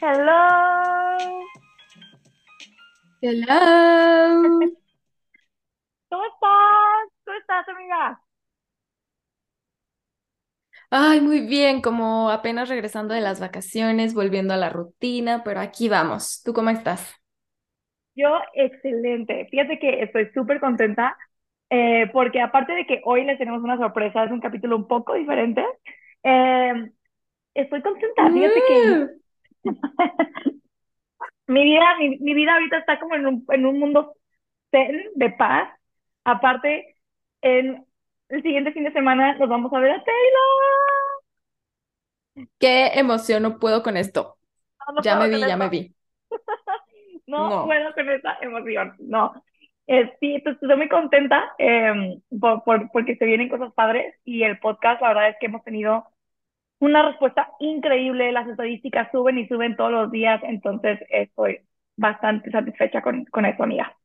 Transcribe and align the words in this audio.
Hello. 0.00 1.18
Hello. 3.20 4.74
¿Cómo 6.08 6.24
estás? 6.24 7.10
¿Cómo 7.24 7.36
estás, 7.38 7.68
amiga? 7.68 8.20
Ay, 10.90 11.20
muy 11.20 11.40
bien, 11.40 11.82
como 11.82 12.30
apenas 12.30 12.68
regresando 12.68 13.12
de 13.14 13.20
las 13.20 13.40
vacaciones, 13.40 14.14
volviendo 14.14 14.54
a 14.54 14.56
la 14.56 14.70
rutina, 14.70 15.42
pero 15.44 15.60
aquí 15.60 15.88
vamos. 15.88 16.42
¿Tú 16.44 16.52
cómo 16.54 16.70
estás? 16.70 17.14
Yo, 18.16 18.28
excelente. 18.54 19.46
Fíjate 19.50 19.78
que 19.78 20.02
estoy 20.02 20.30
súper 20.34 20.60
contenta 20.60 21.16
eh, 21.70 22.08
porque 22.12 22.40
aparte 22.40 22.72
de 22.74 22.86
que 22.86 23.00
hoy 23.04 23.24
les 23.24 23.38
tenemos 23.38 23.62
una 23.62 23.76
sorpresa, 23.78 24.24
es 24.24 24.30
un 24.30 24.40
capítulo 24.40 24.76
un 24.76 24.86
poco 24.88 25.14
diferente. 25.14 25.64
eh, 26.22 26.92
estoy 27.54 27.82
contenta. 27.82 28.32
Fíjate 28.32 28.64
que 28.64 28.74
Uh, 28.84 29.08
mi 31.46 31.64
vida, 31.64 31.84
mi, 31.98 32.18
mi 32.18 32.34
vida 32.34 32.54
ahorita 32.54 32.78
está 32.78 32.98
como 33.00 33.14
en 33.16 33.26
un, 33.26 33.44
en 33.50 33.66
un 33.66 33.78
mundo 33.78 34.14
zen, 34.70 35.02
de 35.16 35.30
paz. 35.32 35.68
Aparte, 36.24 36.96
en 37.42 37.86
el 38.30 38.42
siguiente 38.42 38.72
fin 38.72 38.84
de 38.84 38.92
semana 38.92 39.36
nos 39.38 39.48
vamos 39.48 39.72
a 39.72 39.80
ver 39.80 39.92
a 39.92 40.04
Taylor. 40.04 41.14
qué 42.58 42.88
emoción, 42.98 43.42
no 43.42 43.58
puedo 43.58 43.82
con 43.82 43.96
esto. 43.96 44.38
No, 44.86 44.94
no 44.94 45.02
Ya 45.02 45.16
me 45.16 45.28
vi, 45.28 45.46
ya 45.46 45.56
me 45.56 45.68
vi. 45.68 45.94
No 47.26 47.50
No. 47.50 47.60
puedo 47.62 47.92
con 47.94 48.08
esa 48.10 48.38
emoción, 48.42 48.94
no. 49.00 49.32
Eh, 49.86 50.12
sí, 50.20 50.34
entonces 50.36 50.62
estoy 50.62 50.76
muy 50.78 50.88
contenta 50.88 51.52
eh, 51.58 52.18
por, 52.40 52.64
por- 52.64 52.90
porque 52.92 53.16
se 53.16 53.24
vienen 53.26 53.48
cosas 53.50 53.72
padres 53.74 54.14
y 54.24 54.42
el 54.44 54.58
podcast, 54.58 55.00
la 55.02 55.08
verdad 55.08 55.28
es 55.30 55.36
que 55.40 55.46
hemos 55.46 55.62
tenido 55.64 56.06
una 56.80 57.02
respuesta 57.08 57.50
increíble, 57.60 58.32
las 58.32 58.48
estadísticas 58.48 59.10
suben 59.12 59.38
y 59.38 59.48
suben 59.48 59.76
todos 59.76 59.92
los 59.92 60.10
días, 60.12 60.42
entonces 60.44 61.00
estoy 61.10 61.60
bastante 61.96 62.50
satisfecha 62.52 63.02
con, 63.02 63.24
con 63.26 63.46
eso, 63.46 63.62
amiga. 63.64 63.96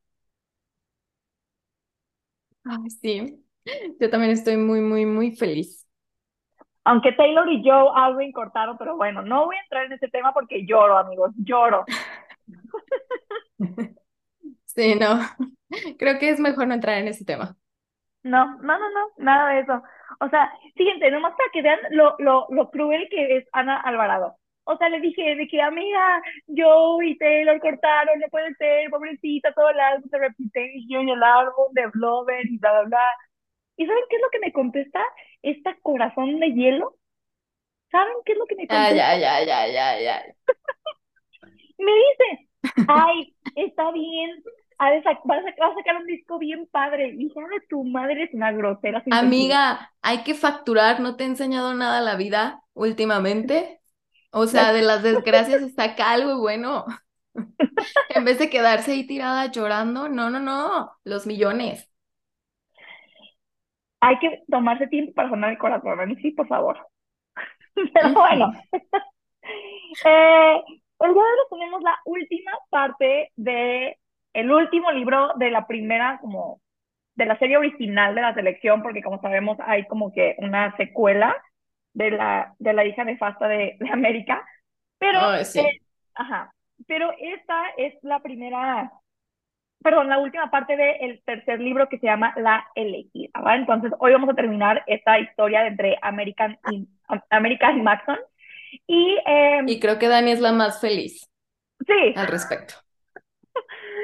Ay, 2.63 2.89
sí, 2.89 3.45
yo 3.99 4.09
también 4.09 4.31
estoy 4.31 4.57
muy, 4.57 4.81
muy, 4.81 5.05
muy 5.05 5.35
feliz. 5.35 5.87
Aunque 6.85 7.11
Taylor 7.13 7.47
y 7.51 7.61
Joe 7.63 7.89
Alwyn 7.95 8.31
cortaron, 8.31 8.77
pero 8.77 8.95
bueno, 8.97 9.21
no 9.21 9.45
voy 9.45 9.55
a 9.57 9.61
entrar 9.61 9.85
en 9.85 9.93
ese 9.93 10.07
tema 10.07 10.33
porque 10.33 10.65
lloro, 10.65 10.97
amigos, 10.97 11.31
lloro. 11.37 11.85
Sí, 14.65 14.95
no, 14.95 15.19
creo 15.97 16.19
que 16.19 16.29
es 16.29 16.39
mejor 16.39 16.67
no 16.67 16.73
entrar 16.75 16.97
en 16.99 17.07
ese 17.07 17.25
tema. 17.25 17.57
No, 18.23 18.45
no, 18.61 18.77
no, 18.79 18.89
no, 18.91 19.07
nada 19.17 19.53
de 19.53 19.61
eso. 19.61 19.81
O 20.19 20.29
sea, 20.29 20.51
fíjense, 20.75 21.09
nomás 21.11 21.33
para 21.37 21.49
que 21.53 21.61
vean 21.61 21.79
lo, 21.91 22.15
lo, 22.19 22.47
lo 22.49 22.69
cruel 22.69 23.07
que 23.09 23.37
es 23.37 23.45
Ana 23.53 23.79
Alvarado. 23.79 24.35
O 24.65 24.77
sea, 24.77 24.89
le 24.89 24.99
dije 24.99 25.35
de 25.35 25.47
que, 25.47 25.61
amiga, 25.61 26.21
yo 26.47 27.01
y 27.01 27.17
Taylor 27.17 27.59
cortaron, 27.59 28.19
no 28.19 28.27
puede 28.29 28.53
ser, 28.55 28.89
pobrecita, 28.89 29.53
todo 29.53 29.69
el 29.69 29.79
álbum 29.79 30.09
de 30.11 30.19
Reputation 30.19 31.09
el 31.09 31.23
álbum 31.23 31.73
de 31.73 31.87
Blover 31.87 32.45
y 32.45 32.57
bla, 32.59 32.71
bla, 32.71 32.83
bla. 32.83 33.05
¿Y 33.77 33.87
saben 33.87 34.03
qué 34.09 34.17
es 34.17 34.21
lo 34.21 34.29
que 34.31 34.39
me 34.39 34.53
contesta 34.53 35.01
esta 35.41 35.75
corazón 35.81 36.39
de 36.39 36.51
hielo? 36.53 36.95
¿Saben 37.91 38.13
qué 38.25 38.33
es 38.33 38.37
lo 38.37 38.45
que 38.45 38.55
me 38.55 38.67
contesta? 38.67 38.95
ya, 38.95 39.17
ya, 39.17 39.43
ya, 39.45 39.67
ya, 39.67 40.01
ya. 40.01 40.23
Me 41.79 41.91
dice, 41.91 42.49
ay, 42.87 43.35
está 43.55 43.91
bien, 43.91 44.43
a 44.77 44.91
sac- 45.03 45.21
va 45.29 45.37
a 45.37 45.73
sacar 45.75 45.97
un 45.97 46.05
disco 46.05 46.37
bien 46.39 46.67
padre. 46.67 47.09
Hija 47.17 47.41
de 47.41 47.61
tu 47.69 47.83
madre, 47.83 48.23
es 48.23 48.33
una 48.35 48.51
grosera 48.51 49.03
sentido. 49.03 49.33
Amiga, 49.39 49.93
hay 50.01 50.23
que 50.23 50.35
facturar, 50.35 50.99
¿no 50.99 51.15
te 51.15 51.23
he 51.23 51.27
enseñado 51.27 51.73
nada 51.73 51.99
la 52.01 52.15
vida 52.15 52.63
últimamente? 52.73 53.81
O 54.31 54.45
sea, 54.47 54.71
de 54.73 54.81
las 54.83 55.01
desgracias 55.03 55.73
saca 55.75 56.11
algo 56.11 56.39
bueno. 56.39 56.85
En 58.09 58.25
vez 58.25 58.37
de 58.39 58.49
quedarse 58.49 58.91
ahí 58.93 59.07
tirada 59.07 59.51
llorando, 59.51 60.09
no, 60.09 60.29
no, 60.29 60.39
no, 60.39 60.91
los 61.03 61.25
millones. 61.27 61.89
Hay 64.01 64.17
que 64.19 64.43
tomarse 64.49 64.87
tiempo 64.87 65.13
para 65.13 65.29
sonar 65.29 65.51
el 65.51 65.57
corazón, 65.57 66.15
sí, 66.21 66.31
por 66.31 66.47
favor. 66.47 66.77
Pero 67.93 68.11
bueno, 68.13 68.51
eh, 70.05 70.63
el 71.07 71.13
día 71.13 71.23
de 71.23 71.29
hoy 71.29 71.47
tenemos 71.49 71.81
la 71.81 71.97
última 72.05 72.51
parte 72.69 73.31
de 73.35 73.97
el 74.33 74.51
último 74.51 74.91
libro 74.91 75.33
de 75.35 75.51
la 75.51 75.65
primera, 75.65 76.19
como, 76.21 76.61
de 77.15 77.25
la 77.25 77.37
serie 77.39 77.57
original 77.57 78.15
de 78.15 78.21
la 78.21 78.33
selección, 78.33 78.81
porque 78.81 79.01
como 79.01 79.19
sabemos 79.21 79.57
hay 79.61 79.85
como 79.87 80.11
que 80.11 80.35
una 80.39 80.75
secuela 80.77 81.35
de 81.93 82.11
la, 82.11 82.53
de 82.59 82.73
la 82.73 82.85
hija 82.85 83.03
nefasta 83.03 83.47
de, 83.47 83.77
de 83.79 83.89
América, 83.89 84.45
pero, 84.97 85.43
sí. 85.43 85.59
eh, 85.59 85.81
ajá, 86.15 86.53
pero 86.87 87.11
esta 87.19 87.69
es 87.77 87.95
la 88.03 88.19
primera, 88.19 88.91
perdón, 89.81 90.09
la 90.09 90.19
última 90.19 90.51
parte 90.51 90.75
del 90.75 91.21
tercer 91.23 91.59
libro 91.59 91.89
que 91.89 91.97
se 91.97 92.05
llama 92.05 92.33
La 92.37 92.67
Elegida, 92.75 93.39
¿va? 93.41 93.55
Entonces, 93.55 93.91
hoy 93.99 94.13
vamos 94.13 94.29
a 94.29 94.35
terminar 94.35 94.83
esta 94.87 95.19
historia 95.19 95.61
de 95.61 95.67
entre 95.67 95.97
American 96.01 96.59
y, 96.71 96.87
y 96.87 97.81
Maxon. 97.81 98.17
Y, 98.87 99.17
eh, 99.25 99.61
Y 99.65 99.79
creo 99.79 99.99
que 99.99 100.07
Dani 100.09 100.31
es 100.31 100.41
la 100.41 100.51
más 100.51 100.81
feliz 100.81 101.29
sí, 101.87 102.15
al 102.15 102.27
respecto. 102.27 102.75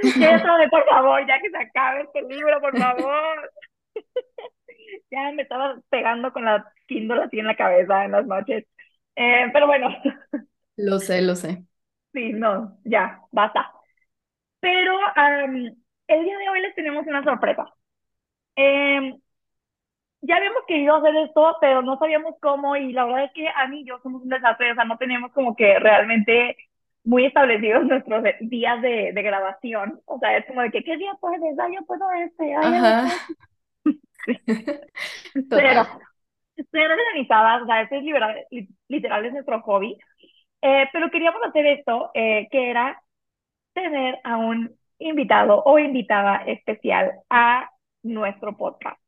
por 0.71 0.85
favor, 0.87 1.25
ya 1.27 1.39
que 1.41 1.49
se 1.49 1.57
acabe 1.57 2.03
este 2.03 2.21
libro, 2.23 2.59
por 2.61 2.77
favor. 2.77 3.51
Ya 5.11 5.31
me 5.31 5.43
estaba 5.43 5.79
pegando 5.89 6.31
con 6.33 6.45
la 6.45 6.65
Kindle 6.87 7.23
así 7.23 7.39
en 7.39 7.47
la 7.47 7.55
cabeza 7.55 8.05
en 8.05 8.11
las 8.11 8.25
noches. 8.25 8.65
Eh, 9.15 9.49
pero 9.53 9.67
bueno, 9.67 9.89
Lo 10.77 10.99
sé, 10.99 11.21
lo 11.21 11.35
sé. 11.35 11.65
sí, 12.13 12.31
no, 12.33 12.77
ya, 12.83 13.21
basta. 13.31 13.71
Pero 14.61 14.93
el 16.07 16.23
día 16.25 16.37
de 16.37 16.49
hoy 16.49 16.61
les 16.61 16.75
tenemos 16.75 17.05
una 17.07 17.23
sorpresa. 17.23 17.65
Em, 18.55 19.19
ya 20.27 20.37
habíamos 20.37 20.63
querido 20.67 20.95
hacer 20.95 21.15
esto, 21.17 21.57
pero 21.61 21.81
no 21.81 21.97
sabíamos 21.97 22.35
cómo 22.41 22.75
y 22.75 22.93
la 22.93 23.05
verdad 23.05 23.25
es 23.25 23.31
que 23.33 23.47
Ani 23.49 23.81
y 23.81 23.85
yo 23.85 23.99
somos 24.03 24.21
un 24.23 24.29
desastre, 24.29 24.71
o 24.71 24.75
sea, 24.75 24.85
no 24.85 24.97
tenemos 24.97 25.31
como 25.33 25.55
que 25.55 25.79
realmente 25.79 26.57
muy 27.03 27.25
establecidos 27.25 27.85
nuestros 27.87 28.23
días 28.41 28.81
de, 28.81 29.11
de 29.13 29.21
grabación. 29.21 30.01
O 30.05 30.19
sea, 30.19 30.37
es 30.37 30.45
como 30.45 30.61
de 30.61 30.71
que, 30.71 30.83
¿qué 30.83 30.97
día 30.97 31.13
puedes? 31.19 31.41
Ah, 31.59 31.67
yo 31.73 31.85
puedo 31.85 32.11
este, 32.13 32.55
ay, 32.55 32.73
Ajá. 32.75 33.07
Total. 35.49 35.87
cero 36.71 36.93
organizadas, 36.93 37.63
o 37.63 37.65
sea, 37.65 37.81
este 37.81 37.97
es 37.97 38.03
liberal- 38.03 38.45
li- 38.51 38.69
literal, 38.87 39.25
es 39.25 39.33
nuestro 39.33 39.61
hobby. 39.61 39.97
Eh, 40.61 40.87
pero 40.93 41.11
queríamos 41.11 41.41
hacer 41.43 41.65
esto, 41.67 42.11
eh, 42.13 42.47
que 42.51 42.69
era 42.71 43.01
tener 43.73 44.19
a 44.23 44.37
un 44.37 44.75
invitado 44.99 45.63
o 45.65 45.79
invitada 45.79 46.37
especial 46.45 47.13
a 47.29 47.69
nuestro 48.03 48.57
podcast. 48.57 48.99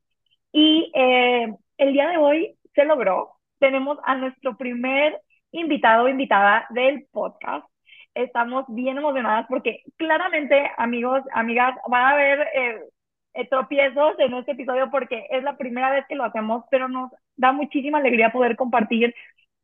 Y 0.51 0.91
eh, 0.95 1.53
el 1.77 1.93
día 1.93 2.09
de 2.09 2.17
hoy 2.17 2.57
se 2.73 2.85
logró. 2.85 3.33
Tenemos 3.59 3.97
a 4.03 4.15
nuestro 4.15 4.57
primer 4.57 5.19
invitado 5.51 6.05
o 6.05 6.09
invitada 6.09 6.67
del 6.69 7.05
podcast. 7.11 7.67
Estamos 8.13 8.65
bien 8.69 8.97
emocionadas 8.97 9.45
porque 9.47 9.83
claramente, 9.97 10.71
amigos, 10.77 11.21
amigas, 11.33 11.75
van 11.87 12.03
a 12.03 12.09
haber 12.09 12.47
eh, 13.33 13.47
tropiezos 13.49 14.19
en 14.19 14.33
este 14.33 14.53
episodio 14.53 14.89
porque 14.89 15.27
es 15.29 15.43
la 15.43 15.57
primera 15.57 15.91
vez 15.91 16.05
que 16.07 16.15
lo 16.15 16.23
hacemos, 16.23 16.63
pero 16.71 16.87
nos 16.87 17.11
da 17.35 17.51
muchísima 17.51 17.99
alegría 17.99 18.31
poder 18.31 18.55
compartir 18.55 19.13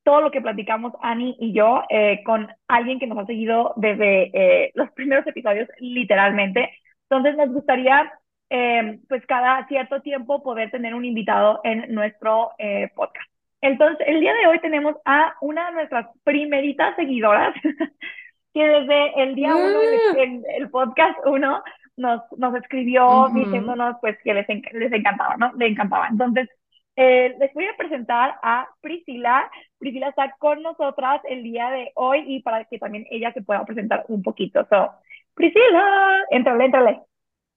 todo 0.04 0.22
lo 0.22 0.32
que 0.32 0.42
platicamos 0.42 0.94
Ani 1.02 1.36
y 1.40 1.54
yo 1.54 1.84
eh, 1.90 2.22
con 2.26 2.50
alguien 2.68 3.00
que 3.00 3.08
nos 3.08 3.18
ha 3.20 3.26
seguido 3.26 3.74
desde 3.78 4.72
los 4.76 4.92
primeros 4.92 5.26
episodios, 5.26 5.70
literalmente. 5.80 6.70
Entonces 7.10 7.38
nos 7.38 7.54
gustaría, 7.54 8.12
eh, 8.56 9.00
pues 9.10 9.26
cada 9.26 9.66
cierto 9.68 10.02
tiempo, 10.02 10.44
poder 10.44 10.70
tener 10.70 10.94
un 10.94 11.06
invitado 11.06 11.60
en 11.64 11.92
nuestro 11.94 12.52
eh, 12.60 12.90
podcast. 12.96 13.28
Entonces, 13.62 14.06
el 14.08 14.20
día 14.20 14.34
de 14.34 14.46
hoy 14.46 14.60
tenemos 14.60 14.96
a 15.06 15.34
una 15.42 15.68
de 15.68 15.72
nuestras 15.74 16.06
primeritas 16.24 16.96
seguidoras, 16.96 17.56
que 18.54 18.64
desde 18.64 19.24
el 19.24 19.34
día 19.34 19.56
uno, 19.56 19.80
en 20.18 20.44
el 20.58 20.70
podcast 20.70 21.18
uno, 21.26 21.64
nos, 21.98 22.22
nos 22.38 22.54
escribió 22.56 23.30
diciéndonos 23.34 23.96
pues 24.02 24.18
que 24.24 24.34
les, 24.36 24.48
enc- 24.48 24.72
les 24.74 24.92
encantaba, 24.94 25.36
¿no? 25.38 25.52
Le 25.58 25.68
encantaba. 25.68 26.08
Entonces, 26.10 26.48
eh, 26.96 27.36
les 27.40 27.52
voy 27.56 27.66
a 27.66 27.76
presentar 27.78 28.36
a 28.44 28.68
Priscila. 28.82 29.50
Priscila 29.80 30.10
está 30.10 30.36
con 30.38 30.62
nosotras 30.62 31.22
el 31.28 31.42
día 31.42 31.72
de 31.72 31.92
hoy 31.96 32.24
y 32.28 32.42
para 32.44 32.66
que 32.66 32.78
también 32.78 33.08
ella 33.10 33.32
se 33.34 33.42
pueda 33.42 33.66
presentar 33.66 34.06
un 34.10 34.22
poquito. 34.22 34.64
So, 34.70 34.92
Priscila, 35.34 36.26
entrale, 36.30 36.66
entrale. 36.66 37.00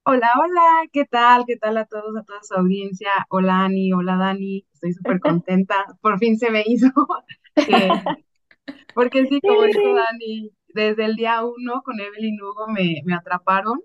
Hola, 0.09 0.29
hola, 0.41 0.87
¿qué 0.93 1.03
tal? 1.05 1.43
¿Qué 1.45 1.57
tal 1.57 1.77
a 1.77 1.85
todos, 1.85 2.15
a 2.17 2.23
toda 2.23 2.39
su 2.41 2.53
audiencia? 2.55 3.09
Hola, 3.29 3.65
Ani, 3.65 3.91
hola, 3.93 4.15
Dani, 4.17 4.65
estoy 4.73 4.93
súper 4.93 5.19
contenta. 5.19 5.85
Por 6.01 6.17
fin 6.17 6.37
se 6.39 6.49
me 6.49 6.63
hizo 6.65 6.87
que, 7.65 8.01
porque 8.93 9.27
sí, 9.27 9.41
como 9.41 9.63
dijo. 9.65 9.95
Dani, 9.95 10.51
desde 10.69 11.05
el 11.05 11.15
día 11.17 11.43
uno 11.45 11.81
con 11.83 11.99
Evelyn 11.99 12.41
Hugo 12.41 12.67
me, 12.69 13.01
me 13.05 13.15
atraparon 13.15 13.81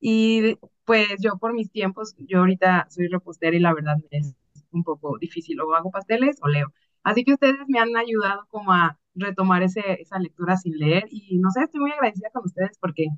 Y 0.00 0.56
pues 0.86 1.08
yo 1.20 1.38
por 1.38 1.54
mis 1.54 1.72
tiempos, 1.72 2.14
yo 2.18 2.40
ahorita 2.40 2.88
soy 2.90 3.08
repostera 3.08 3.56
y 3.56 3.60
la 3.60 3.74
verdad 3.74 3.96
es 4.10 4.34
un 4.72 4.84
poco 4.84 5.18
difícil, 5.18 5.60
o 5.62 5.74
hago 5.74 5.90
pasteles 5.92 6.38
o 6.42 6.48
leo. 6.48 6.72
Así 7.04 7.24
que 7.24 7.34
ustedes 7.34 7.56
me 7.68 7.80
han 7.80 7.96
ayudado 7.96 8.46
como 8.50 8.72
a 8.72 8.98
retomar 9.16 9.62
ese, 9.64 9.82
esa 10.02 10.18
lectura 10.20 10.56
sin 10.58 10.78
leer 10.78 11.04
y 11.10 11.38
no 11.40 11.50
sé, 11.52 11.62
estoy 11.64 11.80
muy 11.82 11.92
agradecida 11.92 12.30
con 12.32 12.44
ustedes 12.46 12.78
porque 12.80 13.08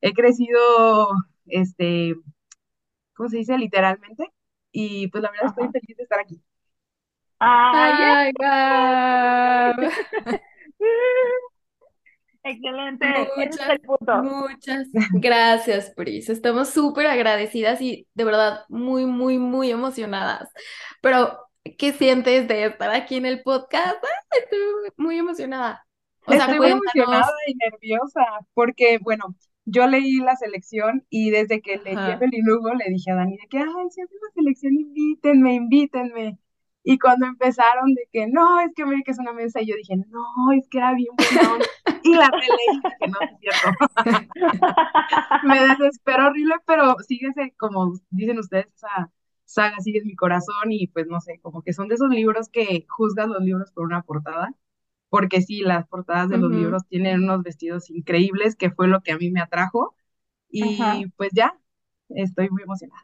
he 0.00 0.12
crecido, 0.12 1.08
este, 1.46 2.14
¿cómo 3.14 3.28
se 3.28 3.38
dice? 3.38 3.58
Literalmente. 3.58 4.32
Y 4.72 5.08
pues 5.08 5.22
la 5.22 5.30
verdad 5.30 5.48
estoy 5.48 5.68
Ajá. 5.68 5.72
feliz 5.72 5.96
de 5.96 6.02
estar 6.04 6.20
aquí. 6.20 6.42
¡Ay, 7.38 7.92
Ay, 8.00 8.32
guau. 8.38 9.74
Excelente, 12.44 13.06
es 13.36 13.52
Muchas, 13.52 13.68
el 13.70 13.80
punto. 13.80 14.22
muchas 14.22 14.86
gracias, 15.12 15.90
Pris. 15.96 16.28
Estamos 16.28 16.70
súper 16.70 17.06
agradecidas 17.06 17.80
y 17.80 18.08
de 18.14 18.24
verdad 18.24 18.64
muy, 18.68 19.06
muy, 19.06 19.38
muy 19.38 19.70
emocionadas. 19.70 20.48
Pero, 21.00 21.38
¿qué 21.78 21.92
sientes 21.92 22.48
de 22.48 22.64
estar 22.66 22.90
aquí 22.90 23.16
en 23.16 23.26
el 23.26 23.42
podcast? 23.42 23.96
Ah, 24.04 24.36
estoy 24.42 24.58
muy 24.96 25.18
emocionada. 25.18 25.86
O 26.26 26.32
sea, 26.32 26.46
Estoy 26.46 26.58
muy 26.58 26.70
emocionada 26.70 27.30
y 27.46 27.54
nerviosa 27.54 28.20
porque, 28.54 28.98
bueno, 28.98 29.34
yo 29.64 29.86
leí 29.86 30.18
la 30.18 30.36
selección 30.36 31.06
y 31.08 31.30
desde 31.30 31.60
que 31.60 31.78
leí 31.78 32.42
Hugo 32.48 32.74
le 32.74 32.90
dije 32.90 33.10
a 33.12 33.16
Dani 33.16 33.36
de 33.36 33.46
que, 33.48 33.58
ay, 33.58 33.90
si 33.90 34.02
hacen 34.02 34.18
la 34.20 34.30
selección, 34.34 34.74
invítenme, 34.74 35.54
invítenme. 35.54 36.38
Y 36.84 36.98
cuando 36.98 37.26
empezaron 37.26 37.94
de 37.94 38.08
que, 38.12 38.26
no, 38.26 38.58
es 38.60 38.72
que 38.74 38.82
América 38.82 39.12
es 39.12 39.18
una 39.20 39.32
mesa, 39.32 39.60
y 39.60 39.66
yo 39.66 39.76
dije, 39.76 39.96
no, 39.96 40.52
es 40.52 40.68
que 40.68 40.78
era 40.78 40.94
bien 40.94 41.14
buena 41.16 41.52
onda. 41.52 41.66
Y 42.02 42.14
la 42.14 42.28
releí 42.28 42.80
dije, 42.82 43.06
no, 43.08 43.18
es 43.20 43.38
cierto. 43.38 43.78
Me 45.46 45.60
desespero 45.60 46.26
horrible, 46.26 46.56
pero 46.66 46.96
síguese, 47.06 47.54
como 47.56 47.92
dicen 48.10 48.38
ustedes, 48.40 48.66
esa 48.74 49.12
saga 49.44 49.78
sigue 49.78 50.00
en 50.00 50.06
mi 50.06 50.16
corazón 50.16 50.72
y 50.72 50.88
pues 50.88 51.06
no 51.06 51.20
sé, 51.20 51.38
como 51.40 51.62
que 51.62 51.72
son 51.72 51.86
de 51.86 51.94
esos 51.94 52.08
libros 52.10 52.48
que 52.48 52.86
juzgas 52.88 53.28
los 53.28 53.42
libros 53.42 53.70
por 53.70 53.84
una 53.84 54.02
portada 54.02 54.52
porque 55.12 55.42
sí, 55.42 55.62
las 55.62 55.88
portadas 55.88 56.30
de 56.30 56.38
los 56.38 56.52
libros 56.52 56.84
tienen 56.88 57.24
unos 57.24 57.44
vestidos 57.44 57.90
increíbles, 57.90 58.56
que 58.56 58.72
fue 58.72 58.88
lo 58.88 59.02
que 59.02 59.12
a 59.12 59.18
mí 59.18 59.30
me 59.32 59.42
atrajo. 59.42 59.96
Ajá. 60.60 61.02
Y 61.02 61.08
pues 61.16 61.30
ya, 61.34 61.58
estoy 62.10 62.50
muy 62.50 62.62
emocionada. 62.64 63.02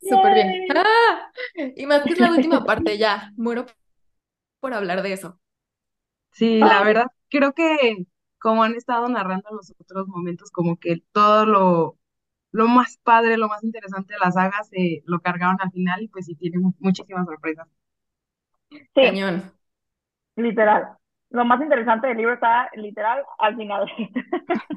Súper 0.00 0.34
bien. 0.34 0.64
¡Ah! 0.74 1.30
Y 1.76 1.86
más 1.86 2.04
que 2.06 2.12
es 2.14 2.18
la 2.18 2.30
última 2.30 2.64
parte, 2.66 2.98
ya. 2.98 3.32
Muero 3.36 3.66
por 4.60 4.74
hablar 4.74 5.02
de 5.02 5.12
eso. 5.14 5.40
Sí, 6.32 6.64
la 6.64 6.82
verdad, 6.82 7.06
creo 7.28 7.52
que 7.54 8.06
como 8.38 8.62
han 8.64 8.74
estado 8.74 9.08
narrando 9.08 9.50
los 9.52 9.72
otros 9.78 10.08
momentos, 10.08 10.50
como 10.50 10.78
que 10.78 11.02
todo 11.12 11.44
lo, 11.46 11.98
lo 12.52 12.68
más 12.68 12.98
padre, 13.02 13.36
lo 13.36 13.48
más 13.48 13.62
interesante 13.64 14.14
de 14.14 14.20
la 14.20 14.32
saga 14.32 14.62
se 14.64 15.02
lo 15.06 15.20
cargaron 15.20 15.58
al 15.60 15.70
final 15.72 16.02
y 16.02 16.08
pues 16.08 16.26
sí, 16.26 16.34
tiene 16.36 16.58
mu- 16.58 16.74
muchísimas 16.80 17.26
sorpresas. 17.26 17.68
Sí, 18.70 18.80
Cañón. 18.94 19.52
Literal. 20.42 20.88
Lo 21.30 21.44
más 21.44 21.60
interesante 21.60 22.08
del 22.08 22.16
libro 22.16 22.34
está 22.34 22.68
literal 22.74 23.22
al 23.38 23.56
final. 23.56 23.86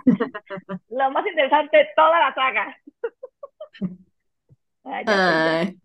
Lo 0.89 1.11
más 1.11 1.25
interesante, 1.25 1.89
toda 1.95 2.19
la 2.19 2.33
saga. 2.33 2.77
Ay, 4.85 5.05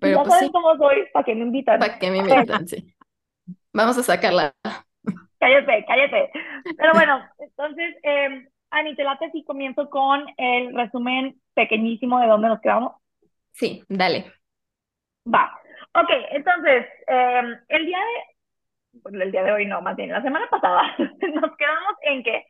pero 0.00 0.18
Ya 0.18 0.22
pues 0.22 0.34
saben 0.34 0.46
sí, 0.46 0.52
cómo 0.52 0.76
soy, 0.76 1.06
para 1.12 1.24
que 1.24 1.34
me 1.34 1.42
invitan. 1.42 1.78
para 1.78 1.98
que 1.98 2.10
me 2.10 2.18
invitan, 2.18 2.68
sí. 2.68 2.94
Vamos 3.72 3.98
a 3.98 4.02
sacarla. 4.02 4.54
cállate, 5.38 5.84
cállate. 5.86 6.30
Pero 6.76 6.92
bueno, 6.94 7.20
entonces, 7.38 7.96
eh, 8.02 8.48
Ani, 8.70 8.96
te 8.96 9.04
late 9.04 9.30
si 9.32 9.44
comienzo 9.44 9.88
con 9.90 10.24
el 10.36 10.74
resumen 10.74 11.40
pequeñísimo 11.54 12.18
de 12.20 12.26
dónde 12.26 12.48
nos 12.48 12.60
quedamos. 12.60 12.92
Sí, 13.52 13.82
dale. 13.88 14.32
Va. 15.32 15.52
Ok, 15.94 16.10
entonces, 16.32 16.86
eh, 17.14 17.58
el 17.68 17.86
día 17.86 17.98
de, 17.98 19.24
el 19.24 19.32
día 19.32 19.44
de 19.44 19.52
hoy 19.52 19.66
no, 19.66 19.80
más 19.82 19.96
bien, 19.96 20.10
la 20.10 20.22
semana 20.22 20.48
pasada, 20.50 20.82
nos 20.98 21.56
quedamos 21.56 21.94
en 22.02 22.22
que 22.22 22.46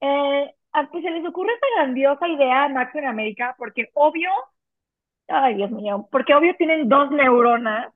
eh, 0.00 0.54
a 0.72 0.86
pues 0.90 1.02
se 1.02 1.10
les 1.10 1.26
ocurre 1.26 1.52
esta 1.54 1.66
grandiosa 1.76 2.28
idea 2.28 2.64
a 2.64 2.68
Max 2.68 2.94
en 2.94 3.06
América, 3.06 3.54
porque 3.58 3.90
obvio, 3.94 4.30
ay 5.28 5.54
Dios 5.56 5.70
mío, 5.70 6.08
porque 6.10 6.34
obvio 6.34 6.54
tienen 6.56 6.88
dos 6.88 7.10
neuronas 7.10 7.92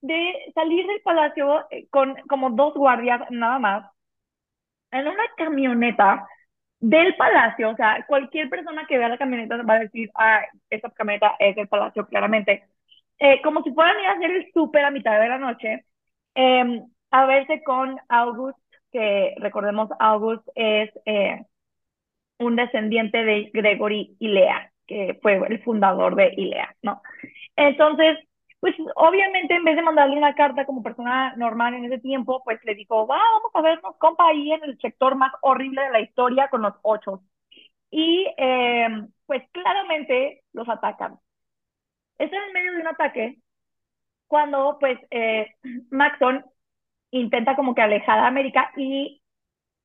de 0.00 0.52
salir 0.54 0.86
del 0.86 1.00
palacio 1.02 1.66
eh, 1.70 1.86
con 1.90 2.14
como 2.28 2.50
dos 2.50 2.74
guardias 2.74 3.22
nada 3.30 3.58
más, 3.58 3.90
en 4.90 5.06
una 5.08 5.24
camioneta 5.36 6.26
del 6.80 7.16
palacio, 7.16 7.70
o 7.70 7.76
sea, 7.76 8.04
cualquier 8.06 8.48
persona 8.50 8.86
que 8.86 8.98
vea 8.98 9.08
la 9.08 9.18
camioneta 9.18 9.56
va 9.62 9.74
a 9.74 9.78
decir, 9.80 10.10
ah, 10.14 10.42
esta 10.70 10.90
camioneta 10.90 11.34
es 11.38 11.56
del 11.56 11.68
palacio, 11.68 12.06
claramente, 12.06 12.64
eh, 13.18 13.40
como 13.42 13.62
si 13.62 13.72
fueran 13.72 14.00
ir 14.00 14.06
a 14.06 14.12
hacer 14.12 14.30
el 14.30 14.52
súper 14.52 14.84
a 14.84 14.90
mitad 14.90 15.20
de 15.20 15.28
la 15.28 15.38
noche, 15.38 15.84
eh, 16.34 16.82
a 17.10 17.26
verse 17.26 17.62
con 17.62 17.96
August, 18.08 18.58
que 18.92 19.34
recordemos, 19.38 19.88
August 19.98 20.46
es 20.54 20.90
eh, 21.06 21.44
un 22.38 22.56
descendiente 22.56 23.24
de 23.24 23.50
Gregory 23.52 24.16
Ilea, 24.18 24.72
que 24.86 25.18
fue 25.22 25.34
el 25.48 25.62
fundador 25.62 26.16
de 26.16 26.34
Ilea, 26.36 26.74
¿no? 26.82 27.02
Entonces, 27.56 28.18
pues 28.60 28.74
obviamente 28.96 29.54
en 29.54 29.64
vez 29.64 29.76
de 29.76 29.82
mandarle 29.82 30.16
una 30.16 30.34
carta 30.34 30.64
como 30.66 30.82
persona 30.82 31.34
normal 31.36 31.74
en 31.74 31.84
ese 31.84 31.98
tiempo, 31.98 32.42
pues 32.44 32.58
le 32.64 32.74
dijo, 32.74 33.06
va, 33.06 33.18
vamos 33.18 33.50
a 33.54 33.62
vernos, 33.62 33.96
compa, 33.98 34.28
ahí 34.28 34.52
en 34.52 34.64
el 34.64 34.78
sector 34.80 35.16
más 35.16 35.32
horrible 35.42 35.82
de 35.82 35.90
la 35.90 36.00
historia 36.00 36.48
con 36.48 36.62
los 36.62 36.74
ocho. 36.82 37.22
Y 37.90 38.26
eh, 38.38 38.88
pues 39.26 39.42
claramente 39.52 40.42
los 40.52 40.68
atacan. 40.68 41.18
Están 42.18 42.42
en 42.48 42.52
medio 42.52 42.72
de 42.72 42.80
un 42.80 42.86
ataque 42.88 43.38
cuando 44.28 44.78
pues 44.80 44.98
eh, 45.10 45.48
Maxon 45.90 46.44
intenta 47.10 47.56
como 47.56 47.74
que 47.74 47.82
alejar 47.82 48.18
a 48.20 48.26
América 48.28 48.72
y 48.76 49.22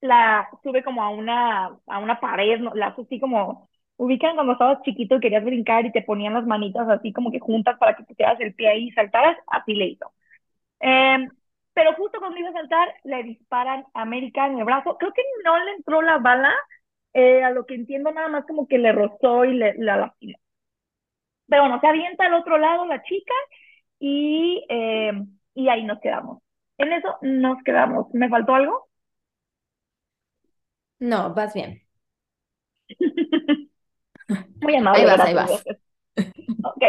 la 0.01 0.49
sube 0.63 0.83
como 0.83 1.03
a 1.03 1.09
una, 1.09 1.67
a 1.87 1.99
una 1.99 2.19
pared, 2.19 2.59
¿no? 2.59 2.73
la 2.75 2.87
hace 2.87 3.01
así 3.03 3.19
como, 3.19 3.69
ubican 3.97 4.35
cuando 4.35 4.53
estabas 4.53 4.81
chiquito 4.83 5.15
y 5.17 5.19
querías 5.21 5.43
brincar 5.45 5.85
y 5.85 5.91
te 5.91 6.01
ponían 6.03 6.33
las 6.35 6.45
manitas 6.47 6.87
así 6.89 7.13
como 7.13 7.31
que 7.31 7.39
juntas 7.39 7.77
para 7.79 7.95
que 7.95 8.03
pusieras 8.03 8.39
el 8.41 8.53
pie 8.55 8.69
ahí 8.69 8.87
y 8.89 8.91
saltaras, 8.91 9.37
así 9.47 9.73
le 9.75 9.87
hizo. 9.87 10.13
Eh, 10.81 11.27
pero 11.73 11.93
justo 11.95 12.19
cuando 12.19 12.37
iba 12.39 12.49
a 12.49 12.53
saltar, 12.53 12.89
le 13.03 13.23
disparan 13.23 13.85
a 13.93 14.01
América 14.01 14.47
en 14.47 14.59
el 14.59 14.65
brazo. 14.65 14.97
Creo 14.97 15.13
que 15.13 15.23
no 15.45 15.57
le 15.63 15.71
entró 15.73 16.01
la 16.01 16.17
bala, 16.19 16.53
eh, 17.13 17.43
a 17.43 17.51
lo 17.51 17.65
que 17.65 17.75
entiendo 17.75 18.11
nada 18.11 18.27
más 18.29 18.45
como 18.45 18.67
que 18.67 18.77
le 18.79 18.91
rozó 18.91 19.45
y 19.45 19.53
le, 19.55 19.75
la 19.77 19.97
lastimó. 19.97 20.37
Pero 21.49 21.63
bueno, 21.63 21.79
se 21.81 21.87
avienta 21.87 22.25
al 22.25 22.33
otro 22.35 22.57
lado 22.57 22.85
la 22.85 23.01
chica 23.03 23.33
y, 23.99 24.65
eh, 24.69 25.13
y 25.55 25.69
ahí 25.69 25.83
nos 25.85 25.99
quedamos. 26.01 26.41
En 26.77 26.93
eso 26.93 27.17
nos 27.21 27.61
quedamos. 27.63 28.07
¿Me 28.13 28.29
faltó 28.29 28.55
algo? 28.55 28.87
No, 30.99 31.33
vas 31.33 31.53
bien. 31.53 31.81
Muy 34.61 34.75
Ahí 34.91 35.05
amable, 35.05 35.05
vas, 35.05 35.23
ahí 35.23 35.33
vas. 35.33 35.67
Ok, 36.63 36.83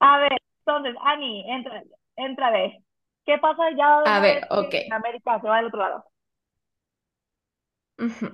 a 0.00 0.18
ver, 0.18 0.32
entonces, 0.60 0.94
Ani, 1.02 1.44
entra, 1.50 1.82
entra 2.16 2.50
de. 2.50 2.82
¿Qué 3.24 3.38
pasa 3.38 3.62
ya 3.76 4.00
A 4.04 4.18
ver, 4.20 4.38
vez 4.40 4.46
ok. 4.50 4.74
que 4.88 4.94
América 4.94 5.40
se 5.40 5.48
va 5.48 5.56
del 5.58 5.66
otro 5.66 5.80
lado? 5.80 6.04
Ujú. 7.98 8.26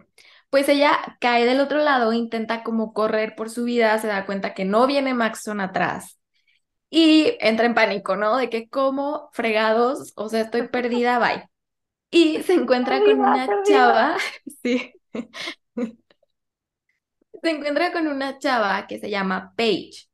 Pues 0.55 0.69
ella 0.69 1.17
cae 1.19 1.47
del 1.47 1.59
otro 1.59 1.79
lado, 1.79 2.13
intenta 2.13 2.63
como 2.63 2.93
correr 2.93 3.35
por 3.35 3.51
su 3.51 3.65
vida, 3.65 3.99
se 3.99 4.07
da 4.07 4.25
cuenta 4.25 4.55
que 4.55 4.65
no 4.65 4.87
viene 4.87 5.13
Maxon 5.13 5.61
atrás 5.61 6.21
y 6.89 7.37
entra 7.41 7.67
en 7.67 7.75
pánico, 7.75 8.15
¿no? 8.15 8.37
De 8.37 8.51
que 8.51 8.69
como 8.69 9.31
fregados, 9.33 10.13
o 10.15 10.29
sea, 10.29 10.43
estoy 10.43 10.69
perdida, 10.69 11.19
bye. 11.19 11.51
Y 12.13 12.41
se 12.45 12.55
encuentra 12.55 13.01
con 13.01 13.19
una 13.19 13.49
chava, 13.65 14.17
sí, 14.63 14.93
se 17.43 17.51
encuentra 17.51 17.91
con 17.93 18.07
una 18.07 18.39
chava 18.39 18.87
que 18.87 19.01
se 19.01 19.11
llama 19.11 19.55
Paige, 19.57 20.07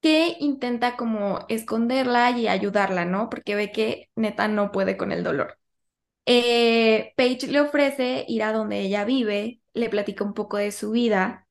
que 0.00 0.38
intenta 0.40 0.96
como 0.96 1.44
esconderla 1.50 2.30
y 2.30 2.48
ayudarla, 2.48 3.04
¿no? 3.04 3.28
Porque 3.28 3.54
ve 3.54 3.70
que 3.70 4.08
neta 4.16 4.48
no 4.48 4.72
puede 4.72 4.96
con 4.96 5.12
el 5.12 5.22
dolor. 5.22 5.58
Eh, 6.24 7.12
Paige 7.18 7.48
le 7.48 7.60
ofrece 7.60 8.24
ir 8.26 8.44
a 8.44 8.54
donde 8.54 8.80
ella 8.80 9.04
vive, 9.04 9.60
le 9.74 9.88
platica 9.90 10.24
un 10.24 10.34
poco 10.34 10.56
de 10.58 10.72
su 10.72 10.92
vida, 10.92 11.48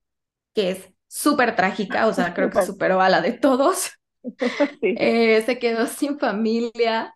que 0.55 0.71
es 0.71 0.89
súper 1.07 1.55
trágica, 1.57 2.07
o 2.07 2.13
sea, 2.13 2.33
creo 2.35 2.49
que 2.51 2.61
superó 2.63 3.01
a 3.01 3.09
la 3.09 3.21
de 3.21 3.33
todos. 3.33 3.91
Sí. 4.81 4.93
Eh, 4.95 5.41
se 5.45 5.59
quedó 5.59 5.87
sin 5.87 6.19
familia, 6.19 7.13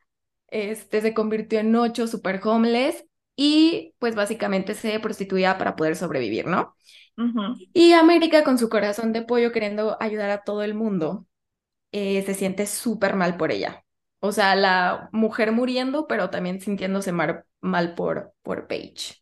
este, 0.48 1.02
se 1.02 1.14
convirtió 1.14 1.60
en 1.60 1.76
ocho 1.76 2.08
super 2.08 2.42
homeless 2.44 3.06
y 3.36 3.94
pues 4.00 4.16
básicamente 4.16 4.74
se 4.74 5.00
prostituía 5.00 5.58
para 5.58 5.76
poder 5.76 5.96
sobrevivir, 5.96 6.48
¿no? 6.48 6.76
Y 7.74 7.94
América 7.94 8.44
con 8.44 8.58
su 8.58 8.70
corazón 8.70 9.14
de 9.14 9.22
pollo 9.24 9.52
queriendo 9.52 9.98
ayudar 10.02 10.30
a 10.32 10.44
todo 10.44 10.64
el 10.64 10.74
mundo, 10.74 11.28
eh, 11.94 12.24
se 12.26 12.34
siente 12.36 12.68
súper 12.68 13.16
mal 13.16 13.38
por 13.38 13.52
ella. 13.52 13.86
O 14.22 14.32
sea, 14.34 14.56
la 14.56 15.10
mujer 15.14 15.52
muriendo, 15.54 16.08
pero 16.08 16.30
también 16.32 16.62
sintiéndose 16.62 17.12
mar- 17.14 17.46
mal 17.62 17.96
por, 17.96 18.34
por 18.44 18.68
Paige. 18.68 19.16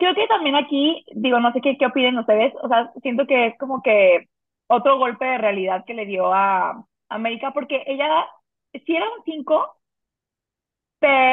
Creo 0.00 0.16
que 0.16 0.28
también 0.28 0.56
aquí, 0.56 1.06
digo, 1.16 1.40
no 1.40 1.52
sé 1.54 1.62
qué, 1.62 1.78
qué 1.78 1.86
opinen 1.86 2.18
ustedes, 2.18 2.54
o 2.62 2.68
sea, 2.68 2.92
siento 3.02 3.26
que 3.28 3.48
es 3.48 3.58
como 3.58 3.82
que 3.82 4.28
otro 4.68 4.98
golpe 4.98 5.26
de 5.26 5.38
realidad 5.38 5.84
que 5.86 5.94
le 5.94 6.06
dio 6.06 6.34
a 6.34 6.86
América, 7.10 7.52
porque 7.54 7.84
ella, 7.88 8.26
sí 8.86 8.96
era 8.96 9.06
un 9.06 9.24
5, 9.26 9.76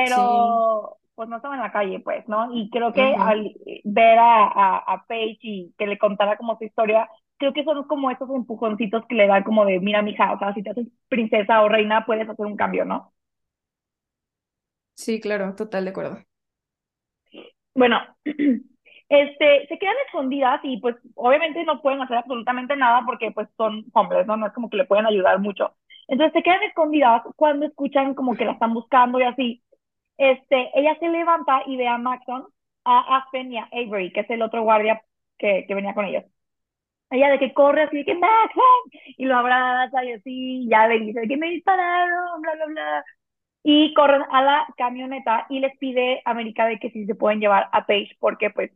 Sí. 0.03 0.21
pero 0.21 0.97
pues 1.15 1.29
no 1.29 1.37
estaba 1.37 1.55
en 1.55 1.61
la 1.61 1.71
calle, 1.71 1.99
pues, 2.01 2.27
¿no? 2.29 2.53
Y 2.53 2.69
creo 2.69 2.93
que 2.93 3.01
al 3.15 3.53
ver 3.83 4.19
a, 4.19 4.45
a, 4.47 4.77
a 4.79 5.05
Paige 5.07 5.39
y 5.43 5.73
que 5.77 5.87
le 5.87 5.97
contara 5.97 6.37
como 6.37 6.57
su 6.57 6.65
historia, 6.65 7.09
creo 7.37 7.53
que 7.53 7.63
son 7.63 7.83
como 7.87 8.11
esos 8.11 8.29
empujoncitos 8.31 9.05
que 9.07 9.15
le 9.15 9.27
dan 9.27 9.43
como 9.43 9.65
de, 9.65 9.79
mira, 9.79 10.01
mija, 10.03 10.33
o 10.33 10.39
sea, 10.39 10.53
si 10.53 10.63
te 10.63 10.71
haces 10.71 10.87
princesa 11.09 11.61
o 11.63 11.69
reina, 11.69 12.05
puedes 12.05 12.29
hacer 12.29 12.45
un 12.45 12.55
cambio, 12.57 12.85
¿no? 12.85 13.13
Sí, 14.95 15.19
claro, 15.21 15.55
total 15.55 15.85
de 15.85 15.91
acuerdo. 15.91 16.25
Bueno, 17.77 17.99
este, 19.09 19.67
se 19.67 19.79
quedan 19.79 19.95
escondidas 20.07 20.59
y 20.63 20.79
pues 20.81 20.97
obviamente 21.15 21.63
no 21.65 21.81
pueden 21.81 22.01
hacer 22.01 22.17
absolutamente 22.17 22.75
nada 22.75 23.03
porque 23.05 23.31
pues 23.31 23.49
son 23.57 23.85
hombres, 23.93 24.27
¿no? 24.27 24.37
No 24.37 24.47
es 24.47 24.53
como 24.53 24.69
que 24.69 24.77
le 24.77 24.85
pueden 24.85 25.05
ayudar 25.07 25.39
mucho. 25.39 25.75
Entonces 26.09 26.33
se 26.33 26.43
quedan 26.43 26.63
escondidas 26.63 27.23
cuando 27.37 27.67
escuchan 27.67 28.15
como 28.15 28.35
que 28.35 28.45
la 28.45 28.53
están 28.53 28.73
buscando 28.73 29.19
y 29.19 29.23
así. 29.23 29.63
Este, 30.17 30.71
ella 30.79 30.97
se 30.99 31.09
levanta 31.09 31.63
y 31.67 31.77
ve 31.77 31.87
a 31.87 31.97
Maxon, 31.99 32.47
a 32.85 33.17
Aspen 33.19 33.53
y 33.53 33.59
a 33.59 33.69
Avery, 33.73 34.13
que 34.13 34.21
es 34.21 34.31
el 34.31 34.43
otro 34.43 34.63
guardia 34.63 35.03
que, 35.39 35.65
que 35.67 35.75
venía 35.75 35.95
con 35.95 36.05
ellos. 36.05 36.25
Ella 37.11 37.29
de 37.31 37.39
que 37.39 37.53
corre 37.53 37.83
así 37.83 37.97
de 37.99 38.05
que 38.05 38.15
Maxon 38.15 38.63
y 39.17 39.25
lo 39.25 39.37
abraza 39.37 40.03
y 40.05 40.13
así, 40.13 40.63
y 40.65 40.69
ya 40.69 40.87
le 40.87 40.99
dice 41.01 41.21
de 41.21 41.27
que 41.29 41.37
me 41.37 41.49
dispararon, 41.51 42.41
bla, 42.41 42.55
bla, 42.55 42.67
bla. 42.67 43.05
Y 43.69 43.93
corren 43.95 44.23
a 44.31 44.41
la 44.43 44.65
camioneta 44.77 45.45
y 45.49 45.59
les 45.59 45.77
pide 45.77 46.21
a 46.25 46.31
América 46.31 46.65
de 46.67 46.79
que 46.79 46.89
si 46.91 47.05
se 47.05 47.15
pueden 47.15 47.39
llevar 47.41 47.69
a 47.73 47.85
Paige 47.85 48.15
porque 48.19 48.49
pues 48.49 48.71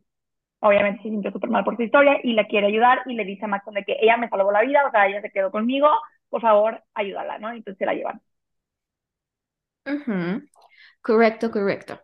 obviamente 0.60 1.04
se 1.04 1.10
sintió 1.10 1.32
súper 1.32 1.50
mal 1.52 1.64
por 1.66 1.78
su 1.78 1.84
historia 1.84 2.20
y 2.24 2.34
la 2.34 2.48
quiere 2.48 2.68
ayudar 2.68 3.02
y 3.08 3.16
le 3.16 3.26
dice 3.26 3.46
a 3.46 3.50
Maxon 3.50 3.76
de 3.76 3.84
que 3.86 3.98
ella 4.02 4.18
me 4.18 4.30
salvó 4.30 4.52
la 4.52 4.62
vida, 4.64 4.86
o 4.88 4.92
sea, 4.92 5.08
ella 5.08 5.22
se 5.22 5.32
quedó 5.32 5.52
conmigo, 5.52 5.90
por 6.30 6.42
favor, 6.42 6.84
ayúdala, 6.96 7.40
¿no? 7.40 7.50
Entonces 7.52 7.78
se 7.80 7.86
la 7.88 7.94
llevan. 7.96 8.22
Correcto, 11.02 11.52
correcto. 11.52 12.00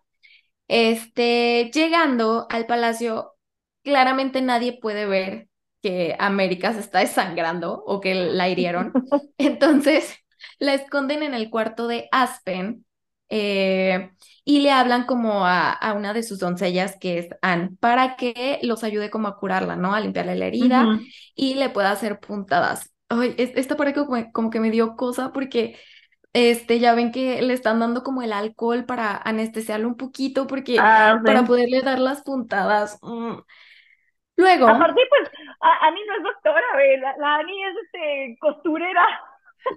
Este, 0.68 1.72
llegando 1.74 2.48
al 2.50 2.68
palacio, 2.68 3.36
claramente 3.84 4.42
nadie 4.42 4.80
puede 4.82 5.06
ver 5.08 5.50
que 5.84 6.16
América 6.20 6.74
se 6.74 6.82
está 6.82 7.00
desangrando 7.00 7.84
o 7.86 8.02
que 8.02 8.16
la 8.16 8.50
hirieron. 8.50 8.94
Entonces, 9.38 10.18
la 10.60 10.74
esconden 10.74 11.24
en 11.24 11.34
el 11.34 11.50
cuarto 11.50 11.88
de 11.88 12.08
Aspen 12.12 12.86
eh, 13.30 14.12
y 14.46 14.62
le 14.62 14.72
hablan 14.72 15.06
como 15.06 15.46
a, 15.46 15.72
a 15.72 15.94
una 15.94 16.14
de 16.14 16.24
sus 16.24 16.40
doncellas, 16.40 16.98
que 17.00 17.20
es 17.20 17.30
Anne, 17.42 17.72
para 17.80 18.16
que 18.16 18.60
los 18.64 18.84
ayude 18.84 19.10
como 19.10 19.28
a 19.28 19.38
curarla, 19.38 19.76
¿no? 19.76 19.94
A 19.94 20.00
limpiarle 20.00 20.36
la 20.36 20.46
herida 20.46 20.94
y 21.36 21.56
le 21.56 21.70
pueda 21.70 21.92
hacer 21.92 22.20
puntadas. 22.20 22.94
Ay, 23.10 23.36
es- 23.38 23.52
esta 23.56 23.76
parte 23.78 23.94
como, 23.94 24.32
como 24.32 24.50
que 24.50 24.60
me 24.60 24.72
dio 24.72 24.96
cosa 24.96 25.32
porque 25.34 25.78
este, 26.34 26.80
ya 26.80 26.94
ven 26.96 27.12
que 27.12 27.42
le 27.42 27.54
están 27.54 27.80
dando 27.80 28.04
como 28.04 28.22
el 28.22 28.34
alcohol 28.34 28.86
para 28.86 29.18
anestesiarlo 29.18 29.88
un 29.88 29.98
poquito 29.98 30.48
porque 30.48 30.90
Ah, 30.90 31.20
para 31.24 31.46
poderle 31.46 31.82
dar 31.82 32.00
las 32.00 32.22
puntadas. 32.24 33.00
mm. 33.02 33.40
Luego, 34.38 34.70
Aparte, 34.70 35.02
pues, 35.10 35.30
a- 35.62 35.88
Ani 35.88 36.04
no 36.06 36.16
es 36.18 36.24
doctora, 36.24 36.66
güey, 36.74 36.98
la, 37.00 37.16
la 37.18 37.36
Ani 37.38 37.64
es 37.66 37.76
este, 37.86 38.38
costurera. 38.40 39.06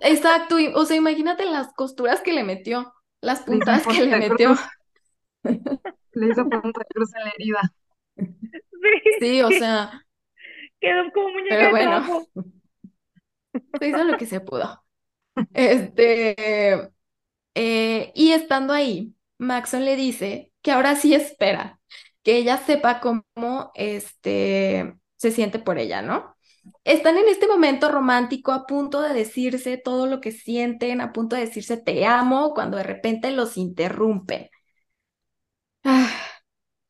Exacto, 0.00 0.58
y- 0.58 0.68
o 0.74 0.84
sea, 0.84 0.96
imagínate 0.96 1.44
las 1.46 1.72
costuras 1.74 2.20
que 2.22 2.32
le 2.32 2.44
metió, 2.44 2.92
las 3.20 3.40
puntadas 3.42 3.86
que 3.86 4.02
le 4.02 4.16
metió. 4.16 4.56
le 6.14 6.28
hizo 6.30 6.48
punto 6.50 6.80
de 6.80 6.86
cruz 6.94 7.14
en 7.16 7.24
la 7.24 7.30
herida. 7.30 7.74
Sí, 8.50 9.10
Sí, 9.18 9.42
o 9.42 9.52
sea, 9.52 10.06
quedó 10.80 11.10
como 11.12 11.30
muñeca 11.30 11.56
pero 11.58 11.70
bueno, 11.70 12.04
se 13.78 13.88
hizo 13.88 14.04
lo 14.04 14.16
que 14.16 14.26
se 14.26 14.40
pudo. 14.40 14.84
Este, 15.54 16.92
eh, 17.54 18.12
y 18.14 18.32
estando 18.32 18.72
ahí, 18.72 19.14
Maxon 19.38 19.84
le 19.84 19.96
dice 19.96 20.52
que 20.62 20.72
ahora 20.72 20.96
sí 20.96 21.14
espera 21.14 21.80
que 22.22 22.36
ella 22.38 22.58
sepa 22.58 23.00
cómo 23.00 23.72
este, 23.74 24.96
se 25.16 25.30
siente 25.32 25.58
por 25.58 25.78
ella, 25.78 26.02
¿no? 26.02 26.36
Están 26.84 27.16
en 27.18 27.28
este 27.28 27.46
momento 27.48 27.90
romántico 27.90 28.52
a 28.52 28.66
punto 28.66 29.00
de 29.02 29.12
decirse 29.14 29.76
todo 29.78 30.06
lo 30.06 30.20
que 30.20 30.32
sienten, 30.32 31.00
a 31.00 31.12
punto 31.12 31.36
de 31.36 31.42
decirse 31.42 31.76
te 31.76 32.04
amo, 32.06 32.54
cuando 32.54 32.76
de 32.78 32.82
repente 32.84 33.30
los 33.30 33.56
interrumpen. 33.56 34.48
Ah, 35.84 36.10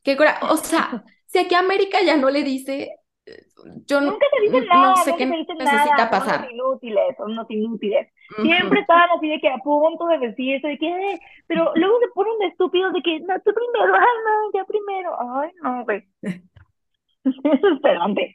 qué 0.03 0.17
cora- 0.17 0.41
O 0.51 0.57
sea, 0.57 1.05
si 1.27 1.39
aquí 1.39 1.55
América 1.55 1.99
ya 2.05 2.17
no 2.17 2.31
le 2.31 2.43
dice, 2.45 2.91
eh, 3.27 3.47
yo 3.87 4.01
Nunca 4.01 4.27
se 4.35 4.41
dicen 4.43 4.61
n- 4.63 4.67
no 4.73 4.97
nada, 4.97 4.97
sé 4.97 5.11
nunca 5.13 5.17
qué 5.17 5.27
dicen 5.37 5.59
necesita 5.59 5.95
nada, 5.97 6.11
son 6.17 6.21
pasar. 6.27 6.51
inútiles, 6.51 7.17
son 7.19 7.33
unos 7.33 7.51
inútiles. 7.51 8.09
Ujú. 8.39 8.43
Siempre 8.43 8.81
estaban 8.81 9.09
así 9.17 9.29
de 9.29 9.41
que 9.41 9.49
a 9.49 9.59
punto 9.59 10.07
de 10.07 10.19
decirse, 10.19 10.69
de 10.69 10.79
que, 10.79 10.89
"Eh", 10.89 11.21
pero 11.47 11.73
luego 11.77 11.99
se 12.01 12.09
ponen 12.15 12.39
de 12.39 12.47
estúpidos 12.47 12.93
de 12.93 13.03
que, 13.03 13.21
no, 13.21 13.35
tú 13.41 13.53
primero, 13.55 13.95
ay, 13.95 14.17
no, 14.27 14.59
ya 14.61 14.65
primero, 14.65 15.17
ay, 15.41 15.51
no, 15.63 15.85
güey, 15.85 16.05
es 17.25 17.61
desesperante. 17.63 18.35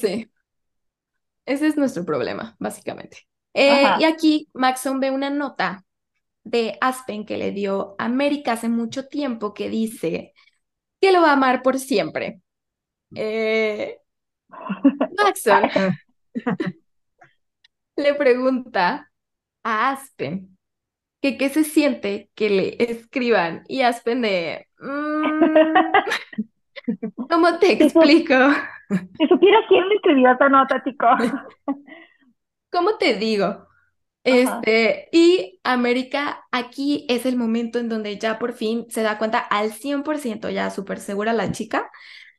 Sí. 0.00 0.28
Ese 1.48 1.66
es 1.66 1.78
nuestro 1.78 2.04
problema, 2.04 2.54
básicamente. 2.58 3.26
Eh, 3.54 3.82
y 3.98 4.04
aquí 4.04 4.48
Maxon 4.52 5.00
ve 5.00 5.10
una 5.10 5.30
nota 5.30 5.82
de 6.44 6.76
Aspen 6.82 7.24
que 7.24 7.38
le 7.38 7.52
dio 7.52 7.96
a 7.98 8.04
América 8.04 8.52
hace 8.52 8.68
mucho 8.68 9.08
tiempo 9.08 9.54
que 9.54 9.70
dice 9.70 10.34
que 11.00 11.10
lo 11.10 11.22
va 11.22 11.30
a 11.30 11.32
amar 11.32 11.62
por 11.62 11.78
siempre. 11.78 12.42
Eh, 13.14 13.98
Maxon 15.16 15.62
le 17.96 18.14
pregunta 18.14 19.10
a 19.64 19.90
Aspen 19.92 20.58
que 21.22 21.38
qué 21.38 21.48
se 21.48 21.64
siente 21.64 22.30
que 22.34 22.50
le 22.50 22.76
escriban 22.92 23.64
y 23.68 23.82
Aspen 23.82 24.20
de, 24.20 24.68
"Mm, 24.80 25.92
¿cómo 27.28 27.58
te 27.58 27.72
explico? 27.72 28.34
si 29.18 29.26
supieras 29.26 29.64
quién 29.68 29.88
me 29.88 29.94
escribió 29.94 30.32
esa 30.32 30.48
nota, 30.48 30.82
chico. 30.82 31.06
¿Cómo 32.70 32.96
te 32.98 33.14
digo? 33.14 33.44
Ajá. 33.44 33.66
Este, 34.24 35.08
y 35.12 35.60
América, 35.64 36.46
aquí 36.50 37.06
es 37.08 37.24
el 37.24 37.36
momento 37.36 37.78
en 37.78 37.88
donde 37.88 38.18
ya 38.18 38.38
por 38.38 38.52
fin 38.52 38.86
se 38.90 39.02
da 39.02 39.16
cuenta 39.16 39.38
al 39.38 39.72
100%, 39.72 40.50
ya 40.50 40.70
súper 40.70 41.00
segura 41.00 41.32
la 41.32 41.50
chica, 41.50 41.90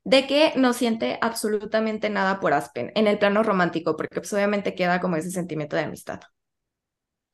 de 0.04 0.28
que 0.28 0.54
no 0.56 0.74
siente 0.74 1.18
absolutamente 1.22 2.10
nada 2.10 2.40
por 2.40 2.54
Aspen 2.54 2.92
en 2.96 3.08
el 3.08 3.18
plano 3.18 3.44
romántico, 3.44 3.96
porque 3.96 4.22
pues 4.22 4.32
obviamente 4.34 4.76
queda 4.76 5.00
como 5.00 5.16
ese 5.16 5.32
sentimiento 5.32 5.76
de 5.76 5.84
amistad. 5.84 6.20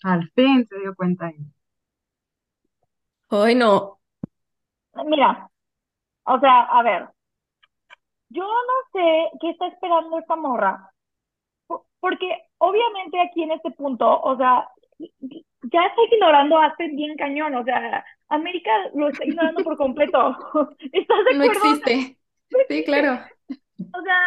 Al 0.03 0.29
fin 0.35 0.65
se 0.67 0.79
dio 0.79 0.95
cuenta. 0.95 1.31
Ay, 3.29 3.55
no. 3.55 3.99
Mira, 5.05 5.49
o 6.25 6.39
sea, 6.39 6.61
a 6.61 6.83
ver, 6.83 7.09
yo 8.29 8.43
no 8.43 8.73
sé 8.99 9.29
qué 9.41 9.49
está 9.51 9.67
esperando 9.67 10.17
esta 10.19 10.35
morra, 10.35 10.91
po- 11.67 11.85
porque 11.99 12.29
obviamente 12.57 13.19
aquí 13.21 13.43
en 13.43 13.51
este 13.51 13.71
punto, 13.71 14.21
o 14.21 14.35
sea, 14.37 14.67
ya 14.99 15.85
está 15.85 16.01
ignorando 16.11 16.57
a 16.57 16.65
Aspen 16.67 16.95
bien 16.95 17.15
cañón, 17.17 17.55
o 17.55 17.63
sea, 17.63 18.05
América 18.29 18.71
lo 18.93 19.09
está 19.09 19.25
ignorando 19.25 19.63
por 19.63 19.77
completo. 19.77 20.35
¿Estás 20.91 21.25
de 21.25 21.33
No 21.37 21.43
existe. 21.43 22.17
Sí, 22.69 22.83
claro. 22.83 23.19
O 23.93 24.01
sea, 24.01 24.19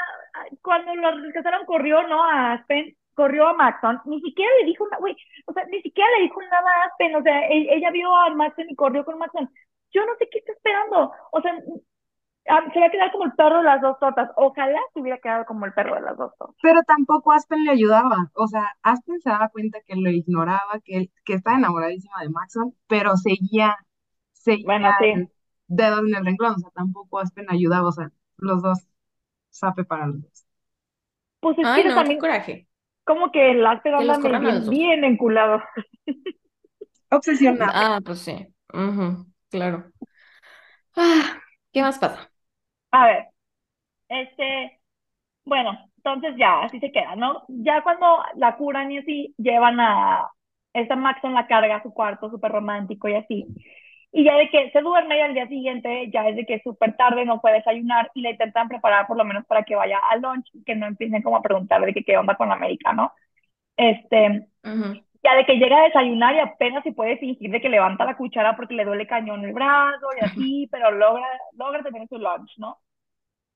cuando 0.62 0.94
lo 0.94 1.10
rescataron 1.22 1.64
corrió, 1.66 2.06
¿no? 2.06 2.22
A 2.22 2.52
Aspen, 2.54 2.96
corrió 3.14 3.48
a 3.48 3.54
Maxon, 3.54 4.00
ni 4.04 4.20
siquiera 4.20 4.50
le 4.60 4.66
dijo 4.66 4.84
nada, 4.86 4.98
güey, 4.98 5.16
o 5.46 5.52
sea, 5.52 5.64
ni 5.66 5.80
siquiera 5.82 6.08
le 6.16 6.24
dijo 6.24 6.40
nada 6.42 6.70
a 6.70 6.86
Aspen, 6.86 7.16
o 7.16 7.22
sea, 7.22 7.48
e- 7.48 7.74
ella 7.76 7.90
vio 7.90 8.14
a 8.14 8.30
Maxon 8.30 8.66
y 8.68 8.76
corrió 8.76 9.04
con 9.04 9.18
Maxon. 9.18 9.50
Yo 9.92 10.04
no 10.06 10.14
sé 10.18 10.28
qué 10.30 10.38
está 10.38 10.52
esperando, 10.52 11.12
o 11.32 11.40
sea, 11.42 11.52
ah, 12.48 12.64
se 12.72 12.80
va 12.80 12.86
a 12.86 12.90
quedar 12.90 13.12
como 13.12 13.24
el 13.26 13.32
perro 13.34 13.58
de 13.58 13.64
las 13.64 13.80
dos 13.82 13.98
tortas. 14.00 14.30
Ojalá 14.36 14.80
se 14.94 15.00
hubiera 15.00 15.18
quedado 15.20 15.46
como 15.46 15.66
el 15.66 15.74
perro 15.74 15.96
de 15.96 16.02
las 16.02 16.16
dos 16.18 16.36
tortas. 16.38 16.56
Pero 16.60 16.82
tampoco 16.82 17.32
Aspen 17.32 17.64
le 17.64 17.70
ayudaba. 17.72 18.30
O 18.34 18.46
sea, 18.48 18.76
Aspen 18.82 19.20
se 19.20 19.30
daba 19.30 19.48
cuenta 19.50 19.80
que 19.86 19.94
lo 19.96 20.10
ignoraba, 20.10 20.80
que, 20.84 20.96
él- 20.96 21.12
que 21.24 21.34
estaba 21.34 21.56
enamoradísima 21.58 22.20
de 22.22 22.30
Maxon, 22.30 22.74
pero 22.88 23.16
seguía, 23.16 23.76
Bueno, 24.62 24.94
seguía 24.94 24.98
sí. 24.98 25.28
dedos 25.68 26.00
en 26.00 26.14
el 26.16 26.24
renglón. 26.26 26.54
O 26.56 26.58
sea, 26.58 26.70
tampoco 26.70 27.18
Aspen 27.20 27.46
ayudaba. 27.50 27.88
O 27.88 27.92
sea, 27.92 28.12
los 28.38 28.62
dos, 28.62 28.88
sape 29.50 29.84
para 29.84 30.06
los 30.08 30.22
dos. 30.22 30.46
Pues 31.40 31.58
es 31.58 31.68
Ay, 31.68 31.84
que 31.84 31.84
no, 31.84 32.02
qué 32.04 32.16
también 32.16 32.18
coraje. 32.18 32.68
como 33.04 33.32
que 33.32 33.52
el 33.52 33.66
Aspen 33.66 33.94
anda 33.94 34.18
bien, 34.38 34.68
bien 34.68 35.04
enculado. 35.04 35.62
Obsesionado. 37.10 37.74
Ah, 37.74 38.00
pues 38.04 38.20
sí. 38.20 38.32
Ujú, 38.72 39.26
claro. 39.50 39.92
Ah, 40.96 41.40
¿qué 41.72 41.82
más 41.82 41.98
pasa? 41.98 42.30
A 42.90 43.06
ver, 43.06 43.26
este, 44.08 44.80
bueno, 45.44 45.78
entonces 45.98 46.34
ya, 46.38 46.62
así 46.64 46.80
se 46.80 46.92
queda, 46.92 47.16
¿no? 47.16 47.44
Ya 47.48 47.82
cuando 47.82 48.06
la 48.36 48.56
curan 48.56 48.92
y 48.92 48.98
así, 48.98 49.34
llevan 49.38 49.80
a 49.80 50.30
esta 50.74 50.96
Maxon 50.96 51.34
la 51.34 51.46
carga 51.48 51.76
a 51.76 51.82
su 51.82 51.92
cuarto, 51.94 52.30
súper 52.30 52.52
romántico 52.52 53.08
y 53.08 53.14
así. 53.16 53.46
Y 54.12 54.24
ya 54.24 54.36
de 54.36 54.50
que 54.50 54.70
se 54.72 54.80
duerme 54.82 55.18
y 55.18 55.22
al 55.22 55.34
día 55.34 55.48
siguiente 55.48 56.10
ya 56.12 56.28
es 56.28 56.36
de 56.36 56.46
que 56.46 56.54
es 56.56 56.62
súper 56.64 56.96
tarde, 56.96 57.24
no 57.26 57.40
puede 57.40 57.56
desayunar 57.56 58.10
y 58.14 58.22
le 58.22 58.32
intentan 58.32 58.68
preparar 58.68 59.06
por 59.06 59.16
lo 59.18 59.24
menos 59.24 59.46
para 59.46 59.64
que 59.64 59.76
vaya 59.76 59.98
al 60.10 60.22
lunch, 60.22 60.46
que 60.66 60.76
no 60.76 60.86
empiecen 60.86 61.22
como 61.22 61.36
a 61.38 61.42
preguntar 61.42 61.82
de 61.84 61.94
que 61.94 62.04
qué 62.04 62.16
onda 62.18 62.36
con 62.36 62.52
América, 62.52 62.92
¿no? 62.92 63.12
Este. 63.76 64.48
Ya 65.22 65.34
de 65.34 65.44
que 65.44 65.56
llega 65.56 65.78
a 65.78 65.84
desayunar 65.84 66.34
y 66.34 66.38
apenas 66.40 66.82
si 66.84 66.92
puede 66.92 67.18
fingir 67.18 67.50
de 67.50 67.60
que 67.60 67.68
levanta 67.68 68.04
la 68.04 68.16
cuchara 68.16 68.56
porque 68.56 68.74
le 68.74 68.84
duele 68.84 69.06
cañón 69.06 69.44
el 69.44 69.52
brazo 69.52 70.06
y 70.20 70.24
así, 70.24 70.68
pero 70.70 70.90
logra, 70.90 71.26
logra 71.56 71.82
tener 71.82 72.08
su 72.08 72.18
lunch, 72.18 72.58
¿no? 72.58 72.78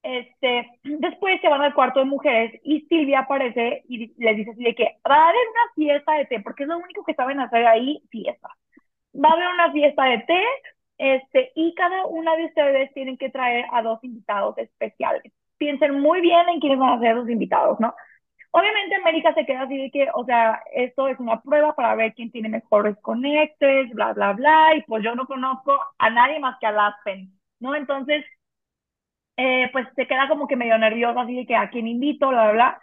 Este, 0.02 0.68
después 0.82 1.40
se 1.40 1.48
van 1.48 1.62
al 1.62 1.74
cuarto 1.74 2.00
de 2.00 2.06
mujeres 2.06 2.60
y 2.64 2.80
Silvia 2.82 3.20
aparece 3.20 3.84
y 3.88 4.12
les 4.20 4.36
dice 4.36 4.50
así 4.50 4.64
de 4.64 4.74
que 4.74 4.98
va 5.08 5.14
a 5.14 5.28
haber 5.28 5.40
una 5.50 5.74
fiesta 5.76 6.14
de 6.14 6.26
té, 6.26 6.40
porque 6.40 6.64
es 6.64 6.68
lo 6.68 6.78
único 6.78 7.04
que 7.04 7.14
saben 7.14 7.38
hacer 7.38 7.66
ahí, 7.66 8.02
fiesta. 8.10 8.48
Va 9.14 9.28
a 9.30 9.32
haber 9.32 9.48
una 9.48 9.72
fiesta 9.72 10.04
de 10.04 10.18
té, 10.18 10.42
este, 10.98 11.52
y 11.54 11.74
cada 11.74 12.06
una 12.06 12.36
de 12.36 12.46
ustedes 12.46 12.92
tienen 12.94 13.16
que 13.16 13.30
traer 13.30 13.64
a 13.72 13.82
dos 13.82 14.02
invitados 14.02 14.58
especiales. 14.58 15.32
Piensen 15.56 16.00
muy 16.00 16.20
bien 16.20 16.48
en 16.48 16.60
quiénes 16.60 16.78
van 16.78 16.98
a 16.98 17.00
ser 17.00 17.16
los 17.16 17.28
invitados, 17.28 17.78
¿no? 17.78 17.94
Obviamente 18.52 18.96
América 18.96 19.34
se 19.34 19.46
queda 19.46 19.62
así 19.62 19.76
de 19.78 19.90
que, 19.90 20.08
o 20.14 20.24
sea, 20.26 20.62
esto 20.74 21.08
es 21.08 21.18
una 21.20 21.40
prueba 21.42 21.74
para 21.74 21.94
ver 21.94 22.14
quién 22.14 22.30
tiene 22.30 22.48
mejores 22.50 22.96
conectes, 23.00 23.90
bla, 23.94 24.12
bla, 24.12 24.32
bla, 24.34 24.76
y 24.76 24.82
pues 24.82 25.02
yo 25.04 25.14
no 25.14 25.26
conozco 25.26 25.78
a 25.98 26.10
nadie 26.10 26.38
más 26.40 26.58
que 26.60 26.66
a 26.66 26.72
Laspen, 26.72 27.32
¿no? 27.60 27.74
Entonces, 27.74 28.24
eh, 29.36 29.68
pues 29.72 29.86
se 29.96 30.06
queda 30.06 30.28
como 30.28 30.46
que 30.46 30.56
medio 30.56 30.78
nerviosa, 30.78 31.22
así 31.22 31.34
de 31.36 31.46
que 31.46 31.56
a 31.56 31.70
quién 31.70 31.86
invito, 31.88 32.28
bla, 32.28 32.44
bla, 32.44 32.52
bla. 32.52 32.80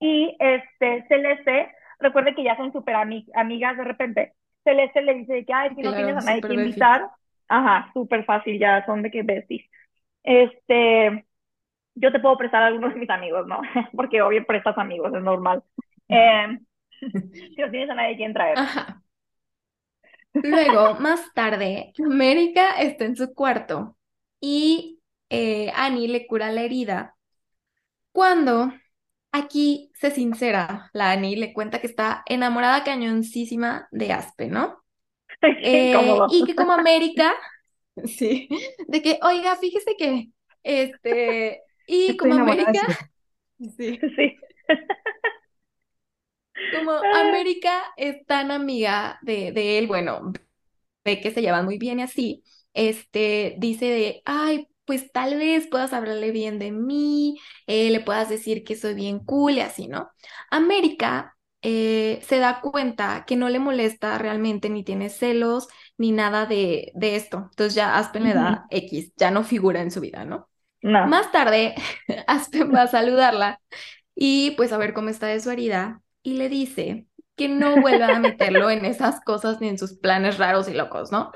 Y 0.00 0.36
este, 0.40 1.06
Celeste, 1.08 1.72
recuerde 2.00 2.34
que 2.34 2.44
ya 2.44 2.56
son 2.56 2.72
súper 2.72 2.96
ami- 2.96 3.26
amigas 3.34 3.76
de 3.76 3.84
repente. 3.84 4.34
Celeste 4.64 5.02
le 5.02 5.14
dice 5.14 5.32
de 5.34 5.44
que, 5.46 5.52
ay, 5.54 5.70
si 5.74 5.82
no 5.82 5.90
Claro, 5.90 5.94
tienes 5.94 6.16
a 6.16 6.22
nadie 6.22 6.44
que 6.44 6.54
invitar. 6.54 7.10
Ajá, 7.48 7.90
súper 7.94 8.24
fácil, 8.24 8.58
ya 8.58 8.84
son 8.86 9.02
de 9.02 9.10
que 9.10 9.22
besties. 9.22 9.64
Este, 10.24 11.26
yo 11.96 12.12
te 12.12 12.20
puedo 12.20 12.36
prestar 12.36 12.62
a 12.62 12.66
algunos 12.66 12.94
de 12.94 13.00
mis 13.00 13.10
amigos, 13.10 13.46
¿no? 13.46 13.60
Porque 13.92 14.22
obvio 14.22 14.46
prestas 14.46 14.78
amigos, 14.78 15.12
es 15.14 15.22
normal. 15.22 15.62
Eh, 16.08 16.58
si 17.00 17.60
no 17.60 17.70
tienes 17.70 17.90
a 17.90 17.94
nadie 17.94 18.16
quien 18.16 18.32
traer. 18.32 18.58
Ajá. 18.58 19.02
Luego, 20.34 20.94
más 21.00 21.32
tarde, 21.32 21.92
América 22.04 22.72
está 22.72 23.06
en 23.06 23.16
su 23.16 23.32
cuarto 23.32 23.96
y 24.38 25.00
eh, 25.30 25.72
Annie 25.74 26.08
le 26.08 26.26
cura 26.26 26.52
la 26.52 26.62
herida. 26.62 27.16
Cuando 28.12 28.70
aquí 29.32 29.90
se 29.94 30.10
sincera, 30.10 30.90
la 30.92 31.12
Annie 31.12 31.36
le 31.36 31.54
cuenta 31.54 31.80
que 31.80 31.86
está 31.86 32.22
enamorada 32.26 32.84
cañoncísima 32.84 33.88
de 33.90 34.12
Aspe, 34.12 34.48
¿no? 34.48 34.82
Eh, 35.62 35.94
y 36.30 36.44
que 36.44 36.54
como 36.54 36.72
América, 36.72 37.34
sí, 38.04 38.48
de 38.88 39.02
que, 39.02 39.18
oiga, 39.22 39.54
fíjese 39.56 39.94
que, 39.96 40.30
este, 40.62 41.62
y 41.86 42.16
Estoy 42.16 42.32
como 42.32 42.34
América, 42.34 42.80
sí, 43.76 44.08
Sí. 44.16 44.36
como 46.70 46.92
Ah, 47.02 47.10
América 47.12 47.82
es 47.96 48.24
tan 48.26 48.50
amiga 48.50 49.18
de, 49.22 49.52
de 49.52 49.78
él, 49.78 49.86
bueno, 49.86 50.32
ve 51.04 51.20
que 51.20 51.32
se 51.32 51.42
llevan 51.42 51.64
muy 51.66 51.78
bien 51.78 52.00
y 52.00 52.02
así, 52.04 52.44
este, 52.74 53.56
dice 53.58 53.86
de, 53.86 54.22
ay, 54.26 54.68
pues 54.86 55.12
tal 55.12 55.36
vez 55.38 55.68
puedas 55.68 55.92
hablarle 55.94 56.32
bien 56.32 56.58
de 56.58 56.72
mí, 56.72 57.38
eh, 57.66 57.90
le 57.90 58.00
puedas 58.00 58.28
decir 58.30 58.64
que 58.64 58.76
soy 58.76 58.94
bien 58.94 59.20
cool 59.20 59.54
y 59.54 59.60
así, 59.60 59.88
¿no? 59.88 60.10
América 60.50 61.36
eh, 61.62 62.20
se 62.26 62.38
da 62.38 62.60
cuenta 62.62 63.24
que 63.26 63.36
no 63.36 63.48
le 63.50 63.58
molesta 63.60 64.18
realmente, 64.18 64.70
ni 64.70 64.84
tiene 64.84 65.10
celos, 65.10 65.68
ni 65.98 66.12
nada 66.12 66.46
de, 66.46 66.92
de 66.94 67.16
esto. 67.16 67.38
Entonces 67.50 67.74
ya 67.74 67.98
Aspen 67.98 68.24
le 68.24 68.34
da 68.34 68.66
X, 68.70 69.12
ya 69.16 69.30
no 69.32 69.44
figura 69.44 69.82
en 69.82 69.90
su 69.92 70.00
vida, 70.00 70.24
¿no? 70.26 70.48
No. 70.82 71.02
Más 71.02 71.30
tarde, 71.32 71.74
Aspen 72.26 72.72
va 72.74 72.82
a 72.82 72.86
saludarla 72.88 73.60
y 74.14 74.52
pues 74.52 74.72
a 74.72 74.78
ver 74.78 74.94
cómo 74.94 75.10
está 75.10 75.26
de 75.28 75.40
su 75.40 75.50
herida 75.50 76.02
y 76.22 76.34
le 76.34 76.48
dice 76.48 77.06
que 77.36 77.48
no 77.48 77.78
vuelva 77.80 78.14
a 78.16 78.18
meterlo 78.20 78.70
en 78.70 78.84
esas 78.84 79.20
cosas 79.22 79.60
ni 79.60 79.68
en 79.68 79.78
sus 79.78 79.94
planes 79.94 80.38
raros 80.38 80.68
y 80.68 80.74
locos, 80.74 81.12
¿no? 81.12 81.32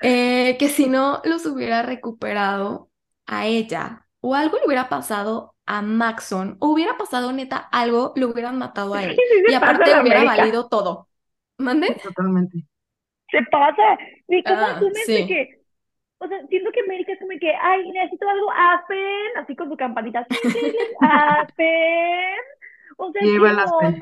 Eh, 0.00 0.56
que 0.58 0.68
si 0.68 0.88
no 0.88 1.20
los 1.24 1.46
hubiera 1.46 1.82
recuperado 1.82 2.90
a 3.26 3.46
ella 3.46 4.06
o 4.20 4.34
algo 4.34 4.58
le 4.58 4.66
hubiera 4.66 4.88
pasado 4.88 5.54
a 5.66 5.82
Maxon 5.82 6.56
o 6.60 6.68
hubiera 6.70 6.96
pasado 6.98 7.32
neta 7.32 7.56
algo, 7.58 8.12
lo 8.16 8.28
hubieran 8.30 8.58
matado 8.58 8.94
a 8.94 9.04
él 9.04 9.24
Sí 9.46 9.46
y 9.46 9.54
aparte 9.54 9.90
la 9.90 10.00
hubiera 10.00 10.22
América. 10.22 10.24
valido 10.24 10.68
todo. 10.68 11.08
¿Mande? 11.58 12.02
Totalmente. 12.02 12.66
Se 13.30 13.38
pasa. 13.50 13.98
¿Y 14.28 14.44
cómo 14.44 14.66
Ah, 14.66 14.66
asumes 14.66 15.02
sí. 15.06 15.26
que, 15.26 15.55
o 16.18 16.28
sea, 16.28 16.46
siento 16.46 16.70
que 16.72 16.80
América 16.80 17.12
es 17.12 17.18
como 17.18 17.38
que, 17.38 17.54
ay, 17.54 17.90
necesito 17.90 18.28
algo, 18.28 18.50
Aspen, 18.52 19.36
así 19.36 19.54
con 19.56 19.68
su 19.68 19.76
campanita, 19.76 20.26
sí, 20.30 20.38
Aspen. 21.00 22.38
O 22.96 23.12
sea, 23.12 23.22
Y 23.22 23.28
ahí 23.28 23.34
¿qué 23.34 23.38
va 23.40 23.50
el 23.50 23.58
Aspen. 23.58 24.00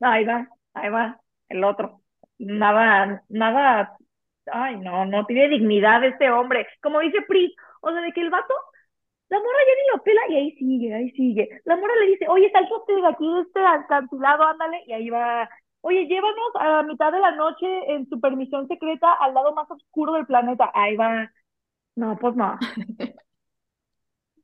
Ahí 0.00 0.24
va, 0.24 0.48
ahí 0.74 0.90
va, 0.90 1.20
el 1.48 1.64
otro. 1.64 2.00
Nada, 2.38 3.22
nada, 3.28 3.96
ay, 4.52 4.76
no, 4.78 5.04
no 5.06 5.26
tiene 5.26 5.48
dignidad 5.48 6.04
este 6.04 6.30
hombre. 6.30 6.66
Como 6.82 7.00
dice 7.00 7.22
Pris, 7.26 7.52
o 7.80 7.90
sea, 7.90 8.00
de 8.00 8.12
que 8.12 8.20
el 8.20 8.30
vato, 8.30 8.54
la 9.28 9.38
morra 9.38 9.58
ya 9.66 9.74
ni 9.74 9.96
lo 9.96 10.02
pela 10.02 10.20
y 10.28 10.36
ahí 10.36 10.52
sigue, 10.56 10.94
ahí 10.94 11.10
sigue. 11.12 11.48
La 11.64 11.76
morra 11.76 11.94
le 12.00 12.06
dice, 12.08 12.26
oye, 12.28 12.50
sáltate 12.50 12.94
de 12.94 13.06
aquí 13.06 13.26
este 13.40 13.60
alcantilado, 13.60 14.44
ándale, 14.44 14.82
y 14.86 14.92
ahí 14.92 15.10
va. 15.10 15.48
Oye, 15.80 16.06
llévanos 16.06 16.56
a 16.56 16.68
la 16.68 16.82
mitad 16.82 17.12
de 17.12 17.20
la 17.20 17.32
noche 17.32 17.66
en 17.92 18.08
su 18.08 18.20
permisión 18.20 18.66
secreta 18.68 19.12
al 19.14 19.34
lado 19.34 19.54
más 19.54 19.70
oscuro 19.70 20.14
del 20.14 20.26
planeta. 20.26 20.70
Ahí 20.74 20.96
va. 20.96 21.30
No, 21.98 22.16
pues 22.18 22.36
no. 22.36 22.56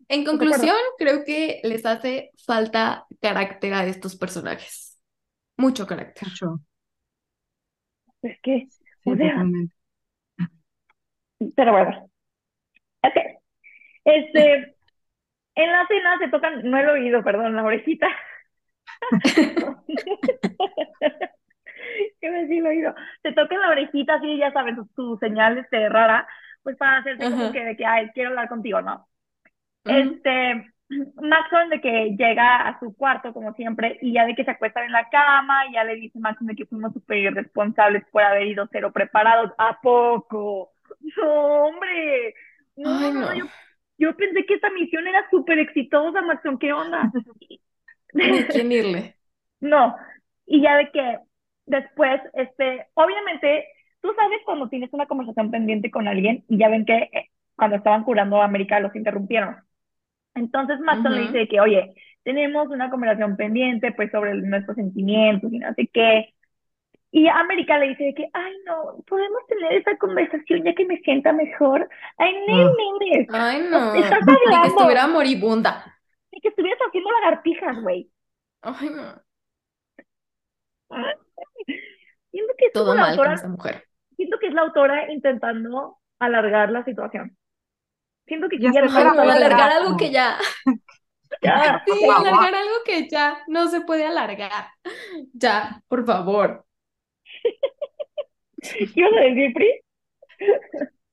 En 0.09 0.25
conclusión, 0.25 0.77
creo 0.99 1.25
que 1.25 1.61
les 1.65 1.85
hace 1.87 2.31
falta 2.47 3.07
carácter 3.21 3.73
a 3.75 3.87
estos 3.87 4.17
personajes. 4.17 4.99
Mucho 5.57 5.87
carácter. 5.87 6.29
Mucho. 6.29 6.61
Es 8.23 8.41
que, 8.43 8.69
Sí, 9.05 9.11
o 9.11 9.17
sea, 9.17 9.33
totalmente. 9.33 9.75
pero 11.57 11.73
bueno. 11.73 12.11
Ok. 13.03 13.17
Este, 14.05 14.77
en 15.57 15.73
la 15.73 15.87
cena 15.89 16.19
se 16.21 16.29
tocan, 16.29 16.63
no 16.71 16.79
el 16.79 16.89
oído, 16.91 17.25
perdón, 17.25 17.57
la 17.57 17.65
orejita. 17.65 18.09
¿Qué 22.21 22.31
me 22.31 22.43
decía 22.43 22.59
el 22.59 22.67
oído? 22.67 22.95
Se 23.23 23.33
tocan 23.33 23.61
la 23.61 23.71
orejita, 23.71 24.15
así, 24.15 24.37
ya 24.39 24.53
saben, 24.53 24.77
su, 24.77 24.89
su 24.95 25.19
señal 25.19 25.59
este, 25.59 25.89
rara, 25.89 26.27
pues 26.65 26.77
para 26.77 26.99
hacerte 26.99 27.31
como 27.31 27.53
que 27.53 27.65
de 27.65 27.77
que, 27.77 27.87
ay, 27.87 28.11
quiero 28.15 28.31
hablar 28.31 28.49
contigo, 28.49 28.83
¿no? 28.83 29.07
Este, 29.85 30.75
Maxon 31.23 31.71
de 31.71 31.81
que 31.81 32.17
llega 32.19 32.69
a 32.69 32.79
su 32.81 32.95
cuarto 32.97 33.33
como 33.33 33.55
siempre 33.55 33.99
y 34.03 34.15
ya 34.15 34.27
de 34.27 34.35
que 34.35 34.45
se 34.45 34.51
acuestan 34.53 34.87
en 34.87 34.93
la 34.93 35.09
cama 35.11 35.67
y 35.69 35.75
ya 35.75 35.85
le 35.85 35.97
dice 35.97 36.19
Maxon 36.19 36.47
de 36.49 36.57
que 36.57 36.67
fuimos 36.67 36.93
súper 36.93 37.19
irresponsables 37.19 38.05
por 38.11 38.23
haber 38.23 38.47
ido 38.47 38.69
cero 38.73 38.93
preparados. 38.93 39.53
¿A 39.59 39.81
poco? 39.81 40.73
No, 41.17 41.67
hombre. 41.67 42.35
No, 42.77 42.99
Ay, 42.99 43.13
no, 43.13 43.13
no, 43.13 43.35
no. 43.35 43.35
yo, 43.35 43.45
yo 43.99 44.17
pensé 44.17 44.45
que 44.47 44.55
esta 44.55 44.71
misión 44.71 45.07
era 45.07 45.29
súper 45.31 45.59
exitosa, 45.59 46.23
Maxon. 46.23 46.59
¿Qué 46.59 46.73
onda? 46.73 47.11
Quién 48.51 48.73
irle. 48.73 49.17
No, 49.61 49.97
y 50.47 50.63
ya 50.63 50.77
de 50.77 50.91
que 50.91 51.19
después, 51.67 52.21
este, 52.35 52.87
obviamente, 52.95 53.67
tú 54.05 54.15
sabes 54.17 54.41
cuando 54.47 54.69
tienes 54.71 54.93
una 54.95 55.07
conversación 55.09 55.51
pendiente 55.53 55.91
con 55.93 56.09
alguien 56.09 56.45
y 56.49 56.59
ya 56.59 56.71
ven 56.71 56.87
que 56.87 56.95
eh, 57.15 57.31
cuando 57.57 57.79
estaban 57.79 58.05
curando 58.05 58.43
a 58.43 58.47
América 58.47 58.81
los 58.81 58.97
interrumpieron. 58.97 59.57
Entonces 60.35 60.81
Maxon 60.81 61.15
le 61.15 61.23
dice 61.23 61.39
Ujú. 61.39 61.39
de 61.39 61.49
que, 61.49 61.61
oye, 61.61 61.95
tenemos 62.25 62.69
una 62.69 62.91
conversación 62.91 63.37
pendiente 63.37 63.93
pues 63.93 64.11
sobre 64.13 64.35
nuestros 64.35 64.77
sentimientos 64.77 65.53
y 65.53 65.59
no 65.61 65.75
sé 65.75 65.89
qué. 65.93 66.35
Y 67.13 67.29
América 67.29 67.79
le 67.79 67.89
dice 67.91 68.05
de 68.05 68.15
que, 68.15 68.31
ay, 68.35 68.55
no, 68.67 69.03
podemos 69.07 69.41
tener 69.49 69.75
esa 69.75 69.97
conversación 69.99 70.65
ya 70.65 70.75
que 70.75 70.87
me 70.87 70.99
sienta 71.01 71.33
mejor. 71.33 71.89
Ay, 72.19 72.35
no 72.49 72.55
Ah, 72.57 72.63
inventes. 72.63 73.29
Ay, 73.35 73.63
no. 73.71 73.95
Estás 73.95 74.21
Ni 74.27 74.61
que 74.61 74.67
hablando, 74.67 74.69
estuviera 74.69 75.07
moribunda. 75.09 76.01
ni 76.33 76.41
que 76.41 76.49
estuvieras 76.49 76.79
haciendo 76.87 77.11
lagartijas, 77.13 77.81
güey. 77.81 78.11
Ay, 78.63 78.91
no. 78.91 79.23
Siento 82.31 82.53
que 82.59 82.67
es 82.67 82.73
Todo 82.73 82.95
mal 82.97 83.17
con 83.17 83.33
esa 83.33 83.49
mujer. 83.49 83.89
Siento 84.17 84.39
que 84.39 84.49
es 84.49 84.55
la 84.55 84.63
autora 84.63 85.13
intentando 85.13 85.99
alargar 86.19 86.71
la 86.71 86.85
situación. 86.85 87.37
Siento 88.27 88.49
que 88.49 88.59
Ya 88.59 88.71
pues 88.73 88.95
alargar 88.95 89.71
algo 89.73 89.97
que 89.97 90.11
ya. 90.11 90.39
ya. 91.43 91.83
Sí, 91.87 92.05
alargar 92.05 92.55
algo 92.55 92.75
que 92.85 93.09
ya 93.09 93.39
no 93.49 93.69
se 93.69 93.83
puede 93.83 94.07
alargar. 94.07 94.69
Ya, 95.33 95.83
por 95.89 96.05
favor. 96.07 96.65
¿Qué 98.61 98.89
ibas 98.95 99.13
a 99.13 99.21
decir, 99.21 99.53
Pri? 99.53 99.81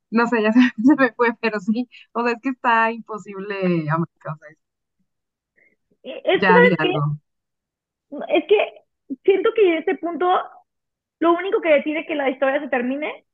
No 0.09 0.27
sé, 0.27 0.41
ya 0.41 0.51
se, 0.51 0.59
se 0.83 0.95
me 0.95 1.11
fue, 1.13 1.29
pero 1.41 1.59
sí. 1.59 1.89
O 2.13 2.23
sea, 2.23 2.33
es 2.33 2.41
que 2.41 2.49
está 2.49 2.91
imposible, 2.91 3.55
América. 3.89 4.33
O 4.33 4.37
sea, 4.37 4.49
Es 6.03 6.39
que, 6.39 6.39
ya 6.39 6.55
algo. 6.79 7.17
Es 8.27 8.43
que 8.47 8.57
siento 9.23 9.49
que 9.55 9.67
en 9.71 9.77
este 9.77 9.95
punto 9.95 10.27
lo 11.21 11.33
único 11.33 11.61
que 11.61 11.69
decide 11.73 12.05
que 12.07 12.15
la 12.15 12.29
historia 12.31 12.61
se 12.61 12.69
termine 12.69 13.25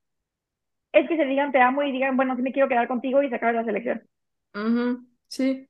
es 0.92 1.08
que 1.08 1.16
se 1.18 1.24
digan 1.26 1.54
te 1.54 1.62
amo 1.62 1.82
y 1.84 1.92
digan, 1.94 2.18
bueno, 2.18 2.36
sí 2.36 2.42
me 2.42 2.52
quiero 2.52 2.68
quedar 2.68 2.88
contigo 2.90 3.24
y 3.24 3.30
se 3.30 3.36
acabe 3.36 3.54
la 3.54 3.64
selección. 3.64 4.04
Ujú, 4.54 5.08
Sí, 5.30 5.68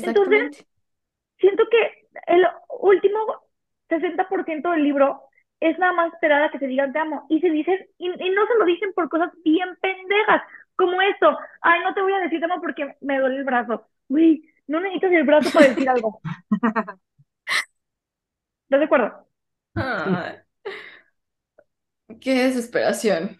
Entonces, 0.00 0.40
exactamente. 0.42 0.66
siento 1.38 1.64
que 1.70 2.08
el 2.26 2.44
último 2.80 3.18
60% 3.88 4.70
del 4.70 4.84
libro 4.84 5.22
es 5.60 5.78
nada 5.78 5.92
más 5.92 6.12
esperar 6.12 6.42
a 6.44 6.50
que 6.50 6.58
se 6.58 6.66
digan 6.66 6.92
te 6.92 6.98
amo. 6.98 7.26
Y 7.28 7.40
se 7.40 7.50
dicen, 7.50 7.78
y, 7.98 8.08
y 8.08 8.30
no 8.30 8.46
se 8.46 8.54
lo 8.58 8.64
dicen 8.64 8.92
por 8.94 9.08
cosas 9.08 9.30
bien 9.44 9.68
pendejas, 9.80 10.42
como 10.76 11.00
esto. 11.02 11.38
Ay, 11.62 11.80
no 11.84 11.94
te 11.94 12.02
voy 12.02 12.12
a 12.14 12.20
decir 12.20 12.40
te 12.40 12.46
amo 12.46 12.60
porque 12.60 12.96
me 13.00 13.18
duele 13.18 13.36
el 13.38 13.44
brazo. 13.44 13.86
Uy, 14.08 14.48
no 14.66 14.80
necesitas 14.80 15.12
el 15.12 15.24
brazo 15.24 15.52
para 15.52 15.68
decir 15.70 15.88
algo. 15.88 16.22
¿Estás 18.64 18.80
de 18.80 18.84
acuerdo? 18.86 19.26
Ay, 19.74 20.41
qué 22.22 22.44
desesperación. 22.44 23.38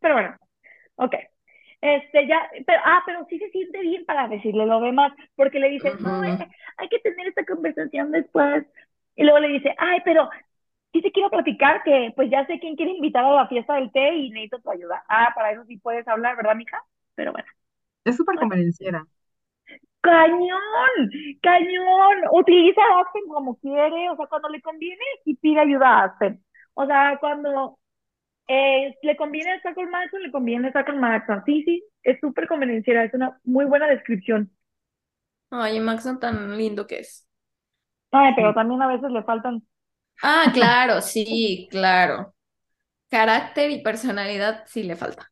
Pero 0.00 0.14
bueno, 0.14 0.36
ok. 0.96 1.14
Este, 1.80 2.26
ya, 2.26 2.48
pero, 2.66 2.80
ah, 2.84 3.02
pero 3.04 3.26
sí 3.28 3.38
se 3.38 3.50
siente 3.50 3.78
bien 3.80 4.06
para 4.06 4.26
decirle 4.28 4.64
lo 4.64 4.80
demás, 4.80 5.12
porque 5.36 5.58
le 5.58 5.68
dicen, 5.68 5.92
no, 6.00 6.22
hay 6.22 6.88
que 6.88 6.98
tener 7.00 7.26
esta 7.26 7.44
conversación 7.44 8.10
después. 8.10 8.64
Y 9.16 9.22
luego 9.22 9.38
le 9.40 9.48
dice, 9.48 9.74
ay, 9.76 10.00
pero 10.04 10.30
sí 10.92 11.02
te 11.02 11.12
quiero 11.12 11.28
platicar 11.28 11.82
que 11.82 12.12
pues 12.16 12.30
ya 12.30 12.46
sé 12.46 12.58
quién 12.58 12.76
quiere 12.76 12.92
invitar 12.92 13.24
a 13.24 13.34
la 13.34 13.48
fiesta 13.48 13.74
del 13.74 13.92
té 13.92 14.14
y 14.14 14.30
necesito 14.30 14.60
tu 14.60 14.70
ayuda. 14.70 15.04
Ah, 15.08 15.32
para 15.34 15.52
eso 15.52 15.64
sí 15.64 15.76
puedes 15.76 16.08
hablar, 16.08 16.36
¿verdad, 16.36 16.54
mija? 16.56 16.82
Pero 17.14 17.32
bueno. 17.32 17.48
Es 18.04 18.16
súper 18.16 18.36
convenenciera. 18.36 19.04
Cañón, 20.00 21.10
cañón. 21.42 22.16
Utiliza 22.32 22.80
a 22.80 23.00
Aspen 23.00 23.26
como 23.28 23.56
quiere, 23.58 24.08
o 24.10 24.16
sea, 24.16 24.26
cuando 24.26 24.48
le 24.48 24.60
conviene 24.62 25.04
y 25.24 25.36
pide 25.36 25.60
ayuda 25.60 25.88
a 25.88 26.04
Aspen. 26.04 26.42
O 26.74 26.86
sea, 26.86 27.18
cuando 27.20 27.78
eh, 28.48 28.94
le 29.02 29.16
conviene 29.16 29.54
estar 29.54 29.74
con 29.74 29.90
le 29.90 30.30
conviene 30.30 30.68
estar 30.68 30.84
con 30.84 31.00
Maxon. 31.00 31.42
Sí, 31.46 31.62
sí, 31.64 31.84
es 32.02 32.18
súper 32.20 32.46
convenenciera, 32.46 33.04
es 33.04 33.14
una 33.14 33.38
muy 33.44 33.64
buena 33.64 33.86
descripción. 33.86 34.50
Ay, 35.50 35.80
Maxon 35.80 36.18
tan 36.18 36.56
lindo 36.56 36.86
que 36.86 37.00
es. 37.00 37.26
Ay, 38.10 38.32
pero 38.36 38.54
también 38.54 38.82
a 38.82 38.88
veces 38.88 39.10
le 39.10 39.22
faltan. 39.22 39.62
Ah, 40.22 40.50
claro, 40.54 41.00
sí, 41.00 41.68
claro. 41.70 42.34
Carácter 43.10 43.70
y 43.70 43.82
personalidad 43.82 44.64
sí 44.66 44.82
le 44.82 44.96
falta. 44.96 45.30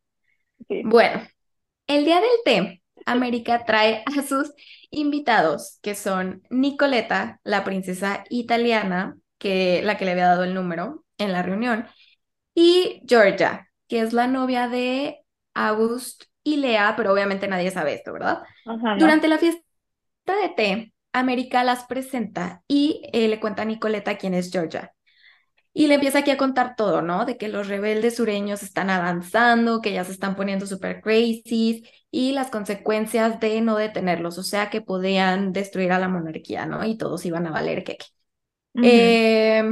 Sí. 0.68 0.82
Bueno, 0.84 1.22
el 1.86 2.04
día 2.04 2.20
del 2.20 2.30
té, 2.44 2.82
América 3.06 3.64
trae 3.64 4.04
a 4.06 4.22
sus 4.22 4.52
invitados, 4.90 5.78
que 5.82 5.94
son 5.94 6.42
Nicoleta, 6.50 7.40
la 7.44 7.64
princesa 7.64 8.24
italiana, 8.30 9.16
que 9.38 9.82
la 9.82 9.96
que 9.96 10.04
le 10.04 10.12
había 10.12 10.28
dado 10.28 10.44
el 10.44 10.54
número 10.54 11.04
en 11.18 11.32
la 11.32 11.42
reunión, 11.42 11.86
y 12.54 13.02
Georgia, 13.06 13.68
que 13.88 14.00
es 14.00 14.12
la 14.12 14.26
novia 14.26 14.68
de 14.68 15.24
August 15.54 16.24
y 16.44 16.56
Lea, 16.56 16.94
pero 16.96 17.12
obviamente 17.12 17.48
nadie 17.48 17.70
sabe 17.70 17.94
esto, 17.94 18.12
¿verdad? 18.12 18.42
Ajá, 18.64 18.96
no. 18.96 19.12
Durante 19.12 19.28
la 19.28 19.38
fiesta 19.38 19.62
de 20.26 20.48
té, 20.56 20.94
América 21.12 21.64
las 21.64 21.84
presenta 21.84 22.62
y 22.68 23.02
eh, 23.12 23.28
le 23.28 23.40
cuenta 23.40 23.62
a 23.62 23.64
Nicoleta 23.66 24.18
quién 24.18 24.34
es 24.34 24.50
Georgia. 24.50 24.94
Y 25.74 25.86
le 25.86 25.94
empieza 25.94 26.18
aquí 26.18 26.30
a 26.30 26.36
contar 26.36 26.76
todo, 26.76 27.00
¿no? 27.00 27.24
De 27.24 27.38
que 27.38 27.48
los 27.48 27.68
rebeldes 27.68 28.16
sureños 28.16 28.62
están 28.62 28.90
avanzando, 28.90 29.80
que 29.80 29.92
ya 29.92 30.04
se 30.04 30.12
están 30.12 30.36
poniendo 30.36 30.66
súper 30.66 31.00
crazy 31.00 31.84
y 32.10 32.32
las 32.32 32.50
consecuencias 32.50 33.40
de 33.40 33.60
no 33.62 33.76
detenerlos, 33.76 34.36
o 34.38 34.42
sea, 34.42 34.68
que 34.68 34.82
podían 34.82 35.52
destruir 35.52 35.92
a 35.92 35.98
la 35.98 36.08
monarquía, 36.08 36.66
¿no? 36.66 36.84
Y 36.84 36.98
todos 36.98 37.24
iban 37.24 37.46
a 37.46 37.50
valer 37.52 37.84
queque. 37.84 38.06
Ujú. 38.74 39.16
Eh, 39.20 39.64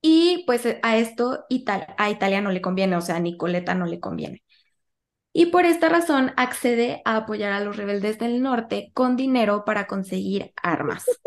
y 0.00 0.44
pues 0.46 0.66
a 0.82 0.96
esto 0.98 1.44
Ital- 1.50 1.94
a 1.98 2.10
Italia 2.10 2.40
no 2.40 2.50
le 2.52 2.60
conviene, 2.62 2.96
o 2.96 3.00
sea, 3.00 3.16
a 3.16 3.20
Nicoleta 3.20 3.74
no 3.74 3.86
le 3.86 4.00
conviene. 4.00 4.42
Y 5.32 5.46
por 5.46 5.64
esta 5.66 5.88
razón 5.88 6.32
accede 6.36 7.02
a 7.04 7.16
apoyar 7.18 7.52
a 7.52 7.60
los 7.60 7.76
rebeldes 7.76 8.18
del 8.18 8.42
norte 8.42 8.90
con 8.94 9.16
dinero 9.16 9.64
para 9.64 9.86
conseguir 9.86 10.52
armas. 10.62 11.22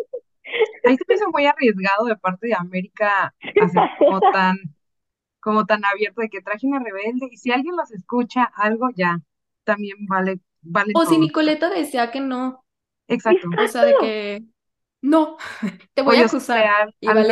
Ahí 0.84 0.98
se 0.98 1.06
me 1.08 1.16
hizo 1.16 1.30
muy 1.32 1.46
arriesgado 1.48 2.06
de 2.06 2.18
parte 2.18 2.48
de 2.48 2.56
América 2.56 3.36
hacer 3.58 3.84
como 3.98 4.22
tan, 4.24 4.58
como 5.42 5.66
tan 5.66 5.86
abierto 5.86 6.22
de 6.22 6.30
que 6.30 6.42
traje 6.42 6.68
una 6.68 6.80
rebelde 6.80 7.28
y 7.32 7.38
si 7.38 7.52
alguien 7.52 7.76
los 7.78 7.92
escucha 7.92 8.44
algo 8.56 8.90
ya, 8.96 9.20
también 9.66 9.98
vale, 10.08 10.42
vale 10.62 10.94
O 10.94 11.06
si. 11.06 11.18
Nicoleta 11.18 11.70
decía 11.70 12.12
que 12.12 12.20
no, 12.22 12.66
Exacto. 13.08 13.48
o 13.56 13.68
sea, 13.68 13.86
de 13.86 13.98
que 13.98 14.44
no, 15.02 15.38
te 15.94 16.02
voy 16.02 16.18
O 16.18 16.22
a 16.22 16.26
acusar. 16.26 16.94
Y 17.00 17.10
al 17.10 17.28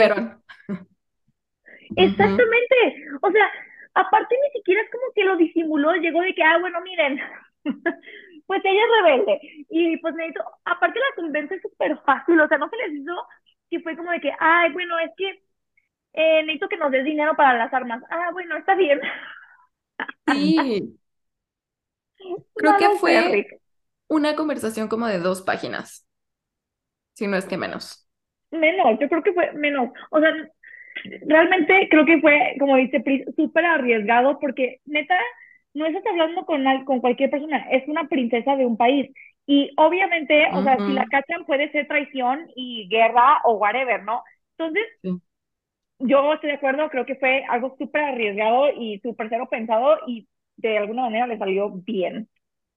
Exactamente. 1.95 2.75
O 3.21 3.32
sea, 3.32 3.45
aparte 3.93 4.36
ni 4.43 4.60
siquiera 4.60 4.82
es 4.82 4.91
como 4.91 5.12
que 5.13 5.23
lo 5.23 5.38
disimuló, 5.38 5.93
llegó 5.95 6.21
de 6.21 6.34
que, 6.34 6.43
ah, 6.43 6.58
bueno, 6.60 6.82
miren, 6.82 7.19
pues 8.45 8.62
ella 8.63 8.82
es 8.82 9.04
rebelde. 9.04 9.39
Y 9.69 9.97
pues 9.97 10.15
necesito, 10.15 10.43
aparte 10.65 10.99
la 10.99 11.21
convence 11.21 11.60
súper 11.62 11.97
fácil, 12.06 12.39
o 12.39 12.47
sea, 12.47 12.58
no 12.58 12.69
se 12.69 12.78
les 12.78 12.93
hizo 12.93 13.13
que 13.69 13.80
fue 13.82 13.95
como 13.95 14.12
de 14.12 14.19
que, 14.19 14.32
ay, 14.39 14.71
bueno, 14.73 14.97
es 14.99 15.12
que 15.15 15.43
eh, 16.13 16.43
necesito 16.43 16.69
que 16.69 16.78
nos 16.78 16.91
des 16.91 17.04
dinero 17.06 17.36
para 17.36 17.58
las 17.58 17.73
armas. 17.73 18.02
Ah, 18.10 18.30
bueno, 18.34 18.58
está 18.58 18.75
bien. 18.75 18.99
Sí, 20.28 20.99
creo 22.56 22.78
que 22.78 22.89
fue 22.99 23.47
una 24.08 24.36
conversación 24.36 24.88
como 24.88 25.08
de 25.08 25.19
dos 25.19 25.41
páginas, 25.41 26.08
si 27.13 27.28
no 27.28 27.38
es 27.38 27.45
que 27.45 27.58
menos. 27.58 28.08
Menos, 28.52 28.99
yo 28.99 29.08
creo 29.08 29.21
que 29.21 29.34
fue 29.34 29.52
menos. 29.54 29.91
O 30.10 30.19
sea, 30.19 30.32
realmente 31.27 31.88
creo 31.89 32.05
que 32.05 32.19
fue, 32.21 32.55
como 32.59 32.75
dice 32.77 32.99
Pris, 33.01 33.23
súper 33.35 33.65
arriesgado 33.65 34.39
porque 34.39 34.79
neta, 34.85 35.15
no 35.73 35.85
estás 35.85 36.03
hablando 36.07 36.45
con, 36.45 36.63
con 36.85 36.99
cualquier 37.01 37.29
persona, 37.29 37.67
es 37.71 37.88
una 37.88 38.07
princesa 38.07 38.55
de 38.55 38.65
un 38.65 38.77
país. 38.77 39.12
Y 39.45 39.71
obviamente, 39.77 40.47
o 40.55 40.62
sea, 40.63 40.83
si 40.85 40.93
la 40.93 41.07
cachan 41.07 41.45
puede 41.45 41.71
ser 41.71 41.88
traición 41.88 42.47
y 42.55 42.88
guerra 42.89 43.41
o 43.45 43.53
whatever, 43.57 44.03
¿no? 44.03 44.23
Entonces, 44.57 44.83
Sí. 45.01 45.21
yo 45.99 46.33
estoy 46.33 46.49
de 46.51 46.55
acuerdo, 46.55 46.89
creo 46.89 47.05
que 47.05 47.15
fue 47.15 47.43
algo 47.49 47.75
súper 47.77 48.01
arriesgado 48.03 48.69
y 48.71 48.99
súper 48.99 49.27
cero 49.29 49.47
pensado 49.49 49.97
y 50.07 50.27
de 50.57 50.77
alguna 50.77 51.03
manera 51.03 51.27
le 51.27 51.38
salió 51.38 51.69
bien. 51.71 52.29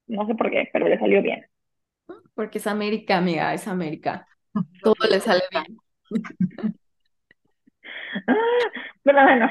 No 0.07 0.27
sé 0.27 0.35
por 0.35 0.51
qué, 0.51 0.69
pero 0.73 0.89
le 0.89 0.99
salió 0.99 1.23
bien. 1.23 1.47
Porque 2.35 2.59
es 2.59 2.67
América, 2.67 3.19
amiga, 3.19 3.55
es 3.55 3.69
América. 3.69 4.27
Todo 4.83 4.95
le 5.11 5.21
sale 5.21 5.43
bien. 5.51 5.83
Ah, 8.27 8.35
pero 9.05 9.23
bueno, 9.23 9.51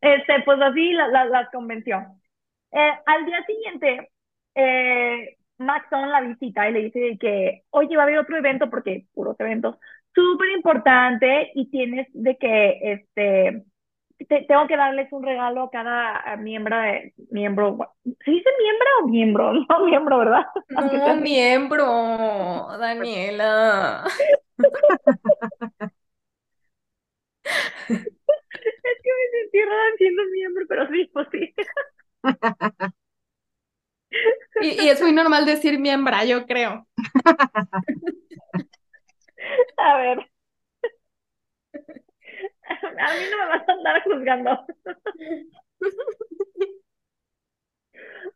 este, 0.00 0.42
pues 0.44 0.60
así 0.60 0.92
la- 0.92 1.08
la- 1.08 1.24
las 1.26 1.50
convenció. 1.50 1.98
Eh, 2.72 2.92
al 3.06 3.26
día 3.26 3.44
siguiente, 3.46 4.10
eh, 4.54 5.36
Maxon 5.58 6.10
la 6.10 6.20
visita 6.22 6.68
y 6.68 6.72
le 6.72 6.82
dice 6.84 7.18
que, 7.20 7.62
oye, 7.70 7.96
va 7.96 8.02
a 8.04 8.06
haber 8.06 8.18
otro 8.18 8.36
evento, 8.38 8.70
porque 8.70 9.06
puros 9.14 9.36
eventos, 9.40 9.76
súper 10.14 10.50
importante 10.50 11.50
y 11.54 11.70
tienes 11.70 12.08
de 12.14 12.36
que, 12.38 12.78
este, 12.82 13.64
te- 14.28 14.42
tengo 14.44 14.66
que 14.68 14.76
darles 14.76 15.12
un 15.12 15.24
regalo 15.24 15.64
a 15.64 15.70
cada 15.70 16.36
miembro 16.38 16.78
de, 16.80 17.14
miembro, 17.30 17.78
¿se 18.04 18.30
dice 18.30 18.50
miembro 18.60 18.88
o 19.04 19.08
miembro? 19.08 19.52
No, 19.70 19.86
miembro, 19.86 20.18
¿verdad? 20.18 20.46
No, 20.70 21.16
miembro, 21.16 21.84
Daniela. 22.78 24.04
Es 28.84 28.98
que 29.02 29.10
me 29.10 29.40
sentí 29.40 29.62
rara 29.62 29.96
siendo 29.98 30.22
miembro, 30.32 30.64
pero 30.68 30.86
sí, 30.88 31.10
pues 31.12 31.28
sí. 31.32 31.54
Y, 34.58 34.84
y 34.84 34.88
es 34.88 35.00
muy 35.00 35.12
normal 35.12 35.46
decir 35.46 35.78
miembra, 35.78 36.24
yo 36.24 36.46
creo. 36.46 36.86
A 39.78 39.96
ver. 39.98 40.30
A 43.00 43.14
mí 43.14 43.24
no 43.30 43.36
me 43.38 43.46
vas 43.48 43.68
a 43.68 43.72
andar 43.72 44.02
juzgando. 44.04 44.66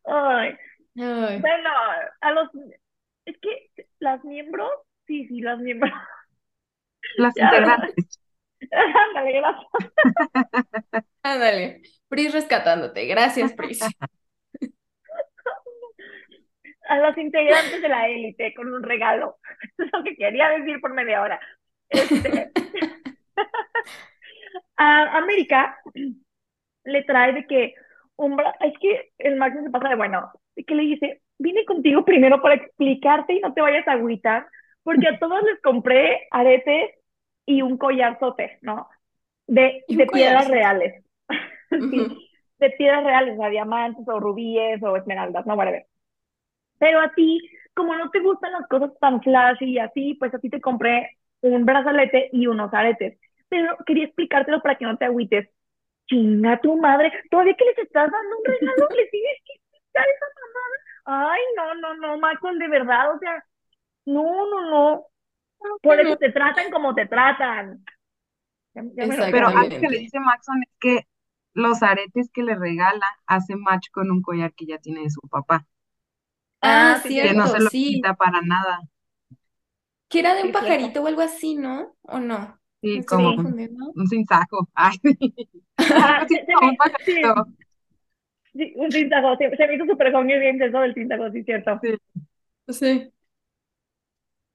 Ay, 0.04 0.56
Ay, 0.98 1.40
bueno, 1.40 1.70
a 2.20 2.32
los... 2.32 2.48
Es 3.26 3.37
que 3.40 3.70
las 4.00 4.24
miembros, 4.24 4.70
sí, 5.06 5.26
sí, 5.28 5.40
las 5.42 5.58
miembros. 5.58 5.92
Las 7.16 7.34
Ya, 7.36 7.44
integrantes. 7.44 8.20
Ándale, 8.70 9.32
gracias. 9.32 9.66
ándale. 11.22 11.82
Pris 12.08 12.32
rescatándote. 12.32 13.06
Gracias, 13.06 13.52
Pris. 13.52 13.80
A 16.88 16.98
los 16.98 17.16
integrantes 17.16 17.80
de 17.80 17.88
la 17.88 18.08
élite 18.08 18.52
con 18.54 18.72
un 18.72 18.82
regalo. 18.82 19.38
Es 19.78 19.90
lo 19.92 20.02
que 20.04 20.16
quería 20.16 20.50
decir 20.50 20.80
por 20.80 20.92
media 20.92 21.22
hora. 21.22 21.40
Este, 21.88 22.50
a 24.76 25.18
América 25.18 25.76
le 26.84 27.02
trae 27.04 27.32
de 27.32 27.46
que 27.46 27.74
un 28.16 28.36
bra- 28.36 28.54
es 28.60 28.74
que 28.80 29.12
el 29.18 29.36
Max 29.36 29.56
se 29.62 29.70
pasa 29.70 29.88
de 29.88 29.96
bueno, 29.96 30.30
que 30.66 30.74
le 30.74 30.82
dice, 30.82 31.22
vine 31.38 31.64
contigo 31.64 32.04
primero 32.04 32.40
para 32.42 32.54
explicarte 32.56 33.34
y 33.34 33.40
no 33.40 33.52
te 33.54 33.60
vayas 33.60 33.86
a 33.88 33.92
agüitar, 33.92 34.46
porque 34.84 35.08
a 35.08 35.18
todos 35.18 35.42
les 35.42 35.60
compré 35.60 36.28
aretes 36.30 36.92
y 37.46 37.62
un 37.62 37.76
collarzote, 37.76 38.58
¿no? 38.62 38.88
De, 39.46 39.84
de 39.88 40.06
piedras 40.06 40.48
reales. 40.48 41.04
sí, 41.70 42.30
de 42.58 42.70
piedras 42.70 43.04
reales, 43.04 43.34
o 43.34 43.40
sea, 43.40 43.48
diamantes 43.48 44.06
o 44.06 44.20
rubíes 44.20 44.82
o 44.82 44.96
esmeraldas, 44.96 45.44
no, 45.46 45.54
whatever. 45.54 45.86
Pero 46.78 47.00
a 47.00 47.12
ti, 47.14 47.40
como 47.74 47.94
no 47.96 48.10
te 48.10 48.20
gustan 48.20 48.52
las 48.52 48.66
cosas 48.68 48.90
tan 49.00 49.20
flashy 49.22 49.64
y 49.66 49.78
así, 49.78 50.14
pues 50.14 50.32
a 50.34 50.38
ti 50.38 50.50
te 50.50 50.60
compré 50.60 51.18
un 51.40 51.64
brazalete 51.64 52.30
y 52.32 52.46
unos 52.46 52.72
aretes. 52.72 53.18
Pero 53.48 53.76
quería 53.86 54.04
explicártelo 54.04 54.60
para 54.62 54.76
que 54.76 54.84
no 54.84 54.96
te 54.96 55.04
agüites. 55.06 55.48
Chinga 56.06 56.60
tu 56.60 56.76
madre, 56.76 57.12
todavía 57.30 57.54
que 57.54 57.64
les 57.64 57.78
estás 57.78 58.10
dando 58.10 58.36
un 58.38 58.44
regalo, 58.44 58.88
le 58.96 59.06
tienes 59.06 59.42
que 59.46 59.52
explicar 59.54 60.04
esa 60.14 60.26
mamada. 60.40 61.32
Ay, 61.32 61.40
no, 61.56 61.74
no, 61.74 61.94
no, 61.94 62.16
Michael, 62.16 62.58
de 62.58 62.68
verdad, 62.68 63.14
o 63.14 63.18
sea, 63.18 63.44
no, 64.06 64.22
no, 64.50 64.70
no. 64.70 65.06
Por 65.82 66.00
eso 66.00 66.16
te 66.18 66.30
tratan 66.32 66.70
como 66.70 66.94
te 66.94 67.06
tratan. 67.06 67.84
Ya- 68.74 68.84
ya 68.96 69.06
me 69.06 69.16
lo- 69.16 69.30
Pero 69.30 69.48
algo 69.48 69.78
que 69.80 69.88
le 69.88 69.98
dice 70.00 70.20
Maxon 70.20 70.62
es 70.62 70.70
que 70.80 71.08
los 71.54 71.82
aretes 71.82 72.30
que 72.32 72.42
le 72.42 72.54
regala 72.56 73.06
hacen 73.26 73.60
match 73.60 73.88
con 73.92 74.10
un 74.10 74.22
collar 74.22 74.54
que 74.54 74.66
ya 74.66 74.78
tiene 74.78 75.02
de 75.02 75.10
su 75.10 75.20
papá, 75.22 75.66
Ah, 76.62 76.94
Ah, 76.96 77.00
sí, 77.02 77.08
que 77.20 77.32
no 77.34 77.46
cierto, 77.46 77.48
se 77.48 77.60
lo 77.60 77.70
sí. 77.70 78.00
quita 78.00 78.14
para 78.14 78.40
nada. 78.42 78.80
Que 80.08 80.20
era 80.20 80.34
de 80.34 80.42
Sí, 80.42 80.46
un 80.46 80.52
cierto. 80.52 80.60
pajarito 80.60 81.02
o 81.02 81.06
algo 81.06 81.20
así, 81.22 81.54
¿no? 81.56 81.96
¿O 82.02 82.18
no? 82.20 82.58
Sí, 82.82 83.04
como 83.04 83.30
Sí. 83.30 83.36
un 83.94 84.06
sinsajo. 84.08 84.68
Ay, 84.74 84.96
me, 85.06 86.68
un 86.68 86.76
pajarito. 86.76 87.34
sí, 88.52 88.52
sí, 88.52 88.72
un 88.76 88.88
tintajo, 88.92 89.36
se, 89.36 89.54
se 89.56 89.66
me 89.66 89.74
hizo 89.74 89.84
súper 89.86 90.12
Games 90.40 90.60
eso 90.62 90.80
del 90.80 90.94
tintajo, 90.94 91.30
sí, 91.32 91.42
cierto. 91.44 91.80
Sí. 91.82 91.96
Sí. 92.68 93.13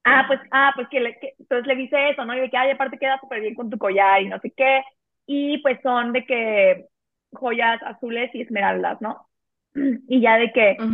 Ah, 0.04 0.24
pues, 0.26 0.40
ah, 0.50 0.72
pues 0.74 0.88
que, 0.88 1.00
le, 1.00 1.18
que 1.18 1.34
entonces 1.38 1.66
le 1.66 1.76
dice 1.76 2.10
eso, 2.10 2.24
¿no? 2.24 2.34
Y 2.36 2.40
de 2.40 2.50
que, 2.50 2.56
ay, 2.56 2.70
aparte 2.70 2.98
queda 2.98 3.20
súper 3.20 3.40
bien 3.40 3.54
con 3.54 3.68
tu 3.70 3.78
collar 3.78 4.22
y 4.22 4.28
no 4.28 4.38
sé 4.40 4.50
qué. 4.56 4.82
Y 5.26 5.58
pues 5.58 5.78
son 5.82 6.12
de 6.12 6.24
que 6.24 6.86
joyas 7.32 7.82
azules 7.82 8.30
y 8.34 8.42
esmeraldas, 8.42 9.00
¿no? 9.00 9.26
Y 10.08 10.20
ya 10.22 10.38
de 10.38 10.52
que 10.52 10.84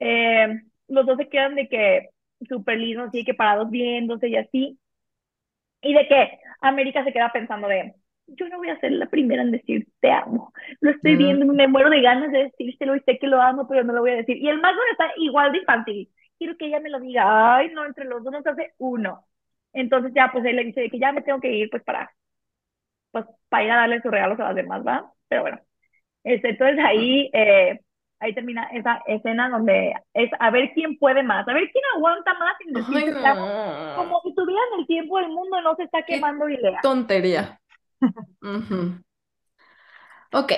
eh, 0.00 0.60
los 0.88 1.06
dos 1.06 1.18
se 1.18 1.28
quedan 1.28 1.54
de 1.56 1.68
que 1.68 2.10
súper 2.48 2.78
lindos, 2.78 3.08
así 3.08 3.24
que 3.24 3.34
parados 3.34 3.70
viéndose 3.70 4.28
y 4.28 4.36
así. 4.36 4.78
Y 5.82 5.94
de 5.94 6.06
que 6.08 6.38
América 6.60 7.04
se 7.04 7.12
queda 7.12 7.30
pensando 7.32 7.68
de, 7.68 7.94
yo 8.26 8.48
no 8.48 8.56
voy 8.58 8.70
a 8.70 8.80
ser 8.80 8.92
la 8.92 9.06
primera 9.06 9.42
en 9.42 9.50
decir 9.52 9.86
te 10.00 10.10
amo. 10.10 10.52
Lo 10.80 10.90
estoy 10.90 11.16
Mm. 11.16 11.16
viendo, 11.16 11.46
me 11.46 11.68
muero 11.68 11.90
de 11.90 12.00
ganas 12.00 12.32
de 12.32 12.44
decírselo 12.44 12.96
y 12.96 13.00
sé 13.00 13.18
que 13.18 13.26
lo 13.26 13.40
amo, 13.40 13.68
pero 13.68 13.84
no 13.84 13.92
lo 13.92 14.00
voy 14.00 14.12
a 14.12 14.16
decir. 14.16 14.36
Y 14.38 14.48
el 14.48 14.60
Maxwell 14.60 14.90
está 14.92 15.10
igual 15.18 15.52
de 15.52 15.58
infantil. 15.58 16.10
Quiero 16.38 16.56
que 16.56 16.66
ella 16.66 16.80
me 16.80 16.90
lo 16.90 17.00
diga. 17.00 17.56
Ay, 17.56 17.70
no, 17.74 17.84
entre 17.84 18.04
los 18.04 18.22
dos 18.24 18.32
nos 18.32 18.46
hace 18.46 18.74
uno. 18.78 19.24
Entonces 19.72 20.12
ya, 20.14 20.30
pues 20.32 20.44
él 20.44 20.56
le 20.56 20.64
dice 20.64 20.90
que 20.90 20.98
ya 20.98 21.12
me 21.12 21.22
tengo 21.22 21.40
que 21.40 21.52
ir, 21.52 21.70
pues 21.70 21.82
para, 21.84 22.12
pues 23.10 23.24
para 23.48 23.64
ir 23.64 23.70
a 23.70 23.76
darle 23.76 24.02
sus 24.02 24.10
regalos 24.10 24.38
a 24.40 24.44
las 24.44 24.54
demás, 24.56 24.86
¿va? 24.86 25.12
Pero 25.28 25.42
bueno. 25.42 25.60
Este, 26.24 26.50
entonces 26.50 26.78
ahí, 26.84 27.30
eh, 27.34 27.80
ahí 28.20 28.34
termina 28.34 28.64
esa 28.72 29.02
escena 29.06 29.50
donde 29.50 29.94
es 30.14 30.30
a 30.40 30.50
ver 30.50 30.72
quién 30.74 30.98
puede 30.98 31.22
más, 31.22 31.46
a 31.48 31.54
ver 31.54 31.70
quién 31.72 31.84
aguanta 31.96 32.34
más 32.34 32.56
sin 32.58 32.74
Ay, 32.76 33.06
no. 33.10 33.36
Como 33.96 34.20
si 34.22 34.34
tuvieran 34.34 34.64
el 34.80 34.86
tiempo 34.86 35.18
del 35.18 35.28
mundo, 35.28 35.60
no 35.62 35.76
se 35.76 35.84
está 35.84 36.02
Qué 36.06 36.16
quemando 36.16 36.48
y 36.48 36.56
lea. 36.56 36.80
tontería. 36.82 37.60
Ujú. 38.42 39.02
Ok. 40.32 40.52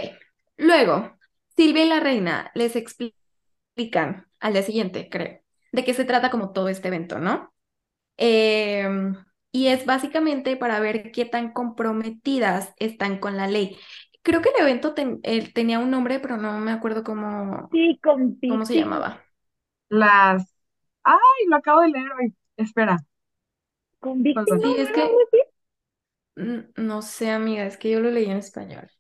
Luego, 0.57 1.17
Silvia 1.57 1.85
y 1.85 1.89
la 1.89 2.01
reina 2.01 2.51
les 2.55 2.77
explican 2.77 4.27
al 4.41 4.53
día 4.55 4.63
siguiente, 4.63 5.09
creo, 5.11 5.41
de 5.77 5.85
qué 5.85 5.95
se 5.95 6.05
trata 6.07 6.31
como 6.31 6.53
todo 6.53 6.69
este 6.69 6.89
evento, 6.89 7.21
¿no? 7.21 7.55
Em, 8.19 9.17
y 9.53 9.69
es 9.69 9.87
básicamente 9.87 10.57
para 10.57 10.81
ver 10.81 11.13
qué 11.13 11.25
tan 11.27 11.53
comprometidas 11.53 12.75
están 12.79 13.19
con 13.21 13.37
la 13.37 13.49
ley. 13.49 13.79
Creo 14.23 14.43
que 14.43 14.51
el 14.51 14.63
evento 14.63 14.95
ten- 14.95 15.21
eh, 15.25 15.53
tenía 15.53 15.79
un 15.81 15.91
nombre, 15.91 16.21
pero 16.21 16.37
no 16.39 16.59
me 16.61 16.73
acuerdo 16.73 17.05
cómo, 17.05 17.71
Sí, 17.71 17.99
con 18.03 18.41
cómo 18.47 18.67
se 18.67 18.79
llamaba. 18.79 19.25
Las. 19.89 20.45
Ay, 21.05 21.47
lo 21.49 21.57
acabo 21.57 21.83
de 21.83 21.89
leer 21.89 22.13
hoy. 22.13 22.35
Espera. 22.57 22.99
con 24.01 24.23
Victim, 24.23 24.55
Perdón. 24.55 24.61
¿no? 24.61 24.75
Sí, 24.75 24.77
es 24.79 24.91
¿No 24.91 24.93
que, 24.93 25.27
sé, 27.03 27.31
amiga, 27.31 27.67
es 27.67 27.77
que 27.77 27.91
yo 27.91 28.01
lo 28.01 28.11
leí 28.11 28.27
en 28.31 28.37
español. 28.39 28.91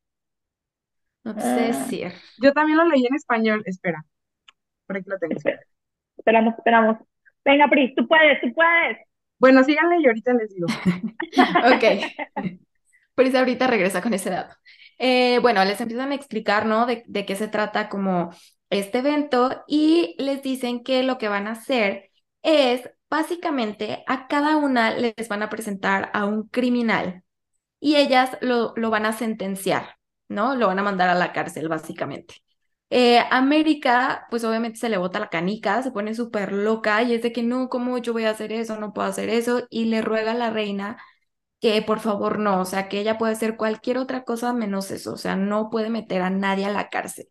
No 1.25 1.35
te 1.37 1.45
sé 1.45 1.61
Ah, 1.61 1.67
decir. 1.67 2.13
Yo 2.37 2.53
también 2.53 2.79
lo 2.79 2.85
leí 2.85 3.07
en 3.07 3.15
español. 3.15 3.63
Espera. 3.67 4.05
Por 4.87 4.97
aquí 4.99 5.11
lo 5.11 5.19
tengo. 5.19 5.41
espera. 5.41 5.67
Espera, 6.27 6.41
esperamos, 6.41 6.55
esperamos. 6.59 6.97
Venga, 7.45 7.69
Pris, 7.69 7.95
tú 7.95 8.07
puedes, 8.09 8.41
tú 8.41 8.53
puedes. 8.53 8.99
Bueno, 9.39 9.63
síganle 9.65 10.01
y 10.01 10.07
ahorita 10.07 10.33
les 10.35 10.55
digo. 10.55 10.67
Ok. 11.75 11.85
Pris 13.15 13.35
ahorita 13.35 13.67
regresa 13.67 14.03
con 14.03 14.15
ese 14.15 14.31
dato. 14.31 14.55
Eh, 14.99 15.39
bueno, 15.41 15.65
les 15.65 15.81
empiezan 15.81 16.13
a 16.13 16.15
explicar, 16.15 16.67
¿no? 16.67 16.87
De, 16.87 17.05
de 17.07 17.27
qué 17.27 17.37
se 17.37 17.49
trata 17.49 17.89
como 17.89 18.31
este 18.71 18.99
evento 18.99 19.65
y 19.67 20.15
les 20.19 20.43
dicen 20.43 20.83
que 20.83 21.03
lo 21.03 21.19
que 21.19 21.29
van 21.29 21.47
a 21.47 21.53
hacer 21.53 22.11
es 22.43 22.91
básicamente 23.09 24.03
a 24.07 24.27
cada 24.29 24.57
una 24.57 24.91
les 24.91 25.29
van 25.29 25.43
a 25.43 25.51
presentar 25.51 26.11
a 26.13 26.25
un 26.25 26.49
criminal 26.49 27.23
y 27.81 27.97
ellas 27.97 28.39
lo, 28.41 28.73
lo 28.77 28.91
van 28.91 29.07
a 29.07 29.13
sentenciar, 29.13 29.97
¿no? 30.29 30.57
Lo 30.57 30.69
van 30.69 30.79
a 30.81 30.83
mandar 30.83 31.09
a 31.11 31.15
la 31.15 31.33
cárcel, 31.33 31.69
básicamente. 31.69 32.37
Eh, 32.91 33.19
América, 33.31 34.27
pues 34.31 34.45
obviamente 34.45 34.79
se 34.79 34.89
le 34.89 34.97
bota 34.99 35.19
la 35.19 35.29
canica, 35.29 35.83
se 35.83 35.91
pone 35.91 36.15
súper 36.15 36.53
loca 36.53 37.03
y 37.03 37.15
es 37.15 37.23
de 37.23 37.33
que 37.33 37.43
no, 37.43 37.69
¿cómo 37.69 37.99
yo 37.99 38.13
voy 38.13 38.25
a 38.25 38.31
hacer 38.31 38.53
eso? 38.53 38.79
No 38.79 38.93
puedo 38.93 39.09
hacer 39.09 39.29
eso. 39.29 39.67
Y 39.71 39.87
le 39.87 40.03
ruega 40.03 40.33
a 40.33 40.35
la 40.35 40.51
reina 40.51 40.99
que 41.61 41.83
por 41.83 42.01
favor 42.01 42.39
no, 42.39 42.61
o 42.61 42.65
sea, 42.67 42.89
que 42.89 43.01
ella 43.01 43.19
puede 43.19 43.33
hacer 43.33 43.57
cualquier 43.57 43.99
otra 43.99 44.25
cosa 44.25 44.53
menos 44.53 44.91
eso, 44.91 45.15
o 45.15 45.17
sea, 45.17 45.37
no 45.37 45.71
puede 45.71 45.91
meter 45.91 46.23
a 46.23 46.31
nadie 46.31 46.67
a 46.67 46.71
la 46.71 46.89
cárcel. 46.91 47.29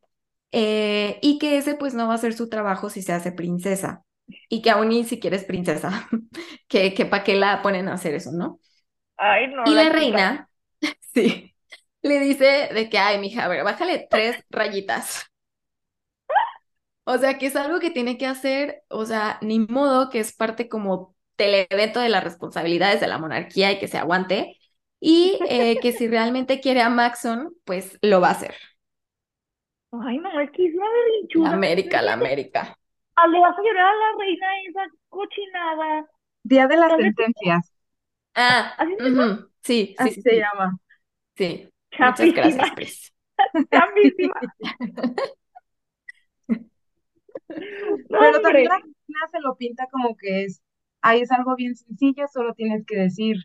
Eh, 0.52 1.20
y 1.22 1.39
que 1.39 1.58
ese 1.58 1.76
pues 1.76 1.94
no 1.96 2.08
va 2.08 2.15
a 2.15 2.18
ser 2.18 2.34
su 2.34 2.50
trabajo 2.50 2.89
si 2.89 3.02
se 3.04 3.13
hace 3.13 3.32
princesa. 3.34 4.04
Y 4.50 4.62
que 4.62 4.72
aún 4.72 4.89
ni 4.89 5.04
siquiera 5.06 5.36
es 5.38 5.44
princesa, 5.46 6.10
que, 6.68 6.94
que 6.94 7.06
para 7.06 7.24
qué 7.24 7.36
la 7.36 7.62
ponen 7.62 7.88
a 7.89 7.94
hacer 7.96 8.15
eso, 8.15 8.32
¿no? 8.34 8.60
Ay, 9.18 9.48
no, 9.48 9.63
Y 9.63 9.76
la 9.76 9.84
la 9.84 9.89
reina, 9.89 10.50
sí, 11.13 11.54
le 12.02 12.20
dice 12.20 12.70
de 12.74 12.89
que, 12.89 12.98
ay, 12.98 13.20
mija, 13.20 13.46
a 13.46 13.48
ver, 13.50 13.63
bájale 13.63 14.08
tres 14.10 14.38
rayitas. 14.50 15.26
O 17.06 17.18
sea, 17.20 17.38
que 17.38 17.48
es 17.48 17.56
algo 17.56 17.80
que 17.80 17.91
tiene 17.91 18.18
que 18.18 18.28
hacer, 18.28 18.84
o 18.89 19.06
sea, 19.06 19.39
ni 19.41 19.60
modo 19.60 20.10
que 20.10 20.20
es 20.20 20.34
parte 20.36 20.70
como 20.70 21.15
del 21.38 21.68
evento 21.70 22.00
de 22.00 22.10
las 22.10 22.24
responsabilidades 22.24 23.02
de 23.02 23.08
la 23.08 23.20
monarquía 23.20 23.72
y 23.72 23.80
que 23.80 23.88
se 23.88 23.98
aguante. 24.00 24.58
Y 25.00 25.44
eh, 25.50 25.80
que 25.82 25.91
si 25.94 26.08
realmente 26.08 26.62
quiere 26.62 26.82
a 26.82 26.89
Maxon, 26.89 27.56
pues 27.65 27.98
lo 28.02 28.22
va 28.22 28.30
a 28.30 28.32
hacer. 28.32 28.56
Ay, 29.91 30.18
no, 30.20 30.39
es 30.41 30.52
que 30.52 30.68
es 30.68 30.76
una 30.76 30.88
La 31.44 31.52
berrinchuda. 31.52 31.60
América, 31.60 32.02
la 32.02 32.12
América. 32.13 32.78
ah, 33.15 33.28
le 33.28 33.39
vas 33.39 33.58
a 33.58 33.62
llorar 33.62 33.86
a 33.88 33.96
la 33.96 34.18
reina 34.20 34.48
esa 34.70 34.86
cochinada. 35.10 36.08
Día 36.44 36.68
de 36.68 36.78
las 36.78 36.94
¿Dónde- 36.94 36.96
sentencias. 36.96 37.72
Ah, 38.34 38.76
¿Así 38.78 38.91
se 38.96 39.02
llama? 39.10 39.36
ujú, 39.38 39.50
sí, 39.63 39.96
sí, 40.00 40.10
Así 40.10 40.15
sí, 40.15 40.24
se 40.24 40.30
sí, 40.30 40.38
llama. 40.38 40.78
sí. 41.38 41.70
Muchas 41.98 42.34
Chapísima, 42.34 42.34
gracias, 42.34 42.72
Pris. 42.72 43.13
No, 48.10 48.19
Pero 48.19 48.41
también 48.41 48.67
la 48.69 48.77
reina 48.79 49.19
se 49.31 49.39
lo 49.41 49.55
pinta 49.58 49.88
como 49.91 50.15
que 50.17 50.43
es, 50.45 50.62
ahí 51.01 51.21
es 51.21 51.31
algo 51.31 51.55
bien 51.55 51.75
sencillo, 51.75 52.27
solo 52.31 52.53
tienes 52.53 52.86
que 52.86 52.97
decir, 52.97 53.38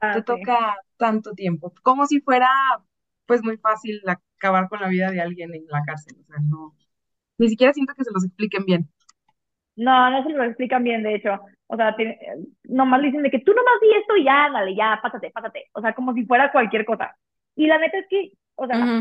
Ah, 0.00 0.14
te 0.14 0.22
toca 0.22 0.76
tanto 0.96 1.32
tiempo. 1.34 1.72
Como 1.82 2.06
si 2.06 2.20
fuera, 2.20 2.48
pues, 3.26 3.42
muy 3.42 3.56
fácil 3.58 4.00
acabar 4.06 4.68
con 4.68 4.80
la 4.80 4.88
vida 4.88 5.10
de 5.10 5.20
alguien 5.20 5.54
en 5.54 5.66
la 5.68 5.82
cárcel. 5.84 6.16
O 6.20 6.24
sea, 6.26 6.36
no, 6.42 6.74
ni 7.38 7.48
siquiera 7.48 7.72
siento 7.74 7.94
que 7.94 8.04
se 8.04 8.12
los 8.12 8.24
expliquen 8.24 8.64
bien. 8.64 8.90
No, 9.76 10.10
no 10.10 10.22
se 10.24 10.30
lo 10.32 10.44
explican 10.44 10.84
bien, 10.84 11.02
de 11.02 11.14
hecho. 11.16 11.30
O 11.66 11.76
sea, 11.76 11.96
tiene- 11.96 12.18
nomás 12.64 13.00
le 13.00 13.06
dicen 13.06 13.22
de 13.22 13.30
que 13.30 13.38
tú 13.40 13.52
nomás 13.54 13.80
di 13.80 13.90
esto 13.98 14.16
y 14.16 14.24
ya, 14.24 14.50
dale, 14.52 14.74
ya, 14.76 14.98
pásate, 15.02 15.30
pásate. 15.30 15.70
O 15.72 15.80
sea, 15.80 15.94
como 15.94 16.12
si 16.14 16.24
fuera 16.26 16.52
cualquier 16.52 16.84
cosa. 16.84 17.16
Y 17.56 17.66
la 17.66 17.78
neta 17.78 17.98
es 17.98 18.06
que, 18.08 18.32
o 18.56 18.66
sea, 18.66 18.92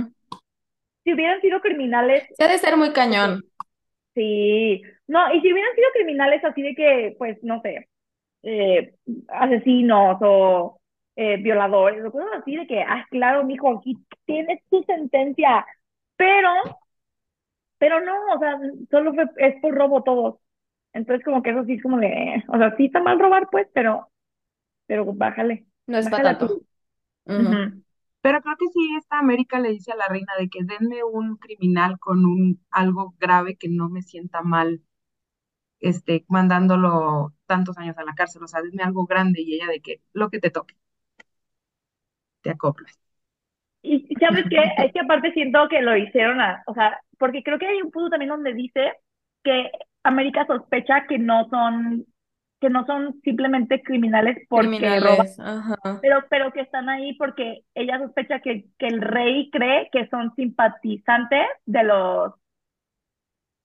si 1.03 1.13
hubieran 1.13 1.41
sido 1.41 1.61
criminales, 1.61 2.23
Se 2.37 2.43
ha 2.43 2.47
de 2.47 2.57
ser 2.57 2.77
muy 2.77 2.93
cañón. 2.93 3.43
Sí. 4.15 4.81
No, 5.07 5.33
y 5.33 5.41
si 5.41 5.51
hubieran 5.51 5.75
sido 5.75 5.87
criminales 5.93 6.43
así 6.43 6.61
de 6.61 6.75
que, 6.75 7.15
pues, 7.17 7.37
no 7.43 7.61
sé, 7.61 7.87
eh, 8.43 8.95
asesinos 9.29 10.17
o 10.21 10.81
eh, 11.15 11.37
violadores 11.37 12.05
o 12.05 12.11
cosas 12.11 12.29
así 12.41 12.55
de 12.57 12.67
que, 12.67 12.81
ah, 12.81 13.05
claro, 13.11 13.45
mijo, 13.45 13.77
aquí 13.77 13.97
tienes 14.25 14.61
tu 14.69 14.83
sentencia. 14.83 15.65
Pero, 16.17 16.49
pero 17.77 17.99
no, 18.01 18.13
o 18.35 18.39
sea, 18.39 18.59
solo 18.89 19.13
fue, 19.13 19.25
es 19.37 19.59
por 19.61 19.73
robo 19.73 20.03
todos. 20.03 20.35
Entonces, 20.93 21.23
como 21.25 21.41
que 21.41 21.51
eso 21.51 21.63
sí 21.65 21.73
es 21.73 21.83
como 21.83 21.97
de, 21.99 22.43
o 22.47 22.57
sea, 22.57 22.75
sí 22.77 22.85
está 22.85 23.01
mal 23.01 23.19
robar, 23.19 23.47
pues, 23.51 23.67
pero, 23.73 24.09
pero 24.87 25.05
bájale, 25.13 25.65
No 25.87 25.97
es 25.97 26.09
para 26.09 26.37
tanto. 26.37 26.61
Pero 28.21 28.41
creo 28.41 28.55
que 28.57 28.67
sí, 28.73 28.95
esta 28.97 29.19
América 29.19 29.59
le 29.59 29.69
dice 29.71 29.91
a 29.91 29.95
la 29.95 30.07
reina 30.07 30.33
de 30.39 30.49
que 30.49 30.63
denme 30.63 31.03
un 31.03 31.37
criminal 31.37 31.99
con 31.99 32.25
un 32.25 32.63
algo 32.71 33.15
grave 33.19 33.57
que 33.57 33.69
no 33.69 33.89
me 33.89 34.01
sienta 34.03 34.41
mal, 34.43 34.81
este, 35.79 36.25
mandándolo 36.29 37.33
tantos 37.47 37.77
años 37.77 37.97
a 37.97 38.03
la 38.05 38.15
cárcel. 38.15 38.43
O 38.43 38.47
sea, 38.47 38.61
denme 38.61 38.83
algo 38.83 39.05
grande 39.05 39.41
y 39.41 39.55
ella 39.55 39.67
de 39.67 39.81
que 39.81 40.01
lo 40.13 40.29
que 40.29 40.39
te 40.39 40.51
toque, 40.51 40.75
te 42.41 42.49
acoplas. 42.51 42.99
Y 43.83 44.07
sabes 44.19 44.45
qué, 44.49 44.57
es 44.85 44.93
que 44.93 44.99
aparte 44.99 45.31
siento 45.33 45.67
que 45.69 45.81
lo 45.81 45.97
hicieron, 45.97 46.39
a, 46.39 46.61
o 46.67 46.73
sea, 46.73 46.99
porque 47.17 47.41
creo 47.43 47.57
que 47.57 47.65
hay 47.67 47.81
un 47.81 47.89
punto 47.91 48.11
también 48.11 48.29
donde 48.29 48.53
dice 48.53 48.93
que 49.43 49.71
América 50.03 50.45
sospecha 50.45 51.07
que 51.07 51.17
no 51.17 51.49
son, 51.49 52.05
que 52.61 52.69
no 52.69 52.85
son 52.85 53.19
simplemente 53.23 53.81
criminales 53.81 54.37
porque 54.47 54.67
roban, 54.67 54.79
Criminales, 54.79 55.39
ajá. 55.39 55.75
pero, 56.01 56.23
pero 56.29 56.53
que 56.53 56.61
están 56.61 56.87
ahí 56.89 57.13
porque 57.15 57.63
ella 57.73 57.97
sospecha 57.97 58.39
que, 58.39 58.67
que 58.77 58.87
el 58.87 59.01
rey 59.01 59.49
cree 59.51 59.89
que 59.91 60.07
son 60.09 60.33
simpatizantes 60.35 61.47
de 61.65 61.83
los, 61.83 62.33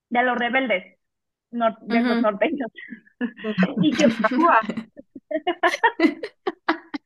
de 0.08 0.22
los 0.22 0.38
rebeldes, 0.38 0.98
nor- 1.52 1.78
de 1.80 2.00
los 2.00 2.22
norteños. 2.22 2.70
Y 3.82 3.92
que, 3.92 4.08
Papúa. 4.22 4.60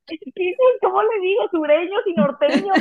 ¿qué- 0.06 0.56
¿cómo 0.80 1.02
le 1.02 1.20
digo? 1.22 1.48
Sureños 1.50 2.00
y 2.06 2.14
norteños. 2.14 2.78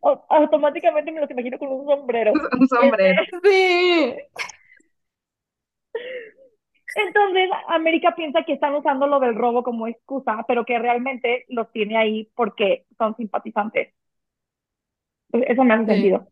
O- 0.00 0.26
automáticamente 0.30 1.12
me 1.12 1.20
los 1.20 1.30
imagino 1.30 1.58
con 1.58 1.68
un 1.72 1.86
sombrero. 1.86 2.32
Un 2.58 2.68
sombrero. 2.68 3.22
Sí. 3.42 4.14
Entonces, 7.06 7.48
América 7.68 8.14
piensa 8.16 8.42
que 8.44 8.52
están 8.54 8.74
usando 8.74 9.06
lo 9.06 9.20
del 9.20 9.34
robo 9.36 9.62
como 9.62 9.86
excusa, 9.86 10.44
pero 10.48 10.64
que 10.64 10.78
realmente 10.78 11.44
los 11.48 11.70
tiene 11.72 11.96
ahí 11.96 12.30
porque 12.34 12.86
son 12.98 13.16
simpatizantes. 13.16 13.94
Pues 15.30 15.44
Eso 15.48 15.64
me 15.64 15.72
hace 15.74 15.86
Sí. 15.86 15.92
sentido. 15.92 16.28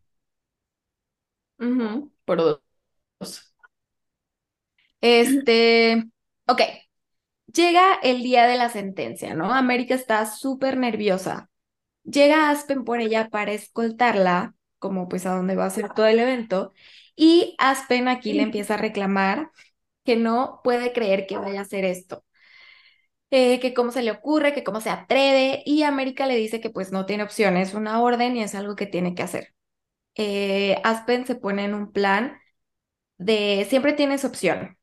Por 2.25 2.39
dos. 2.39 2.61
Este, 5.01 6.05
ok. 6.47 6.61
Llega 7.53 7.95
el 8.03 8.23
día 8.23 8.47
de 8.47 8.59
la 8.59 8.69
sentencia, 8.71 9.35
¿no? 9.35 9.53
América 9.55 9.95
está 9.95 10.27
súper 10.27 10.77
nerviosa. 10.79 11.51
Llega 12.05 12.51
Aspen 12.51 12.85
por 12.85 13.01
ella 13.01 13.29
para 13.31 13.53
escoltarla, 13.53 14.55
como 14.79 15.09
pues 15.09 15.27
a 15.27 15.37
donde 15.37 15.57
va 15.57 15.67
a 15.67 15.71
ser 15.71 15.91
todo 15.95 16.07
el 16.07 16.21
evento, 16.21 16.73
y 17.17 17.55
Aspen 17.59 18.09
aquí 18.09 18.35
le 18.35 18.43
empieza 18.45 18.75
a 18.75 18.79
reclamar 18.79 19.51
que 20.07 20.17
no 20.17 20.63
puede 20.65 20.95
creer 20.95 21.27
que 21.29 21.39
vaya 21.39 21.61
a 21.61 21.63
hacer 21.65 21.85
esto, 21.85 22.25
eh, 23.31 23.61
que 23.61 23.75
cómo 23.75 23.91
se 23.93 24.03
le 24.03 24.11
ocurre, 24.13 24.55
que 24.55 24.65
cómo 24.65 24.81
se 24.81 24.91
atreve, 24.91 25.63
y 25.67 25.83
América 25.83 26.27
le 26.27 26.37
dice 26.37 26.61
que 26.61 26.71
pues 26.71 26.93
no 26.93 27.07
tiene 27.07 27.25
opción, 27.25 27.57
es 27.57 27.75
una 27.75 28.01
orden 28.03 28.37
y 28.37 28.43
es 28.43 28.55
algo 28.55 28.77
que 28.77 28.87
tiene 28.87 29.15
que 29.15 29.23
hacer. 29.23 29.55
Eh, 30.17 30.81
Aspen 30.85 31.27
se 31.27 31.37
pone 31.37 31.65
en 31.65 31.75
un 31.75 31.93
plan 31.93 32.39
de 33.19 33.67
siempre 33.71 33.93
tienes 33.95 34.25
opción. 34.25 34.79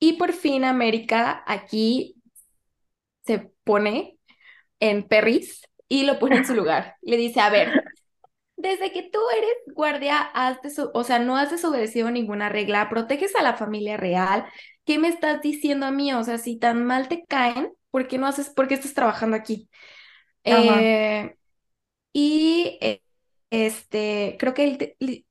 Y 0.00 0.14
por 0.14 0.32
fin 0.32 0.64
América 0.64 1.44
aquí 1.46 2.16
se 3.26 3.50
pone 3.64 4.18
en 4.80 5.06
Perris 5.08 5.62
y 5.88 6.04
lo 6.04 6.18
pone 6.18 6.38
en 6.38 6.46
su 6.46 6.54
lugar. 6.56 6.96
Le 7.02 7.16
dice, 7.16 7.40
a 7.40 7.50
ver, 7.50 7.72
desde 8.58 8.92
que 8.92 9.04
tú 9.04 9.20
eres 9.36 9.52
guardia, 9.74 10.18
has 10.34 10.58
o 10.94 11.04
sea, 11.04 11.18
no 11.20 11.36
has 11.38 11.50
desobedecido 11.52 12.10
ninguna 12.10 12.48
regla, 12.50 12.88
proteges 12.90 13.34
a 13.36 13.42
la 13.42 13.54
familia 13.56 13.96
real. 13.98 14.46
¿Qué 14.86 14.98
me 14.98 15.08
estás 15.08 15.42
diciendo 15.42 15.86
a 15.86 15.92
mí? 15.92 16.12
O 16.14 16.24
sea, 16.24 16.38
si 16.38 16.58
tan 16.58 16.84
mal 16.86 17.08
te 17.08 17.24
caen, 17.26 17.72
¿por 17.90 18.08
qué 18.08 18.18
no 18.18 18.26
haces, 18.26 18.50
por 18.50 18.68
qué 18.68 18.74
estás 18.74 18.94
trabajando 18.94 19.36
aquí? 19.36 19.70
Eh, 20.44 21.36
y 22.12 22.78
eh, 22.80 23.02
este, 23.50 24.36
creo 24.40 24.54
que 24.54 24.96
li- 25.00 25.26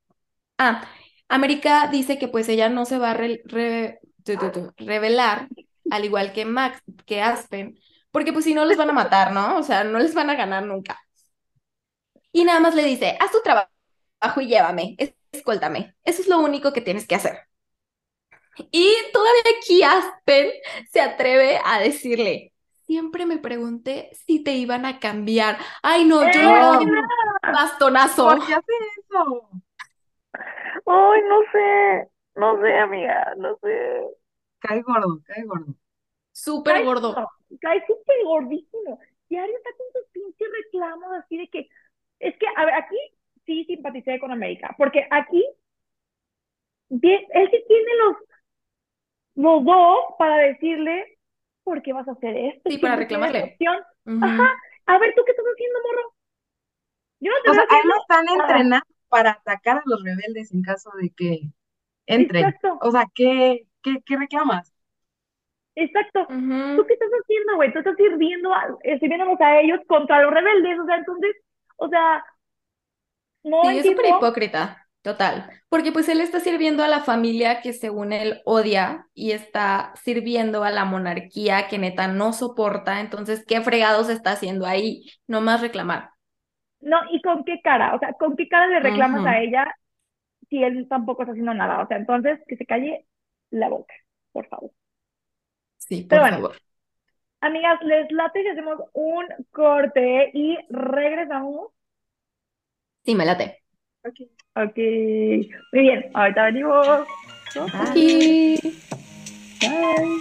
ah, 0.58 0.88
América 1.28 1.88
dice 1.88 2.18
que 2.18 2.28
pues 2.28 2.48
ella 2.48 2.68
no 2.68 2.84
se 2.86 2.98
va 2.98 3.12
a 3.12 3.14
re- 3.14 3.42
re- 3.46 4.00
tu, 4.24 4.38
tu, 4.38 4.52
tu, 4.52 4.72
revelar, 4.78 5.50
al 5.90 6.04
igual 6.04 6.32
que 6.32 6.44
Max, 6.46 6.82
que 7.06 7.22
Aspen, 7.22 7.78
porque 8.10 8.32
pues 8.32 8.44
si 8.46 8.54
no 8.54 8.64
les 8.66 8.78
van 8.78 8.90
a 8.90 8.92
matar, 8.94 9.32
¿no? 9.32 9.58
O 9.58 9.62
sea, 9.62 9.84
no 9.84 9.98
les 9.98 10.14
van 10.14 10.30
a 10.30 10.36
ganar 10.36 10.64
nunca. 10.66 10.98
Y 12.32 12.44
nada 12.44 12.60
más 12.60 12.74
le 12.74 12.84
dice, 12.84 13.16
haz 13.20 13.32
tu 13.32 13.40
trabajo 13.42 13.70
y 14.40 14.46
llévame, 14.48 14.94
es- 14.98 15.14
escóltame. 15.32 15.96
Eso 16.04 16.22
es 16.22 16.28
lo 16.28 16.40
único 16.40 16.72
que 16.72 16.80
tienes 16.80 17.06
que 17.06 17.14
hacer. 17.16 17.40
Y 18.70 18.92
todavía 19.12 19.42
aquí 19.58 19.82
Aspen 19.82 20.50
se 20.90 21.00
atreve 21.00 21.60
a 21.64 21.78
decirle, 21.80 22.52
siempre 22.86 23.24
me 23.26 23.38
pregunté 23.38 24.10
si 24.26 24.42
te 24.42 24.54
iban 24.56 24.84
a 24.84 24.98
cambiar. 24.98 25.58
Ay, 25.82 26.04
no, 26.04 26.30
yo 26.30 26.50
un 26.80 26.90
bastonazo. 27.52 28.26
¿Por 28.26 28.44
qué 28.44 28.54
hace 28.54 28.72
eso? 29.00 29.48
Ay, 30.86 31.20
no 31.28 31.42
sé, 31.52 32.10
no 32.36 32.60
sé, 32.60 32.72
amiga, 32.78 33.34
no 33.36 33.56
sé. 33.62 34.08
Cae 34.60 34.82
gordo, 34.82 35.20
cae 35.26 35.44
gordo. 35.44 35.74
Súper 36.32 36.76
Cae, 36.76 36.84
gordo. 36.84 37.10
no, 37.16 37.28
cae 37.60 37.84
súper 37.86 38.16
gordísimo. 38.24 38.98
Diario 39.28 39.56
está 39.56 39.70
con 39.76 39.86
sus 39.92 40.10
pinches 40.12 40.48
reclamos 40.52 41.10
así 41.18 41.36
de 41.38 41.48
que, 41.48 41.68
es 42.20 42.36
que, 42.38 42.46
a 42.56 42.64
ver, 42.64 42.74
aquí 42.74 42.96
sí 43.46 43.64
simpaticé 43.64 44.18
con 44.20 44.32
América, 44.32 44.74
porque 44.78 45.06
aquí 45.10 45.44
él 46.90 47.48
sí 47.50 47.64
tiene 47.66 47.90
los, 48.04 48.16
los 49.36 49.64
dos 49.64 49.98
para 50.18 50.36
decirle, 50.38 51.18
¿por 51.64 51.82
qué 51.82 51.92
vas 51.92 52.08
a 52.08 52.12
hacer 52.12 52.36
esto? 52.36 52.70
Sí, 52.70 52.78
para 52.78 52.96
reclamarle. 52.96 53.60
opción. 53.60 53.76
Ujú. 54.06 54.18
Ajá, 54.20 54.54
a 54.86 54.98
ver, 54.98 55.14
¿tú 55.14 55.22
qué 55.24 55.30
estás 55.32 55.46
haciendo, 55.46 55.78
morro? 55.82 56.14
Yo 57.20 57.30
no 57.30 57.38
te 57.42 57.50
O 57.50 57.54
sea, 57.54 57.64
a 57.68 57.76
él 57.80 57.82
haciendo 57.82 57.94
lo 57.94 57.96
están 57.96 58.28
entrenando 58.28 58.86
para 59.08 59.32
atacar 59.32 59.78
a 59.78 59.82
los 59.86 60.02
rebeldes 60.04 60.52
en 60.52 60.62
caso 60.62 60.90
de 61.00 61.10
que 61.10 61.50
entren. 62.06 62.52
Exacto, 62.52 62.68
O 62.80 62.90
sea, 62.92 63.06
¿qué, 63.14 63.66
qué, 63.82 63.98
qué 64.06 64.16
reclamas? 64.18 64.72
exacto. 65.74 66.28
¿Tú 66.74 66.84
Ujú. 66.84 66.86
qué 66.86 66.94
estás 66.94 67.10
haciendo, 67.10 67.56
güey? 67.56 67.72
Tú 67.72 67.78
estás 67.80 67.96
sirviendo 67.96 68.52
a, 68.54 68.68
sirviéndonos 69.00 69.40
a 69.40 69.60
ellos 69.60 69.80
contra 69.88 70.22
los 70.22 70.32
rebeldes, 70.32 70.78
o 70.78 70.86
sea, 70.86 70.96
entonces, 70.96 71.34
o 71.78 71.88
sea, 71.88 72.24
no 73.44 73.58
Sí, 73.62 73.78
es 73.78 73.86
súper 73.86 74.06
hipócrita, 74.06 74.88
total. 75.02 75.50
Porque 75.68 75.90
pues 75.92 76.08
él 76.08 76.20
está 76.20 76.38
sirviendo 76.40 76.84
a 76.84 76.88
la 76.88 77.02
familia 77.02 77.60
que 77.60 77.72
según 77.72 78.12
él 78.12 78.40
odia 78.44 79.08
y 79.14 79.32
está 79.32 79.92
sirviendo 80.02 80.62
a 80.64 80.70
la 80.70 80.84
monarquía 80.84 81.66
que 81.68 81.78
neta 81.78 82.06
no 82.08 82.32
soporta. 82.32 83.00
Entonces, 83.00 83.44
¿qué 83.46 83.60
fregados 83.60 84.08
está 84.10 84.32
haciendo 84.32 84.66
ahí? 84.66 85.06
No 85.26 85.40
más 85.40 85.60
reclamar. 85.60 86.10
No, 86.80 86.98
¿y 87.10 87.20
con 87.22 87.44
qué 87.44 87.60
cara? 87.62 87.94
O 87.94 87.98
sea, 87.98 88.12
¿con 88.14 88.36
qué 88.36 88.48
cara 88.48 88.66
le 88.68 88.80
reclamas 88.80 89.24
a 89.26 89.40
ella 89.40 89.66
si 90.50 90.62
él 90.64 90.86
tampoco 90.88 91.22
está 91.22 91.32
haciendo 91.32 91.54
nada? 91.54 91.82
O 91.82 91.88
sea, 91.88 91.96
entonces, 91.98 92.40
que 92.48 92.56
se 92.56 92.66
calle 92.66 93.06
la 93.50 93.68
boca, 93.68 93.94
por 94.32 94.48
favor. 94.48 94.72
Sí, 95.76 96.02
por 96.04 96.08
Pero 96.08 96.22
bueno, 96.22 96.38
favor. 96.38 96.56
Amigas, 97.40 97.80
les 97.82 98.10
late 98.12 98.42
si 98.42 98.48
hacemos 98.48 98.80
un 98.92 99.26
corte 99.50 100.30
y 100.34 100.58
regresamos. 100.70 101.70
Sí, 103.04 103.14
me 103.14 103.24
late. 103.24 103.62
Ok. 104.04 104.20
Ok, 104.56 104.76
muy 104.76 105.82
bien, 105.82 106.10
ahorita 106.14 106.44
venimos. 106.46 107.06
Aquí. 107.74 108.58
Bye. 109.60 110.18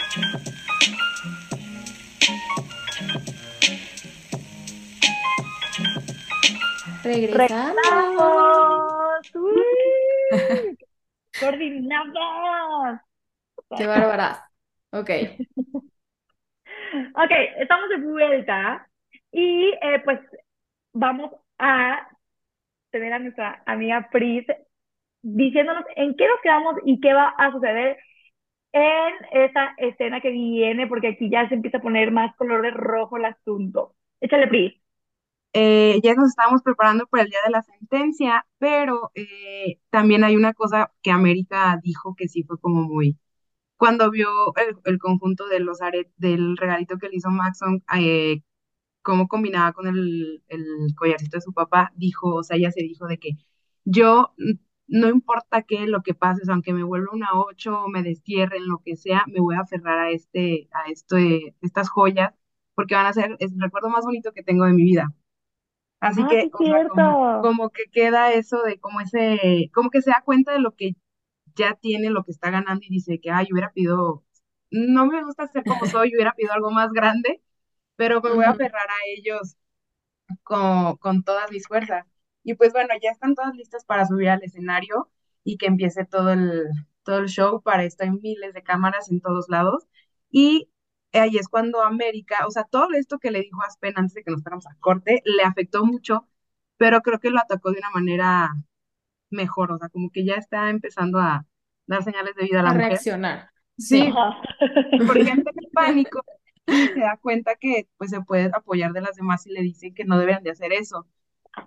Regresamos. 7.03 7.75
¡Regresamos! 7.83 9.35
¡Uy! 9.35 10.77
¡Coordinadas! 11.39 13.01
Qué 13.75 13.87
bárbaras. 13.87 14.39
Ok. 14.91 15.09
Ok, 17.15 17.31
estamos 17.59 17.89
de 17.89 17.97
vuelta 17.97 18.87
y 19.31 19.71
eh, 19.81 20.01
pues 20.03 20.19
vamos 20.93 21.31
a 21.57 22.07
tener 22.91 23.13
a 23.13 23.19
nuestra 23.19 23.63
amiga 23.65 24.09
Pris 24.11 24.45
diciéndonos 25.21 25.85
en 25.95 26.15
qué 26.15 26.27
nos 26.27 26.41
quedamos 26.41 26.75
y 26.85 26.99
qué 26.99 27.13
va 27.13 27.29
a 27.29 27.51
suceder 27.51 27.97
en 28.73 29.13
esta 29.31 29.73
escena 29.77 30.21
que 30.21 30.31
viene, 30.31 30.87
porque 30.87 31.09
aquí 31.09 31.29
ya 31.29 31.47
se 31.49 31.55
empieza 31.55 31.79
a 31.79 31.81
poner 31.81 32.11
más 32.11 32.35
color 32.35 32.61
de 32.61 32.71
rojo 32.71 33.17
el 33.17 33.25
asunto. 33.25 33.95
Échale, 34.21 34.47
Pris. 34.47 34.73
Eh, 35.53 35.99
ya 36.03 36.13
nos 36.13 36.29
estábamos 36.29 36.61
preparando 36.61 37.07
para 37.07 37.23
el 37.23 37.29
día 37.29 37.39
de 37.45 37.51
la 37.51 37.63
sentencia, 37.63 38.45
pero 38.59 39.11
eh, 39.15 39.79
también 39.89 40.23
hay 40.23 40.35
una 40.35 40.53
cosa 40.53 40.91
que 41.01 41.11
América 41.11 41.79
dijo 41.83 42.15
que 42.15 42.27
sí 42.27 42.43
fue 42.43 42.59
como 42.59 42.83
muy, 42.83 43.17
cuando 43.77 44.11
vio 44.11 44.29
el, 44.57 44.77
el 44.85 44.99
conjunto 44.99 45.47
de 45.47 45.59
los 45.59 45.81
aretes, 45.81 46.13
del 46.17 46.57
regalito 46.57 46.97
que 46.97 47.09
le 47.09 47.17
hizo 47.17 47.29
Maxon, 47.29 47.83
eh, 47.97 48.41
cómo 49.01 49.27
combinaba 49.27 49.73
con 49.73 49.87
el, 49.87 50.43
el 50.49 50.65
collarcito 50.97 51.37
de 51.37 51.41
su 51.41 51.53
papá, 51.53 51.91
dijo, 51.95 52.35
o 52.35 52.43
sea, 52.43 52.57
ella 52.57 52.71
se 52.71 52.81
dijo 52.83 53.07
de 53.07 53.19
que 53.19 53.31
yo, 53.85 54.33
mm, 54.37 54.53
no 54.87 55.09
importa 55.09 55.63
qué, 55.63 55.87
lo 55.87 56.01
que 56.03 56.13
pase, 56.15 56.41
o 56.43 56.45
sea, 56.45 56.53
aunque 56.55 56.73
me 56.73 56.83
vuelva 56.83 57.09
una 57.13 57.29
ocho, 57.33 57.87
me 57.89 58.03
destierren, 58.03 58.67
lo 58.67 58.79
que 58.85 58.95
sea, 58.95 59.23
me 59.27 59.39
voy 59.41 59.55
a 59.55 59.61
aferrar 59.61 59.99
a 59.99 60.11
este, 60.11 60.69
a 60.73 60.89
este, 60.91 61.55
estas 61.61 61.89
joyas, 61.89 62.33
porque 62.75 62.95
van 62.95 63.05
a 63.07 63.13
ser 63.13 63.35
es 63.39 63.51
el 63.53 63.61
recuerdo 63.61 63.89
más 63.89 64.05
bonito 64.05 64.31
que 64.33 64.43
tengo 64.43 64.65
de 64.65 64.73
mi 64.73 64.83
vida. 64.83 65.13
Así 65.99 66.23
Ah, 66.23 66.27
que, 66.27 66.51
sí, 66.57 66.71
o 66.73 66.89
sea, 66.93 67.17
como, 67.21 67.41
como 67.41 67.69
que 67.71 67.83
queda 67.91 68.33
eso 68.33 68.61
de 68.63 68.79
como 68.79 69.01
ese, 69.01 69.71
como 69.73 69.89
que 69.89 70.01
se 70.01 70.11
da 70.11 70.21
cuenta 70.25 70.53
de 70.53 70.59
lo 70.59 70.75
que 70.75 70.95
ya 71.57 71.75
tiene, 71.75 72.09
lo 72.09 72.23
que 72.23 72.31
está 72.31 72.51
ganando 72.51 72.81
y 72.85 72.89
dice 72.89 73.19
que, 73.19 73.31
ay, 73.31 73.47
hubiera 73.51 73.71
pedido, 73.71 74.23
no 74.71 75.05
me 75.07 75.23
gusta 75.23 75.47
ser 75.47 75.63
como 75.63 75.85
soy, 76.03 76.11
hubiera 76.15 76.33
pedido 76.33 76.53
algo 76.53 76.71
más 76.71 76.91
grande, 76.93 77.41
pero 77.95 78.21
me 78.21 78.31
voy 78.33 78.45
a 78.45 78.51
aferrar 78.51 78.89
a 78.89 79.07
ellos 79.07 79.57
con, 80.43 80.97
con 80.97 81.23
todas 81.23 81.51
mis 81.51 81.67
fuerzas. 81.67 82.05
Y 82.43 82.55
pues 82.55 82.73
bueno, 82.73 82.89
ya 83.01 83.11
están 83.11 83.35
todas 83.35 83.55
listas 83.55 83.85
para 83.85 84.05
subir 84.05 84.29
al 84.29 84.43
escenario 84.43 85.09
y 85.43 85.57
que 85.57 85.67
empiece 85.67 86.05
todo 86.05 86.31
el, 86.31 86.65
todo 87.03 87.19
el 87.19 87.27
show. 87.27 87.61
Para 87.61 87.83
esto 87.83 88.03
hay 88.03 88.11
miles 88.11 88.53
de 88.53 88.63
cámaras 88.63 89.11
en 89.11 89.21
todos 89.21 89.47
lados. 89.49 89.87
Y 90.29 90.69
ahí 91.13 91.37
es 91.37 91.47
cuando 91.49 91.81
América, 91.83 92.45
o 92.47 92.51
sea, 92.51 92.63
todo 92.65 92.89
esto 92.93 93.19
que 93.19 93.31
le 93.31 93.41
dijo 93.41 93.61
Aspen 93.63 93.93
antes 93.97 94.13
de 94.13 94.23
que 94.23 94.31
nos 94.31 94.43
fuéramos 94.43 94.67
a 94.67 94.75
corte, 94.79 95.21
le 95.25 95.43
afectó 95.43 95.85
mucho, 95.85 96.27
pero 96.77 97.01
creo 97.01 97.19
que 97.19 97.29
lo 97.31 97.39
atacó 97.39 97.71
de 97.71 97.79
una 97.79 97.89
manera 97.91 98.49
mejor, 99.29 99.71
o 99.71 99.77
sea, 99.77 99.89
como 99.89 100.09
que 100.11 100.25
ya 100.25 100.35
está 100.35 100.69
empezando 100.69 101.19
a 101.19 101.45
dar 101.87 102.03
señales 102.03 102.35
de 102.35 102.43
vida 102.45 102.59
a 102.61 102.63
la 102.63 102.71
A 102.71 102.73
mujer. 102.73 103.01
reaccionar. 103.01 103.49
Sí. 103.77 104.17
Ajá. 104.17 104.41
porque 105.05 105.29
entra 105.31 105.51
en 105.55 105.71
pánico 105.71 106.21
y 106.67 106.89
se 106.89 106.99
da 107.01 107.17
cuenta 107.17 107.55
que 107.55 107.87
pues 107.97 108.11
se 108.11 108.21
puede 108.21 108.45
apoyar 108.53 108.93
de 108.93 109.01
las 109.01 109.15
demás 109.15 109.45
y 109.47 109.51
le 109.51 109.61
dicen 109.61 109.93
que 109.93 110.05
no 110.05 110.17
deberían 110.19 110.43
de 110.43 110.51
hacer 110.51 110.73
eso. 110.73 111.07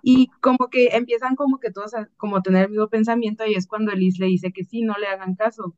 Y 0.01 0.29
como 0.41 0.69
que 0.71 0.89
empiezan 0.89 1.35
como 1.35 1.59
que 1.59 1.71
todos 1.71 1.93
a 1.95 2.07
como 2.17 2.41
tener 2.43 2.65
el 2.65 2.71
mismo 2.71 2.89
pensamiento 2.89 3.45
y 3.47 3.55
es 3.55 3.67
cuando 3.67 3.91
Elise 3.93 4.19
le 4.21 4.27
dice 4.27 4.51
que 4.53 4.63
sí, 4.65 4.83
no 4.83 4.95
le 4.99 5.07
hagan 5.07 5.35
caso. 5.35 5.77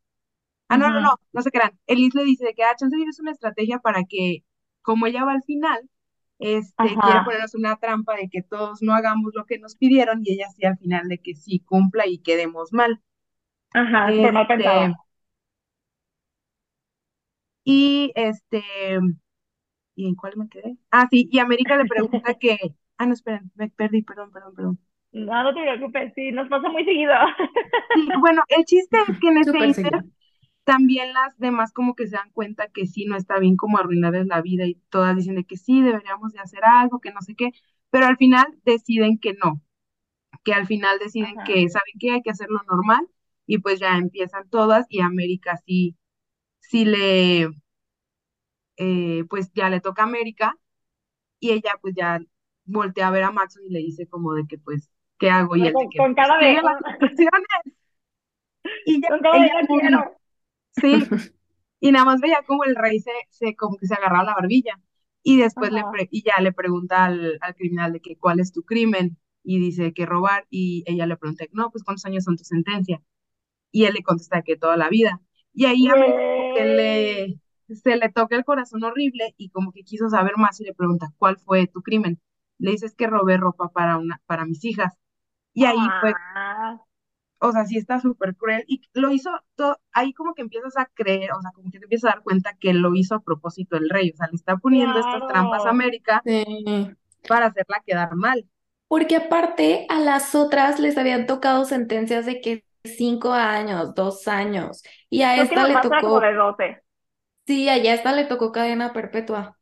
Ah, 0.69 0.77
no, 0.77 0.89
no, 0.91 0.99
Ujú. 0.99 1.01
no, 1.01 1.15
no 1.33 1.41
se 1.41 1.51
crean. 1.51 1.79
Elise 1.87 2.17
le 2.17 2.25
dice 2.25 2.45
de 2.45 2.53
que, 2.53 2.63
ah, 2.63 2.75
chance 2.77 2.97
es 3.09 3.19
una 3.19 3.31
estrategia 3.31 3.79
para 3.79 4.03
que, 4.05 4.43
como 4.81 5.07
ella 5.07 5.23
va 5.25 5.33
al 5.33 5.43
final, 5.43 5.89
este, 6.43 6.75
quiere 7.03 7.21
ponernos 7.25 7.55
una 7.55 7.77
trampa 7.77 8.15
de 8.15 8.29
que 8.29 8.41
todos 8.43 8.81
no 8.81 8.93
hagamos 8.93 9.33
lo 9.35 9.45
que 9.45 9.59
nos 9.59 9.75
pidieron 9.75 10.21
y 10.23 10.33
ella 10.33 10.47
sí 10.55 10.65
al 10.65 10.77
final 10.77 11.07
de 11.07 11.19
que 11.19 11.35
sí 11.35 11.59
cumpla 11.59 12.07
y 12.07 12.19
quedemos 12.19 12.73
mal. 12.73 13.01
Ajá, 13.73 14.13
súper 14.15 14.33
mal 14.33 14.47
pensado. 14.47 14.81
Este, 14.81 14.95
y 17.63 18.11
este, 18.15 18.63
¿y 19.95 20.07
en 20.07 20.15
cuál 20.15 20.37
me 20.37 20.49
quedé? 20.49 20.77
Ah, 20.91 21.07
sí, 21.09 21.27
y 21.31 21.39
América 21.39 21.77
le 21.77 21.85
pregunta 21.85 22.33
que, 22.39 22.57
ah, 22.97 23.05
no, 23.05 23.13
esperen, 23.13 23.51
me 23.55 23.69
perdí, 23.69 24.01
perdón, 24.03 24.31
perdón, 24.31 24.55
perdón. 24.55 24.79
No, 25.11 25.43
no 25.43 25.53
te 25.53 25.61
preocupes, 25.61 26.11
sí, 26.15 26.31
nos 26.31 26.49
pasa 26.49 26.69
muy 26.69 26.83
seguido. 26.85 27.13
Sí, 27.93 28.11
bueno, 28.19 28.41
el 28.49 28.65
chiste 28.65 28.97
es 29.07 29.19
que 29.19 29.27
en 29.29 29.37
este 29.37 29.57
Súper 29.57 29.69
inter. 29.69 30.03
También 30.63 31.13
las 31.13 31.37
demás 31.37 31.73
como 31.73 31.95
que 31.95 32.07
se 32.07 32.15
dan 32.15 32.31
cuenta 32.31 32.67
que 32.69 32.85
sí, 32.87 33.05
no 33.05 33.15
está 33.17 33.39
bien 33.39 33.57
como 33.57 33.77
arruinarles 33.77 34.27
la 34.27 34.41
vida 34.41 34.65
y 34.65 34.75
todas 34.89 35.15
dicen 35.15 35.35
de 35.35 35.45
que 35.45 35.57
sí, 35.57 35.81
deberíamos 35.81 36.33
de 36.33 36.39
hacer 36.39 36.61
algo, 36.65 36.99
que 36.99 37.11
no 37.11 37.21
sé 37.21 37.35
qué, 37.35 37.51
pero 37.89 38.05
al 38.07 38.17
final 38.17 38.45
deciden 38.65 39.19
que 39.19 39.33
no, 39.33 39.61
que 40.43 40.53
al 40.53 40.67
final 40.67 40.99
deciden 40.99 41.39
Ajá. 41.39 41.45
que 41.45 41.69
saben 41.69 41.93
que 41.99 42.11
hay 42.11 42.21
que 42.21 42.31
hacerlo 42.31 42.61
normal 42.69 43.07
y 43.45 43.59
pues 43.59 43.79
ya 43.79 43.97
empiezan 43.97 44.49
todas 44.49 44.85
y 44.89 45.01
América 45.01 45.57
sí, 45.65 45.97
sí 46.59 46.85
le, 46.85 47.49
eh, 48.77 49.23
pues 49.29 49.51
ya 49.53 49.69
le 49.69 49.81
toca 49.81 50.03
a 50.03 50.05
América 50.05 50.55
y 51.39 51.51
ella 51.51 51.73
pues 51.81 51.95
ya 51.95 52.19
voltea 52.65 53.07
a 53.07 53.11
ver 53.11 53.23
a 53.23 53.31
Maxon 53.31 53.63
y 53.65 53.69
le 53.69 53.79
dice 53.79 54.07
como 54.07 54.33
de 54.33 54.45
que 54.47 54.57
pues, 54.57 54.89
¿qué 55.19 55.29
hago? 55.29 55.55
Y 55.55 55.63
de 55.63 55.73
con, 55.73 55.89
que 55.89 55.99
las 55.99 56.81
instrucciones 56.87 57.47
y 58.85 59.01
ya 59.01 59.09
con 59.09 59.35
ella 59.35 59.67
quiero. 59.67 60.22
Sí, 60.73 61.11
y 61.79 61.91
nada 61.91 62.05
más 62.05 62.21
veía 62.21 62.43
como 62.47 62.63
el 62.65 62.75
rey 62.75 62.99
se, 62.99 63.11
se 63.29 63.55
como 63.55 63.77
que 63.77 63.87
se 63.87 63.95
agarraba 63.95 64.25
la 64.25 64.35
barbilla 64.35 64.79
y 65.23 65.37
después 65.39 65.71
le 65.71 65.85
pre- 65.85 66.09
y 66.11 66.23
ya 66.23 66.41
le 66.41 66.53
pregunta 66.53 67.05
al, 67.05 67.37
al 67.41 67.55
criminal 67.55 67.93
de 67.93 68.01
que 68.01 68.17
cuál 68.17 68.39
es 68.39 68.51
tu 68.53 68.63
crimen 68.63 69.17
y 69.43 69.59
dice 69.59 69.93
que 69.93 70.05
robar 70.05 70.47
y 70.49 70.83
ella 70.87 71.05
le 71.07 71.17
pregunta, 71.17 71.45
no, 71.53 71.71
pues 71.71 71.83
cuántos 71.83 72.05
años 72.05 72.23
son 72.25 72.37
tu 72.37 72.43
sentencia 72.45 73.01
y 73.71 73.85
él 73.85 73.93
le 73.95 74.03
contesta 74.03 74.41
que 74.43 74.57
toda 74.57 74.77
la 74.77 74.89
vida. 74.89 75.21
Y 75.53 75.65
ahí 75.65 75.87
a 75.87 75.97
que 76.53 76.65
le 76.65 77.39
se 77.75 77.97
le 77.97 78.09
toca 78.11 78.35
el 78.35 78.45
corazón 78.45 78.83
horrible 78.83 79.33
y 79.37 79.49
como 79.49 79.71
que 79.71 79.83
quiso 79.83 80.09
saber 80.09 80.33
más 80.37 80.59
y 80.61 80.65
le 80.65 80.73
pregunta, 80.75 81.13
¿cuál 81.17 81.37
fue 81.39 81.67
tu 81.67 81.81
crimen? 81.81 82.21
Le 82.59 82.71
dices 82.71 82.95
que 82.95 83.07
robé 83.07 83.37
ropa 83.37 83.69
para 83.69 83.97
una 83.97 84.21
para 84.27 84.45
mis 84.45 84.63
hijas. 84.65 84.93
Y 85.53 85.65
ahí 85.65 85.95
fue 85.99 86.15
Ah, 86.35 86.79
o 87.43 87.51
sea, 87.51 87.65
sí 87.65 87.77
está 87.77 87.99
súper 88.01 88.35
cruel 88.35 88.63
y 88.67 88.81
lo 88.93 89.11
hizo 89.11 89.29
todo, 89.55 89.79
ahí 89.93 90.13
como 90.13 90.33
que 90.35 90.41
empiezas 90.43 90.77
a 90.77 90.85
creer, 90.87 91.31
o 91.33 91.41
sea, 91.41 91.51
como 91.53 91.71
que 91.71 91.79
te 91.79 91.85
empiezas 91.85 92.11
a 92.11 92.15
dar 92.15 92.23
cuenta 92.23 92.55
que 92.59 92.73
lo 92.73 92.95
hizo 92.95 93.15
a 93.15 93.23
propósito 93.23 93.77
el 93.77 93.89
rey, 93.89 94.11
o 94.11 94.17
sea, 94.17 94.27
le 94.29 94.35
está 94.35 94.57
poniendo 94.57 94.99
estas 94.99 95.25
trampas 95.27 95.65
a. 95.65 95.69
América 95.69 96.25
Sí. 96.25 96.95
para 97.27 97.47
hacerla 97.47 97.81
quedar 97.85 98.15
mal. 98.15 98.47
Porque 98.87 99.15
aparte 99.15 99.85
a 99.89 99.99
las 99.99 100.35
otras 100.35 100.79
les 100.79 100.97
habían 100.97 101.25
tocado 101.27 101.65
sentencias 101.65 102.25
de 102.25 102.41
que 102.41 102.65
cinco 102.83 103.33
años, 103.33 103.95
dos 103.95 104.27
años, 104.27 104.83
y 105.09 105.23
a 105.23 105.37
Creo 105.37 105.47
esta 105.47 105.63
le 105.65 105.77
era 105.77 105.83
como 105.89 106.19
tocó, 106.19 106.19
de 106.19 106.33
12. 106.33 106.83
sí, 107.47 107.69
a 107.69 107.77
esta 107.77 108.11
le 108.13 108.25
tocó 108.25 108.51
cadena 108.51 108.91
perpetua 108.93 109.57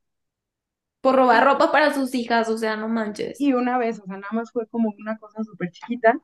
por 1.02 1.16
robar 1.16 1.44
ropa 1.46 1.72
para 1.72 1.94
sus 1.94 2.14
hijas, 2.16 2.50
o 2.50 2.58
sea, 2.58 2.76
no 2.76 2.88
manches. 2.88 3.40
y 3.40 3.54
una 3.54 3.78
vez, 3.78 4.00
o 4.00 4.06
sea, 4.06 4.18
nada 4.18 4.32
más 4.34 4.52
fue 4.52 4.68
como 4.68 4.94
una 5.00 5.18
cosa 5.18 5.44
súper 5.44 5.72
chiquita 5.72 6.20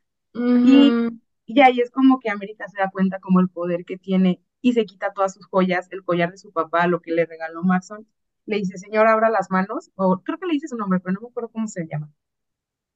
y 0.62 1.01
ahí 1.61 1.79
es 1.79 1.91
como 1.91 2.19
que 2.19 2.29
América 2.29 2.67
se 2.67 2.79
da 2.79 2.89
cuenta 2.91 3.19
como 3.19 3.39
el 3.39 3.49
poder 3.49 3.85
que 3.85 3.97
tiene 3.97 4.41
y 4.61 4.73
se 4.73 4.85
quita 4.85 5.13
todas 5.13 5.33
sus 5.33 5.47
joyas, 5.47 5.87
el 5.91 6.03
collar 6.03 6.31
de 6.31 6.37
su 6.37 6.51
papá, 6.51 6.87
lo 6.87 7.01
que 7.01 7.11
le 7.11 7.25
regaló 7.25 7.63
Maxon, 7.63 8.07
le 8.45 8.57
dice, 8.57 8.77
señor, 8.77 9.07
abra 9.07 9.29
las 9.29 9.51
manos, 9.51 9.91
o 9.95 10.21
creo 10.23 10.37
que 10.37 10.47
le 10.47 10.53
dice 10.53 10.67
su 10.67 10.77
nombre, 10.77 10.99
pero 10.99 11.13
no 11.13 11.21
me 11.21 11.27
acuerdo 11.29 11.49
cómo 11.49 11.67
se 11.67 11.87
llama. 11.87 12.09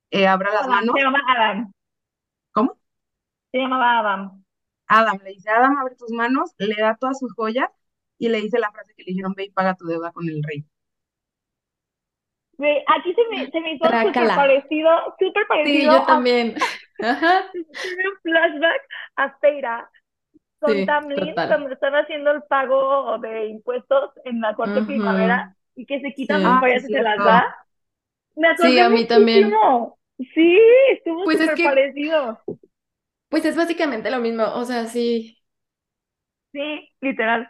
Eh, 0.09 0.27
abra 0.27 0.53
las 0.53 0.67
manos, 0.67 0.93
se 0.95 1.01
llama 1.03 1.19
Adam. 1.27 1.71
¿cómo? 2.51 2.77
Se 3.51 3.59
llamaba 3.59 3.99
Adam. 3.99 4.43
Adam, 4.87 5.19
le 5.23 5.31
dice, 5.31 5.49
Adam, 5.49 5.77
abre 5.77 5.95
tus 5.95 6.11
manos, 6.11 6.51
le 6.57 6.75
da 6.75 6.97
todas 6.99 7.19
sus 7.19 7.33
joyas 7.33 7.69
y 8.17 8.29
le 8.29 8.41
dice 8.41 8.59
la 8.59 8.71
frase 8.71 8.93
que 8.95 9.03
le 9.03 9.11
dijeron, 9.11 9.33
ve 9.35 9.45
y 9.45 9.51
paga 9.51 9.75
tu 9.75 9.85
deuda 9.85 10.11
con 10.11 10.27
el 10.27 10.43
rey. 10.43 10.65
Aquí 12.87 13.13
se 13.13 13.21
me, 13.29 13.49
se 13.49 13.59
me 13.59 13.73
hizo 13.73 13.85
súper 13.85 14.27
parecido, 14.35 14.89
súper 15.17 15.43
Sí, 15.43 15.47
parecido 15.47 15.91
yo 15.93 15.97
a 16.03 16.05
también. 16.05 16.55
Ajá. 17.01 17.51
tiene 17.81 18.03
un 18.09 18.17
flashback 18.23 18.81
a 19.17 19.37
Feira 19.39 19.89
con 20.59 20.85
Sí, 20.85 20.85
Tamlin 20.85 21.35
total. 21.35 21.47
cuando 21.47 21.71
están 21.71 21.93
haciendo 21.95 22.31
el 22.31 22.43
pago 22.43 23.17
de 23.19 23.47
impuestos 23.47 24.11
en 24.25 24.41
la 24.41 24.55
corte 24.55 24.83
Ujú. 24.83 24.83
primavera 24.83 25.55
y 25.75 25.85
que 25.85 26.01
se 26.01 26.13
quitan 26.13 26.43
Sí. 26.43 26.45
Ah, 26.45 26.59
joyas 26.59 26.83
sí, 26.85 26.87
y 26.87 26.91
se 26.91 27.01
las 27.01 27.23
da. 27.23 27.45
Me 28.35 28.49
Sí, 28.55 28.79
acordé 28.79 28.79
a 28.79 28.89
mí 28.89 29.05
también. 29.07 29.61
muchísimo. 29.63 29.99
Sí, 30.35 30.59
estuvo 30.91 31.27
Pues 31.27 31.39
es 31.39 31.53
súper 31.53 31.55
que, 31.55 31.63
parecido. 31.63 32.39
pues 33.29 33.45
es 33.45 33.55
básicamente 33.55 34.11
lo 34.11 34.19
mismo, 34.19 34.43
o 34.55 34.65
sea, 34.65 34.87
sí. 34.87 35.39
Sí, 36.53 36.89
literal. 37.01 37.47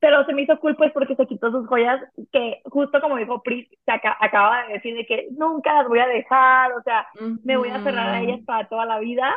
Pero 0.00 0.24
se 0.26 0.34
me 0.34 0.42
hizo 0.42 0.58
cool 0.60 0.76
pues 0.76 0.92
porque 0.92 1.16
se 1.16 1.26
quitó 1.26 1.50
sus 1.50 1.66
joyas 1.68 2.00
que 2.32 2.60
justo 2.64 3.00
como 3.00 3.16
dijo 3.16 3.42
Pris, 3.42 3.68
se 3.84 3.92
aca- 3.92 4.16
acaba 4.20 4.64
de 4.66 4.74
decir 4.74 4.94
de 4.96 5.06
que 5.06 5.28
nunca 5.32 5.74
las 5.74 5.88
voy 5.88 6.00
a 6.00 6.06
dejar, 6.06 6.72
o 6.72 6.82
sea, 6.82 7.06
me 7.44 7.56
voy 7.56 7.70
a 7.70 7.76
aferrar 7.76 8.08
a 8.14 8.20
ellas 8.22 8.40
para 8.44 8.68
toda 8.68 8.84
la 8.86 8.98
vida 9.00 9.34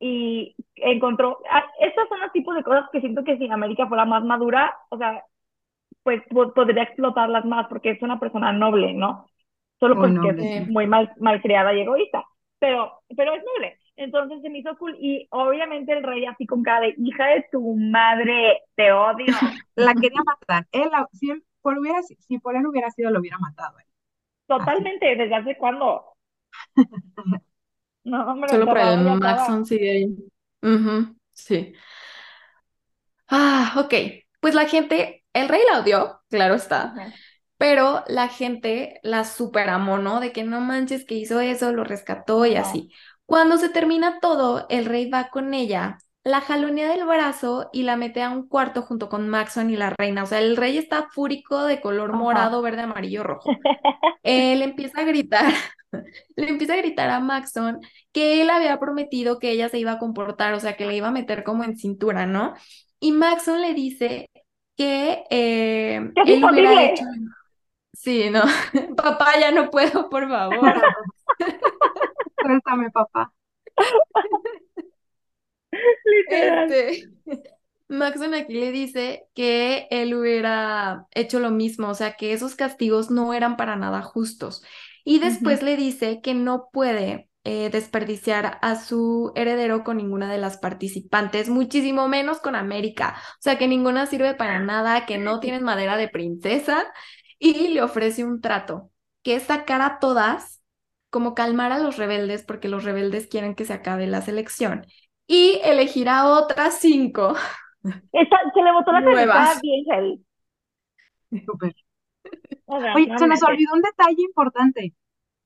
y 0.00 0.56
encontró, 0.76 1.40
ah, 1.50 1.64
estos 1.80 2.08
son 2.08 2.20
los 2.20 2.32
tipos 2.32 2.54
de 2.56 2.64
cosas 2.64 2.90
que 2.92 3.00
siento 3.00 3.24
que 3.24 3.38
si 3.38 3.50
América 3.50 3.88
fuera 3.88 4.04
más 4.06 4.24
madura, 4.24 4.76
o 4.90 4.98
sea, 4.98 5.24
pues 6.02 6.22
po- 6.30 6.52
podría 6.54 6.84
explotarlas 6.84 7.44
más 7.44 7.68
porque 7.68 7.90
es 7.92 8.02
una 8.02 8.20
persona 8.20 8.52
noble, 8.52 8.94
¿no? 8.94 9.26
Solo 9.80 9.98
Muy 9.98 10.10
que 10.20 10.20
noble, 10.20 10.44
es 10.56 10.68
muy 10.68 10.86
mal, 10.86 11.12
malcriada 11.20 11.74
y 11.74 11.80
egoísta, 11.82 12.24
pero, 12.58 13.02
pero 13.16 13.34
es 13.34 13.42
noble. 13.44 13.78
Entonces 13.96 14.40
se 14.42 14.50
me 14.50 14.58
hizo 14.58 14.76
cool 14.78 14.96
y 14.98 15.26
obviamente 15.30 15.92
el 15.92 16.02
rey 16.02 16.24
así 16.26 16.46
con 16.46 16.62
cara 16.62 16.80
de 16.80 16.94
hija 16.98 17.26
de 17.28 17.46
tu 17.52 17.74
madre, 17.76 18.62
te 18.74 18.92
odio. 18.92 19.26
La 19.74 19.94
quería 19.94 20.20
matar. 20.24 20.66
Él, 20.72 20.88
la- 20.90 21.08
si, 21.12 21.30
él, 21.30 21.44
por 21.62 21.78
hubiera, 21.78 22.02
si 22.02 22.16
si 22.16 22.38
por 22.38 22.56
él 22.56 22.66
hubiera 22.66 22.90
sido, 22.90 23.10
lo 23.10 23.20
hubiera 23.20 23.38
matado. 23.38 23.78
él. 23.78 23.86
Así. 24.56 24.86
Totalmente, 24.86 25.16
¿desde 25.16 25.34
hace 25.36 25.56
cuándo? 25.58 26.04
No, 28.04 28.26
hombre, 28.32 28.50
Solo 28.50 28.68
por 28.68 28.78
cerrada 28.78 29.16
el. 29.18 29.18
Maxon 29.18 29.66
sigue 29.66 29.90
ahí. 29.90 30.16
Sí. 31.32 31.72
Ah, 33.28 33.74
ok. 33.78 33.94
Pues 34.40 34.54
la 34.54 34.66
gente, 34.66 35.24
el 35.32 35.48
rey 35.48 35.60
la 35.70 35.80
odió, 35.80 36.20
claro 36.28 36.54
está, 36.54 36.94
pero 37.58 38.04
la 38.08 38.28
gente 38.28 39.00
la 39.02 39.24
superamó, 39.24 39.98
¿no? 39.98 40.20
De 40.20 40.32
que 40.32 40.44
no 40.44 40.60
manches 40.60 41.04
que 41.06 41.14
hizo 41.16 41.40
eso, 41.40 41.72
lo 41.72 41.84
rescató 41.84 42.46
y 42.46 42.56
así. 42.56 42.92
Cuando 43.32 43.56
se 43.56 43.70
termina 43.70 44.20
todo, 44.20 44.66
el 44.68 44.84
rey 44.84 45.08
va 45.08 45.30
con 45.30 45.54
ella, 45.54 45.96
la 46.22 46.42
jalonea 46.42 46.90
del 46.90 47.06
brazo 47.06 47.70
y 47.72 47.82
la 47.82 47.96
mete 47.96 48.22
a 48.22 48.28
un 48.28 48.46
cuarto 48.46 48.82
junto 48.82 49.08
con 49.08 49.26
Maxon 49.26 49.70
y 49.70 49.76
la 49.76 49.94
reina. 49.98 50.24
O 50.24 50.26
sea, 50.26 50.38
el 50.40 50.54
rey 50.54 50.76
está 50.76 51.08
fúrico 51.08 51.64
de 51.64 51.80
color 51.80 52.10
Ajá. 52.10 52.18
morado, 52.18 52.60
verde, 52.60 52.82
amarillo, 52.82 53.22
rojo. 53.22 53.48
Él 54.22 54.60
empieza 54.60 55.00
a 55.00 55.04
gritar, 55.04 55.50
le 56.36 56.46
empieza 56.46 56.74
a 56.74 56.76
gritar 56.76 57.08
a 57.08 57.20
Maxon 57.20 57.80
que 58.12 58.42
él 58.42 58.50
había 58.50 58.78
prometido 58.78 59.38
que 59.38 59.50
ella 59.50 59.70
se 59.70 59.78
iba 59.78 59.92
a 59.92 59.98
comportar, 59.98 60.52
o 60.52 60.60
sea, 60.60 60.76
que 60.76 60.84
le 60.84 60.94
iba 60.94 61.08
a 61.08 61.12
meter 61.12 61.42
como 61.42 61.64
en 61.64 61.78
cintura, 61.78 62.26
¿no? 62.26 62.52
Y 63.00 63.12
Maxon 63.12 63.62
le 63.62 63.72
dice 63.72 64.28
que 64.76 65.24
eh, 65.30 66.12
¡Que 66.22 66.34
es 66.34 66.36
él 66.36 66.44
hubiera 66.44 66.84
hecho... 66.84 67.04
Sí, 67.94 68.28
no, 68.28 68.42
papá, 68.94 69.40
ya 69.40 69.50
no 69.52 69.70
puedo, 69.70 70.10
por 70.10 70.28
favor. 70.28 70.74
Suéltame, 72.42 72.90
papá. 72.90 73.32
Literal. 76.04 76.72
Este, 76.72 77.08
Maxon 77.88 78.34
aquí 78.34 78.54
le 78.54 78.72
dice 78.72 79.26
que 79.34 79.86
él 79.90 80.14
hubiera 80.14 81.06
hecho 81.12 81.40
lo 81.40 81.50
mismo, 81.50 81.88
o 81.88 81.94
sea, 81.94 82.14
que 82.14 82.32
esos 82.32 82.54
castigos 82.54 83.10
no 83.10 83.34
eran 83.34 83.56
para 83.56 83.76
nada 83.76 84.02
justos. 84.02 84.64
Y 85.04 85.18
después 85.18 85.62
le 85.62 85.76
dice 85.76 86.20
que 86.22 86.32
no 86.32 86.70
puede 86.72 87.28
eh, 87.44 87.70
desperdiciar 87.70 88.58
a 88.62 88.76
su 88.76 89.32
heredero 89.34 89.82
con 89.84 89.96
ninguna 89.98 90.30
de 90.32 90.38
las 90.38 90.58
participantes, 90.58 91.48
muchísimo 91.48 92.08
menos 92.08 92.38
con 92.40 92.54
América. 92.54 93.16
O 93.32 93.42
sea, 93.42 93.58
que 93.58 93.68
ninguna 93.68 94.06
sirve 94.06 94.34
para 94.34 94.60
nada, 94.60 95.04
que 95.06 95.18
no 95.18 95.40
tienen 95.40 95.62
madera 95.64 95.96
de 95.96 96.08
princesa. 96.08 96.86
Y 97.38 97.68
le 97.68 97.82
ofrece 97.82 98.24
un 98.24 98.40
trato, 98.40 98.90
que 99.22 99.34
es 99.34 99.42
sacar 99.44 99.82
a 99.82 99.98
todas, 99.98 100.61
como 101.12 101.34
calmar 101.34 101.72
a 101.72 101.78
los 101.78 101.98
rebeldes, 101.98 102.42
porque 102.42 102.68
los 102.68 102.84
rebeldes 102.84 103.26
quieren 103.26 103.54
que 103.54 103.66
se 103.66 103.74
acabe 103.74 104.06
la 104.06 104.22
selección. 104.22 104.86
Y 105.26 105.60
elegir 105.62 106.08
a 106.08 106.26
otras 106.26 106.80
cinco. 106.80 107.34
se 107.82 108.62
le 108.62 108.72
botó 108.72 108.92
la 108.92 109.04
cabeza 109.04 109.60
bien 109.62 109.84
heavy. 109.84 110.24
Súper. 111.44 111.76
Oye, 112.64 113.18
se 113.18 113.26
nos 113.26 113.42
olvidó 113.42 113.74
un 113.74 113.82
detalle 113.82 114.22
importante. 114.22 114.94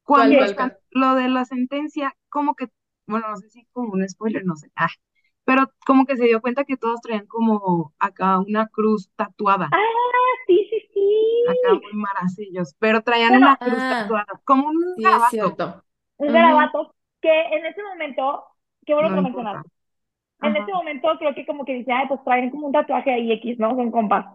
Cuando 0.04 0.38
lo 0.90 1.14
de 1.16 1.28
la 1.28 1.44
sentencia, 1.44 2.14
como 2.28 2.54
que, 2.54 2.68
bueno, 3.08 3.28
no 3.28 3.36
sé 3.36 3.50
si 3.50 3.66
como 3.72 3.92
un 3.92 4.08
spoiler, 4.08 4.44
no 4.44 4.54
sé, 4.54 4.70
ah, 4.76 4.88
pero 5.44 5.72
como 5.84 6.06
que 6.06 6.16
se 6.16 6.26
dio 6.26 6.40
cuenta 6.40 6.64
que 6.64 6.76
todos 6.76 7.00
traían 7.00 7.26
como 7.26 7.92
acá 7.98 8.38
una 8.38 8.68
cruz 8.68 9.10
tatuada. 9.16 9.68
Ah, 9.72 9.78
sí, 10.46 10.64
sí, 10.70 10.85
sí. 10.96 11.44
Acá 11.48 11.74
muy 11.74 11.92
maracillos, 11.92 12.74
pero 12.78 13.02
traían 13.02 13.36
una 13.36 13.56
cruz 13.56 13.78
ah, 13.78 14.02
tatuada, 14.02 14.40
como 14.44 14.68
un 14.68 14.94
sí, 14.96 15.02
garabato. 15.02 15.84
Un 16.16 16.32
garabato 16.32 16.94
que 17.20 17.40
en 17.40 17.66
ese 17.66 17.82
momento, 17.82 18.44
qué 18.84 18.94
bueno 18.94 19.14
que 19.14 19.20
mencionaste. 19.20 19.70
En 20.42 20.56
ese 20.56 20.72
momento 20.72 21.08
creo 21.18 21.34
que 21.34 21.46
como 21.46 21.64
que 21.64 21.74
dice, 21.74 21.92
ay, 21.92 22.06
pues 22.08 22.22
traen 22.24 22.50
como 22.50 22.66
un 22.66 22.72
tatuaje 22.72 23.10
ahí 23.10 23.32
X, 23.32 23.58
¿no? 23.58 23.74
Son 23.74 23.90
compas. 23.90 24.26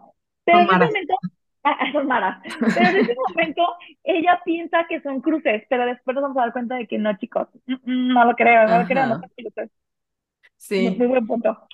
Pero 0.45 0.59
en 0.59 0.65
ese 0.65 0.77
momento 0.77 1.15
Ah, 1.63 1.91
son 1.91 2.07
malas. 2.07 2.41
Pero 2.59 2.89
en 2.89 2.97
ese 2.97 3.15
momento 3.29 3.61
ella 4.03 4.41
piensa 4.43 4.85
que 4.89 5.01
son 5.01 5.21
cruces, 5.21 5.63
pero 5.69 5.85
después 5.85 6.15
nos 6.15 6.23
vamos 6.23 6.37
a 6.37 6.41
dar 6.41 6.53
cuenta 6.53 6.75
de 6.75 6.87
que 6.87 6.97
no, 6.97 7.15
chicos. 7.17 7.47
No 7.85 8.25
lo 8.25 8.35
creo, 8.35 8.67
no 8.67 8.79
lo 8.79 8.87
creo, 8.87 9.05
no 9.05 9.19
son 9.19 9.29
cruces. 9.37 9.69
Sí. 10.57 10.95
Muy 10.97 11.07
buen 11.07 11.27
punto. 11.27 11.67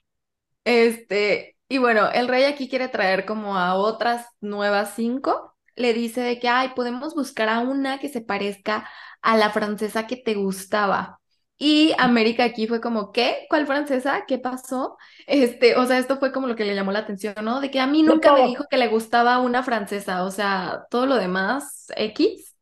Este, 0.66 1.56
y 1.70 1.78
bueno, 1.80 2.10
el 2.12 2.28
rey 2.28 2.44
aquí 2.44 2.70
quiere 2.70 2.88
traer 2.88 3.26
como 3.26 3.58
a 3.58 3.76
otras 3.76 4.26
nuevas 4.42 4.94
cinco. 4.96 5.56
Le 5.76 5.94
dice 5.94 6.22
de 6.22 6.40
que, 6.40 6.50
ay, 6.50 6.70
podemos 6.76 7.14
buscar 7.14 7.50
a 7.50 7.60
una 7.60 8.00
que 8.00 8.10
se 8.10 8.22
parezca 8.22 8.90
a 9.22 9.38
la 9.38 9.50
francesa 9.52 10.08
que 10.08 10.18
te 10.18 10.36
gustaba. 10.36 11.20
Y 11.60 11.94
América 11.98 12.44
aquí 12.44 12.68
fue 12.68 12.80
como, 12.80 13.12
¿qué? 13.12 13.46
¿Cuál 13.50 13.66
francesa? 13.66 14.26
¿Qué 14.28 14.38
pasó? 14.38 14.98
Este, 15.26 15.76
o 15.76 15.86
sea, 15.86 15.98
esto 15.98 16.18
fue 16.20 16.32
como 16.32 16.48
lo 16.48 16.56
que 16.56 16.66
le 16.66 16.76
llamó 16.76 16.92
la 16.92 17.00
atención, 17.00 17.34
¿no? 17.44 17.60
De 17.62 17.72
que 17.72 17.80
a 17.80 17.88
mí 17.88 18.04
nunca 18.04 18.34
me 18.34 18.46
dijo 18.46 18.66
que 18.70 18.78
le 18.78 18.88
gustaba 18.88 19.40
una 19.40 19.64
francesa, 19.64 20.24
o 20.24 20.32
sea, 20.32 20.86
todo 20.92 21.08
lo 21.08 21.16
demás, 21.16 21.88
X, 21.96 22.56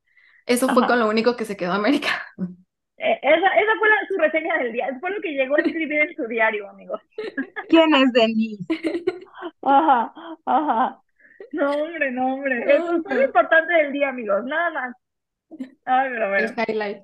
eso 0.45 0.69
fue 0.69 0.87
con 0.87 0.99
lo 0.99 1.09
único 1.09 1.35
que 1.35 1.45
se 1.45 1.57
quedó 1.57 1.73
América. 1.73 2.09
Eh, 3.05 3.19
esa, 3.21 3.47
esa 3.47 3.75
fue 3.77 3.89
su 4.07 4.17
reseña 4.17 4.57
del 4.57 4.73
día, 4.73 4.97
fue 4.99 5.11
lo 5.11 5.21
que 5.21 5.33
llegó 5.33 5.55
a 5.55 5.59
escribir 5.59 6.01
en 6.01 6.15
su 6.15 6.25
diario, 6.25 6.67
amigos. 6.67 6.99
¿Quién 7.69 7.93
es 7.93 8.11
Denise? 8.13 8.65
Ajá, 9.61 10.11
ajá. 10.45 11.01
No, 11.51 11.71
hombre, 11.71 12.11
no, 12.11 12.33
hombre. 12.33 12.63
Eso 12.67 12.97
es 12.97 13.15
lo 13.15 13.23
importante 13.23 13.73
del 13.73 13.91
día, 13.91 14.09
amigos, 14.09 14.43
nada 14.45 14.71
más. 14.71 14.95
Ay, 15.85 16.09
pero 16.09 16.29
bueno. 16.29 16.47
El 16.47 16.53
highlight. 16.67 17.03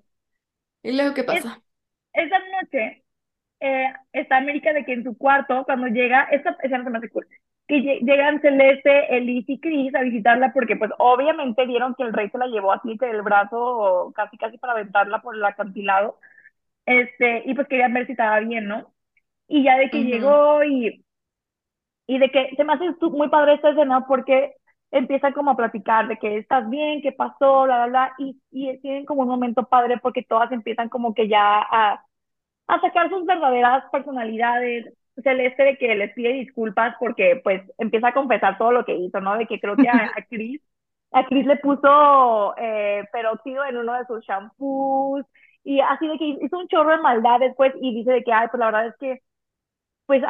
¿Y 0.82 0.92
luego 0.94 1.14
qué 1.14 1.24
pasa? 1.24 1.62
esa 2.14 2.40
noche 2.40 3.04
eh, 3.60 3.94
está 4.12 4.38
América 4.38 4.74
de 4.74 4.84
que 4.84 4.94
en 4.94 5.04
su 5.04 5.16
cuarto, 5.16 5.64
cuando 5.66 5.88
llega, 5.88 6.24
esta 6.32 6.58
escena 6.64 6.84
se 6.84 6.90
me 6.90 6.98
hace 6.98 7.10
cool, 7.10 7.28
que 7.68 7.82
llegan 8.02 8.42
Celeste, 8.42 9.16
Elise 9.18 9.54
y 9.54 9.60
Chris 9.62 9.96
a 9.96 10.02
visitarla 10.02 10.52
porque 10.54 10.76
pues 10.76 10.92
obviamente 11.00 11.66
vieron 11.66 11.96
que 11.96 12.04
el 12.04 12.14
rey 12.14 12.30
se 12.30 12.38
la 12.38 12.48
llevó 12.48 12.74
así 12.74 12.98
del 12.98 13.22
brazo 13.22 14.12
casi 14.16 14.38
casi 14.38 14.58
para 14.58 14.74
aventarla 14.74 15.22
por 15.22 15.36
el 15.36 15.46
acantilado, 15.46 16.20
este, 16.86 17.44
y 17.46 17.54
pues 17.56 17.68
querían 17.68 17.94
ver 17.94 18.06
si 18.08 18.14
estaba 18.14 18.40
bien, 18.42 18.68
¿no? 18.68 18.94
Y 19.48 19.64
ya 19.64 19.78
de 19.78 19.92
que 19.92 20.04
llegó 20.06 20.64
y, 20.64 21.06
y 22.08 22.18
de 22.20 22.30
que 22.32 22.50
se 22.56 22.64
me 22.64 22.74
hace 22.74 22.86
muy 23.12 23.30
padre 23.30 23.54
esta 23.56 23.70
escena 23.70 24.06
porque 24.08 24.54
empiezan 24.92 25.34
como 25.34 25.52
a 25.52 25.56
platicar 25.58 26.08
de 26.08 26.18
que 26.18 26.38
estás 26.38 26.70
bien, 26.70 27.02
qué 27.02 27.12
pasó, 27.14 27.64
bla, 27.64 27.86
bla, 27.86 27.88
bla, 27.88 28.14
y, 28.18 28.42
y 28.52 28.78
tienen 28.80 29.06
como 29.06 29.22
un 29.24 29.30
momento 29.30 29.64
padre 29.68 29.98
porque 30.00 30.24
todas 30.24 30.52
empiezan 30.52 30.90
como 30.90 31.14
que 31.14 31.28
ya 31.30 31.60
a, 31.62 32.06
a 32.68 32.82
sacar 32.82 33.10
sus 33.10 33.26
verdaderas 33.26 33.86
personalidades. 33.92 34.94
Celeste 35.24 35.64
de 35.64 35.78
que 35.78 35.96
les 35.96 36.14
pide 36.14 36.34
disculpas 36.34 36.96
porque 37.00 37.40
pues 37.44 37.62
empieza 37.78 38.10
a 38.10 38.14
confesar 38.14 38.58
todo 38.58 38.72
lo 38.72 38.86
que 38.86 38.96
hizo, 38.96 39.20
¿no? 39.22 39.38
De 39.38 39.46
que 39.48 39.60
creo 39.60 39.76
que 39.76 39.90
a, 39.90 39.94
a 40.18 40.22
Chris, 40.30 40.62
a 41.12 41.26
Chris 41.26 41.46
le 41.46 41.58
puso 41.58 42.56
eh, 42.58 43.04
peróxido 43.12 43.66
en 43.66 43.78
uno 43.78 43.94
de 43.94 44.06
sus 44.06 44.24
shampoos 44.26 45.26
y 45.64 45.80
así 45.80 46.08
de 46.08 46.18
que 46.18 46.26
hizo 46.46 46.58
un 46.58 46.68
chorro 46.68 46.92
de 46.92 47.02
maldad 47.02 47.40
después 47.40 47.74
y 47.80 47.94
dice 47.96 48.12
de 48.12 48.24
que, 48.24 48.34
ay, 48.34 48.48
pues 48.50 48.60
la 48.60 48.66
verdad 48.68 48.88
es 48.88 48.96
que, 48.98 49.22
pues, 50.06 50.24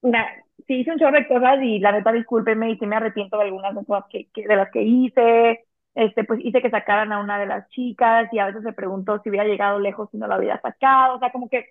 una, 0.00 0.26
sí 0.66 0.74
hice 0.80 0.92
un 0.92 0.98
chorro 0.98 1.18
de 1.18 1.28
cosas 1.28 1.58
y 1.62 1.78
la 1.80 1.92
neta 1.92 2.12
discúlpeme 2.12 2.70
y 2.70 2.78
sí 2.78 2.86
me 2.86 2.96
arrepiento 2.96 3.38
de 3.38 3.44
algunas 3.44 3.74
de, 3.74 3.84
cosas 3.84 4.04
que, 4.10 4.28
de 4.34 4.56
las 4.56 4.70
que 4.70 4.82
hice. 4.82 5.64
Este, 5.94 6.22
pues 6.24 6.40
hice 6.44 6.62
que 6.62 6.70
sacaran 6.70 7.12
a 7.12 7.20
una 7.20 7.40
de 7.40 7.46
las 7.46 7.68
chicas 7.70 8.28
y 8.32 8.38
a 8.38 8.46
veces 8.46 8.62
se 8.62 8.72
preguntó 8.72 9.20
si 9.20 9.30
hubiera 9.30 9.46
llegado 9.46 9.80
lejos 9.80 10.08
si 10.12 10.18
no 10.18 10.26
la 10.28 10.38
hubiera 10.38 10.60
sacado. 10.60 11.16
O 11.16 11.18
sea, 11.18 11.32
como 11.32 11.48
que 11.48 11.70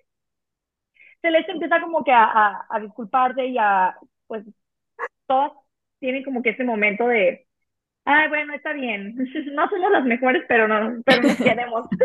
Celeste 1.20 1.52
empieza 1.52 1.80
como 1.80 2.04
que 2.04 2.12
a, 2.12 2.66
a, 2.68 2.80
disculparse 2.80 3.46
y 3.46 3.58
a, 3.58 3.96
pues, 4.26 4.44
todas 5.26 5.52
tienen 5.98 6.24
como 6.24 6.42
que 6.42 6.50
ese 6.50 6.64
momento 6.64 7.06
de, 7.06 7.46
ay, 8.04 8.28
bueno, 8.28 8.54
está 8.54 8.72
bien, 8.72 9.14
no 9.52 9.68
somos 9.68 9.90
las 9.90 10.04
mejores, 10.04 10.44
pero, 10.48 10.68
no, 10.68 11.02
pero 11.04 11.22
nos 11.22 11.36
queremos. 11.36 11.88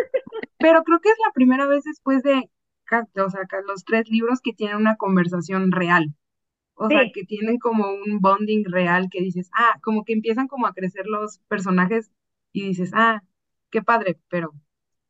Pero 0.60 0.82
creo 0.84 1.02
que 1.02 1.10
es 1.10 1.18
la 1.26 1.34
primera 1.34 1.68
vez 1.68 1.84
después 1.84 2.24
de, 2.24 2.36
o 2.36 3.30
sea, 3.30 3.42
los 3.68 3.84
tres 3.84 4.10
libros 4.10 4.40
que 4.42 4.54
tienen 4.54 4.78
una 4.78 4.96
conversación 4.96 5.74
real. 5.74 6.16
O 6.76 6.88
sea, 6.88 7.02
que 7.14 7.26
tienen 7.26 7.60
como 7.60 7.86
un 7.90 8.20
bonding 8.22 8.64
real 8.66 9.10
que 9.12 9.20
dices, 9.20 9.50
ah, 9.54 9.78
como 9.82 10.06
que 10.06 10.14
empiezan 10.14 10.48
como 10.48 10.66
a 10.66 10.74
crecer 10.74 11.06
los 11.06 11.40
personajes 11.50 12.12
y 12.54 12.68
dices, 12.68 12.92
ah, 12.96 13.22
qué 13.72 13.82
padre, 13.82 14.18
pero 14.30 14.54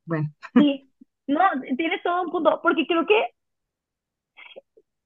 bueno. 0.05 0.33
Sí, 0.55 0.91
no, 1.27 1.39
tienes 1.77 2.01
todo 2.01 2.23
un 2.23 2.31
punto, 2.31 2.59
porque 2.63 2.87
creo 2.87 3.05
que 3.05 3.27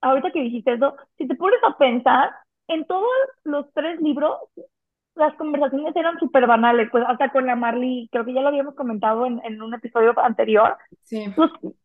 ahorita 0.01 0.31
que 0.31 0.41
dijiste 0.41 0.73
eso, 0.73 0.95
si 1.17 1.27
te 1.27 1.35
pones 1.35 1.59
a 1.63 1.77
pensar, 1.77 2.31
en 2.67 2.85
todos 2.85 3.07
los 3.43 3.71
tres 3.73 3.99
libros, 4.01 4.37
las 5.15 5.33
conversaciones 5.35 5.95
eran 5.95 6.19
súper 6.19 6.47
banales, 6.47 6.89
pues 6.91 7.03
hasta 7.07 7.31
con 7.31 7.45
la 7.47 7.55
Marley, 7.55 8.07
creo 8.11 8.25
que 8.25 8.33
ya 8.33 8.41
lo 8.41 8.49
habíamos 8.49 8.75
comentado 8.75 9.25
en, 9.25 9.41
en 9.45 9.61
un 9.61 9.73
episodio 9.73 10.17
anterior, 10.19 10.77
sí. 11.03 11.25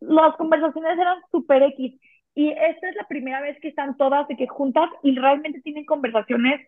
las 0.01 0.37
conversaciones 0.37 0.99
eran 0.99 1.19
súper 1.31 1.63
X. 1.65 2.01
Y 2.35 2.49
esta 2.51 2.89
es 2.89 2.97
la 2.97 3.07
primera 3.09 3.41
vez 3.43 3.59
que 3.61 3.69
están 3.69 3.97
todas 3.97 4.27
de 4.29 4.37
que 4.37 4.47
juntas 4.49 4.89
y 5.03 5.15
realmente 5.19 5.61
tienen 5.63 5.85
conversaciones 5.85 6.67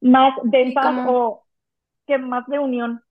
más 0.00 0.34
densas 0.44 0.96
o 1.04 1.44
que 2.06 2.18
más 2.18 2.46
de 2.48 2.58
unión. 2.60 3.02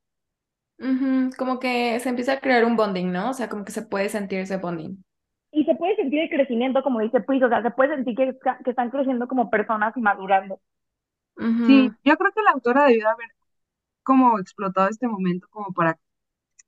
Como 1.38 1.60
que 1.60 2.00
se 2.00 2.10
empieza 2.10 2.34
a 2.34 2.40
crear 2.40 2.66
un 2.66 2.76
bonding, 2.76 3.12
¿no? 3.12 3.30
O 3.32 3.34
sea, 3.34 3.50
como 3.50 3.66
que 3.66 3.72
se 3.72 3.84
puede 3.84 4.10
sentir 4.10 4.40
ese 4.40 4.58
bonding. 4.58 5.04
Y 5.52 5.66
se 5.66 5.76
puede 5.76 5.96
sentir 5.98 6.22
el 6.22 6.30
crecimiento, 6.30 6.82
como 6.82 7.02
dice 7.02 7.22
Puis, 7.22 7.44
o 7.44 7.50
sea, 7.50 7.62
se 7.62 7.72
puede 7.72 7.96
sentir 7.96 8.16
que, 8.16 8.38
que 8.64 8.70
están 8.70 8.90
creciendo 8.90 9.28
como 9.28 9.50
personas 9.50 9.96
y 9.98 10.02
madurando. 10.02 10.60
Sí, 11.38 11.90
yo 12.04 12.18
creo 12.18 12.32
que 12.32 12.42
la 12.44 12.52
autora 12.52 12.86
debió 12.86 13.10
haber 13.10 13.30
como 14.04 14.40
explotado 14.40 14.90
este 14.90 15.08
momento 15.08 15.48
como 15.50 15.74
para 15.74 16.00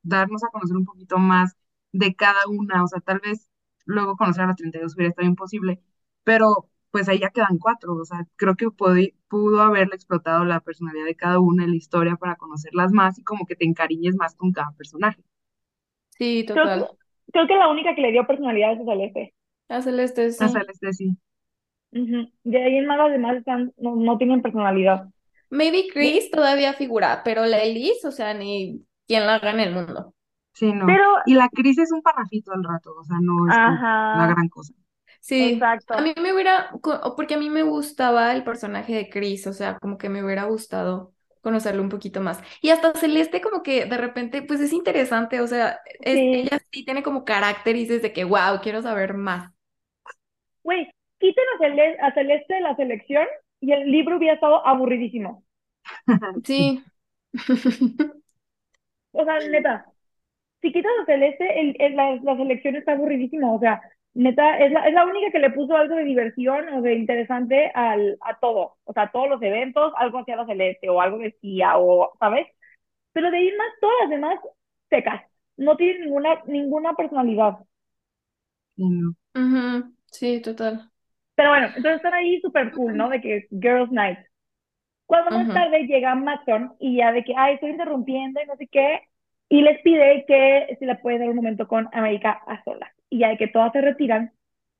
darnos 0.02 0.44
a 0.44 0.50
conocer 0.50 0.78
un 0.78 0.86
poquito 0.86 1.18
más 1.18 1.56
de 1.92 2.16
cada 2.16 2.48
una, 2.48 2.84
o 2.84 2.88
sea, 2.88 3.00
tal 3.02 3.20
vez 3.20 3.50
luego 3.86 4.16
conocer 4.16 4.44
a 4.44 4.48
las 4.48 4.56
32 4.56 4.96
hubiera 4.96 5.10
estado 5.10 5.28
imposible, 5.28 5.82
pero 6.24 6.70
pues 6.92 7.10
ahí 7.10 7.20
ya 7.20 7.30
quedan 7.30 7.58
cuatro, 7.58 7.96
o 7.96 8.06
sea, 8.06 8.28
creo 8.36 8.56
que 8.56 8.70
pudo, 8.70 8.96
pudo 9.28 9.62
haberle 9.62 9.96
explotado 9.96 10.46
la 10.46 10.60
personalidad 10.60 11.06
de 11.06 11.16
cada 11.16 11.40
una 11.40 11.64
en 11.64 11.72
la 11.72 11.76
historia 11.76 12.16
para 12.16 12.36
conocerlas 12.36 12.92
más 12.92 13.18
y 13.18 13.24
como 13.24 13.46
que 13.46 13.56
te 13.56 13.66
encariñes 13.66 14.16
más 14.16 14.36
con 14.36 14.52
cada 14.52 14.72
personaje. 14.72 15.24
Sí, 16.12 16.46
total. 16.48 16.80
Creo, 16.80 16.90
que 16.90 17.03
la 17.34 17.70
única 17.70 17.96
que 17.96 18.02
le 18.02 18.12
dio 18.12 18.28
personalidad 18.28 18.74
es 18.74 18.82
a 18.82 18.86
Celeste. 18.86 19.34
A 19.70 19.82
Celeste, 19.82 20.32
sí. 20.32 20.44
A 20.44 20.50
Celeste, 20.50 20.94
sí. 20.94 21.18
De 21.92 22.64
ahí 22.64 22.78
en 22.78 22.88
más 22.88 22.98
los 22.98 23.12
demás 23.12 23.38
están, 23.38 23.72
no, 23.78 23.96
no 23.96 24.18
tienen 24.18 24.42
personalidad. 24.42 25.08
Maybe 25.50 25.88
Chris 25.94 26.32
todavía 26.32 26.74
figura, 26.74 27.22
pero 27.24 27.46
la 27.46 27.62
Elise, 27.62 28.08
o 28.08 28.12
sea, 28.12 28.34
ni 28.34 28.84
quien 29.08 29.26
la 29.28 29.36
haga 29.36 29.52
en 29.52 29.60
el 29.60 29.74
mundo. 29.74 30.14
Sí, 30.54 30.72
no. 30.72 30.86
Pero, 30.86 31.04
y 31.26 31.36
la 31.36 31.50
crisis 31.50 31.84
es 31.84 31.92
un 31.92 32.02
parrafito 32.02 32.52
al 32.54 32.64
rato, 32.64 32.94
o 32.96 33.04
sea, 33.04 33.18
no 33.22 33.48
es 33.48 33.56
la 33.56 34.28
gran 34.36 34.50
cosa. 34.50 34.74
Sí, 35.20 35.54
Exacto. 35.54 35.94
a 35.94 36.02
mí 36.02 36.14
me 36.22 36.34
hubiera, 36.34 36.72
porque 37.16 37.36
a 37.36 37.38
mí 37.38 37.50
me 37.50 37.64
gustaba 37.64 38.34
el 38.34 38.44
personaje 38.44 38.94
de 38.94 39.10
Chris, 39.10 39.48
o 39.48 39.54
sea, 39.54 39.78
como 39.80 39.98
que 39.98 40.10
me 40.10 40.24
hubiera 40.24 40.46
gustado 40.46 41.14
conocerlo 41.44 41.84
un 41.84 41.90
poquito 41.90 42.22
más. 42.22 42.42
Y 42.62 42.72
hasta 42.72 42.94
Celeste 42.96 43.42
como 43.42 43.64
que 43.64 43.86
de 43.86 43.98
repente, 43.98 44.42
pues 44.44 44.62
es 44.62 44.74
interesante, 44.74 45.42
o 45.42 45.48
sea, 45.48 45.82
ella 46.02 46.60
sí 46.72 46.86
tiene 46.86 47.04
como 47.04 47.26
carácter 47.26 47.76
y 47.78 47.82
dices 47.82 48.02
de 48.04 48.14
que, 48.14 48.26
wow, 48.26 48.62
quiero 48.64 48.82
saber 48.84 49.14
más. 49.16 49.52
Güey, 50.64 50.92
quiten 51.20 51.44
a, 52.02 52.08
a 52.08 52.14
Celeste 52.14 52.56
de 52.56 52.62
la 52.62 52.76
selección 52.76 53.26
y 53.62 53.72
el 53.74 53.90
libro 53.92 54.18
hubiera 54.18 54.36
estado 54.36 54.66
aburridísimo. 54.66 55.44
Sí. 56.46 56.84
O 59.12 59.24
sea, 59.26 59.40
neta, 59.42 59.86
si 60.62 60.72
quitas 60.74 60.92
a 61.04 61.06
Celeste, 61.06 61.62
el, 61.62 61.76
el- 61.80 61.96
la, 61.98 62.16
la 62.18 62.38
selección 62.38 62.76
está 62.78 62.94
aburridísima. 62.94 63.54
O 63.54 63.60
sea, 63.60 63.82
neta, 64.14 64.58
es 64.60 64.72
la, 64.72 64.88
es 64.88 64.94
la 64.94 65.06
única 65.06 65.32
que 65.32 65.40
le 65.40 65.52
puso 65.52 65.76
algo 65.76 65.96
de 65.96 66.04
diversión 66.04 66.70
o 66.70 66.82
de 66.82 66.96
interesante 66.96 67.72
al, 67.76 68.18
a 68.22 68.40
todo. 68.40 68.78
O 68.86 68.94
sea, 68.94 69.04
a 69.04 69.12
todos 69.12 69.30
los 69.30 69.42
eventos, 69.42 69.94
algo 69.98 70.20
hacía 70.20 70.36
la 70.38 70.46
Celeste 70.46 70.90
o 70.90 71.02
algo 71.02 71.18
decía, 71.20 71.78
o, 71.78 72.14
¿sabes? 72.20 72.48
Pero 73.14 73.32
de 73.32 73.38
ahí 73.40 73.52
más, 73.58 73.68
todas 73.82 73.96
las 74.02 74.10
demás 74.12 74.40
secas. 74.90 75.24
No 75.58 75.78
tienen 75.78 76.04
ninguna, 76.04 76.42
ninguna 76.48 76.94
personalidad. 76.96 77.60
Sí, 78.76 78.84
no. 78.90 79.16
Ujú, 79.36 79.96
Sí, 80.12 80.42
total. 80.42 80.92
Pero 81.36 81.50
bueno, 81.50 81.68
entonces 81.76 81.96
están 81.98 82.14
ahí 82.14 82.40
súper 82.42 82.72
cool, 82.74 82.96
¿no? 82.98 83.10
De 83.10 83.22
que 83.22 83.48
Girls 83.52 83.92
Night. 83.92 84.20
Cuando 85.08 85.32
más 85.32 85.52
tarde 85.54 85.88
llega 85.88 86.16
Maxon 86.16 86.76
y 86.80 86.98
ya 86.98 87.12
de 87.14 87.24
que, 87.24 87.34
ay, 87.38 87.56
estoy 87.56 87.72
interrumpiendo 87.72 88.42
y 88.42 88.48
no 88.48 88.56
sé 88.58 88.68
qué, 88.68 89.02
y 89.50 89.62
les 89.62 89.82
pide 89.84 90.26
que 90.28 90.78
si 90.80 90.86
le 90.86 90.96
puede 90.98 91.20
dar 91.20 91.30
un 91.30 91.38
momento 91.38 91.68
con 91.68 91.90
América 91.94 92.42
a 92.48 92.64
solas. 92.64 92.92
Y 93.14 93.20
ya 93.20 93.30
de 93.30 93.38
que 93.38 93.48
todas 93.48 93.72
se 93.74 93.82
retiran. 93.82 94.34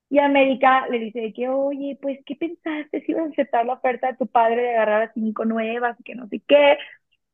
Y 0.10 0.20
América 0.20 0.88
le 0.90 1.00
dice 1.00 1.22
de 1.22 1.34
que, 1.34 1.50
oye, 1.50 1.98
pues, 2.02 2.20
¿qué 2.26 2.36
pensaste 2.36 3.02
si 3.02 3.14
ibas 3.14 3.26
a 3.28 3.30
aceptar 3.32 3.66
la 3.66 3.74
oferta 3.74 4.08
de 4.08 4.18
tu 4.18 4.28
padre 4.28 4.62
de 4.64 4.70
agarrar 4.72 5.04
a 5.04 5.14
cinco 5.14 5.46
nuevas 5.46 6.00
y 6.00 6.04
que 6.04 6.16
no 6.16 6.28
sé 6.30 6.42
qué? 6.48 6.78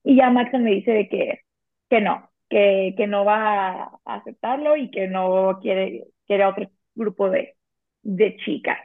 Y 0.03 0.17
ya 0.17 0.29
Maxon 0.31 0.63
me 0.63 0.71
dice 0.71 0.91
de 0.91 1.09
que, 1.09 1.41
que 1.89 2.01
no, 2.01 2.29
que, 2.49 2.95
que 2.97 3.07
no 3.07 3.25
va 3.25 3.83
a 3.83 4.15
aceptarlo 4.15 4.77
y 4.77 4.91
que 4.91 5.07
no 5.09 5.59
quiere, 5.61 6.05
quiere 6.27 6.45
otro 6.45 6.71
grupo 6.95 7.29
de, 7.29 7.55
de 8.03 8.37
chicas. 8.37 8.79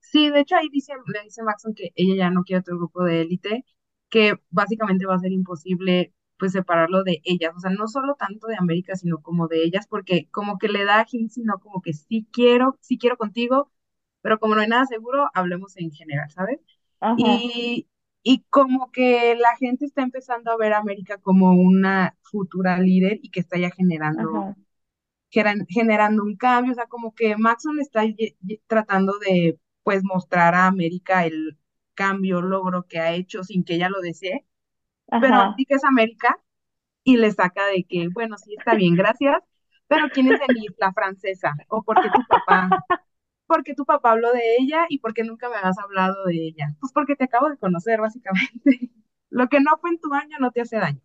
Sí, 0.00 0.30
de 0.30 0.40
hecho 0.40 0.56
ahí 0.56 0.68
dice, 0.70 0.92
le 1.12 1.22
dice 1.24 1.42
Maxon 1.42 1.74
que 1.74 1.90
ella 1.94 2.14
ya 2.16 2.30
no 2.30 2.42
quiere 2.44 2.60
otro 2.60 2.76
grupo 2.76 3.04
de 3.04 3.22
élite, 3.22 3.64
que 4.10 4.34
básicamente 4.50 5.06
va 5.06 5.14
a 5.16 5.18
ser 5.18 5.32
imposible 5.32 6.12
pues 6.42 6.52
separarlo 6.52 7.04
de 7.04 7.20
ellas, 7.24 7.54
o 7.56 7.60
sea, 7.60 7.70
no 7.70 7.88
solo 7.88 8.16
tanto 8.16 8.48
de 8.48 8.56
América, 8.58 8.96
sino 8.96 9.22
como 9.22 9.48
de 9.48 9.64
ellas, 9.64 9.86
porque 9.88 10.28
como 10.32 10.58
que 10.58 10.68
le 10.68 10.84
da 10.84 11.00
a 11.00 11.06
Jim, 11.06 11.28
sino 11.30 11.60
como 11.60 11.82
que 11.82 11.92
sí 11.94 12.28
quiero, 12.32 12.78
sí 12.82 12.98
quiero 12.98 13.16
contigo, 13.18 13.72
pero 14.22 14.40
como 14.40 14.56
no 14.56 14.62
hay 14.62 14.68
nada 14.68 14.86
seguro, 14.86 15.28
hablemos 15.34 15.76
en 15.78 15.92
general, 15.92 16.30
¿sabes? 16.32 16.60
Ajá, 17.00 17.44
Y, 17.44 17.88
y 18.22 18.44
como 18.50 18.90
que 18.92 19.36
la 19.36 19.56
gente 19.56 19.84
está 19.86 20.02
empezando 20.02 20.50
a 20.52 20.56
ver 20.56 20.72
a 20.74 20.78
América 20.78 21.18
como 21.18 21.52
una 21.52 22.16
futura 22.22 22.78
líder 22.80 23.20
y 23.22 23.30
que 23.30 23.40
está 23.40 23.58
ya 23.58 23.70
generando, 23.70 24.48
geran- 25.30 25.66
generando 25.68 26.22
un 26.24 26.36
cambio, 26.36 26.72
o 26.72 26.74
sea, 26.74 26.86
como 26.86 27.14
que 27.14 27.36
Maxon 27.36 27.80
está 27.80 28.04
ye- 28.04 28.36
ye- 28.40 28.62
tratando 28.66 29.18
de, 29.18 29.58
pues, 29.82 30.02
mostrar 30.04 30.54
a 30.54 30.66
América 30.66 31.26
el 31.26 31.58
cambio, 31.94 32.40
logro 32.42 32.86
que 32.88 32.98
ha 33.00 33.12
hecho 33.14 33.44
sin 33.44 33.64
que 33.64 33.74
ella 33.76 33.88
lo 33.88 34.00
desee, 34.00 34.46
pero 35.20 35.54
sí 35.56 35.64
que 35.66 35.74
es 35.74 35.84
América 35.84 36.38
y 37.04 37.16
le 37.18 37.30
saca 37.32 37.66
de 37.66 37.84
que, 37.84 38.08
bueno, 38.12 38.38
sí 38.38 38.54
está 38.58 38.74
bien, 38.74 38.96
gracias, 38.96 39.38
pero 39.88 40.10
¿quién 40.12 40.28
es 40.32 40.40
Denise, 40.40 40.74
la 40.78 40.92
francesa? 40.92 41.54
¿O 41.68 41.82
por 41.82 42.00
qué 42.00 42.10
tu 42.10 42.24
papá? 42.26 42.68
porque 43.46 43.74
tu 43.74 43.84
papá 43.84 44.12
habló 44.12 44.32
de 44.32 44.56
ella 44.58 44.86
y 44.88 44.98
porque 44.98 45.24
nunca 45.24 45.48
me 45.48 45.56
has 45.56 45.78
hablado 45.78 46.24
de 46.26 46.36
ella? 46.48 46.74
Pues 46.80 46.92
porque 46.92 47.16
te 47.16 47.24
acabo 47.24 47.50
de 47.50 47.58
conocer, 47.58 48.00
básicamente. 48.00 48.90
Lo 49.30 49.48
que 49.48 49.60
no 49.60 49.78
fue 49.80 49.90
en 49.90 50.00
tu 50.00 50.12
año 50.14 50.38
no 50.40 50.50
te 50.52 50.62
hace 50.62 50.76
daño. 50.76 51.00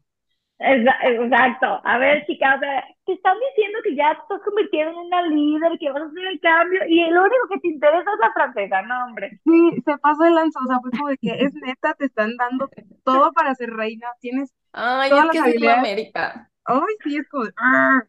Exa- 0.59 0.97
Exacto. 1.03 1.81
A 1.83 1.97
ver, 1.99 2.25
chica, 2.25 2.55
o 2.55 2.59
sea, 2.59 2.83
te 3.05 3.13
están 3.13 3.37
diciendo 3.49 3.79
que 3.83 3.95
ya 3.95 4.13
te 4.15 4.21
estás 4.21 4.41
convirtiendo 4.43 4.91
en 4.91 4.97
una 5.07 5.21
líder, 5.23 5.77
que 5.79 5.91
vas 5.91 6.01
a 6.03 6.05
hacer 6.07 6.25
el 6.25 6.39
cambio, 6.39 6.79
y 6.87 7.09
lo 7.11 7.21
único 7.21 7.47
que 7.51 7.59
te 7.59 7.67
interesa 7.69 8.11
es 8.13 8.19
la 8.19 8.33
francesa, 8.33 8.81
no, 8.83 9.05
hombre. 9.05 9.39
Sí, 9.43 9.81
se 9.85 9.97
pasó 9.99 10.25
el 10.25 10.35
lanza, 10.35 10.59
o 10.63 10.67
sea, 10.67 10.79
fue 10.81 10.91
como 10.91 11.07
de 11.09 11.17
que 11.17 11.31
es 11.31 11.53
neta, 11.53 11.93
te 11.93 12.05
están 12.05 12.35
dando 12.37 12.69
todo 13.03 13.31
para 13.31 13.55
ser 13.55 13.69
reina, 13.71 14.07
tienes 14.19 14.53
Ay, 14.73 15.09
todas 15.09 15.25
es 15.25 15.27
las 15.27 15.31
que 15.31 15.39
así 15.39 15.49
es 15.51 15.53
habilidades. 15.53 15.79
América. 15.79 16.51
Ay, 16.65 16.95
sí, 17.03 17.17
es 17.17 17.27
como, 17.29 17.45
"Arr". 17.55 18.07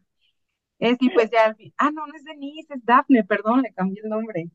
Es, 0.81 0.97
y 1.01 1.11
pues 1.11 1.31
ya 1.31 1.47
al 1.47 1.57
fin, 1.57 1.73
ah, 1.79 1.91
no, 1.93 2.07
no 2.07 2.15
es 2.17 2.25
Denise, 2.25 2.75
es 2.75 2.85
Daphne, 2.85 3.25
perdón, 3.25 3.63
le 3.63 3.73
cambié 3.75 4.03
el 4.03 4.11
nombre. 4.11 4.51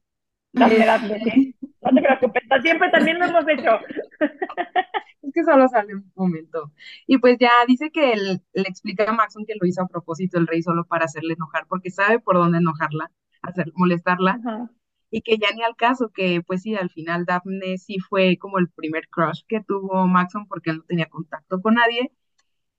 Dame, 0.54 0.78
Este, 0.80 1.20
sí. 1.32 1.56
No 1.84 1.94
te 1.94 2.02
preocupes, 2.02 2.44
siempre 2.62 2.90
también 2.90 3.20
lo 3.20 3.26
hemos 3.26 3.48
hecho. 3.48 3.80
Es 5.24 5.32
que 5.34 5.44
solo 5.46 5.70
sale 5.70 5.96
un 5.96 6.12
momento. 6.16 6.74
Y 7.08 7.18
pues 7.18 7.38
ya 7.40 7.50
dice 7.66 7.92
que 7.92 8.12
él, 8.12 8.42
le 8.54 8.64
explica 8.64 9.10
a 9.10 9.14
Maxon 9.14 9.46
que 9.46 9.56
lo 9.60 9.66
hizo 9.66 9.82
a 9.82 9.88
propósito 9.88 10.38
el 10.38 10.48
rey 10.48 10.62
solo 10.62 10.84
para 10.86 11.06
hacerle 11.06 11.36
enojar, 11.36 11.66
porque 11.70 11.92
sabe 11.92 12.20
por 12.20 12.36
dónde 12.36 12.58
enojarla, 12.58 13.10
hacer, 13.42 13.72
molestarla, 13.74 14.42
Ajá, 14.46 14.70
y 15.14 15.22
que 15.22 15.38
ya 15.38 15.52
ni 15.54 15.62
al 15.64 15.76
caso, 15.76 16.10
que 16.12 16.42
pues 16.42 16.64
sí, 16.64 16.76
al 16.76 16.90
final 16.90 17.26
Daphne 17.26 17.78
sí 17.78 18.00
fue 18.00 18.38
como 18.40 18.58
el 18.58 18.70
primer 18.70 19.08
crush 19.10 19.42
que 19.48 19.62
tuvo 19.62 20.08
Maxon 20.08 20.48
porque 20.48 20.72
él 20.72 20.78
no 20.78 20.84
tenía 20.86 21.06
contacto 21.06 21.62
con 21.62 21.76
nadie, 21.76 22.12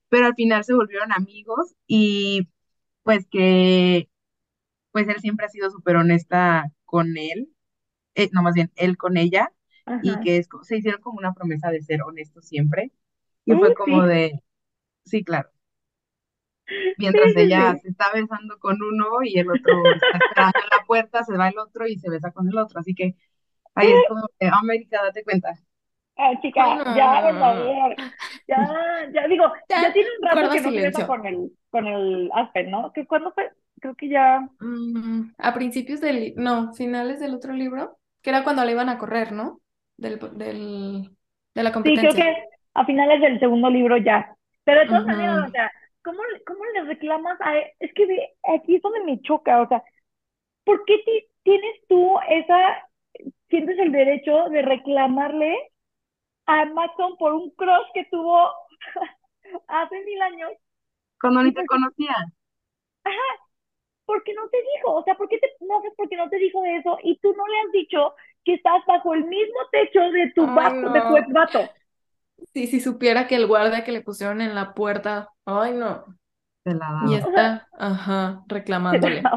pero 0.09 0.27
al 0.27 0.35
final 0.35 0.63
se 0.65 0.73
volvieron 0.73 1.13
amigos 1.13 1.75
y 1.87 2.49
pues 3.03 3.27
que 3.31 4.09
pues 4.91 5.07
él 5.09 5.17
siempre 5.21 5.45
ha 5.47 5.49
sido 5.49 5.69
súper 5.71 5.97
honesta 5.97 6.71
con 6.85 7.17
él, 7.17 7.54
eh, 8.15 8.29
no 8.31 8.41
más 8.41 8.55
bien 8.55 8.71
él 8.75 8.97
con 8.97 9.17
ella, 9.17 9.51
y 10.01 10.19
que 10.21 10.37
es, 10.37 10.49
se 10.63 10.77
hicieron 10.77 11.01
como 11.01 11.19
una 11.19 11.33
promesa 11.33 11.69
de 11.69 11.81
ser 11.81 12.01
honestos 12.01 12.45
siempre. 12.45 12.91
Y 13.45 13.53
fue 13.53 13.75
como 13.75 14.01
sí, 14.03 14.07
de, 14.07 14.43
sí, 15.05 15.23
claro, 15.23 15.49
mientras 16.97 17.33
sí, 17.33 17.39
ella 17.41 17.73
sí. 17.75 17.81
se 17.81 17.89
está 17.89 18.05
besando 18.13 18.57
con 18.59 18.81
uno 18.81 19.23
y 19.23 19.37
el 19.37 19.49
otro 19.49 19.83
está 19.93 20.17
esperando 20.17 20.59
en 20.59 20.77
la 20.77 20.85
puerta, 20.85 21.23
se 21.23 21.37
va 21.37 21.49
el 21.49 21.57
otro 21.57 21.87
y 21.87 21.97
se 21.97 22.09
besa 22.09 22.31
con 22.31 22.47
el 22.47 22.57
otro. 22.57 22.79
Así 22.79 22.93
que 22.95 23.15
ahí 23.75 23.91
es 23.91 24.03
como, 24.07 24.27
de, 24.39 24.47
América, 24.47 25.01
date 25.03 25.23
cuenta. 25.23 25.53
Ah, 26.17 26.29
Ay, 26.29 26.37
chica, 26.41 26.95
ya, 26.95 27.21
por 27.23 27.39
favor. 27.39 27.95
Ya, 28.47 28.57
ya, 29.13 29.27
digo, 29.27 29.43
ya 29.67 29.81
Ya, 29.81 29.93
tiene 29.93 30.09
un 30.19 30.27
rato 30.27 30.51
que 30.51 30.61
no 30.61 30.69
silencio. 30.69 31.07
con 31.07 31.25
el, 31.25 31.51
con 31.69 31.87
el 31.87 32.29
Aspen, 32.33 32.71
¿no? 32.71 32.91
¿Que 32.93 33.05
cuándo 33.05 33.31
fue? 33.33 33.51
Creo 33.81 33.95
que 33.95 34.07
ya. 34.07 34.47
Mm, 34.59 35.33
a 35.37 35.53
principios 35.53 35.99
del, 35.99 36.33
no, 36.37 36.73
finales 36.73 37.19
del 37.19 37.33
otro 37.33 37.53
libro, 37.53 37.97
que 38.25 38.31
era 38.31 38.43
cuando 38.45 38.65
le 38.65 38.73
iban 38.73 38.89
a 38.89 38.99
correr, 38.99 39.33
¿no? 39.33 39.61
Del, 39.97 40.19
del, 40.37 41.17
de 41.55 41.63
la 41.63 41.73
Sí, 41.83 41.99
creo 41.99 42.13
competencia. 42.13 42.15
que 42.15 42.35
a 42.73 42.85
finales 42.85 43.21
del 43.21 43.39
segundo 43.39 43.69
libro 43.69 43.97
ya. 43.97 44.35
Pero 44.63 44.81
de 44.81 44.87
todas 44.87 45.05
maneras, 45.05 45.35
o 45.47 45.51
sea, 45.51 45.71
¿cómo, 46.03 46.19
cómo 46.47 46.65
le 46.73 46.83
reclamas 46.85 47.39
a 47.41 47.57
él? 47.57 47.65
Es 47.79 47.93
que 47.93 48.05
ve, 48.05 48.35
aquí 48.55 48.75
es 48.75 48.81
donde 48.81 49.01
me 49.03 49.21
choca, 49.21 49.61
o 49.61 49.67
sea, 49.67 49.83
¿por 50.65 50.85
qué 50.85 50.99
ti- 51.05 51.27
tienes 51.43 51.75
tú 51.89 52.17
esa, 52.29 52.89
sientes 53.49 53.79
el 53.79 53.91
derecho 53.91 54.49
de 54.49 54.61
reclamarle 54.63 55.55
a 56.47 56.65
Maxon 56.65 57.17
por 57.17 57.33
un 57.33 57.51
crush 57.51 57.87
que 57.93 58.05
tuvo 58.11 58.49
hace 59.67 60.03
mil 60.05 60.21
años? 60.21 60.51
Cuando 61.19 61.43
¿Y 61.43 61.43
ni 61.43 61.53
te 61.53 61.65
qué, 61.65 61.65
conocía, 61.65 62.15
ajá, 63.03 63.44
por 64.05 64.23
qué 64.23 64.33
no 64.33 64.47
te 64.49 64.57
dijo? 64.75 64.93
O 64.95 65.03
sea, 65.03 65.15
¿por 65.15 65.27
qué 65.29 65.39
te 65.39 65.47
enojas 65.61 65.93
porque 65.97 66.17
no 66.17 66.29
te 66.29 66.37
dijo 66.37 66.61
de 66.61 66.77
eso? 66.77 66.97
Y 67.03 67.17
tú 67.19 67.33
no 67.35 67.47
le 67.47 67.59
has 67.61 67.71
dicho 67.73 68.15
que 68.43 68.55
estás 68.55 68.81
bajo 68.87 69.13
el 69.13 69.25
mismo 69.25 69.59
techo 69.71 69.99
de 70.11 70.31
tu 70.35 70.47
Ay, 70.47 70.51
vato, 70.53 70.89
de 70.89 71.01
tu 71.03 71.17
ex 71.17 71.27
vato. 71.31 71.71
Sí, 72.53 72.67
si 72.67 72.79
supiera 72.81 73.27
que 73.27 73.35
el 73.35 73.47
guardia 73.47 73.83
que 73.83 73.91
le 73.91 74.01
pusieron 74.01 74.41
en 74.41 74.55
la 74.55 74.73
puerta, 74.73 75.29
ay, 75.45 75.73
no. 75.73 76.05
te 76.63 76.73
la 76.73 76.87
Y 76.99 77.13
daba. 77.13 77.25
O 77.25 77.31
sea, 77.31 77.43
está, 77.43 77.69
ajá, 77.73 78.43
reclamándole. 78.47 79.31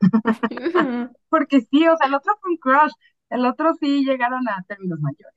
Porque 1.28 1.60
sí, 1.60 1.86
o 1.88 1.96
sea, 1.96 2.06
el 2.08 2.14
otro 2.14 2.34
fue 2.40 2.50
un 2.52 2.56
crush, 2.58 2.92
el 3.30 3.44
otro 3.46 3.74
sí 3.80 4.04
llegaron 4.04 4.48
a 4.48 4.62
términos 4.66 4.98
mayores. 5.00 5.34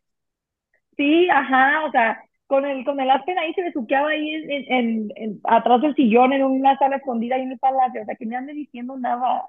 Sí, 0.98 1.30
ajá, 1.30 1.86
o 1.86 1.92
sea, 1.92 2.20
con 2.48 2.66
el, 2.66 2.86
con 2.86 3.00
el 3.00 3.10
Aspen 3.12 3.38
ahí 3.40 3.54
se 3.54 3.64
besuqueaba 3.64 4.10
ahí 4.10 4.30
en, 4.32 4.52
en, 4.74 5.12
en- 5.16 5.42
atrás 5.46 5.82
del 5.82 5.96
sillón, 5.96 6.34
en 6.34 6.44
una 6.44 6.78
sala 6.78 6.98
escondida 6.98 7.36
ahí 7.36 7.44
en 7.44 7.52
el 7.54 7.60
palacio, 7.60 8.02
o 8.02 8.06
sea, 8.06 8.16
que 8.16 8.26
me 8.26 8.36
ande 8.36 8.54
diciendo 8.54 8.98
nada. 8.98 9.46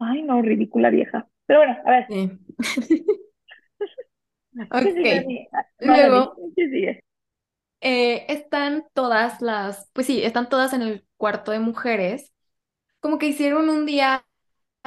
Ay, 0.00 0.22
no, 0.22 0.42
ridícula 0.42 0.90
vieja. 0.90 1.28
Pero 1.46 1.60
bueno, 1.60 1.78
a 1.86 1.90
ver, 1.90 2.08
Sí. 2.08 2.30
¿qué 4.78 4.92
Ok. 4.92 4.92
sigue, 4.92 5.14
Dani? 5.14 5.48
No, 5.80 5.96
Dani, 5.98 6.22
Luego 6.22 6.42
eh, 7.80 8.26
están 8.28 8.86
todas 8.94 9.40
las, 9.42 9.88
pues 9.92 10.06
sí, 10.06 10.22
están 10.22 10.48
todas 10.48 10.72
en 10.72 10.82
el 10.82 11.06
cuarto 11.16 11.50
de 11.52 11.58
mujeres. 11.60 12.32
Como 13.00 13.18
que 13.18 13.26
hicieron 13.28 13.68
un 13.70 13.86
día 13.86 14.26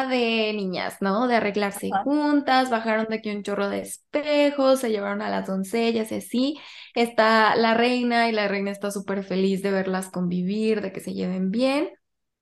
de 0.04 0.52
niñas, 0.54 0.98
¿no? 1.00 1.28
De 1.28 1.36
arreglarse 1.36 1.90
Ajá, 1.92 2.04
juntas, 2.04 2.70
bajaron 2.70 3.08
de 3.08 3.16
aquí 3.16 3.30
un 3.30 3.44
chorro 3.44 3.70
de 3.70 3.80
espejos, 3.80 4.82
se 4.82 4.92
llevaron 4.92 5.22
a 5.22 5.30
las 5.30 5.48
doncellas 5.48 6.12
y 6.12 6.16
así. 6.16 6.60
Está 6.94 7.56
la 7.56 7.74
reina 7.74 8.28
y 8.30 8.34
la 8.34 8.48
reina 8.48 8.72
está 8.72 8.92
súper 8.92 9.24
feliz 9.24 9.62
de 9.62 9.72
verlas 9.72 10.10
convivir, 10.10 10.82
de 10.82 10.92
que 10.92 11.00
se 11.00 11.14
lleven 11.14 11.52
bien. 11.52 11.90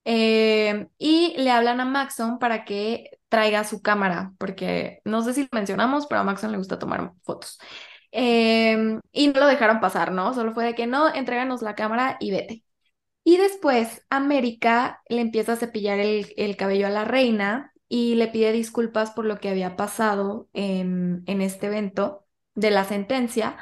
Eh, 0.06 0.88
y 0.97 1.36
le 1.38 1.51
hablan 1.51 1.80
a 1.80 1.86
Maxon 1.86 2.39
para 2.39 2.66
que 2.66 3.12
traiga 3.30 3.64
su 3.64 3.82
cámara, 3.82 4.34
porque 4.38 5.01
no 5.06 5.22
sé 5.22 5.34
si 5.34 5.43
lo 5.43 5.49
mencionamos, 5.51 6.08
pero 6.08 6.22
a 6.22 6.24
Maxon 6.24 6.51
le 6.51 6.58
gusta 6.58 6.80
tomar 6.80 7.14
fotos. 7.24 7.60
Eh, 8.12 8.99
y 9.12 9.28
no 9.28 9.39
lo 9.39 9.47
dejaron 9.47 9.80
pasar, 9.80 10.12
¿no? 10.12 10.34
Solo 10.34 10.54
fue 10.54 10.66
de 10.66 10.76
que 10.76 10.88
no, 10.88 11.14
entréganos 11.14 11.62
la 11.62 11.76
cámara 11.76 12.18
y 12.20 12.32
vete. 12.32 12.64
Y 13.24 13.38
después 13.38 14.05
América 14.09 15.01
le 15.09 15.21
empieza 15.21 15.53
a 15.53 15.55
cepillar 15.57 15.99
el, 15.99 16.34
el 16.38 16.57
cabello 16.57 16.88
a 16.88 16.89
la 16.89 17.05
reina 17.05 17.74
y 17.88 18.15
le 18.15 18.28
pide 18.28 18.51
disculpas 18.51 19.11
por 19.11 19.26
lo 19.26 19.39
que 19.39 19.49
había 19.49 19.76
pasado 19.78 20.49
en, 20.53 21.24
en 21.28 21.41
este 21.41 21.67
evento 21.67 22.26
de 22.55 22.71
la 22.71 22.84
sentencia, 22.86 23.57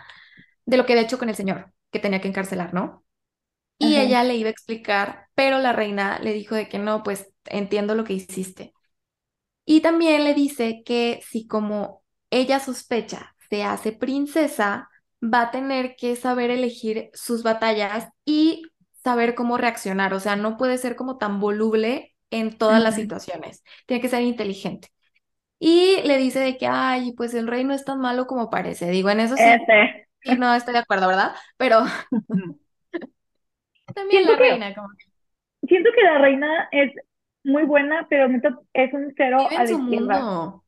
de 0.66 0.78
lo 0.78 0.86
que 0.86 0.94
había 0.94 1.04
hecho 1.06 1.20
con 1.20 1.30
el 1.30 1.36
señor, 1.36 1.74
que 1.92 2.00
tenía 2.00 2.22
que 2.22 2.28
encarcelar, 2.30 2.74
¿no? 2.74 3.04
y 3.78 3.96
Ajá. 3.96 3.98
ella 3.98 4.24
le 4.24 4.36
iba 4.36 4.48
a 4.50 4.52
explicar, 4.52 5.28
pero 5.36 5.60
la 5.60 5.74
reina 5.74 6.20
le 6.20 6.34
dijo 6.34 6.56
de 6.56 6.70
que 6.70 6.80
no, 6.80 7.04
pues 7.04 7.34
entiendo 7.46 7.96
lo 7.96 8.04
que 8.04 8.14
hiciste. 8.14 8.74
Y 9.66 9.82
también 9.82 10.24
le 10.24 10.34
dice 10.34 10.84
que 10.86 11.22
si 11.28 11.48
como 11.48 12.04
ella 12.30 12.60
sospecha 12.60 13.36
se 13.50 13.64
hace 13.64 13.92
princesa, 13.92 14.90
va 15.24 15.44
a 15.44 15.52
tener 15.52 15.96
que 15.96 16.16
saber 16.16 16.52
elegir 16.52 17.10
sus 17.14 17.44
batallas 17.44 18.10
y 18.26 18.64
saber 19.04 19.36
cómo 19.36 19.58
reaccionar. 19.58 20.14
O 20.14 20.20
sea, 20.20 20.36
no 20.36 20.58
puede 20.58 20.78
ser 20.78 20.96
como 20.96 21.18
tan 21.18 21.40
voluble 21.40 22.16
en 22.32 22.58
todas 22.58 22.82
las 22.82 22.96
situaciones. 22.96 23.64
Tiene 23.88 24.02
que 24.02 24.10
ser 24.10 24.24
inteligente. 24.24 24.90
Y 25.60 26.02
le 26.06 26.18
dice 26.18 26.40
de 26.40 26.58
que, 26.58 26.68
ay, 26.68 27.14
pues 27.14 27.34
el 27.36 27.48
rey 27.48 27.64
no 27.64 27.74
es 27.74 27.86
tan 27.86 28.00
malo 28.02 28.28
como 28.28 28.50
parece. 28.50 28.90
Digo, 28.92 29.10
en 29.12 29.20
eso 29.22 29.38
sí, 29.38 29.52
sí, 30.24 30.38
no 30.38 30.54
estoy 30.56 30.74
de 30.74 30.80
acuerdo, 30.82 31.08
¿verdad? 31.08 31.36
Pero 31.58 31.84
también 33.94 34.26
Siento 34.26 34.32
la 34.32 34.38
que, 34.38 34.50
reina, 34.50 34.74
como 34.76 34.90
que 34.98 35.06
siento 35.68 35.90
que 35.96 36.04
la 36.04 36.18
reina 36.20 36.68
es 36.72 36.92
muy 37.44 37.64
buena, 37.64 38.08
pero 38.10 38.28
es 38.74 38.94
un 38.94 39.14
cero 39.18 39.50
vive 39.50 39.56
a 39.56 39.66
la 39.66 39.76
izquierda. 39.76 40.32
mundo. 40.32 40.64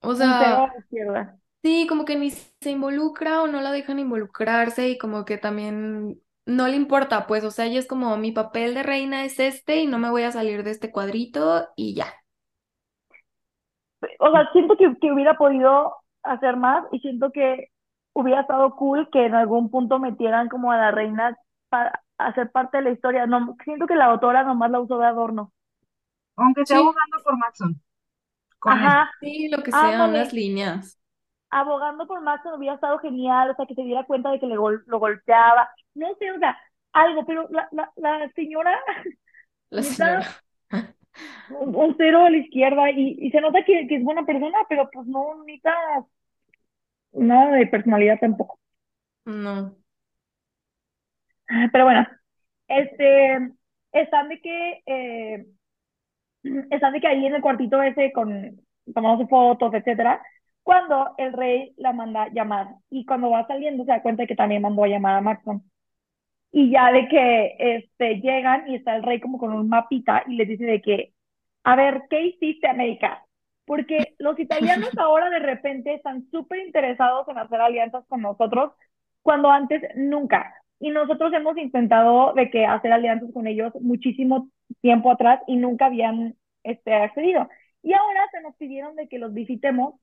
O 0.00 0.14
Un 0.20 0.34
cero 0.38 0.56
a 0.64 0.66
sea, 0.66 0.74
la 0.74 0.78
izquierda. 0.80 1.38
sí, 1.62 1.86
como 1.88 2.04
que 2.04 2.16
ni 2.16 2.30
se 2.30 2.70
involucra 2.70 3.42
o 3.42 3.46
no 3.48 3.60
la 3.60 3.72
dejan 3.72 3.98
involucrarse 3.98 4.88
y 4.90 4.98
como 4.98 5.24
que 5.24 5.38
también 5.38 6.20
no 6.46 6.68
le 6.68 6.76
importa, 6.76 7.26
pues, 7.26 7.44
o 7.44 7.50
sea, 7.50 7.66
ella 7.66 7.78
es 7.80 7.86
como 7.86 8.16
mi 8.16 8.32
papel 8.32 8.74
de 8.74 8.82
reina 8.82 9.24
es 9.24 9.38
este 9.40 9.76
y 9.78 9.86
no 9.86 9.98
me 9.98 10.10
voy 10.10 10.22
a 10.24 10.32
salir 10.32 10.62
de 10.64 10.70
este 10.72 10.90
cuadrito 10.92 11.68
y 11.76 11.94
ya. 11.94 12.14
O 14.20 14.30
sea, 14.30 14.50
siento 14.52 14.76
que, 14.76 14.94
que 15.00 15.12
hubiera 15.12 15.36
podido 15.36 15.96
hacer 16.22 16.56
más 16.56 16.84
y 16.92 17.00
siento 17.00 17.30
que 17.32 17.68
hubiera 18.12 18.42
estado 18.42 18.74
cool 18.76 19.08
que 19.10 19.26
en 19.26 19.34
algún 19.34 19.70
punto 19.70 19.98
metieran 19.98 20.48
como 20.48 20.72
a 20.72 20.76
la 20.76 20.90
reina 20.90 21.36
para 21.68 22.02
hacer 22.18 22.50
parte 22.50 22.78
de 22.78 22.84
la 22.84 22.90
historia. 22.90 23.26
No, 23.26 23.56
siento 23.64 23.86
que 23.86 23.94
la 23.96 24.06
autora 24.06 24.44
nomás 24.44 24.70
la 24.70 24.80
usó 24.80 24.98
de 24.98 25.06
adorno. 25.06 25.52
Aunque 26.36 26.62
esté 26.62 26.74
Sí, 26.74 26.76
abogando 26.76 27.18
por 27.24 27.38
Maxon. 27.38 27.82
Ajá, 28.66 29.10
sí, 29.20 29.48
lo 29.48 29.62
que 29.62 29.72
sea, 29.72 30.04
unas 30.04 30.32
ándale. 30.32 30.32
líneas. 30.32 30.98
Abogando 31.60 32.06
por 32.06 32.20
Maxon 32.22 32.54
hubiera 32.54 32.74
estado 32.74 32.98
genial, 32.98 33.50
o 33.50 33.54
sea, 33.56 33.66
que 33.66 33.74
se 33.74 33.82
diera 33.82 34.04
cuenta 34.04 34.30
de 34.30 34.40
que 34.40 34.46
le 34.46 34.56
gol- 34.56 34.84
lo 34.86 34.98
golpeaba. 34.98 35.70
No 35.94 36.14
sé, 36.16 36.30
o 36.32 36.38
sea, 36.38 36.58
algo, 36.92 37.24
pero 37.26 37.48
la, 37.50 37.68
la, 37.72 37.92
la 37.96 38.30
señora, 38.32 38.78
La 39.70 39.82
señora. 39.82 40.26
un, 41.60 41.74
un 41.74 41.94
cero 41.98 42.24
a 42.24 42.30
la 42.30 42.38
izquierda 42.38 42.90
y, 42.90 43.16
y 43.20 43.30
se 43.30 43.40
nota 43.40 43.64
que, 43.64 43.86
que 43.88 43.96
es 43.96 44.04
buena 44.04 44.24
persona, 44.26 44.58
pero 44.68 44.88
pues 44.92 45.06
no 45.06 45.34
necesita 45.44 45.74
nada 47.14 47.56
de 47.56 47.66
personalidad 47.66 48.18
tampoco. 48.20 48.60
No. 49.26 49.76
Pero 51.72 51.84
bueno, 51.84 52.06
este, 52.68 53.52
están 53.92 54.28
de 54.28 54.40
que, 54.40 54.82
eh, 54.86 55.46
están 56.70 56.92
de 56.92 57.00
que 57.00 57.06
ahí 57.08 57.26
en 57.26 57.34
el 57.34 57.42
cuartito 57.42 57.82
ese 57.82 58.12
con 58.12 58.60
tomándose 58.94 59.28
fotos, 59.28 59.74
etcétera, 59.74 60.22
cuando 60.66 61.14
el 61.16 61.32
rey 61.32 61.72
la 61.76 61.92
manda 61.92 62.26
llamar 62.32 62.66
y 62.90 63.06
cuando 63.06 63.30
va 63.30 63.46
saliendo 63.46 63.84
se 63.84 63.92
da 63.92 64.02
cuenta 64.02 64.24
de 64.24 64.26
que 64.26 64.34
también 64.34 64.62
mandó 64.62 64.82
a 64.82 64.88
llamar 64.88 65.14
a 65.14 65.20
Maxon. 65.20 65.62
Y 66.50 66.72
ya 66.72 66.90
de 66.90 67.06
que 67.06 67.54
este, 67.56 68.20
llegan 68.20 68.68
y 68.68 68.74
está 68.74 68.96
el 68.96 69.04
rey 69.04 69.20
como 69.20 69.38
con 69.38 69.52
un 69.52 69.68
mapita 69.68 70.24
y 70.26 70.34
les 70.34 70.48
dice 70.48 70.64
de 70.64 70.82
que, 70.82 71.12
a 71.62 71.76
ver, 71.76 72.02
¿qué 72.10 72.20
hiciste, 72.26 72.66
América? 72.66 73.24
Porque 73.64 74.16
los 74.18 74.36
italianos 74.40 74.90
ahora 74.98 75.30
de 75.30 75.38
repente 75.38 75.94
están 75.94 76.28
súper 76.32 76.58
interesados 76.66 77.28
en 77.28 77.38
hacer 77.38 77.60
alianzas 77.60 78.04
con 78.08 78.22
nosotros, 78.22 78.72
cuando 79.22 79.48
antes 79.52 79.82
nunca. 79.94 80.52
Y 80.80 80.90
nosotros 80.90 81.32
hemos 81.32 81.56
intentado 81.58 82.32
de 82.32 82.50
que 82.50 82.66
hacer 82.66 82.92
alianzas 82.92 83.30
con 83.32 83.46
ellos 83.46 83.72
muchísimo 83.80 84.50
tiempo 84.80 85.12
atrás 85.12 85.42
y 85.46 85.54
nunca 85.58 85.86
habían 85.86 86.34
este, 86.64 86.92
accedido. 86.92 87.48
Y 87.84 87.92
ahora 87.92 88.24
se 88.32 88.40
nos 88.40 88.56
pidieron 88.56 88.96
de 88.96 89.06
que 89.06 89.20
los 89.20 89.32
visitemos, 89.32 89.94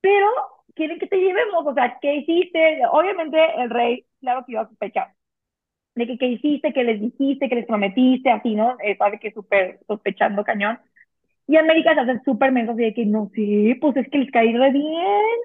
pero 0.00 0.26
quieren 0.74 0.98
que 0.98 1.06
te 1.06 1.16
llevemos, 1.16 1.66
o 1.66 1.74
sea, 1.74 1.98
¿qué 2.00 2.16
hiciste? 2.16 2.80
Obviamente 2.90 3.38
el 3.58 3.70
rey, 3.70 4.06
claro 4.20 4.44
que 4.44 4.52
iba 4.52 4.62
a 4.62 4.68
sospechar 4.68 5.16
de 5.96 6.06
que 6.06 6.18
qué 6.18 6.26
hiciste, 6.26 6.72
que 6.72 6.84
les 6.84 7.00
dijiste, 7.00 7.48
que 7.48 7.54
les 7.54 7.66
prometiste, 7.66 8.30
así, 8.30 8.54
¿no? 8.54 8.76
Eh, 8.84 8.96
sabe 8.98 9.18
que 9.18 9.32
súper 9.32 9.80
sospechando 9.86 10.44
cañón. 10.44 10.78
Y 11.48 11.56
América 11.56 11.94
se 11.94 12.00
hace 12.00 12.20
súper 12.24 12.52
mensa, 12.52 12.72
así 12.72 12.82
de 12.82 12.94
que 12.94 13.06
no 13.06 13.30
sé, 13.34 13.78
pues 13.80 13.96
es 13.96 14.08
que 14.10 14.18
les 14.18 14.30
caí 14.30 14.54
re 14.56 14.70
bien. 14.72 15.38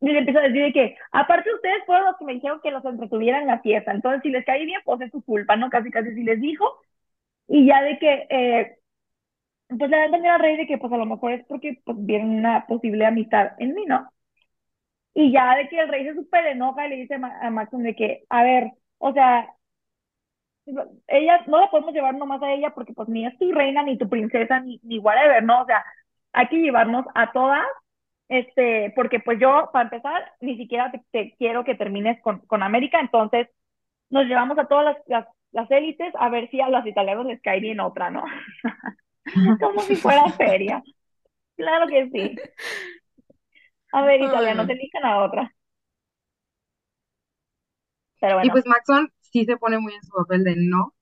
Y 0.00 0.12
le 0.12 0.18
empieza 0.18 0.40
a 0.40 0.42
decir 0.42 0.62
de 0.62 0.72
que, 0.72 0.96
aparte 1.12 1.52
ustedes 1.54 1.82
fueron 1.86 2.06
los 2.06 2.16
que 2.18 2.26
me 2.26 2.34
dijeron 2.34 2.60
que 2.62 2.70
los 2.70 2.84
entretuvieran 2.84 3.42
en 3.42 3.48
la 3.48 3.60
fiesta, 3.60 3.90
entonces 3.90 4.20
si 4.22 4.28
les 4.28 4.44
caí 4.44 4.66
bien, 4.66 4.80
pues 4.84 5.00
es 5.00 5.10
su 5.10 5.22
culpa, 5.22 5.56
¿no? 5.56 5.70
Casi, 5.70 5.90
casi 5.90 6.14
sí 6.14 6.22
les 6.22 6.40
dijo. 6.40 6.64
Y 7.48 7.66
ya 7.66 7.82
de 7.82 7.98
que, 7.98 8.26
eh, 8.30 8.78
pues 9.78 9.90
le 9.90 9.96
dan 9.98 10.10
también 10.12 10.34
al 10.34 10.40
rey 10.40 10.56
de 10.56 10.66
que, 10.66 10.78
pues 10.78 10.92
a 10.92 10.96
lo 10.96 11.06
mejor 11.06 11.32
es 11.32 11.44
porque 11.46 11.80
pues 11.84 11.96
vieron 12.00 12.30
una 12.30 12.66
posible 12.66 13.06
amistad 13.06 13.52
en 13.58 13.74
mí, 13.74 13.84
¿no? 13.86 14.08
Y 15.14 15.32
ya 15.32 15.56
de 15.56 15.68
que 15.68 15.78
el 15.80 15.88
rey 15.88 16.04
se 16.04 16.14
súper 16.14 16.46
enoja 16.46 16.86
y 16.86 16.90
le 16.90 16.96
dice 16.96 17.14
a, 17.14 17.18
Ma- 17.18 17.38
a 17.40 17.50
Maxon 17.50 17.82
de 17.82 17.94
que, 17.94 18.24
a 18.28 18.42
ver, 18.42 18.72
o 18.98 19.12
sea, 19.12 19.48
ella 21.08 21.40
no 21.46 21.60
la 21.60 21.70
podemos 21.70 21.92
llevar 21.94 22.14
nomás 22.14 22.42
a 22.42 22.52
ella 22.52 22.70
porque 22.74 22.92
pues 22.94 23.08
ni 23.08 23.26
es 23.26 23.36
tu 23.38 23.52
reina, 23.52 23.82
ni 23.82 23.98
tu 23.98 24.08
princesa, 24.08 24.60
ni, 24.60 24.80
ni 24.82 24.98
whatever, 24.98 25.42
¿no? 25.42 25.62
O 25.62 25.66
sea, 25.66 25.84
hay 26.32 26.48
que 26.48 26.56
llevarnos 26.56 27.04
a 27.14 27.32
todas, 27.32 27.62
este, 28.28 28.92
porque 28.96 29.20
pues 29.20 29.38
yo, 29.40 29.70
para 29.72 29.84
empezar, 29.84 30.32
ni 30.40 30.56
siquiera 30.56 30.90
te, 30.90 31.02
te 31.12 31.36
quiero 31.38 31.64
que 31.64 31.74
termines 31.74 32.20
con, 32.22 32.40
con 32.46 32.62
América, 32.62 33.00
entonces 33.00 33.48
nos 34.10 34.26
llevamos 34.26 34.58
a 34.58 34.66
todas 34.68 34.84
las, 34.86 34.96
las, 35.08 35.26
las 35.52 35.70
élites 35.70 36.14
a 36.18 36.28
ver 36.30 36.50
si 36.50 36.60
a 36.60 36.68
los 36.70 36.86
italianos 36.86 37.26
les 37.26 37.42
cae 37.42 37.60
bien 37.60 37.80
otra, 37.80 38.10
¿no? 38.10 38.24
Como 39.60 39.84
si 39.86 39.96
fuera 39.96 40.30
feria. 40.36 40.82
Claro 41.56 41.86
que 41.88 42.10
sí. 42.12 42.42
A 43.92 44.02
ver, 44.04 44.20
Ay, 44.20 44.22
italianos, 44.22 44.68
no. 44.68 44.68
elijan 44.68 45.04
a 45.06 45.24
otra. 45.24 45.54
Pero 48.20 48.36
Y 48.40 48.50
bueno, 48.50 48.50
pues 48.50 48.66
Maxon 48.66 49.10
sí 49.20 49.44
se 49.44 49.56
pone 49.56 49.78
muy 49.78 49.94
en 49.94 50.02
su 50.02 50.10
papel 50.12 50.44
de 50.44 50.56
no. 50.56 50.94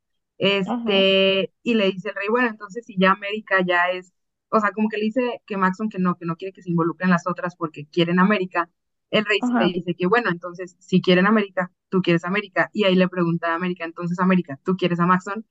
ajá, 0.65 1.05
Este, 1.19 1.53
y 1.63 1.75
le 1.75 1.87
dice 1.93 2.09
el 2.11 2.15
rey, 2.17 2.29
bueno, 2.29 2.49
entonces 2.49 2.85
si 2.87 2.97
ya 2.99 3.13
América 3.13 3.61
ya 3.67 3.91
es, 3.91 4.13
o 4.51 4.61
sea, 4.61 4.73
como 4.73 4.89
que 4.89 4.97
le 4.99 5.05
dice 5.05 5.41
que 5.47 5.57
Maxon 5.57 5.89
que 5.89 5.99
no, 5.99 6.17
que 6.17 6.27
no 6.27 6.37
quiere 6.37 6.53
que 6.53 6.63
se 6.63 6.71
involucren 6.71 7.11
las 7.11 7.27
otras 7.27 7.57
porque 7.57 7.87
quieren 7.87 8.19
América. 8.21 8.69
El 9.11 9.25
rey 9.27 9.41
sí 9.43 9.55
le 9.57 9.67
ajá, 9.67 9.73
dice 9.73 9.95
que, 9.95 10.07
bueno, 10.07 10.31
entonces 10.31 10.77
si 10.81 11.01
quieren 11.03 11.27
América, 11.27 11.71
tú 11.91 12.01
quieres 12.03 12.25
América. 12.25 12.71
Y 12.73 12.85
ahí 12.85 12.95
le 12.97 13.09
pregunta 13.09 13.53
a 13.53 13.55
América, 13.57 13.85
entonces 13.85 14.19
América, 14.21 14.59
¿tú 14.65 14.77
quieres 14.77 15.01
a 15.01 15.07
Maxon? 15.07 15.45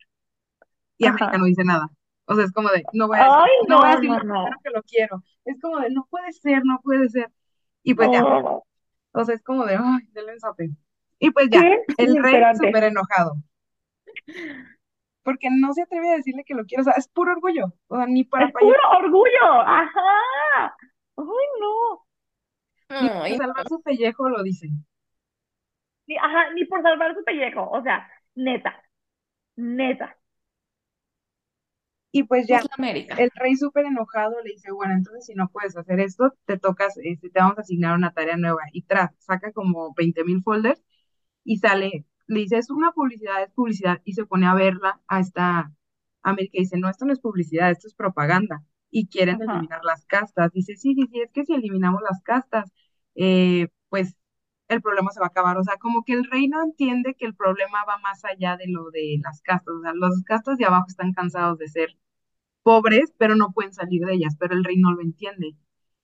Y 0.98 1.06
América 1.06 1.38
no 1.38 1.44
ajá. 1.44 1.48
dice 1.48 1.64
nada. 1.66 1.90
O 2.32 2.36
sea, 2.36 2.46
es 2.46 2.52
como 2.54 2.70
de, 2.70 2.84
no 2.94 3.08
voy 3.08 3.18
a 3.20 3.24
decir, 3.24 3.38
Ay, 3.44 3.52
no 3.68 3.78
voy 3.80 3.88
a 3.90 3.96
decir, 3.96 4.10
no, 4.10 4.16
"No, 4.18 4.22
claro 4.24 4.56
no. 4.56 4.62
que 4.64 4.70
lo 4.72 4.84
quiero. 4.84 5.24
Es 5.46 5.60
como 5.62 5.80
de, 5.80 5.90
no 5.92 6.08
puede 6.10 6.32
ser, 6.34 6.64
no 6.66 6.80
puede 6.84 7.10
ser. 7.10 7.32
Y 7.84 7.94
pues 7.96 8.10
ya, 8.12 8.24
o 8.24 9.26
sea, 9.26 9.36
es 9.36 9.44
como 9.44 9.66
de, 9.66 9.76
ay, 9.76 10.08
denle 10.14 10.34
un 10.34 10.40
zape. 10.40 10.70
Y 11.20 11.32
pues 11.32 11.50
qué 11.50 11.58
ya, 11.98 12.04
el 12.06 12.24
rey 12.24 12.44
súper 12.56 12.86
enojado, 12.86 13.36
porque 15.24 15.50
no 15.52 15.74
se 15.74 15.84
atreve 15.84 16.12
a 16.12 16.16
decirle 16.18 16.44
que 16.44 16.56
lo 16.56 16.66
quiere, 16.66 16.82
o 16.82 16.84
sea, 16.86 16.94
es 16.94 17.08
puro 17.08 17.32
orgullo, 17.34 17.74
o 17.88 17.96
sea, 17.96 18.06
ni 18.08 18.24
para 18.24 18.48
Es 18.48 18.54
puro 18.54 18.80
orgullo. 19.00 19.52
Ajá. 19.66 20.76
Ay, 21.18 21.26
no. 21.60 22.06
ni 23.02 23.10
Ay, 23.10 23.38
salvar 23.38 23.68
su 23.68 23.82
pellejo 23.82 24.30
lo 24.30 24.42
dice. 24.44 24.70
Ni, 26.08 26.18
ajá, 26.18 26.52
ni 26.54 26.66
por 26.66 26.82
salvar 26.82 27.16
su 27.16 27.24
pellejo. 27.24 27.70
O 27.70 27.82
sea, 27.84 28.10
neta, 28.36 28.82
neta. 29.58 30.18
Y 32.14 32.24
pues 32.24 32.48
ya, 32.48 32.62
pues 32.76 33.08
el 33.18 33.30
rey 33.36 33.56
súper 33.56 33.86
enojado 33.86 34.36
le 34.44 34.52
dice, 34.52 34.72
bueno, 34.72 34.94
entonces 34.94 35.26
si 35.26 35.34
no 35.34 35.50
puedes 35.50 35.78
hacer 35.78 36.00
esto, 36.02 36.34
te 36.46 36.60
tocas, 36.60 36.98
este, 37.02 37.30
te 37.30 37.40
vamos 37.40 37.58
a 37.58 37.62
asignar 37.62 37.96
una 37.96 38.12
tarea 38.12 38.36
nueva. 38.36 38.64
Y 38.74 38.82
tras, 38.84 39.12
saca 39.20 39.52
como 39.54 39.94
20 39.96 40.24
mil 40.26 40.42
folders 40.44 40.84
y 41.44 41.58
sale, 41.58 42.06
le 42.28 42.40
dice, 42.42 42.58
es 42.58 42.70
una 42.70 42.92
publicidad, 42.92 43.44
es 43.44 43.52
publicidad, 43.52 44.02
y 44.04 44.14
se 44.14 44.26
pone 44.26 44.46
a 44.48 44.54
verla 44.54 45.02
a 45.08 45.20
esta 45.22 45.72
América 46.24 46.58
y 46.58 46.62
dice, 46.62 46.78
no, 46.78 46.90
esto 46.90 47.06
no 47.06 47.14
es 47.14 47.20
publicidad, 47.20 47.72
esto 47.72 47.88
es 47.88 47.96
propaganda. 47.96 48.64
Y 48.90 49.08
quieren 49.08 49.42
Ajá. 49.42 49.54
eliminar 49.54 49.80
las 49.84 50.06
castas. 50.06 50.52
Dice, 50.52 50.76
sí, 50.76 50.94
sí, 50.96 51.08
sí, 51.10 51.22
es 51.22 51.32
que 51.32 51.46
si 51.46 51.54
eliminamos 51.54 52.02
las 52.02 52.22
castas, 52.24 52.72
eh, 53.16 53.70
pues 53.90 54.18
el 54.76 54.82
problema 54.82 55.12
se 55.12 55.20
va 55.20 55.28
a 55.28 55.30
acabar. 55.30 55.58
O 55.58 55.64
sea, 55.64 55.78
como 55.78 56.04
que 56.06 56.14
el 56.14 56.26
rey 56.26 56.48
no 56.48 56.64
entiende 56.64 57.16
que 57.16 57.26
el 57.26 57.36
problema 57.36 57.86
va 57.88 57.98
más 58.00 58.26
allá 58.26 58.58
de 58.58 58.68
lo 58.68 58.90
de 58.92 59.20
las 59.24 59.42
castas. 59.42 59.76
O 59.76 59.82
sea, 59.82 59.94
las 59.96 60.24
castas 60.26 60.58
de 60.58 60.66
abajo 60.66 60.86
están 60.90 61.14
cansados 61.14 61.58
de 61.60 61.68
ser 61.70 61.98
pobres, 62.64 63.14
pero 63.18 63.36
no 63.36 63.52
pueden 63.54 63.74
salir 63.74 64.06
de 64.06 64.14
ellas, 64.16 64.36
pero 64.40 64.56
el 64.56 64.64
rey 64.64 64.78
no 64.78 64.92
lo 64.94 65.02
entiende. 65.02 65.56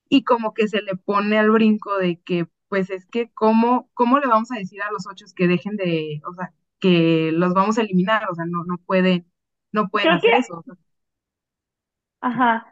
Y 0.10 0.24
como 0.24 0.54
que 0.54 0.68
se 0.68 0.82
le 0.82 0.96
pone 0.98 1.38
al 1.40 1.52
brinco 1.52 1.98
de 1.98 2.22
que, 2.22 2.48
pues 2.70 2.90
es 2.92 3.06
que, 3.08 3.32
¿cómo, 3.34 3.90
cómo 3.94 4.20
le 4.20 4.28
vamos 4.28 4.52
a 4.52 4.58
decir 4.60 4.82
a 4.84 4.92
los 4.92 5.08
ocho 5.08 5.26
que 5.36 5.48
dejen 5.48 5.76
de, 5.78 6.22
o 6.30 6.34
sea, 6.34 6.54
que 6.80 7.32
los 7.34 7.54
vamos 7.54 7.78
a 7.78 7.82
eliminar? 7.84 8.30
O 8.32 8.36
sea, 8.36 8.46
no, 8.48 8.64
no 8.66 8.78
pueden, 8.80 9.28
no 9.72 9.90
pueden 9.90 10.10
Creo 10.10 10.20
que, 10.22 10.30
hacer 10.30 10.36
eso. 10.36 10.66
ajá. 12.22 12.66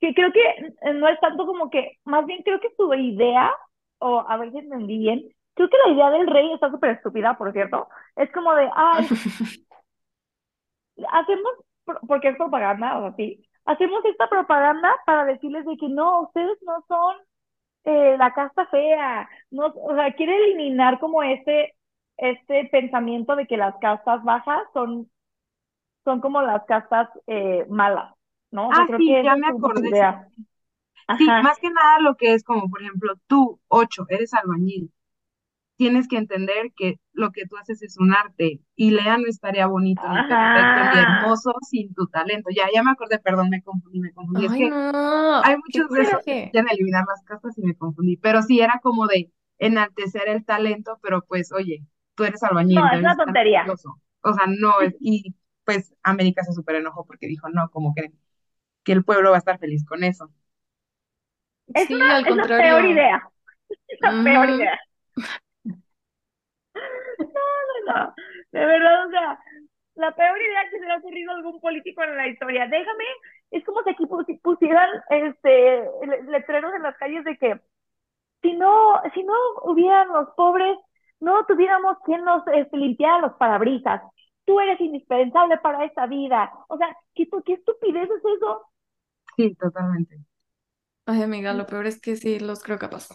Que 0.00 0.14
creo 0.14 0.32
que 0.32 0.40
eh, 0.40 0.94
no 0.94 1.08
es 1.08 1.20
tanto 1.20 1.46
como 1.46 1.70
que, 1.70 1.98
más 2.04 2.26
bien 2.26 2.42
creo 2.44 2.60
que 2.60 2.70
su 2.76 2.92
idea, 2.94 3.50
o 3.98 4.24
a 4.28 4.36
ver 4.36 4.52
si 4.52 4.58
entendí 4.58 4.98
bien, 4.98 5.28
creo 5.54 5.68
que 5.68 5.76
la 5.86 5.92
idea 5.92 6.10
del 6.10 6.26
rey 6.26 6.52
está 6.52 6.70
súper 6.70 6.90
estúpida, 6.90 7.36
por 7.36 7.52
cierto. 7.52 7.88
Es 8.14 8.30
como 8.32 8.54
de, 8.54 8.70
ay, 8.74 9.06
hacemos, 11.10 11.52
porque 12.06 12.28
es 12.28 12.36
propaganda, 12.36 12.98
o 12.98 13.06
así, 13.06 13.42
hacemos 13.64 14.04
esta 14.04 14.28
propaganda 14.28 14.94
para 15.04 15.24
decirles 15.24 15.64
de 15.64 15.76
que 15.76 15.88
no, 15.88 16.22
ustedes 16.22 16.58
no 16.62 16.84
son 16.88 17.16
eh, 17.84 18.16
la 18.18 18.32
casta 18.32 18.66
fea, 18.66 19.28
no, 19.50 19.66
o 19.66 19.94
sea, 19.94 20.12
quiere 20.14 20.36
eliminar 20.36 20.98
como 20.98 21.22
este, 21.22 21.74
este 22.16 22.68
pensamiento 22.70 23.36
de 23.36 23.46
que 23.46 23.56
las 23.56 23.76
castas 23.78 24.22
bajas 24.24 24.62
son, 24.72 25.10
son 26.04 26.20
como 26.20 26.42
las 26.42 26.64
castas 26.64 27.08
eh, 27.26 27.64
malas, 27.68 28.12
¿no? 28.50 28.70
ah, 28.72 28.86
sí, 28.96 29.22
ya 29.22 29.36
me 29.36 29.48
acordé. 29.48 29.90
Sí, 31.14 31.26
más 31.42 31.58
que 31.58 31.70
nada 31.70 32.00
lo 32.00 32.16
que 32.16 32.34
es 32.34 32.44
como, 32.44 32.68
por 32.68 32.82
ejemplo, 32.82 33.14
tú, 33.26 33.60
ocho, 33.68 34.06
eres 34.08 34.34
albañil 34.34 34.92
tienes 35.76 36.08
que 36.08 36.16
entender 36.16 36.72
que 36.76 36.98
lo 37.12 37.30
que 37.32 37.46
tú 37.46 37.56
haces 37.56 37.82
es 37.82 37.96
un 37.98 38.12
arte 38.12 38.60
y 38.74 38.90
Lea 38.90 39.18
no 39.18 39.26
estaría 39.26 39.66
bonito, 39.66 40.02
ni 40.08 40.16
perfecto, 40.22 40.94
ni 40.94 41.00
hermoso 41.00 41.52
sin 41.70 41.94
tu 41.94 42.06
talento. 42.08 42.50
Ya, 42.54 42.64
ya 42.74 42.82
me 42.82 42.90
acordé, 42.90 43.18
perdón, 43.18 43.50
me 43.50 43.62
confundí, 43.62 44.00
me 44.00 44.12
confundí. 44.12 44.46
es 44.46 44.52
que 44.52 44.70
hay 45.42 45.56
muchos 45.56 45.90
de 45.90 46.02
esos 46.02 46.22
que 46.24 46.50
quieren 46.50 46.70
eliminar 46.70 47.04
las 47.06 47.22
casas 47.24 47.56
y 47.58 47.62
me 47.62 47.76
confundí, 47.76 48.16
pero 48.16 48.42
sí 48.42 48.60
era 48.60 48.80
como 48.82 49.06
de 49.06 49.30
enaltecer 49.58 50.28
el 50.28 50.44
talento, 50.44 50.98
pero 51.02 51.24
pues, 51.26 51.52
oye, 51.52 51.84
tú 52.14 52.24
eres 52.24 52.42
albañil. 52.42 52.76
No, 52.76 52.90
es 52.90 53.00
una 53.00 53.16
tontería. 53.16 53.66
O 54.22 54.32
sea, 54.32 54.46
no, 54.46 54.80
es, 54.80 54.94
y 55.00 55.34
pues 55.64 55.94
América 56.02 56.42
se 56.42 56.52
súper 56.52 56.76
enojó 56.76 57.04
porque 57.04 57.26
dijo, 57.26 57.48
no, 57.50 57.70
como 57.70 57.94
que, 57.94 58.12
que 58.84 58.92
el 58.92 59.04
pueblo 59.04 59.30
va 59.30 59.36
a 59.36 59.38
estar 59.38 59.58
feliz 59.58 59.84
con 59.84 60.04
eso. 60.04 60.30
Es, 61.74 61.90
una, 61.90 62.20
es 62.20 62.36
la 62.36 62.46
peor 62.46 62.84
idea. 62.84 63.28
Es 63.88 64.00
la 64.00 64.22
peor 64.22 64.50
idea. 64.50 64.78
No, 66.74 67.24
no, 67.86 67.94
no. 67.94 68.14
De 68.52 68.64
verdad, 68.64 69.06
o 69.06 69.10
sea, 69.10 69.38
la 69.96 70.14
peor 70.14 70.40
idea 70.40 70.70
que 70.70 70.78
se 70.78 70.86
le 70.86 70.92
ha 70.92 70.98
ocurrido 70.98 71.32
a 71.32 71.36
algún 71.36 71.60
político 71.60 72.02
en 72.02 72.16
la 72.16 72.28
historia. 72.28 72.66
Déjame, 72.66 73.04
es 73.50 73.64
como 73.64 73.82
si 73.82 73.90
aquí 73.90 74.06
pusieran 74.42 74.88
este 75.10 75.84
letreros 76.28 76.74
en 76.74 76.82
las 76.82 76.96
calles 76.96 77.24
de 77.24 77.36
que 77.38 77.60
si 78.42 78.52
no, 78.54 79.00
si 79.14 79.22
no 79.24 79.34
hubieran 79.64 80.08
los 80.08 80.28
pobres, 80.36 80.76
no 81.20 81.44
tuviéramos 81.46 81.98
quien 82.04 82.24
nos 82.24 82.46
este, 82.48 82.76
limpiara 82.76 83.20
los 83.20 83.32
parabrisas. 83.34 84.02
Tú 84.44 84.60
eres 84.60 84.80
indispensable 84.80 85.58
para 85.58 85.84
esta 85.84 86.06
vida. 86.06 86.52
O 86.68 86.76
sea, 86.76 86.94
¿qué, 87.14 87.28
qué 87.44 87.54
estupidez 87.54 88.08
es 88.10 88.24
eso? 88.36 88.66
Sí, 89.36 89.54
totalmente. 89.56 90.25
Ay, 91.06 91.22
amiga, 91.22 91.52
lo 91.54 91.66
peor 91.66 91.86
es 91.86 92.00
que 92.00 92.16
sí 92.16 92.38
los 92.38 92.62
creo 92.62 92.78
capaz. 92.78 93.08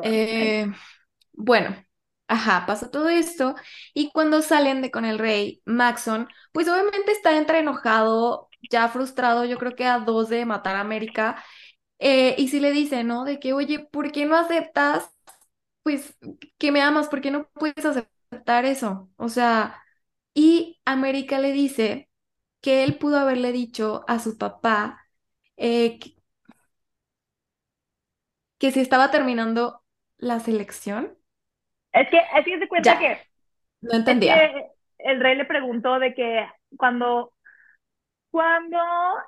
Eh, 0.00 0.66
bueno, 1.32 1.76
Ajá, 2.28 2.66
pasa 2.66 2.90
todo 2.90 3.08
esto 3.08 3.54
y 3.94 4.10
cuando 4.12 4.42
salen 4.42 4.82
de 4.82 4.90
con 4.90 5.04
el 5.06 5.18
rey, 5.18 5.62
Maxon, 5.66 6.28
pues 6.52 6.68
obviamente 6.68 7.12
está 7.12 7.36
entre 7.38 7.60
enojado, 7.60 8.48
ya 8.70 8.88
frustrado, 8.88 9.44
yo 9.46 9.58
creo 9.58 9.74
que 9.76 9.86
a 9.86 9.98
dos 10.00 10.28
de 10.28 10.44
matar 10.46 10.76
a 10.76 10.80
América, 10.80 11.42
eh, 12.00 12.34
y 12.38 12.48
si 12.48 12.60
le 12.60 12.72
dice, 12.72 13.04
¿no? 13.04 13.24
De 13.24 13.40
que, 13.40 13.52
oye, 13.54 13.80
¿por 13.80 14.12
qué 14.12 14.26
no 14.26 14.36
aceptas, 14.36 15.10
pues, 15.82 16.16
que 16.58 16.72
me 16.72 16.82
amas? 16.82 17.08
¿Por 17.08 17.20
qué 17.20 17.30
no 17.30 17.48
puedes 17.54 17.84
aceptar 17.84 18.64
eso? 18.66 19.10
O 19.16 19.28
sea, 19.28 19.82
y 20.34 20.80
América 20.84 21.38
le 21.40 21.52
dice 21.52 22.10
que 22.60 22.84
él 22.84 22.98
pudo 22.98 23.18
haberle 23.18 23.52
dicho 23.52 24.04
a 24.08 24.18
su 24.20 24.38
papá 24.38 25.06
eh, 25.56 25.98
que, 28.58 28.70
si 28.70 28.80
estaba 28.80 29.10
terminando 29.10 29.80
la 30.18 30.40
selección 30.40 31.16
es 31.92 32.08
que, 32.10 32.18
es 32.18 32.44
que 32.44 32.58
se 32.58 32.68
cuenta 32.68 32.98
que. 32.98 33.18
No 33.80 33.94
entendía. 33.94 34.50
el 34.98 35.20
rey 35.20 35.36
le 35.36 35.44
preguntó 35.44 35.98
de 35.98 36.14
que 36.14 36.46
cuando. 36.76 37.32
Cuando 38.30 38.78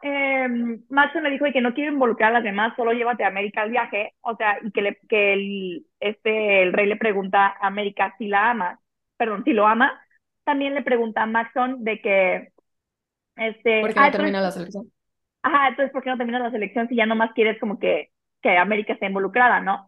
eh, 0.02 0.46
Maxon 0.90 1.22
le 1.22 1.30
dijo 1.30 1.46
de 1.46 1.52
que 1.52 1.62
no 1.62 1.72
quiere 1.72 1.90
involucrar 1.90 2.30
a 2.30 2.34
las 2.34 2.44
demás, 2.44 2.74
solo 2.76 2.92
llévate 2.92 3.24
a 3.24 3.28
América 3.28 3.62
al 3.62 3.70
viaje, 3.70 4.12
o 4.20 4.36
sea, 4.36 4.58
y 4.62 4.70
que, 4.72 4.82
le, 4.82 4.98
que 5.08 5.32
el, 5.32 5.86
este, 6.00 6.62
el 6.62 6.74
rey 6.74 6.86
le 6.86 6.96
pregunta 6.96 7.46
a 7.46 7.66
América 7.66 8.14
si 8.18 8.28
la 8.28 8.50
ama, 8.50 8.78
perdón, 9.16 9.42
si 9.44 9.54
lo 9.54 9.66
ama, 9.66 9.98
también 10.44 10.74
le 10.74 10.82
pregunta 10.82 11.22
a 11.22 11.26
Maxon 11.26 11.82
de 11.82 12.00
que 12.02 12.52
este, 13.40 13.80
¿Por 13.80 13.94
qué 13.94 14.00
no 14.00 14.06
ah, 14.06 14.10
termina 14.10 14.40
la 14.42 14.50
selección? 14.50 14.92
Ajá, 15.42 15.68
entonces, 15.68 15.92
¿por 15.92 16.02
qué 16.02 16.10
no 16.10 16.18
termina 16.18 16.38
la 16.38 16.50
selección 16.50 16.88
si 16.88 16.96
ya 16.96 17.06
nomás 17.06 17.32
quieres 17.32 17.58
como 17.58 17.78
que, 17.78 18.09
que 18.42 18.56
América 18.56 18.94
esté 18.94 19.06
involucrada, 19.06 19.60
no? 19.60 19.86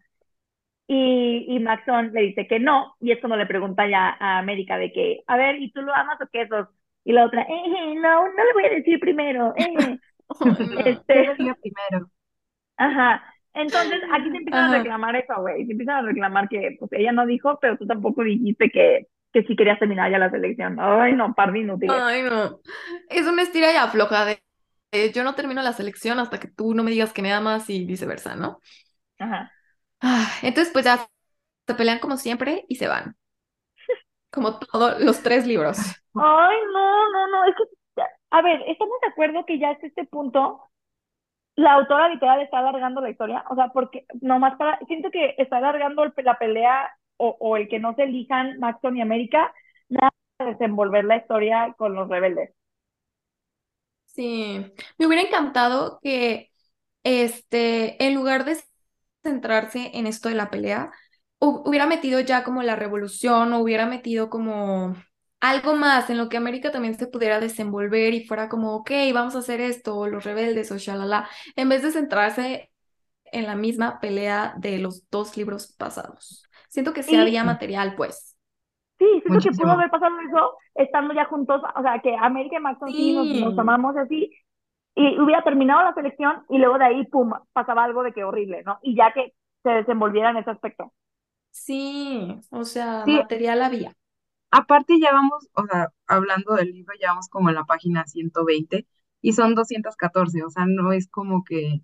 Y, 0.86 1.46
y 1.48 1.61
Maxon 1.61 2.12
le 2.12 2.22
dice 2.22 2.46
que 2.46 2.59
no, 2.59 2.94
y 3.00 3.12
es 3.12 3.20
cuando 3.20 3.36
le 3.36 3.46
pregunta 3.46 3.86
ya 3.88 4.16
a 4.18 4.38
América 4.38 4.76
de 4.76 4.92
que, 4.92 5.22
a 5.26 5.36
ver, 5.36 5.57
¿y 5.57 5.72
tú 5.72 5.80
lo 5.82 5.94
amas 5.94 6.20
o 6.20 6.26
qué 6.32 6.46
sos? 6.48 6.68
Y 7.05 7.12
la 7.12 7.26
otra, 7.26 7.42
eh, 7.42 7.62
eh 7.66 7.94
no, 7.94 8.28
no 8.28 8.44
le 8.44 8.53
voy 8.53 8.64
a 8.64 8.70
decir 8.70 9.00
primero, 9.00 9.55
eh. 9.57 9.98
este, 10.84 11.34
primero. 11.36 12.11
Ajá. 12.76 13.22
Entonces, 13.55 14.00
aquí 14.12 14.30
se 14.30 14.36
empiezan 14.38 14.72
a 14.72 14.78
reclamar 14.78 15.16
eso, 15.16 15.34
güey. 15.40 15.66
Se 15.66 15.72
empiezan 15.72 15.96
a 15.96 16.09
reclamar 16.09 16.48
que, 16.48 16.76
pues, 16.78 16.90
ella 16.92 17.12
no 17.12 17.26
dijo, 17.26 17.59
pero 17.61 17.76
tú 17.76 17.86
tampoco 17.86 18.22
dijiste 18.22 18.70
que, 18.70 19.09
que 19.32 19.42
sí 19.44 19.57
querías 19.57 19.78
terminar 19.78 20.11
ya 20.11 20.18
la 20.18 20.30
selección. 20.30 20.78
Ay, 20.80 21.12
no, 21.12 21.34
par 21.34 21.53
de 21.53 21.61
inútiles. 21.61 21.96
Ay, 22.00 22.22
no. 22.22 22.61
Es 23.11 23.26
una 23.26 23.42
estira 23.42 23.72
ya 23.72 23.88
floja 23.88 24.24
de, 24.24 24.38
yo 25.14 25.24
no 25.24 25.34
termino 25.34 25.62
la 25.62 25.72
selección 25.72 26.18
hasta 26.18 26.38
que 26.38 26.49
tú 26.49 26.74
no 26.74 26.82
me 26.82 26.90
digas 26.90 27.12
que 27.12 27.22
me 27.22 27.32
amas 27.32 27.68
y 27.70 27.84
viceversa, 27.84 28.34
¿no? 28.36 28.61
Ajá. 29.18 29.53
Ah, 30.01 30.28
entonces, 30.43 30.72
pues 30.72 30.84
ya 30.84 31.09
se 31.66 31.74
pelean 31.74 31.99
como 31.99 32.16
siempre 32.16 32.64
y 32.68 32.76
se 32.76 32.88
van. 32.88 33.16
Como 34.30 34.59
todos 34.59 35.01
los 35.01 35.22
tres 35.22 35.47
libros. 35.47 35.78
Ay, 36.14 36.57
no, 36.72 37.11
no, 37.11 37.28
no. 37.28 37.45
Es 37.45 37.55
que, 37.57 38.03
a 38.30 38.43
ver, 38.43 38.62
estamos 38.66 38.95
de 39.03 39.09
acuerdo 39.09 39.45
que 39.47 39.59
ya 39.59 39.70
hasta 39.70 39.86
este 39.86 40.05
punto 40.07 40.70
la 41.57 41.74
autora 41.74 42.09
literal 42.09 42.40
está 42.43 42.59
alargando 42.59 43.01
la 43.01 43.11
historia. 43.11 43.45
O 43.51 43.55
sea, 43.55 43.68
porque 43.68 44.07
nomás 44.20 44.57
para. 44.57 44.78
Siento 44.86 45.11
que 45.11 45.34
está 45.38 45.59
alargando 45.59 46.05
la 46.16 46.38
pelea 46.38 46.90
o, 47.16 47.36
o 47.40 47.57
el 47.57 47.68
que 47.68 47.78
no 47.78 47.95
se 47.95 48.05
elijan 48.05 48.59
Maxon 48.59 48.97
y 48.97 49.03
América, 49.03 49.53
nada 49.88 50.11
para 50.36 50.53
desenvolver 50.53 51.05
la 51.05 51.16
historia 51.18 51.74
con 51.78 51.95
los 51.95 52.09
rebeldes. 52.09 52.55
Sí, 54.14 54.72
me 54.98 55.06
hubiera 55.06 55.22
encantado 55.22 55.98
que 56.02 56.50
este, 57.02 58.04
en 58.04 58.14
lugar 58.14 58.44
de 58.44 58.58
centrarse 59.22 59.90
en 59.94 60.06
esto 60.06 60.28
de 60.28 60.34
la 60.34 60.50
pelea, 60.50 60.92
hubiera 61.38 61.86
metido 61.86 62.20
ya 62.20 62.44
como 62.44 62.62
la 62.62 62.76
revolución, 62.76 63.52
o 63.52 63.60
hubiera 63.60 63.86
metido 63.86 64.28
como 64.30 64.96
algo 65.40 65.74
más 65.76 66.10
en 66.10 66.18
lo 66.18 66.28
que 66.28 66.36
América 66.36 66.70
también 66.70 66.98
se 66.98 67.06
pudiera 67.06 67.40
desenvolver 67.40 68.14
y 68.14 68.26
fuera 68.26 68.48
como, 68.48 68.74
ok, 68.76 68.90
vamos 69.14 69.34
a 69.34 69.38
hacer 69.38 69.60
esto, 69.60 69.96
o 69.96 70.06
los 70.08 70.24
rebeldes, 70.24 70.70
o 70.72 70.76
shalala, 70.78 71.28
en 71.56 71.68
vez 71.70 71.82
de 71.82 71.90
centrarse 71.92 72.70
en 73.24 73.46
la 73.46 73.56
misma 73.56 73.98
pelea 74.00 74.54
de 74.58 74.78
los 74.78 75.08
dos 75.10 75.36
libros 75.38 75.74
pasados. 75.78 76.44
Siento 76.68 76.92
que 76.92 77.02
sí, 77.02 77.16
había 77.16 77.44
material, 77.44 77.94
pues. 77.96 78.31
Sí, 79.03 79.20
siento 79.26 79.40
que 79.40 79.57
pudo 79.57 79.72
haber 79.72 79.90
pasado 79.90 80.14
eso 80.20 80.57
estando 80.76 81.12
ya 81.12 81.24
juntos, 81.24 81.61
o 81.74 81.82
sea, 81.82 81.98
que 81.98 82.14
América 82.14 82.57
y 82.57 82.61
Maxon 82.61 82.88
sí, 82.88 83.14
nos, 83.16 83.50
nos 83.50 83.59
amamos 83.59 83.96
así, 83.96 84.30
y 84.94 85.18
hubiera 85.18 85.42
terminado 85.42 85.82
la 85.82 85.92
selección 85.92 86.44
y 86.48 86.59
luego 86.59 86.78
de 86.78 86.84
ahí, 86.84 87.07
pum, 87.07 87.32
pasaba 87.53 87.82
algo 87.82 88.05
de 88.05 88.12
que 88.12 88.22
horrible, 88.22 88.62
¿no? 88.64 88.78
Y 88.80 88.94
ya 88.94 89.12
que 89.12 89.34
se 89.64 89.70
desenvolviera 89.70 90.30
en 90.30 90.36
ese 90.36 90.50
aspecto. 90.50 90.92
Sí, 91.50 92.38
o 92.50 92.64
sea, 92.64 93.03
material 93.05 93.62
había. 93.62 93.92
Aparte 94.53 95.00
ya 95.00 95.12
vamos, 95.12 95.48
o 95.55 95.66
sea, 95.66 95.88
hablando 96.07 96.55
del 96.55 96.70
libro, 96.70 96.94
ya 97.00 97.09
vamos 97.09 97.28
como 97.28 97.48
en 97.48 97.57
la 97.57 97.64
página 97.64 98.05
120 98.07 98.86
y 99.20 99.32
son 99.32 99.57
214, 99.57 100.44
o 100.44 100.50
sea, 100.50 100.64
no 100.66 100.92
es 100.92 101.09
como 101.09 101.42
que 101.42 101.80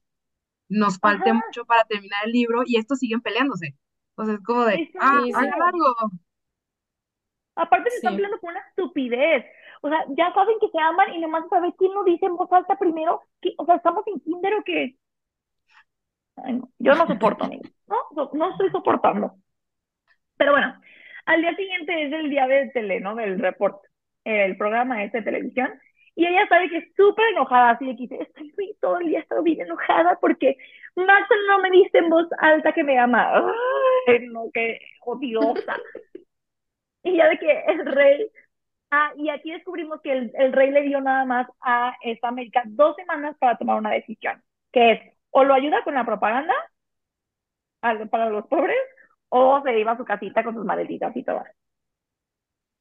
nos 0.68 1.00
falte 1.00 1.32
mucho 1.32 1.64
para 1.64 1.82
terminar 1.84 2.26
el 2.26 2.32
libro 2.32 2.62
y 2.64 2.76
estos 2.76 3.00
siguen 3.00 3.22
peleándose. 3.22 3.74
O 4.14 4.24
sea, 4.24 4.34
es 4.34 4.40
como 4.44 4.64
de, 4.64 4.90
ah, 5.00 5.22
sí, 5.24 5.32
largo. 5.32 6.12
Aparte 7.58 7.90
se 7.90 7.96
están 7.96 8.14
peleando 8.14 8.38
con 8.40 8.50
una 8.50 8.60
estupidez. 8.60 9.44
O 9.82 9.88
sea, 9.88 10.04
ya 10.10 10.32
saben 10.32 10.56
que 10.60 10.68
se 10.68 10.78
aman 10.78 11.12
y 11.12 11.18
nomás 11.18 11.48
saben 11.48 11.72
quién 11.72 11.92
lo 11.92 12.04
dice 12.04 12.26
en 12.26 12.36
voz 12.36 12.52
alta 12.52 12.78
primero. 12.78 13.22
o 13.56 13.64
sea, 13.64 13.76
estamos 13.76 14.06
en 14.06 14.20
kinder 14.20 14.54
o 14.54 14.64
qué. 14.64 14.96
yo 16.78 16.94
no 16.94 17.06
soporto, 17.06 17.44
amigos. 17.44 17.70
No, 17.86 18.30
no 18.32 18.50
estoy 18.50 18.70
soportando. 18.70 19.34
Pero 20.36 20.52
bueno, 20.52 20.80
al 21.26 21.40
día 21.40 21.54
siguiente 21.56 22.06
es 22.06 22.12
el 22.12 22.30
día 22.30 22.46
de 22.46 22.70
tele, 22.70 23.00
¿no? 23.00 23.16
Del 23.16 23.40
report, 23.40 23.82
el 24.24 24.56
programa 24.56 25.02
este 25.02 25.18
de 25.18 25.24
televisión. 25.24 25.80
Y 26.14 26.26
ella 26.26 26.46
sabe 26.48 26.68
que 26.68 26.78
es 26.78 26.94
súper 26.96 27.28
enojada, 27.28 27.70
así 27.70 27.86
de 27.86 27.96
que 27.96 28.02
dice, 28.02 28.18
estoy 28.22 28.76
todo 28.80 28.98
el 28.98 29.06
día 29.06 29.20
estoy 29.20 29.42
bien 29.44 29.60
enojada 29.62 30.18
porque 30.20 30.56
Max 30.96 31.28
no 31.48 31.60
me 31.60 31.70
dice 31.70 31.98
en 31.98 32.08
voz 32.08 32.26
alta 32.38 32.72
que 32.72 32.84
me 32.84 32.98
ama. 32.98 33.52
Ay, 34.06 34.26
no, 34.28 34.46
qué 34.52 34.78
odiosa. 35.04 35.76
Y 37.08 37.16
ya 37.16 37.28
de 37.28 37.38
que 37.38 37.60
el 37.68 37.86
rey 37.86 38.30
Ah, 38.90 39.12
y 39.16 39.28
aquí 39.28 39.50
descubrimos 39.50 40.00
que 40.00 40.12
el, 40.12 40.32
el, 40.34 40.52
rey 40.52 40.70
le 40.70 40.82
dio 40.82 41.00
nada 41.00 41.24
más 41.26 41.46
a 41.60 41.94
esta 42.02 42.28
América 42.28 42.62
dos 42.66 42.96
semanas 42.96 43.36
para 43.38 43.58
tomar 43.58 43.78
una 43.78 43.90
decisión, 43.90 44.42
que 44.72 44.92
es 44.92 45.00
o 45.30 45.44
lo 45.44 45.52
ayuda 45.54 45.84
con 45.84 45.94
la 45.94 46.06
propaganda 46.06 46.54
para 47.80 48.30
los 48.30 48.46
pobres 48.46 48.76
o 49.28 49.60
se 49.62 49.78
iba 49.78 49.92
a 49.92 49.96
su 49.96 50.04
casita 50.04 50.42
con 50.42 50.54
sus 50.54 50.64
maletitas 50.64 51.14
y 51.16 51.22
todo. 51.24 51.42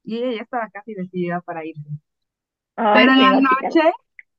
Y 0.04 0.16
ella 0.18 0.36
ya 0.36 0.42
estaba 0.42 0.68
casi 0.70 0.94
decidida 0.94 1.40
para 1.40 1.64
irse. 1.64 1.88
Ay, 2.76 2.94
Pero 2.96 3.12
en 3.12 3.18
sí, 3.18 3.20
la 3.20 3.40
chica. 3.42 3.68
noche, 3.70 3.80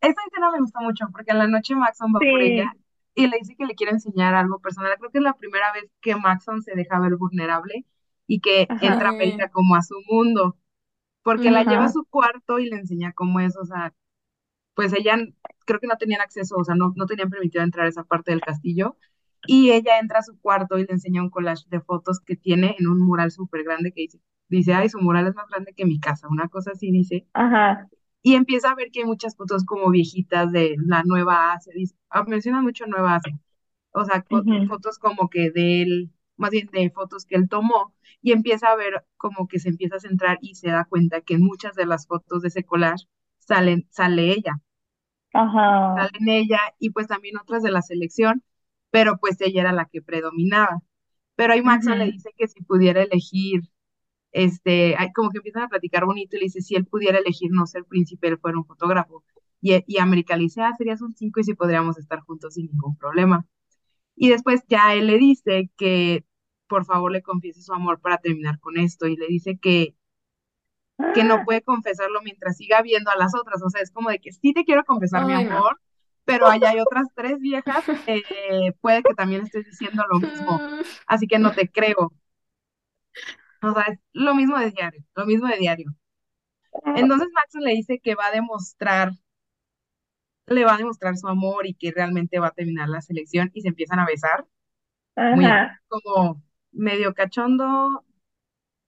esa 0.02 0.22
escena 0.28 0.52
me 0.52 0.60
gustó 0.60 0.80
mucho 0.82 1.06
porque 1.12 1.32
en 1.32 1.40
la 1.40 1.48
noche 1.48 1.76
Maxon 1.76 2.14
va 2.16 2.20
por 2.20 2.42
ella 2.42 2.66
Sí, 2.66 2.80
y 3.16 3.28
le 3.28 3.38
dice 3.38 3.56
que 3.56 3.66
le 3.66 3.76
quiere 3.76 3.94
enseñar 3.94 4.34
algo 4.36 4.60
personal. 4.60 4.96
Creo 4.98 5.12
que 5.12 5.18
es 5.20 5.24
la 5.24 5.34
primera 5.36 5.72
vez 5.74 5.92
que 6.02 6.16
Maxon 6.16 6.62
se 6.62 6.76
deja 6.76 7.00
ver 7.00 7.16
vulnerable 7.18 7.86
y 8.30 8.42
que 8.42 8.74
ajá, 8.74 8.78
entra. 8.80 9.10
América 9.12 9.50
como 9.52 9.76
a 9.76 9.84
su 9.84 9.96
mundo, 10.10 10.58
porque 11.24 11.52
la 11.52 11.66
lleva 11.66 11.86
a 11.86 11.90
su 11.90 12.06
cuarto 12.06 12.60
y 12.60 12.70
le 12.70 12.78
enseña 12.78 13.14
cómo 13.14 13.40
es, 13.42 13.58
o 13.58 13.66
sea, 13.66 13.94
pues 14.76 14.94
ella 14.94 15.18
creo 15.66 15.80
que 15.80 15.88
no 15.88 15.98
tenían 15.98 16.22
acceso, 16.22 16.56
o 16.58 16.64
sea, 16.64 16.76
no, 16.76 16.94
no 16.96 17.06
tenían 17.06 17.30
permitido 17.30 17.64
entrar 17.64 17.86
a 17.86 17.90
esa 17.90 18.04
parte 18.04 18.32
del 18.32 18.42
castillo. 18.42 18.98
Y 19.46 19.72
ella 19.72 20.00
entra 20.00 20.20
a 20.20 20.24
su 20.24 20.40
cuarto 20.40 20.78
y 20.78 20.86
le 20.86 20.94
enseña 20.94 21.22
un 21.24 21.30
collage 21.32 21.66
de 21.70 21.82
fotos 21.82 22.20
que 22.22 22.36
tiene 22.36 22.76
en 22.80 22.88
un 22.88 23.00
mural 23.00 23.32
súper 23.32 23.64
grande 23.64 23.92
que 23.94 24.02
dice, 24.04 24.20
dice, 24.50 24.74
ay, 24.74 24.90
su 24.90 25.00
mural 25.00 25.28
es 25.28 25.36
más 25.36 25.48
grande 25.50 25.74
que 25.76 25.86
mi 25.86 26.00
casa, 26.00 26.28
una 26.30 26.50
cosa 26.50 26.72
así 26.74 26.92
dice. 26.92 27.28
ajá, 27.34 27.90
Y 28.22 28.36
empieza 28.36 28.72
a 28.72 28.76
ver 28.76 28.92
que 28.92 29.02
hay 29.02 29.06
muchas 29.06 29.36
fotos 29.38 29.64
como 29.66 29.90
viejitas 29.92 30.52
de 30.52 30.76
la 30.86 31.04
Nueva 31.04 31.54
Asia, 31.54 31.74
dice, 31.76 31.96
ah, 32.10 32.24
menciona 32.28 32.62
mucho 32.62 32.86
Nueva 32.86 33.16
Asia, 33.16 33.40
o 33.94 34.06
sea, 34.06 34.26
fotos 34.68 35.00
como 35.00 35.30
que 35.30 35.52
de 35.52 35.82
él, 35.84 36.12
más 36.40 36.52
bien 36.52 36.70
de 36.74 36.90
fotos 36.92 37.26
que 37.26 37.36
él 37.36 37.50
tomó, 37.50 37.94
y 38.22 38.32
empieza 38.34 38.70
a 38.70 38.76
ver 38.76 39.06
como 39.18 39.48
que 39.48 39.60
se 39.60 39.70
empieza 39.70 39.98
a 39.98 40.00
centrar 40.00 40.40
y 40.42 40.56
se 40.56 40.70
da 40.70 40.86
cuenta 40.86 41.22
que 41.22 41.36
en 41.36 41.44
muchas 41.44 41.76
de 41.76 41.86
las 41.86 42.08
fotos 42.08 42.42
de 42.42 42.50
ese 42.50 42.64
collage 42.64 43.06
salen, 43.40 43.88
sale 43.92 44.32
ella 44.32 44.62
ajá, 45.34 45.60
salen 45.94 46.30
ella 46.30 46.60
y 46.80 46.92
pues 46.92 47.08
también 47.08 47.38
otras 47.38 47.64
de 47.64 47.72
la 47.72 47.82
selección, 47.82 48.44
pero 48.92 49.18
pues 49.18 49.40
ella 49.42 49.62
era 49.62 49.74
la 49.74 49.86
que 49.86 50.02
predominaba. 50.02 50.82
Pero 51.36 51.54
ahí 51.54 51.62
Maxon 51.62 52.00
le 52.00 52.08
dice 52.08 52.32
que 52.38 52.48
si 52.48 52.64
pudiera 52.64 53.04
elegir, 53.04 53.62
este, 54.32 54.98
como 55.16 55.32
que 55.32 55.40
empiezan 55.40 55.64
a 55.64 55.70
platicar 55.70 56.06
bonito 56.06 56.38
y 56.38 56.42
le 56.42 56.46
dice 56.46 56.62
si 56.62 56.76
él 56.76 56.86
pudiera 56.88 57.20
elegir 57.20 57.52
no 57.52 57.68
ser 57.68 57.86
príncipe, 57.86 58.30
él 58.30 58.40
fuera 58.40 58.58
un 58.60 58.66
fotógrafo. 58.66 59.24
Y, 59.62 59.84
y 59.88 60.00
América 60.00 60.38
le 60.38 60.44
dice, 60.44 60.62
ah, 60.62 60.74
serías 60.78 61.02
un 61.02 61.14
cinco 61.16 61.40
y 61.42 61.44
si 61.46 61.54
podríamos 61.56 61.98
estar 61.98 62.22
juntos 62.22 62.56
sin 62.56 62.68
ningún 62.68 62.98
problema. 62.98 63.48
Y 64.16 64.30
después 64.30 64.62
ya 64.70 64.94
él 64.96 65.08
le 65.08 65.18
dice 65.18 65.72
que 65.78 66.26
por 66.70 66.86
favor 66.86 67.12
le 67.12 67.22
confiese 67.22 67.62
su 67.62 67.74
amor 67.74 68.00
para 68.00 68.20
terminar 68.20 68.60
con 68.60 68.78
esto 68.78 69.08
y 69.08 69.18
le 69.18 69.28
dice 69.28 69.58
que 69.58 69.96
que 71.14 71.24
no 71.24 71.36
ah, 71.36 71.44
puede 71.46 71.62
confesarlo 71.62 72.22
mientras 72.22 72.58
siga 72.58 72.82
viendo 72.82 73.10
a 73.10 73.16
las 73.16 73.34
otras. 73.34 73.62
O 73.64 73.70
sea, 73.70 73.82
es 73.82 73.92
como 73.92 74.10
de 74.10 74.20
que 74.20 74.32
sí 74.32 74.54
te 74.54 74.66
quiero 74.66 74.84
confesar 74.84 75.26
mi 75.26 75.34
no. 75.34 75.40
amor, 75.40 75.80
pero 76.26 76.48
allá 76.48 76.72
hay 76.72 76.80
otras 76.80 77.08
tres 77.16 77.40
viejas 77.40 77.84
puede 78.82 79.04
que 79.04 79.14
también 79.16 79.44
estés 79.44 79.66
diciendo 79.66 80.04
lo 80.10 80.20
mismo. 80.20 80.60
Así 81.08 81.28
que 81.28 81.40
no 81.40 81.52
te 81.52 81.70
creo. 81.70 82.14
O 83.62 83.74
sea, 83.74 83.84
es 83.90 84.00
lo 84.14 84.36
mismo 84.36 84.58
de 84.58 84.72
diario, 84.72 85.04
lo 85.16 85.26
mismo 85.26 85.48
de 85.48 85.58
diario. 85.58 85.96
Entonces 86.96 87.28
Maxon 87.34 87.62
le 87.62 87.72
dice 87.72 88.00
que 88.00 88.16
va 88.16 88.28
a 88.28 88.32
demostrar, 88.32 89.12
le 90.48 90.66
va 90.66 90.76
a 90.76 90.78
demostrar 90.78 91.18
su 91.18 91.28
amor 91.28 91.66
y 91.66 91.74
que 91.74 91.92
realmente 91.92 92.40
va 92.40 92.48
a 92.48 92.52
terminar 92.52 92.90
la 92.90 93.02
selección 93.02 93.52
y 93.54 93.62
se 93.62 93.70
empiezan 93.70 94.00
a 94.00 94.06
besar, 94.06 94.46
muy 95.16 95.46
como 95.88 96.42
medio 96.80 97.14
cachondo, 97.16 98.06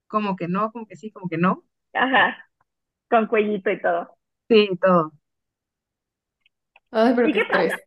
como 0.07 0.35
que 0.37 0.47
no, 0.49 0.71
como 0.71 0.87
que 0.87 0.97
sí, 0.97 1.11
como 1.11 1.29
que 1.29 1.37
no. 1.39 1.65
ajá, 1.93 2.37
con 3.09 3.27
cuellito 3.27 3.71
y 3.71 3.81
todo. 3.81 4.17
Sí, 4.49 4.77
todo. 4.79 5.11
Ay, 6.91 7.13
pero 7.15 7.27
¿Y 7.27 7.33
qué 7.33 7.45
estrés. 7.45 7.45
pasa? 7.45 7.79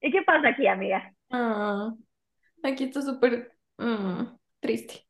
¿Y 0.00 0.12
qué 0.12 0.22
pasa 0.22 0.48
aquí, 0.50 0.66
amiga? 0.68 1.14
Ah, 1.30 1.94
aquí 2.62 2.84
está 2.86 3.02
súper 3.02 3.52
mm, 3.78 4.24
triste. 4.60 5.06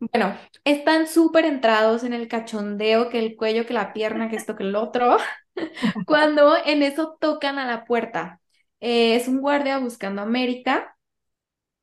Bueno, 0.00 0.36
están 0.64 1.06
súper 1.08 1.44
entrados 1.46 2.04
en 2.04 2.14
el 2.14 2.28
cachondeo, 2.28 3.10
que 3.10 3.18
el 3.20 3.36
cuello, 3.36 3.66
que 3.66 3.74
la 3.74 3.92
pierna, 3.92 4.30
que 4.30 4.36
esto, 4.36 4.56
que 4.56 4.64
el 4.64 4.76
otro, 4.76 5.18
cuando 6.06 6.54
en 6.64 6.82
eso 6.82 7.18
tocan 7.20 7.58
a 7.58 7.66
la 7.66 7.84
puerta. 7.84 8.40
Eh, 8.80 9.16
es 9.16 9.28
un 9.28 9.40
guardia 9.40 9.78
buscando 9.78 10.22
a 10.22 10.24
América 10.24 10.96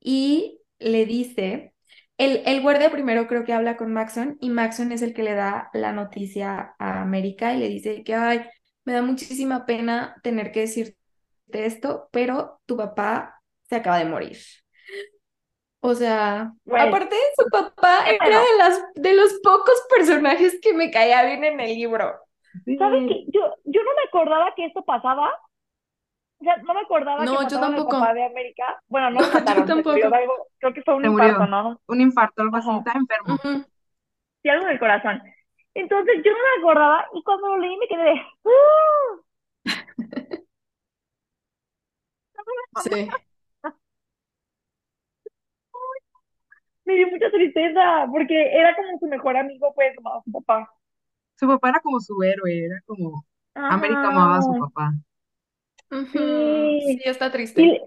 y 0.00 0.57
le 0.78 1.06
dice, 1.06 1.74
el, 2.18 2.42
el 2.46 2.62
guardia 2.62 2.90
primero 2.90 3.26
creo 3.26 3.44
que 3.44 3.52
habla 3.52 3.76
con 3.76 3.92
Maxon 3.92 4.36
y 4.40 4.50
Maxon 4.50 4.92
es 4.92 5.02
el 5.02 5.14
que 5.14 5.22
le 5.22 5.34
da 5.34 5.70
la 5.72 5.92
noticia 5.92 6.74
a 6.78 7.02
América 7.02 7.54
y 7.54 7.58
le 7.58 7.68
dice 7.68 8.04
que, 8.04 8.14
ay, 8.14 8.44
me 8.84 8.92
da 8.94 9.02
muchísima 9.02 9.66
pena 9.66 10.16
tener 10.22 10.52
que 10.52 10.60
decirte 10.60 10.96
esto, 11.52 12.08
pero 12.12 12.60
tu 12.66 12.76
papá 12.76 13.42
se 13.68 13.76
acaba 13.76 13.98
de 13.98 14.06
morir. 14.06 14.38
O 15.80 15.94
sea, 15.94 16.52
Güey, 16.64 16.82
aparte 16.82 17.16
su 17.36 17.48
papá 17.50 18.08
era 18.10 18.38
de 18.40 18.56
las 18.58 18.82
de 18.96 19.14
los 19.14 19.32
pocos 19.42 19.80
personajes 19.88 20.58
que 20.60 20.74
me 20.74 20.90
caía 20.90 21.24
bien 21.24 21.44
en 21.44 21.60
el 21.60 21.74
libro. 21.74 22.14
¿Sabes 22.78 23.04
qué? 23.08 23.24
Yo, 23.28 23.40
yo 23.64 23.82
no 23.82 23.90
me 23.96 24.02
acordaba 24.08 24.54
que 24.54 24.66
esto 24.66 24.84
pasaba. 24.84 25.30
O 26.40 26.44
sea, 26.44 26.56
no 26.58 26.74
me 26.74 26.80
acordaba 26.80 27.18
que 27.20 27.24
No, 27.26 27.32
yo 27.34 27.42
mataron 27.42 27.64
al 27.64 27.74
tampoco. 27.76 27.98
papá 27.98 28.14
de 28.14 28.24
América. 28.24 28.82
Bueno, 28.88 29.10
no 29.10 29.20
No, 29.20 29.26
yo 29.26 29.32
mataron, 29.34 29.62
murió 29.84 30.10
tampoco. 30.10 30.46
Creo 30.58 30.74
que 30.74 30.82
fue 30.82 30.94
un 30.94 31.02
Se 31.02 31.08
infarto, 31.10 31.38
murió. 31.40 31.46
¿no? 31.62 31.80
Un 31.86 32.00
infarto, 32.00 32.42
algo 32.42 32.56
así, 32.56 32.70
está 32.78 32.92
enfermo. 32.92 33.34
Ujú. 33.34 33.64
sí, 34.42 34.48
algo 34.48 34.66
del 34.66 34.78
corazón. 34.78 35.22
Entonces 35.74 36.14
yo 36.24 36.32
no 36.32 36.38
me 36.38 36.62
acordaba 36.62 37.06
y 37.12 37.22
cuando 37.22 37.48
lo 37.48 37.58
leí 37.58 37.76
me 37.76 37.88
quedé 37.88 38.02
de. 38.04 38.22
¡Uh! 38.44 39.22
Sí. 42.82 43.08
Me 46.84 46.94
dio 46.94 47.08
mucha 47.08 47.30
tristeza 47.30 48.06
porque 48.10 48.34
era 48.56 48.74
como 48.74 48.98
su 48.98 49.06
mejor 49.06 49.36
amigo, 49.36 49.72
pues, 49.74 49.94
como 49.96 50.22
su 50.24 50.32
papá. 50.32 50.70
Su 51.36 51.46
papá 51.46 51.68
era 51.70 51.80
como 51.80 52.00
su 52.00 52.22
héroe, 52.22 52.64
era 52.64 52.80
como 52.86 53.24
América 53.54 54.08
amaba 54.08 54.36
a 54.38 54.42
su 54.42 54.52
Ajá, 54.52 54.92
Sí, 56.12 56.20
sí. 56.80 57.02
está 57.04 57.30
Y, 57.54 57.62
triste. 57.62 57.68
le- 57.68 57.82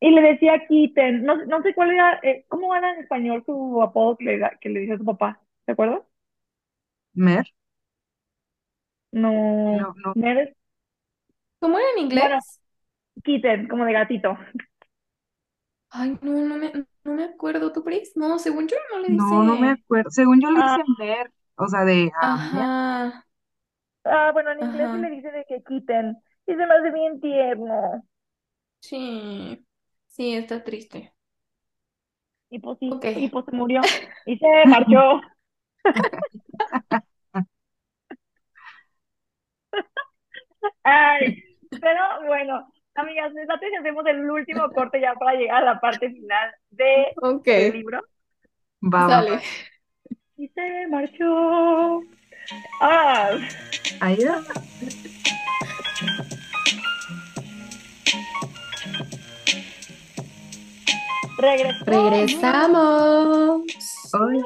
y 0.00 0.10
le 0.12 0.22
decía 0.22 0.66
Kitten, 0.68 1.24
no, 1.24 1.36
no 1.46 1.62
sé 1.62 1.74
cuál 1.74 1.90
era, 1.92 2.20
eh, 2.22 2.44
¿cómo 2.48 2.74
era 2.76 2.92
en 2.94 3.00
español 3.02 3.44
su 3.46 3.82
apodo 3.82 4.16
que 4.18 4.24
le, 4.26 4.50
que 4.60 4.68
le 4.70 4.80
decía 4.80 4.96
a 4.96 4.98
su 4.98 5.04
papá? 5.04 5.42
¿Te 5.66 5.72
acuerdas? 5.72 6.02
Mer, 7.14 7.46
No, 9.12 9.92
no, 9.94 9.94
no, 9.96 10.14
Mer- 10.14 10.54
¿Cómo 11.60 11.78
era 11.78 11.88
en 11.96 11.98
bueno, 12.10 12.38
inglés? 12.38 12.60
Kitten, 13.24 13.68
como 13.68 13.84
de 13.86 13.92
gatito. 13.94 14.38
Ay, 15.90 16.18
no, 16.22 16.32
no 16.44 16.56
me, 16.56 16.72
no 17.04 17.12
me 17.14 17.24
acuerdo, 17.24 17.72
¿tú, 17.72 17.84
Pris? 17.84 18.12
No, 18.16 18.38
según 18.38 18.66
yo 18.68 18.76
no 18.90 18.98
le 19.00 19.08
no, 19.08 19.42
no 19.44 19.56
me 19.56 19.68
dice. 19.68 19.70
acuerdo. 19.70 20.10
Según 20.10 20.40
yo 20.40 20.50
le 20.50 20.62
Ah, 20.62 20.62
dicen 20.62 20.84
Mer, 20.98 21.32
o 21.56 21.66
sea, 21.68 21.84
de 21.84 22.12
a 22.20 22.28
Mer. 22.50 22.66
Ajá, 22.66 23.26
ah, 24.04 24.30
bueno, 24.32 24.52
en 24.52 24.60
inglés 24.60 24.90
ajá. 24.90 24.98
le 25.00 25.10
dice 25.10 25.30
de 25.32 25.44
que 25.46 25.62
Kitten. 25.64 26.16
Y 26.46 26.52
se 26.54 26.66
me 26.66 26.74
hace 26.74 26.90
bien 26.92 27.20
tierno. 27.20 28.04
Sí, 28.80 29.66
sí, 30.08 30.34
está 30.34 30.62
triste. 30.64 31.14
Y 32.50 32.60
pues 32.60 32.78
sí, 32.78 33.02
y 33.16 33.28
pues 33.28 33.44
se 33.46 33.52
murió. 33.52 33.82
Y 34.24 34.38
se 34.38 34.46
marchó. 34.66 35.20
Ay, 40.84 41.38
pero 41.80 42.00
bueno, 42.26 42.72
amigas, 42.94 43.32
les 43.34 43.46
si 43.46 43.76
hacemos 43.76 44.06
el 44.06 44.30
último 44.30 44.70
corte 44.72 45.00
ya 45.00 45.14
para 45.14 45.38
llegar 45.38 45.62
a 45.62 45.74
la 45.74 45.80
parte 45.80 46.10
final 46.10 46.54
del 46.70 47.06
Ok, 47.22 47.48
libro. 47.72 48.00
Va, 48.94 49.02
va, 49.14 49.22
va. 49.30 49.36
sale. 49.36 49.42
Y 50.36 50.48
se 50.48 50.86
marchó. 50.88 52.02
Ah, 52.80 53.38
Ahí 54.00 54.24
va. 54.24 54.42
Regresamos. 61.84 63.62
Hola. 64.12 64.44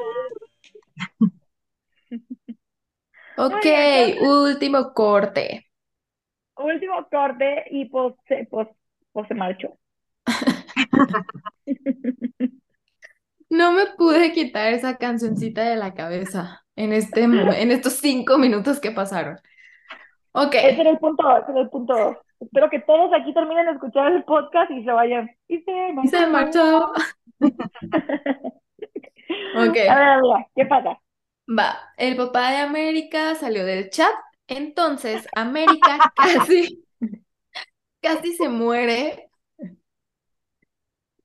Ok, 3.37 3.65
último 4.21 4.93
corte. 4.93 5.67
último 6.55 7.07
corte 7.11 7.65
y 7.69 7.85
pues, 7.85 8.15
se- 8.27 8.47
pues, 8.49 8.67
pues 9.11 9.27
se 9.27 9.35
marchó. 9.35 9.77
No 13.49 13.71
me 13.71 13.85
pude 13.97 14.33
quitar 14.33 14.73
esa 14.73 14.97
cancioncita 14.97 15.63
de 15.63 15.77
la 15.77 15.93
cabeza 15.93 16.65
en 16.75 16.91
este 16.91 17.23
en 17.23 17.71
estos 17.71 17.93
cinco 17.93 18.37
minutos 18.37 18.81
que 18.81 18.91
pasaron. 18.91 19.37
Ok, 20.33 20.53
Ese 20.55 20.81
era 20.81 20.89
el 20.89 20.97
punto, 20.99 21.23
ese 21.37 21.51
era 21.51 21.61
el 21.61 21.69
punto. 21.69 22.21
Espero 22.39 22.69
que 22.69 22.79
todos 22.81 23.11
aquí 23.13 23.33
terminen 23.33 23.65
de 23.67 23.71
escuchar 23.73 24.11
el 24.11 24.23
podcast 24.23 24.71
y 24.71 24.83
se 24.83 24.91
vayan. 24.91 25.29
Y 25.47 25.61
se 25.61 25.93
y 26.01 26.07
se 26.07 26.25
marchó. 26.27 26.27
marchó. 26.27 26.91
Ok, 29.53 29.77
A 29.87 29.95
ver, 29.99 30.19
¿qué 30.55 30.65
pasa? 30.65 30.99
va. 31.47 31.77
El 31.97 32.15
papá 32.17 32.51
de 32.51 32.57
América 32.57 33.35
salió 33.35 33.65
del 33.65 33.89
chat. 33.89 34.13
Entonces, 34.47 35.27
América 35.35 36.09
casi, 36.15 36.85
casi 38.01 38.33
se 38.35 38.49
muere. 38.49 39.29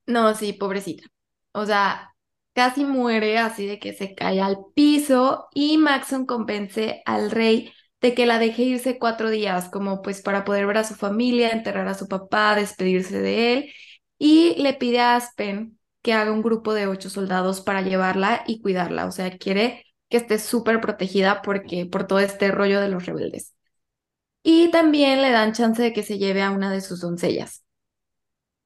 No, 0.07 0.35
sí, 0.35 0.53
pobrecita. 0.53 1.05
O 1.53 1.65
sea, 1.67 2.15
casi 2.55 2.85
muere 2.85 3.39
así 3.39 3.67
de 3.67 3.79
que 3.79 3.93
se 3.93 4.15
cae 4.15 4.41
al 4.41 4.59
piso 4.75 5.49
y 5.55 5.79
Maxon 5.79 6.27
convence 6.27 7.03
al 7.07 7.31
rey 7.31 7.73
de 8.03 8.15
que 8.15 8.27
la 8.27 8.39
deje 8.39 8.65
irse 8.65 8.99
cuatro 8.99 9.31
días, 9.31 9.69
como 9.71 10.03
pues 10.03 10.23
para 10.23 10.45
poder 10.45 10.67
ver 10.67 10.79
a 10.79 10.85
su 10.85 10.95
familia, 10.95 11.51
enterrar 11.51 11.89
a 11.89 11.95
su 11.95 12.09
papá, 12.09 12.55
despedirse 12.57 13.21
de 13.23 13.55
él, 13.55 13.73
y 14.19 14.55
le 14.63 14.75
pide 14.75 15.01
a 15.01 15.17
Aspen 15.17 15.79
que 16.03 16.13
haga 16.13 16.33
un 16.33 16.43
grupo 16.43 16.75
de 16.75 16.87
ocho 16.89 17.09
soldados 17.11 17.61
para 17.61 17.83
llevarla 17.83 18.43
y 18.47 18.61
cuidarla, 18.61 19.07
o 19.07 19.13
sea, 19.13 19.39
quiere 19.39 19.85
que 20.09 20.17
esté 20.19 20.39
súper 20.39 20.81
protegida 20.81 21.43
porque 21.43 21.87
por 21.87 22.07
todo 22.07 22.19
este 22.21 22.51
rollo 22.51 22.81
de 22.81 22.89
los 22.89 23.07
rebeldes. 23.07 23.55
Y 24.43 24.71
también 24.71 25.23
le 25.23 25.31
dan 25.31 25.53
chance 25.53 25.83
de 25.83 25.93
que 25.93 26.03
se 26.03 26.19
lleve 26.19 26.43
a 26.43 26.51
una 26.53 26.71
de 26.73 26.81
sus 26.81 27.01
doncellas. 27.01 27.62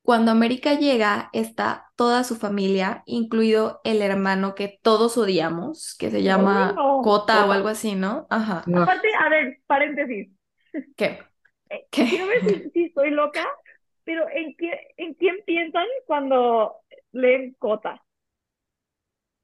Cuando 0.06 0.30
América 0.30 0.74
llega, 0.74 1.30
está 1.32 1.90
toda 1.96 2.22
su 2.24 2.36
familia, 2.36 3.02
incluido 3.06 3.80
el 3.84 4.02
hermano 4.02 4.54
que 4.54 4.78
todos 4.82 5.18
odiamos, 5.18 5.96
que 5.98 6.10
se 6.12 6.22
llama 6.22 6.72
no, 6.76 7.02
Cota 7.02 7.46
o 7.46 7.48
Cota. 7.48 7.52
algo 7.52 7.68
así, 7.68 7.96
¿no? 7.96 8.26
Ajá. 8.30 8.62
No. 8.66 8.82
Aparte, 8.82 9.08
a 9.18 9.28
ver, 9.28 9.58
paréntesis. 9.66 10.28
¿Qué? 10.96 11.18
Eh, 11.70 11.86
¿Qué? 11.90 12.06
Quiero 12.08 12.26
ver 12.28 12.40
si, 12.46 12.70
si 12.70 12.84
estoy 12.86 13.10
loca, 13.10 13.44
pero 14.04 14.28
¿en, 14.30 14.54
qué, 14.56 14.70
¿en 14.96 15.14
quién 15.14 15.36
piensan 15.46 15.86
cuando 16.06 16.76
leen 17.12 17.54
Cota? 17.58 18.02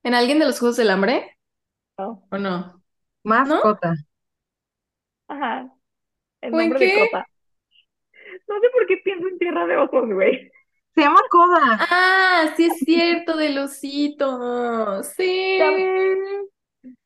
¿En 0.04 0.14
alguien 0.14 0.38
de 0.38 0.46
los 0.46 0.58
Juegos 0.60 0.76
del 0.76 0.90
Hambre? 0.90 1.38
No. 1.98 2.22
¿O 2.30 2.38
no? 2.38 2.82
Mascota. 3.24 3.94
Ajá. 5.28 5.68
El 6.42 6.54
¿O 6.54 6.60
en 6.60 6.68
nombre 6.70 6.80
de 6.80 6.92
qué? 6.94 6.94
Cota. 6.94 7.26
No 8.52 8.60
sé 8.60 8.68
por 8.72 8.86
qué 8.86 8.96
pienso 8.98 9.28
en 9.28 9.38
Tierra 9.38 9.66
de 9.66 9.76
Ojos, 9.76 10.08
güey. 10.12 10.50
Se 10.94 11.00
llama 11.00 11.20
Coda. 11.30 11.78
Ah, 11.90 12.52
sí 12.56 12.66
es 12.66 12.78
cierto, 12.80 13.36
del 13.36 13.58
osito. 13.58 15.02
Sí. 15.02 15.58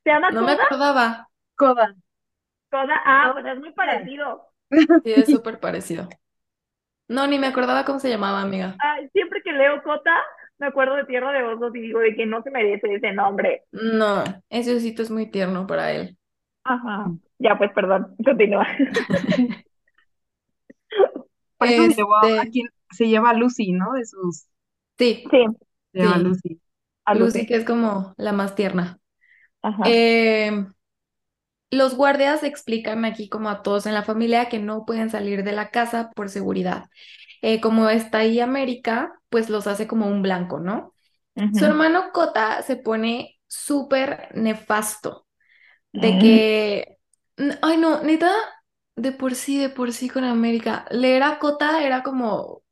¿Se 0.02 0.10
llama 0.10 0.30
No 0.30 0.42
me 0.42 0.52
acordaba. 0.52 1.28
Coda. 1.54 1.94
Coda. 2.70 3.00
Ah, 3.04 3.26
No. 3.28 3.32
pues 3.34 3.46
es 3.46 3.58
muy 3.60 3.72
parecido. 3.72 4.42
Sí, 5.04 5.12
es 5.12 5.26
súper 5.26 5.60
parecido. 5.60 6.08
No, 7.08 7.26
ni 7.28 7.38
me 7.38 7.46
acordaba 7.46 7.84
cómo 7.84 8.00
se 8.00 8.08
llamaba, 8.08 8.40
amiga. 8.40 8.76
Ah, 8.82 8.96
siempre 9.12 9.40
que 9.42 9.52
leo 9.52 9.80
Cota, 9.84 10.16
me 10.58 10.66
acuerdo 10.66 10.96
de 10.96 11.04
Tierra 11.04 11.30
de 11.30 11.44
Osos 11.44 11.72
y 11.76 11.80
digo 11.80 12.00
de 12.00 12.16
que 12.16 12.26
no 12.26 12.42
se 12.42 12.50
merece 12.50 12.92
ese 12.92 13.12
nombre. 13.12 13.62
No, 13.70 14.24
ese 14.50 14.74
osito 14.74 15.02
es 15.02 15.10
muy 15.10 15.30
tierno 15.30 15.68
para 15.68 15.92
él. 15.92 16.18
Ajá. 16.64 17.06
Ya, 17.38 17.56
pues, 17.56 17.70
perdón. 17.72 18.16
Continúa. 18.24 18.66
Por 21.58 21.68
eso 21.68 21.84
se 21.86 21.94
llevó 21.94 22.16
a 22.16 22.26
Este, 22.26 22.52
quien 22.52 22.68
se 22.90 23.08
lleva 23.08 23.30
a 23.30 23.34
Lucy, 23.34 23.72
¿no? 23.72 23.92
De 23.94 24.04
sus. 24.06 24.46
sí, 24.98 25.24
Sí, 25.30 25.44
Se 25.92 25.98
llama 26.00 26.18
Sí. 26.18 26.18
Lucy. 26.18 26.60
a 27.06 27.14
Lucy, 27.14 27.46
Lucy. 27.46 27.46
que 27.46 27.56
es 27.56 27.64
como 27.66 28.14
la 28.18 28.32
más 28.32 28.54
tierna. 28.56 29.00
Ajá. 29.62 29.84
Eh, 29.84 30.52
los 31.70 31.94
guardias 31.96 32.42
explican 32.44 33.04
aquí 33.04 33.28
como 33.28 33.48
a 33.48 33.62
todos 33.62 33.86
en 33.86 33.94
la 33.94 34.02
familia 34.02 34.48
que 34.48 34.58
no 34.58 34.84
pueden 34.86 35.10
salir 35.10 35.42
de 35.44 35.52
la 35.52 35.70
casa 35.70 36.10
por 36.14 36.28
seguridad. 36.30 36.84
Eh, 37.42 37.60
como 37.60 37.88
está 37.90 38.18
ahí 38.18 38.40
América, 38.40 39.14
pues 39.28 39.50
los 39.50 39.66
hace 39.66 39.86
como 39.86 40.06
un 40.08 40.22
blanco, 40.22 40.60
¿no? 40.60 40.94
Su 41.52 41.66
hermano 41.66 42.12
Cota 42.12 42.62
se 42.62 42.76
pone 42.76 43.38
súper 43.48 44.30
nefasto, 44.34 45.26
de 45.92 46.18
Mm. 46.18 46.18
que, 46.18 46.98
ay 47.62 47.78
no, 47.78 48.02
neta, 48.02 48.32
de 48.96 49.12
por 49.12 49.34
sí, 49.34 49.58
de 49.58 49.68
por 49.70 49.92
sí 49.92 50.08
con 50.08 50.24
América, 50.24 50.86
leer 50.90 51.22
a 51.22 51.38
Cota 51.38 51.82
era 51.84 52.02
como, 52.02 52.62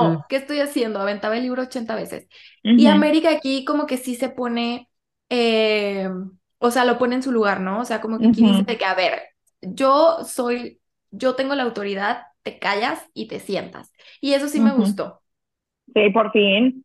Mm. 0.00 0.16
no, 0.16 0.26
¿qué 0.28 0.36
estoy 0.36 0.60
haciendo? 0.60 1.00
Aventaba 1.00 1.36
el 1.36 1.42
libro 1.44 1.62
80 1.62 1.94
veces. 1.96 2.28
Y. 2.74 2.86
América 2.88 3.30
aquí 3.30 3.64
como 3.64 3.86
que 3.86 3.96
sí 3.98 4.16
se 4.16 4.28
pone, 4.30 4.90
eh, 5.30 6.08
o 6.58 6.70
sea, 6.70 6.84
lo 6.84 6.98
pone 6.98 7.16
en 7.16 7.22
su 7.22 7.32
lugar, 7.32 7.60
¿no? 7.60 7.80
O 7.80 7.84
sea, 7.84 8.00
como 8.00 8.20
que 8.20 8.28
aquí 8.28 8.42
dice 8.42 8.64
de 8.66 8.78
que, 8.78 8.84
a 8.84 8.94
ver, 8.94 9.22
yo 9.62 10.24
soy, 10.24 10.80
yo 11.10 11.34
tengo 11.36 11.54
la 11.54 11.62
autoridad, 11.64 12.22
te 12.42 12.58
callas 12.58 13.02
y 13.14 13.28
te 13.28 13.40
sientas. 13.40 13.92
Y 14.20 14.34
eso 14.34 14.48
sí 14.48 14.60
me 14.60 14.74
gustó. 14.74 15.22
Sí, 15.94 16.10
por 16.10 16.30
fin. 16.32 16.84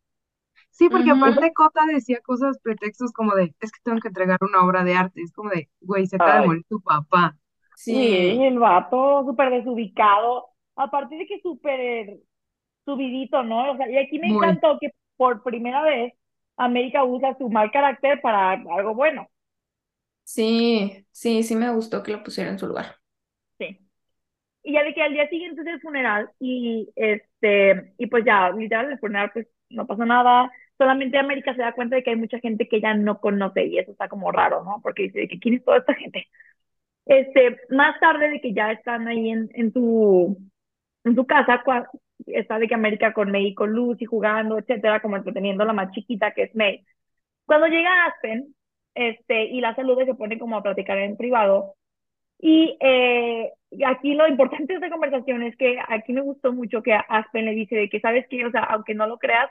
Sí, 0.72 0.90
porque 0.90 1.12
aparte 1.12 1.54
Cota 1.54 1.86
decía 1.88 2.22
cosas, 2.22 2.60
pretextos 2.64 3.12
como 3.14 3.36
de, 3.36 3.56
es 3.62 3.72
que 3.72 3.80
tengo 3.84 4.00
que 4.00 4.10
entregar 4.10 4.40
una 4.44 4.64
obra 4.66 4.84
de 4.84 4.96
arte. 4.96 5.22
Es 5.24 5.34
como 5.34 5.50
de, 5.52 5.70
güey, 5.82 6.08
se 6.08 6.18
acaba 6.18 6.38
de 6.38 6.44
morir 6.44 6.66
tu 6.70 6.82
papá. 6.82 7.38
Sí, 7.86 7.94
Sí, 7.94 8.44
el 8.44 8.60
vato 8.60 9.24
súper 9.26 9.50
desubicado. 9.52 10.50
Aparte 10.76 11.16
de 11.16 11.28
que 11.28 11.40
súper 11.42 12.20
subidito, 12.86 13.44
¿no? 13.44 13.74
O 13.74 13.78
sea, 13.78 13.90
y 13.90 13.98
aquí 13.98 14.20
me 14.20 14.28
Muy. 14.28 14.32
encantó 14.32 14.78
que 14.80 14.92
por 15.18 15.44
primera 15.44 15.84
vez 15.84 16.14
América 16.58 17.04
usa 17.06 17.38
su 17.38 17.50
mal 17.50 17.72
carácter 17.72 18.22
para 18.22 18.52
algo 18.54 18.96
bueno. 18.96 19.30
sí, 20.24 21.06
sí, 21.12 21.44
sí 21.44 21.56
me 21.56 21.72
gustó 21.74 22.02
que 22.04 22.12
lo 22.12 22.24
pusiera 22.24 22.50
en 22.50 22.60
su 22.60 22.68
lugar. 22.68 22.98
Sí. 23.58 23.80
Y 24.64 24.74
ya 24.74 24.84
de 24.84 24.94
que 24.94 25.04
al 25.04 25.14
día 25.14 25.30
siguiente 25.30 25.62
es 25.62 25.68
el 25.68 25.82
funeral 25.82 26.32
y 26.40 26.90
este, 26.96 27.94
y 27.98 28.08
pues 28.08 28.26
ya, 28.26 28.52
literal, 28.52 28.92
el 28.92 29.00
funeral 29.00 29.32
pues 29.34 29.48
no 29.70 29.88
pasa 29.88 30.06
nada. 30.06 30.52
Solamente 30.78 31.18
América 31.20 31.56
se 31.56 31.62
da 31.62 31.74
cuenta 31.74 31.96
de 31.98 32.04
que 32.04 32.12
hay 32.12 32.16
mucha 32.18 32.40
gente 32.40 32.68
que 32.70 32.78
ella 32.78 32.94
no 32.96 33.20
conoce 33.22 33.66
y 33.66 33.80
eso 33.80 33.92
está 33.92 34.10
como 34.10 34.32
raro, 34.32 34.64
¿no? 34.64 34.82
Porque 34.84 35.04
dice 35.06 35.28
quién 35.42 35.56
es 35.56 35.66
toda 35.66 35.78
esta 35.80 35.96
gente. 35.96 36.28
Este, 37.06 37.58
más 37.70 38.00
tarde 38.00 38.30
de 38.30 38.42
que 38.42 38.54
ya 38.54 38.72
están 38.72 39.08
ahí 39.08 39.30
en, 39.30 39.50
en 39.54 39.74
su, 39.74 40.38
en 41.04 41.16
su 41.16 41.26
casa, 41.26 41.64
cua- 41.66 41.90
está 42.28 42.60
de 42.60 42.68
que 42.68 42.76
América 42.76 43.14
con 43.14 43.32
May 43.32 43.54
con 43.56 43.72
Lucy 43.74 44.06
jugando, 44.06 44.60
etcétera, 44.60 45.02
como 45.02 45.18
entreteniendo 45.18 45.66
la 45.66 45.74
más 45.74 45.92
chiquita 45.94 46.32
que 46.34 46.44
es 46.44 46.56
May. 46.56 46.86
Cuando 47.46 47.68
llega 47.68 48.06
Aspen, 48.08 48.56
este, 48.96 49.46
y 49.46 49.62
la 49.62 49.76
saluda 49.76 50.06
se 50.06 50.16
pone 50.16 50.40
como 50.40 50.58
a 50.58 50.64
platicar 50.64 50.98
en 51.00 51.18
privado, 51.18 51.76
y 52.40 52.78
eh, 52.82 53.52
aquí 53.86 54.16
lo 54.16 54.28
importante 54.28 54.74
de 54.74 54.76
esta 54.76 54.90
conversación 54.90 55.44
es 55.44 55.56
que 55.58 55.78
aquí 55.88 56.14
me 56.14 56.22
gustó 56.22 56.54
mucho 56.54 56.82
que 56.84 56.94
Aspen 56.94 57.46
le 57.46 57.52
dice 57.54 57.76
de 57.76 57.90
que, 57.90 58.00
¿sabes 58.00 58.26
qué? 58.30 58.46
O 58.46 58.52
sea, 58.52 58.64
aunque 58.64 58.96
no 58.96 59.08
lo 59.08 59.18
creas, 59.20 59.50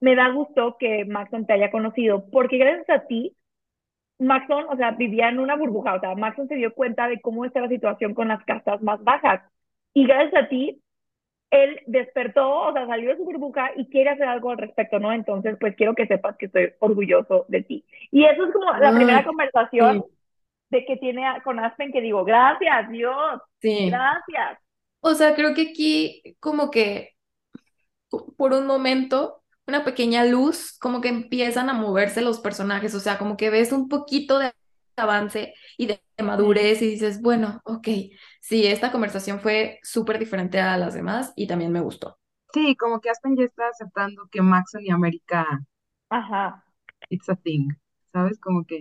me 0.00 0.14
da 0.14 0.28
gusto 0.30 0.76
que 0.78 1.04
Maxon 1.06 1.46
te 1.46 1.54
haya 1.54 1.70
conocido, 1.70 2.28
porque 2.30 2.58
gracias 2.58 2.90
a 2.90 3.06
ti, 3.06 3.34
Maxon, 4.18 4.66
o 4.70 4.76
sea, 4.76 4.92
vivía 4.92 5.28
en 5.28 5.38
una 5.38 5.56
burbuja, 5.56 5.94
o 5.94 6.00
sea, 6.00 6.14
Maxon 6.14 6.48
se 6.48 6.56
dio 6.56 6.72
cuenta 6.74 7.08
de 7.08 7.20
cómo 7.20 7.44
está 7.44 7.60
la 7.60 7.68
situación 7.68 8.14
con 8.14 8.28
las 8.28 8.44
castas 8.44 8.82
más 8.82 9.02
bajas, 9.04 9.42
y 9.94 10.06
gracias 10.06 10.44
a 10.44 10.48
ti, 10.48 10.80
él 11.50 11.80
despertó, 11.86 12.50
o 12.68 12.72
sea, 12.72 12.86
salió 12.86 13.10
de 13.10 13.16
su 13.18 13.24
burbuja 13.24 13.70
y 13.76 13.88
quiere 13.88 14.10
hacer 14.10 14.28
algo 14.28 14.50
al 14.50 14.58
respecto, 14.58 14.98
¿no? 14.98 15.12
Entonces, 15.12 15.56
pues 15.60 15.76
quiero 15.76 15.94
que 15.94 16.06
sepas 16.06 16.36
que 16.36 16.46
estoy 16.46 16.72
orgulloso 16.80 17.46
de 17.48 17.62
ti. 17.62 17.84
Y 18.10 18.24
eso 18.24 18.44
es 18.46 18.52
como 18.52 18.72
la 18.72 18.94
primera 18.94 19.24
conversación 19.24 20.02
sí, 20.02 20.10
de 20.70 20.84
que 20.86 20.96
tiene 20.98 21.24
con 21.44 21.58
Aspen 21.60 21.92
que 21.92 22.00
digo, 22.00 22.24
gracias, 22.24 22.90
Dios, 22.90 23.40
sí. 23.60 24.08
gracias. 24.08 24.58
O 25.00 25.14
sea, 25.14 25.34
creo 25.36 25.54
que 25.54 25.70
aquí 25.70 26.36
como 26.40 26.70
que 26.70 27.16
po- 28.10 28.34
por 28.36 28.52
un 28.54 28.66
momento, 28.66 29.44
una 29.66 29.84
pequeña 29.84 30.24
luz, 30.24 30.76
como 30.78 31.00
que 31.00 31.08
empiezan 31.08 31.68
a 31.70 31.74
moverse 31.74 32.22
los 32.22 32.40
personajes, 32.40 32.94
o 32.94 33.00
sea, 33.00 33.18
como 33.18 33.36
que 33.36 33.50
ves 33.50 33.72
un 33.72 33.88
poquito 33.88 34.38
de 34.38 34.52
avance 34.96 35.54
y 35.76 35.86
de 35.86 36.00
madurez 36.22 36.80
y 36.82 36.90
dices, 36.90 37.20
bueno, 37.20 37.60
ok, 37.64 37.88
sí, 38.40 38.66
esta 38.66 38.92
conversación 38.92 39.40
fue 39.40 39.78
súper 39.82 40.18
diferente 40.18 40.60
a 40.60 40.76
las 40.78 40.94
demás 40.94 41.32
y 41.36 41.46
también 41.46 41.72
me 41.72 41.80
gustó. 41.80 42.18
Sí, 42.52 42.76
como 42.76 43.00
que 43.00 43.10
Aspen 43.10 43.36
ya 43.36 43.44
está 43.44 43.68
aceptando 43.68 44.28
que 44.30 44.40
Maxon 44.40 44.82
y 44.82 44.90
América, 44.90 45.46
Ajá, 46.08 46.64
it's 47.10 47.28
a 47.28 47.36
thing. 47.36 47.68
¿Sabes? 48.12 48.38
Como 48.40 48.64
que. 48.64 48.80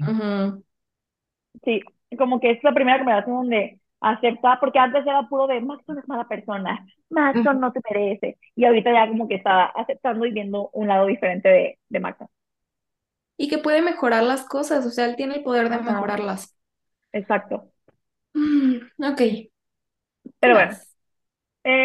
Sí, 1.64 1.82
como 2.18 2.40
que 2.40 2.52
es 2.52 2.64
la 2.64 2.74
primera 2.74 3.00
conversación 3.00 3.36
donde 3.38 3.80
acepta, 4.14 4.60
porque 4.60 4.80
antes 4.80 5.06
era 5.08 5.24
puro 5.30 5.48
de 5.48 5.62
Maxon 5.62 6.00
es 6.00 6.08
mala 6.08 6.28
persona, 6.28 6.86
Maxon 7.10 7.60
no 7.60 7.72
te 7.74 7.80
merece, 7.90 8.38
y 8.56 8.66
ahorita 8.66 8.92
ya 8.94 9.08
como 9.10 9.28
que 9.28 9.36
está 9.36 9.66
aceptando 9.68 10.26
y 10.26 10.32
viendo 10.32 10.70
un 10.74 10.88
lado 10.88 11.08
diferente 11.08 11.50
de, 11.50 11.80
de 11.90 12.00
Maxon. 12.00 12.28
Y 13.38 13.48
que 13.48 13.60
puede 13.60 13.82
mejorar 13.82 14.24
las 14.24 14.44
cosas, 14.44 14.86
o 14.86 14.90
sea, 14.92 15.06
él 15.06 15.16
tiene 15.16 15.36
el 15.36 15.44
poder 15.44 15.70
de 15.70 15.80
Ajá, 15.80 15.82
mejorarlas. 15.82 16.54
exacto. 17.12 17.72
Mm, 18.36 18.82
ok, 19.04 19.22
¿qué 19.22 19.50
Pero 20.40 20.56
bueno, 20.56 20.70
más? 20.70 20.96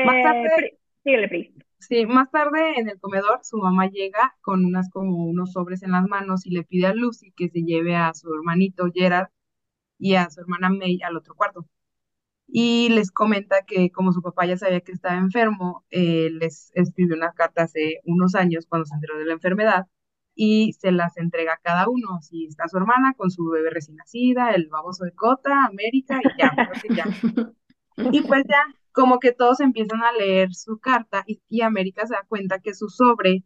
Más 0.03 0.21
eh, 0.25 0.51
tarde, 0.51 0.51
Pri- 0.55 0.79
síguele, 1.05 1.29
Pri. 1.29 1.55
sí, 1.79 2.07
más 2.07 2.31
tarde 2.31 2.79
en 2.79 2.89
el 2.89 3.01
comedor, 3.01 3.41
su 3.43 3.57
mamá 3.59 3.89
llega 3.89 4.35
con 4.41 4.65
unas 4.65 4.89
como 4.91 5.25
unos 5.27 5.53
sobres 5.53 5.83
en 5.83 5.93
las 5.93 6.07
manos 6.09 6.47
y 6.47 6.51
le 6.51 6.63
pide 6.65 6.87
a 6.87 6.95
Lucy 6.95 7.33
que 7.33 7.49
se 7.49 7.63
lleve 7.63 7.97
a 7.97 8.15
su 8.15 8.33
hermanito 8.35 8.87
Gerard 8.93 9.29
y 9.99 10.17
a 10.17 10.31
su 10.31 10.41
hermana 10.43 10.71
May 10.71 11.01
al 11.03 11.17
otro 11.19 11.35
cuarto. 11.37 11.67
Y 12.53 12.89
les 12.91 13.11
comenta 13.13 13.63
que 13.67 13.91
como 13.91 14.13
su 14.13 14.23
papá 14.23 14.47
ya 14.47 14.57
sabía 14.57 14.81
que 14.81 14.93
estaba 14.93 15.17
enfermo, 15.17 15.85
eh, 15.91 16.31
les 16.33 16.73
escribió 16.75 17.17
una 17.17 17.33
carta 17.33 17.63
hace 17.65 18.01
unos 18.05 18.35
años 18.35 18.67
cuando 18.69 18.87
se 18.87 18.95
enteró 18.95 19.19
de 19.19 19.27
la 19.27 19.35
enfermedad 19.35 19.87
y 20.35 20.73
se 20.75 20.93
las 20.93 21.17
entrega 21.17 21.55
a 21.55 21.61
cada 21.63 21.89
uno. 21.89 22.17
Así 22.19 22.47
está 22.47 22.67
su 22.69 22.79
hermana 22.79 23.15
con 23.17 23.31
su 23.31 23.45
bebé 23.51 23.71
recién 23.71 23.97
nacida, 23.97 24.51
el 24.53 24.69
baboso 24.69 25.05
de 25.05 25.13
Cota, 25.15 25.67
América 25.67 26.19
y 26.23 26.41
ya, 26.41 26.53
ya. 26.95 27.05
Y 28.13 28.23
pues 28.23 28.45
ya, 28.49 28.65
como 28.93 29.19
que 29.19 29.33
todos 29.33 29.61
empiezan 29.61 30.03
a 30.03 30.13
leer 30.13 30.55
su 30.55 30.79
carta 30.79 31.23
y, 31.27 31.43
y 31.49 31.61
América 31.61 32.07
se 32.07 32.15
da 32.15 32.25
cuenta 32.27 32.61
que 32.61 32.73
su 32.73 32.89
sobre 32.89 33.45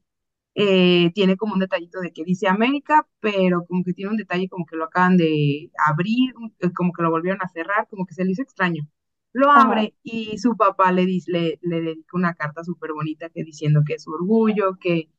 eh, 0.55 1.11
tiene 1.15 1.37
como 1.37 1.55
un 1.55 1.61
detallito 1.61 2.01
de 2.01 2.13
que 2.13 2.25
dice 2.25 2.49
América, 2.49 3.07
pero 3.21 3.67
como 3.67 3.85
que 3.85 3.93
tiene 3.95 4.11
un 4.13 4.17
detalle 4.17 4.49
como 4.49 4.67
que 4.67 4.77
lo 4.77 4.85
acaban 4.85 5.17
de 5.17 5.71
abrir, 5.89 6.35
eh, 6.61 6.73
como 6.73 6.93
que 6.93 7.03
lo 7.03 7.11
volvieron 7.11 7.43
a 7.43 7.49
cerrar, 7.49 7.89
como 7.89 8.07
que 8.07 8.15
se 8.15 8.25
le 8.25 8.33
hizo 8.33 8.43
extraño. 8.43 8.87
Lo 9.33 9.51
Ajá. 9.55 9.81
abre 9.81 9.95
y 10.03 10.39
su 10.39 10.57
papá 10.57 10.93
le, 10.93 11.07
dice, 11.07 11.31
le, 11.33 11.59
le 11.63 11.81
dedica 11.83 12.17
una 12.17 12.35
carta 12.35 12.63
súper 12.65 12.93
bonita 12.93 13.29
que 13.31 13.43
diciendo 13.45 13.83
que 13.87 13.95
es 13.95 14.05
su 14.05 14.13
orgullo, 14.13 14.79
que, 14.81 15.11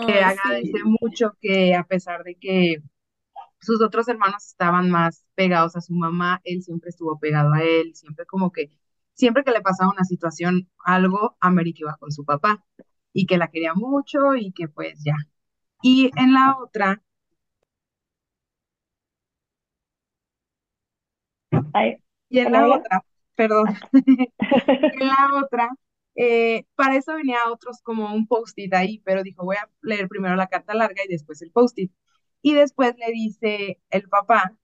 que 0.00 0.20
Ay, 0.20 0.22
agradece 0.22 0.78
sí. 0.78 0.84
mucho 0.84 1.36
que 1.40 1.74
a 1.74 1.84
pesar 1.84 2.22
de 2.24 2.36
que 2.36 2.82
sus 3.60 3.82
otros 3.82 4.08
hermanos 4.08 4.46
estaban 4.46 4.90
más 4.90 5.24
pegados 5.34 5.76
a 5.76 5.80
su 5.80 5.94
mamá, 5.94 6.40
él 6.44 6.62
siempre 6.62 6.90
estuvo 6.90 7.18
pegado 7.18 7.52
a 7.52 7.62
él, 7.62 7.94
siempre 7.94 8.26
como 8.26 8.52
que, 8.52 8.70
siempre 9.14 9.44
que 9.44 9.50
le 9.52 9.62
pasaba 9.62 9.90
una 9.92 10.04
situación, 10.04 10.68
algo, 10.84 11.36
América 11.40 11.78
iba 11.82 11.96
con 11.98 12.12
su 12.12 12.24
papá 12.24 12.64
y 13.14 13.26
que 13.26 13.38
la 13.38 13.48
quería 13.48 13.74
mucho 13.74 14.36
y 14.36 14.52
que 14.52 14.68
pues 14.68 15.00
ya. 15.04 15.16
Y 15.82 16.10
en 16.16 16.34
la 16.34 16.56
otra, 16.58 17.02
Ay, 21.72 21.96
y 22.28 22.38
en 22.40 22.48
hola, 22.48 22.60
la 22.60 22.76
otra, 22.76 23.04
perdón, 23.34 23.66
en 24.90 25.08
la 25.08 25.28
otra, 25.42 25.70
eh, 26.16 26.64
para 26.74 26.96
eso 26.96 27.14
venía 27.14 27.50
otros 27.50 27.80
como 27.82 28.12
un 28.14 28.26
post-it 28.26 28.72
ahí, 28.74 29.00
pero 29.04 29.22
dijo, 29.22 29.44
voy 29.44 29.56
a 29.56 29.68
leer 29.82 30.08
primero 30.08 30.36
la 30.36 30.48
carta 30.48 30.74
larga 30.74 31.02
y 31.04 31.08
después 31.08 31.42
el 31.42 31.50
post-it. 31.52 31.92
Y 32.42 32.54
después 32.54 32.94
le 32.98 33.10
dice 33.12 33.80
el 33.90 34.08
papá, 34.08 34.56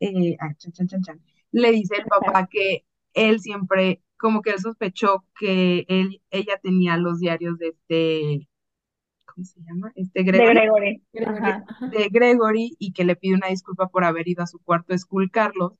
eh, 0.00 0.36
ah, 0.40 0.54
chan, 0.58 0.72
chan, 0.72 0.88
chan, 0.88 1.02
chan, 1.02 1.22
le 1.52 1.72
dice 1.72 1.96
el 1.96 2.06
papá 2.06 2.48
que 2.50 2.86
él 3.14 3.40
siempre, 3.40 4.02
como 4.18 4.42
que 4.42 4.50
él 4.50 4.58
sospechó 4.58 5.24
que 5.38 5.86
él, 5.88 6.20
ella 6.30 6.58
tenía 6.62 6.96
los 6.96 7.20
diarios 7.20 7.58
de 7.58 7.68
este, 7.68 8.48
¿cómo 9.24 9.44
se 9.44 9.60
llama? 9.62 9.92
Este 9.94 10.22
De 10.22 10.24
Gregory, 10.24 10.54
Gregory. 10.54 11.02
Gregory, 11.12 11.96
de 11.96 12.08
Gregory 12.10 12.76
y 12.78 12.92
que 12.92 13.04
le 13.04 13.16
pide 13.16 13.36
una 13.36 13.48
disculpa 13.48 13.88
por 13.88 14.04
haber 14.04 14.28
ido 14.28 14.42
a 14.42 14.46
su 14.46 14.58
cuarto 14.58 14.92
a 14.92 14.96
esculcarlos 14.96 15.72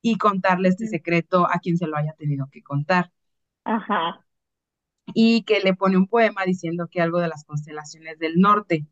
y 0.00 0.16
contarle 0.16 0.68
este 0.68 0.86
secreto 0.86 1.46
a 1.48 1.58
quien 1.58 1.76
se 1.76 1.86
lo 1.86 1.96
haya 1.96 2.14
tenido 2.14 2.48
que 2.50 2.62
contar. 2.62 3.12
Ajá. 3.64 4.24
Y 5.14 5.42
que 5.42 5.60
le 5.60 5.74
pone 5.74 5.96
un 5.96 6.06
poema 6.06 6.44
diciendo 6.44 6.88
que 6.90 7.00
algo 7.00 7.20
de 7.20 7.28
las 7.28 7.44
constelaciones 7.44 8.18
del 8.18 8.40
norte. 8.40 8.86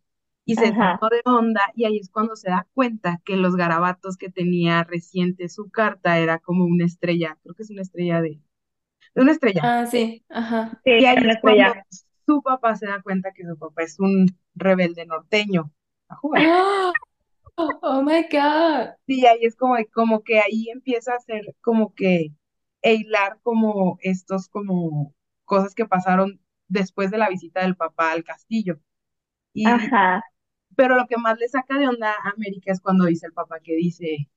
Y 0.45 0.57
se 0.57 0.75
sacó 0.75 1.09
de 1.11 1.21
onda 1.25 1.61
y 1.77 1.85
ahí 1.85 1.99
es 1.99 2.11
cuando 2.11 2.35
se 2.35 2.51
da 2.51 2.67
cuenta 2.75 3.21
que 3.25 3.37
los 3.37 3.55
garabatos 3.55 4.17
que 4.17 4.31
tenía 4.31 4.83
reciente 4.83 5.49
su 5.49 5.71
carta 5.71 6.19
era 6.19 6.41
como 6.41 6.65
una 6.65 6.87
estrella, 6.87 7.39
creo 7.43 7.55
que 7.55 7.63
es 7.63 7.71
una 7.71 7.83
estrella 7.83 8.21
de, 8.21 8.41
de 9.15 9.23
una 9.23 9.33
estrella. 9.33 9.63
Ah, 9.63 9.87
sí, 9.87 10.25
ajá. 10.29 10.81
Sí, 10.85 10.91
Y 10.97 11.05
ahí 11.07 11.23
una 11.23 11.33
es 11.33 11.39
cuando 11.41 11.69
estrella. 11.69 11.87
su 12.27 12.43
papá 12.43 12.77
se 12.77 12.87
da 12.87 13.03
cuenta 13.03 13.33
que 13.33 13.45
su 13.45 13.59
papá 13.59 13.83
es 13.83 13.99
un 14.01 14.27
rebelde 14.55 15.07
norteño. 15.07 15.73
Ajúa. 16.09 16.39
¡Ah! 16.39 16.93
Oh 17.57 18.03
my 18.03 18.23
God. 18.31 18.95
Sí, 19.07 19.27
ahí 19.27 19.45
es 19.45 19.57
como, 19.57 19.77
como 19.93 20.23
que 20.23 20.39
ahí 20.41 20.69
empieza 20.71 21.15
a 21.15 21.21
ser 21.21 21.55
como 21.61 21.95
que 21.95 22.33
e 22.83 22.95
hilar 22.95 23.39
como 23.43 23.99
estos 24.03 24.49
como 24.49 25.15
cosas 25.45 25.75
que 25.75 25.87
pasaron 25.87 26.41
después 26.69 27.11
de 27.11 27.19
la 27.19 27.29
visita 27.29 27.63
del 27.63 27.77
papá 27.77 28.13
al 28.13 28.25
castillo. 28.25 28.81
Y, 29.55 29.67
Ajá. 29.67 30.23
pero 30.77 30.97
lo 30.97 31.07
que 31.07 31.19
más 31.19 31.39
le 31.39 31.49
saca 31.49 31.79
de 31.79 31.89
onda 31.89 32.13
a 32.13 32.31
América 32.31 32.73
es 32.73 32.81
cuando 32.81 33.07
dice 33.07 33.27
el 33.27 33.33
papá 33.33 33.61
que 33.61 33.75
dice, 33.77 34.31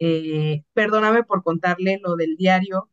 eh, 0.00 0.64
perdóname 0.74 1.24
por 1.24 1.42
contarle 1.44 1.98
lo 2.02 2.16
del 2.16 2.36
diario 2.36 2.90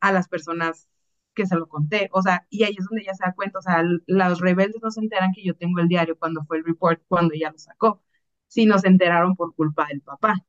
a 0.00 0.12
las 0.12 0.28
personas 0.28 0.88
que 1.34 1.46
se 1.46 1.56
lo 1.56 1.68
conté. 1.68 2.08
O 2.12 2.22
sea, 2.22 2.46
y 2.50 2.64
ahí 2.64 2.74
es 2.78 2.84
donde 2.86 3.02
ella 3.02 3.14
se 3.14 3.24
da 3.24 3.34
cuenta, 3.34 3.58
o 3.60 3.62
sea, 3.62 3.82
los 4.06 4.40
rebeldes 4.40 4.82
no 4.82 4.90
se 4.90 5.00
enteran 5.00 5.32
que 5.34 5.44
yo 5.44 5.54
tengo 5.56 5.80
el 5.80 5.88
diario 5.88 6.18
cuando 6.18 6.44
fue 6.44 6.58
el 6.58 6.64
report, 6.64 7.02
cuando 7.08 7.34
ella 7.34 7.50
lo 7.52 7.58
sacó, 7.58 8.02
sino 8.48 8.78
se 8.78 8.88
enteraron 8.88 9.34
por 9.36 9.54
culpa 9.54 9.86
del 9.88 10.00
papá. 10.02 10.44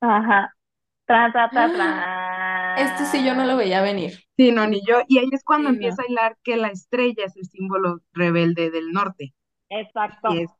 Ajá. 0.00 0.54
Tran, 1.06 1.32
tran, 1.32 1.50
tran, 1.52 1.72
Esto 2.76 3.04
sí 3.06 3.24
yo 3.24 3.34
no 3.34 3.44
lo 3.44 3.56
veía 3.56 3.82
venir. 3.82 4.12
Sí, 4.36 4.52
no, 4.52 4.66
ni 4.66 4.82
yo. 4.86 5.00
Y 5.08 5.18
ahí 5.18 5.28
es 5.32 5.44
cuando 5.44 5.68
Sí, 5.68 5.70
empieza 5.70 6.02
no. 6.02 6.02
a 6.02 6.10
hilar 6.10 6.38
que 6.42 6.56
la 6.56 6.68
estrella 6.68 7.24
es 7.24 7.36
el 7.36 7.46
símbolo 7.46 8.02
rebelde 8.12 8.70
del 8.70 8.92
norte. 8.92 9.34
Y 10.26 10.42
es 10.42 10.50
Exacto. 10.50 10.56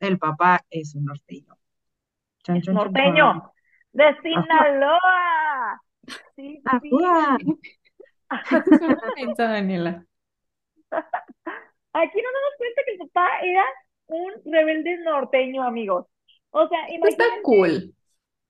el 0.00 0.18
papá 0.18 0.66
es 0.70 0.94
un 0.96 1.06
norteño. 1.06 1.58
Chan, 2.44 2.60
Es 2.60 2.64
chan, 2.64 2.78
chan, 2.78 2.94
chan. 3.02 3.14
norteño. 3.14 3.52
De 3.92 4.16
Ajá. 4.32 4.66
Sinaloa. 5.02 5.80
Sí, 6.40 6.62
mensa, 9.16 9.44
Daniela. 9.48 10.06
Aquí 11.92 12.18
nos 12.22 12.32
damos 12.32 12.54
cuenta 12.58 12.82
que 12.84 12.92
el 12.92 12.98
papá 12.98 13.28
era 13.42 13.64
un 14.06 14.32
rebelde 14.52 14.98
norteño, 14.98 15.62
amigos. 15.64 16.06
O 16.50 16.68
sea, 16.68 16.78
Esto 16.88 17.08
está 17.08 17.24
cool. 17.42 17.94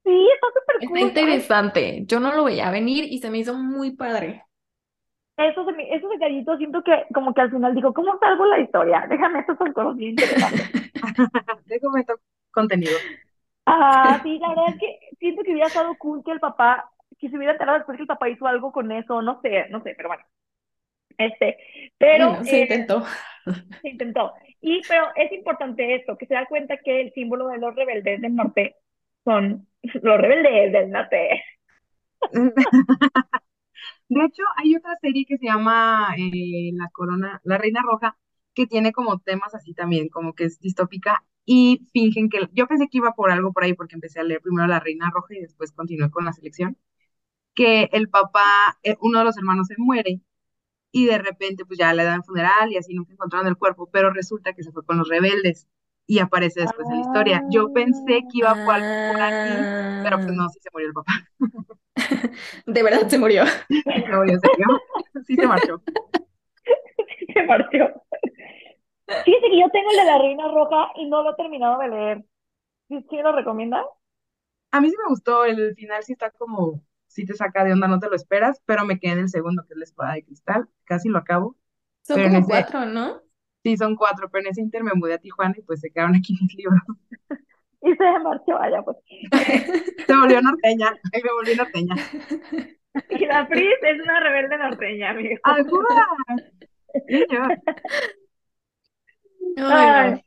Sí, 0.04 0.28
está 0.34 0.46
súper 0.60 0.76
Está 0.80 0.86
cool. 0.86 1.18
Ay, 1.20 1.40
interesante. 1.40 2.04
Yo 2.06 2.18
no 2.20 2.34
lo 2.34 2.44
veía 2.44 2.70
venir 2.72 3.04
y 3.10 3.18
se 3.20 3.30
me 3.30 3.38
hizo 3.38 3.54
muy 3.54 3.92
padre. 3.96 4.44
esos, 5.36 5.66
de- 5.66 5.94
esos 5.94 6.08
detallitos 6.10 6.58
siento 6.58 6.82
que 6.84 7.04
como 7.14 7.34
que 7.34 7.40
al 7.40 7.50
final 7.50 7.74
digo, 7.74 7.92
¿cómo 7.94 8.16
salgo 8.20 8.44
la 8.46 8.60
historia? 8.60 9.06
Déjame, 9.08 9.40
estos 9.40 9.58
son 9.58 9.72
cosas 9.72 9.96
bien 9.96 10.12
interesantes. 10.12 10.68
Déjame 11.66 12.04
contenido. 12.50 13.06
Ah, 13.66 14.20
sí, 14.22 14.38
la 14.38 14.48
verdad 14.50 14.68
es 14.70 14.76
que 14.78 14.98
siento 15.18 15.42
que 15.42 15.52
hubiera 15.52 15.68
estado 15.68 15.96
cool 15.96 16.22
que 16.24 16.32
el 16.32 16.40
papá, 16.40 16.90
que 17.20 17.28
se 17.30 17.36
hubiera 17.36 17.52
enterado 17.52 17.78
después 17.78 17.96
que 17.96 18.02
el 18.02 18.08
papá 18.08 18.28
hizo 18.28 18.46
algo 18.46 18.72
con 18.72 18.90
eso, 18.92 19.22
no 19.22 19.40
sé, 19.42 19.68
no 19.70 19.82
sé, 19.82 19.94
pero 19.96 20.08
bueno. 20.08 20.24
Este, 21.18 21.58
pero 21.98 22.30
Bueno, 22.30 22.44
se 22.44 22.58
eh, 22.58 22.62
intentó. 22.62 23.04
se 23.82 23.88
intentó. 23.90 24.32
Y, 24.60 24.80
pero 24.88 25.04
es 25.16 25.30
importante 25.32 25.94
esto, 25.96 26.16
que 26.16 26.26
se 26.26 26.34
da 26.34 26.46
cuenta 26.46 26.78
que 26.78 27.00
el 27.02 27.12
símbolo 27.12 27.48
de 27.48 27.58
los 27.58 27.74
rebeldes 27.74 28.20
del 28.20 28.34
norte 28.34 28.76
son 29.24 29.68
los 29.82 30.18
rebeldes 30.20 30.72
del 30.72 30.90
norte. 30.90 31.42
De 34.08 34.24
hecho, 34.24 34.42
hay 34.56 34.74
otra 34.76 34.96
serie 35.00 35.24
que 35.26 35.38
se 35.38 35.46
llama 35.46 36.14
eh, 36.18 36.70
La 36.74 36.88
Corona, 36.90 37.40
La 37.44 37.58
Reina 37.58 37.80
Roja, 37.82 38.16
que 38.54 38.66
tiene 38.66 38.92
como 38.92 39.20
temas 39.20 39.54
así 39.54 39.72
también, 39.74 40.08
como 40.08 40.34
que 40.34 40.44
es 40.44 40.58
distópica 40.60 41.24
y 41.44 41.88
fingen 41.92 42.28
que 42.28 42.48
yo 42.52 42.66
pensé 42.66 42.88
que 42.88 42.98
iba 42.98 43.12
por 43.14 43.30
algo 43.30 43.52
por 43.52 43.64
ahí 43.64 43.74
porque 43.74 43.94
empecé 43.94 44.20
a 44.20 44.24
leer 44.24 44.40
primero 44.42 44.66
La 44.68 44.80
Reina 44.80 45.10
Roja 45.12 45.34
y 45.34 45.40
después 45.40 45.72
continué 45.72 46.10
con 46.10 46.24
la 46.24 46.32
selección, 46.32 46.76
que 47.60 47.90
el 47.92 48.08
papá, 48.08 48.78
eh, 48.82 48.96
uno 49.02 49.18
de 49.20 49.24
los 49.26 49.36
hermanos 49.38 49.66
se 49.68 49.74
muere 49.78 50.20
y 50.92 51.06
de 51.06 51.18
repente 51.18 51.64
pues 51.66 51.78
ya 51.78 51.92
le 51.94 52.04
dan 52.04 52.24
funeral 52.24 52.72
y 52.72 52.78
así 52.78 52.94
nunca 52.94 53.12
encontraron 53.12 53.48
el 53.48 53.56
cuerpo, 53.58 53.88
pero 53.92 54.10
resulta 54.12 54.54
que 54.54 54.62
se 54.64 54.72
fue 54.72 54.84
con 54.84 54.98
los 54.98 55.08
rebeldes 55.08 55.68
y 56.06 56.20
aparece 56.20 56.60
después 56.62 56.88
en 56.90 56.96
la 56.96 57.02
historia. 57.02 57.44
Yo 57.50 57.72
pensé 57.72 58.26
que 58.30 58.38
iba 58.38 58.54
por, 58.64 58.98
por 59.06 59.20
aquí, 59.22 59.70
pero 60.02 60.20
pues 60.20 60.30
Ah, 60.30 60.34
no, 60.36 60.48
sí 60.50 60.60
se 60.62 60.70
murió 60.72 60.88
el 60.88 60.94
papá, 60.94 61.12
de 62.66 62.82
verdad 62.82 63.08
se 63.08 63.18
murió. 63.18 63.44
sí 63.68 63.82
se 64.04 64.12
murió, 64.16 64.34
en 64.34 64.40
serio, 64.40 64.66
sí 65.26 65.36
se 65.36 65.46
marchó. 65.46 65.82
Se 67.34 67.42
partió. 67.44 68.02
Fíjate 69.24 69.50
que 69.50 69.60
yo 69.60 69.68
tengo 69.70 69.90
el 69.90 69.96
de 69.98 70.04
la 70.04 70.18
Reina 70.18 70.48
Roja 70.48 70.92
y 70.96 71.06
no 71.08 71.22
lo 71.22 71.32
he 71.32 71.36
terminado 71.36 71.78
de 71.80 71.88
leer. 71.88 72.24
¿Sí, 72.88 73.06
sí 73.10 73.16
lo 73.18 73.32
recomiendas? 73.32 73.86
A 74.72 74.80
mí 74.80 74.90
sí 74.90 74.96
me 74.96 75.08
gustó, 75.08 75.44
el 75.44 75.74
final 75.74 76.02
sí 76.04 76.12
está 76.12 76.30
como, 76.30 76.82
sí 77.10 77.26
te 77.26 77.34
saca 77.34 77.64
de 77.64 77.72
onda, 77.74 77.88
no 77.88 78.00
te 78.00 78.08
lo 78.08 78.16
esperas, 78.16 78.62
pero 78.66 78.84
me 78.86 78.98
quedé 79.00 79.12
en 79.14 79.18
el 79.20 79.28
segundo, 79.30 79.64
que 79.66 79.74
es 79.74 79.78
la 79.78 79.84
espada 79.84 80.14
de 80.14 80.24
cristal, 80.24 80.68
casi 80.84 81.08
lo 81.10 81.18
acabo, 81.18 81.56
Son 82.02 82.16
pero 82.16 82.28
en 82.28 82.34
como 82.34 82.38
ese, 82.38 82.48
cuatro, 82.48 82.84
¿no? 82.86 83.22
sí 83.62 83.76
son 83.76 83.96
cuatro, 83.96 84.30
pero 84.30 84.44
en 84.44 84.50
ese 84.52 84.60
inter 84.62 84.84
me 84.84 84.92
mudé 84.94 85.14
a 85.14 85.18
Tijuana 85.18 85.54
y 85.58 85.62
pues 85.62 85.80
se 85.80 85.90
quedaron 85.90 86.16
aquí 86.16 86.34
mis 86.40 86.54
libros. 86.54 86.80
Y 87.82 87.94
se 87.96 88.18
marchó 88.18 88.60
allá, 88.60 88.82
pues. 88.82 88.98
Se 90.06 90.14
volvió 90.16 90.42
norteña, 90.42 90.88
ahí 91.12 91.22
me 91.22 91.32
volví 91.32 91.54
norteña. 91.56 91.94
y 93.08 93.26
la 93.26 93.48
Pris 93.48 93.74
es 93.82 94.02
una 94.02 94.20
rebelde 94.20 94.58
norteña, 94.58 95.10
amigo. 95.10 95.38
¡Alguna! 95.44 96.06
Y 97.08 97.20
yo, 97.32 97.40
Ay, 99.56 99.56
no. 99.56 99.68
Ay, 99.68 100.24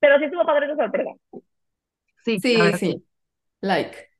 pero 0.00 0.18
sí 0.18 0.24
estuvo 0.24 0.44
padre 0.46 0.66
esa 0.66 0.76
sorpresa. 0.76 1.10
sí, 2.24 2.38
sí. 2.40 2.56
sí. 2.78 3.04
Like. 3.60 4.11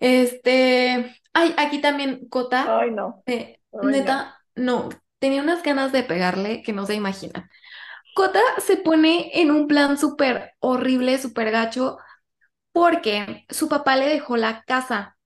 Este. 0.00 1.16
Ay, 1.32 1.54
aquí 1.58 1.80
también 1.80 2.28
Cota. 2.28 2.76
Ay, 2.76 2.90
no. 2.90 3.24
eh, 3.26 3.60
Ay, 3.72 3.94
neta, 3.94 4.42
no. 4.54 4.88
Tenía 5.18 5.42
unas 5.42 5.62
ganas 5.62 5.92
de 5.92 6.02
pegarle 6.04 6.62
que 6.62 6.72
no 6.72 6.86
se 6.86 6.94
imaginan. 6.94 7.50
Cota 8.14 8.40
se 8.60 8.76
pone 8.78 9.30
en 9.40 9.50
un 9.50 9.68
plan 9.68 9.98
súper 9.98 10.54
horrible, 10.60 11.18
súper 11.18 11.50
gacho, 11.52 11.98
porque 12.72 13.46
su 13.50 13.68
papá 13.68 13.96
le 13.96 14.08
dejó 14.08 14.36
la 14.38 14.64
casa. 14.64 15.18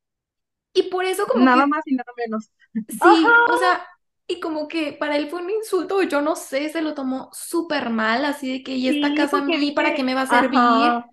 Y 0.74 0.84
por 0.90 1.04
eso 1.04 1.26
como 1.28 1.48
Nada 1.48 1.66
que 1.66 1.66
más 1.66 1.82
y 1.86 1.94
nada 1.94 2.12
menos. 2.16 2.50
Sí, 2.88 3.10
Ajá. 3.10 3.38
o 3.46 3.56
sea, 3.58 3.86
y 4.26 4.40
como 4.40 4.68
que 4.68 4.92
para 4.92 5.16
él 5.16 5.28
fue 5.30 5.42
un 5.42 5.50
insulto, 5.50 6.02
yo 6.02 6.22
no 6.22 6.36
sé, 6.36 6.68
se 6.70 6.82
lo 6.82 6.94
tomó 6.94 7.30
súper 7.32 7.90
mal, 7.90 8.24
así 8.24 8.50
de 8.52 8.62
que, 8.62 8.76
¿y 8.76 8.88
esta 8.88 9.14
Sí, 9.14 9.14
casa 9.14 9.38
a 9.38 9.42
mí 9.42 9.72
para 9.72 9.94
qué 9.94 10.04
me 10.04 10.14
va 10.14 10.22
a 10.22 10.26
servir? 10.26 10.94
ajá, 10.94 11.10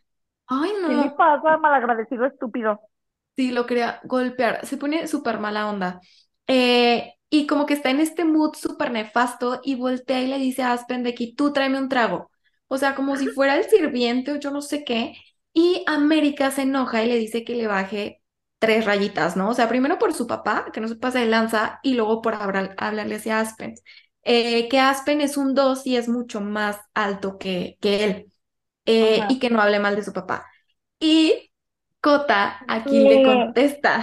Ay, 0.47 0.71
¿qué 0.85 0.95
le 0.95 1.09
no, 1.09 1.11
pasa, 1.11 1.57
malagradecido 1.57 2.25
estúpido? 2.27 2.81
Sí, 3.35 3.51
lo 3.51 3.65
quería 3.65 3.99
golpear, 4.03 4.65
se 4.65 4.77
pone 4.77 5.07
súper 5.07 5.39
mala 5.39 5.69
onda. 5.69 5.99
Eh, 6.47 7.13
y 7.29 7.47
como 7.47 7.65
que 7.65 7.73
está 7.73 7.89
en 7.89 8.01
este 8.01 8.25
mood 8.25 8.55
súper 8.55 8.91
nefasto 8.91 9.61
y 9.63 9.75
voltea 9.75 10.21
y 10.21 10.27
le 10.27 10.37
dice 10.37 10.63
a 10.63 10.73
Aspen 10.73 11.03
de 11.03 11.15
que 11.15 11.33
tú 11.35 11.53
tráeme 11.53 11.77
un 11.77 11.89
trago. 11.89 12.29
O 12.67 12.77
sea, 12.77 12.95
como 12.95 13.15
si 13.17 13.27
fuera 13.27 13.57
el 13.57 13.65
sirviente 13.65 14.31
o 14.31 14.35
yo 14.37 14.51
no 14.51 14.61
sé 14.61 14.83
qué. 14.83 15.13
Y 15.53 15.83
América 15.87 16.51
se 16.51 16.63
enoja 16.63 17.03
y 17.03 17.07
le 17.07 17.17
dice 17.17 17.43
que 17.43 17.55
le 17.55 17.67
baje 17.67 18.21
tres 18.59 18.85
rayitas, 18.85 19.35
¿no? 19.35 19.49
O 19.49 19.53
sea, 19.53 19.67
primero 19.67 19.97
por 19.97 20.13
su 20.13 20.27
papá, 20.27 20.67
que 20.71 20.79
no 20.81 20.87
se 20.87 20.95
pase 20.95 21.19
de 21.19 21.25
lanza, 21.25 21.79
y 21.83 21.95
luego 21.95 22.21
por 22.21 22.35
hablarle 22.35 23.15
hacia 23.15 23.39
Aspen. 23.39 23.75
Eh, 24.23 24.69
que 24.69 24.79
Aspen 24.79 25.19
es 25.21 25.35
un 25.37 25.55
2 25.55 25.85
y 25.87 25.97
es 25.97 26.07
mucho 26.07 26.41
más 26.41 26.77
alto 26.93 27.37
que, 27.37 27.77
que 27.81 28.03
él. 28.03 28.31
Eh, 28.85 29.21
y 29.29 29.39
que 29.39 29.49
no 29.49 29.61
hable 29.61 29.79
mal 29.79 29.95
de 29.95 30.03
su 30.03 30.13
papá. 30.13 30.45
Y 30.99 31.50
Cota 32.01 32.59
aquí 32.67 33.07
le 33.07 33.23
contesta. 33.23 34.01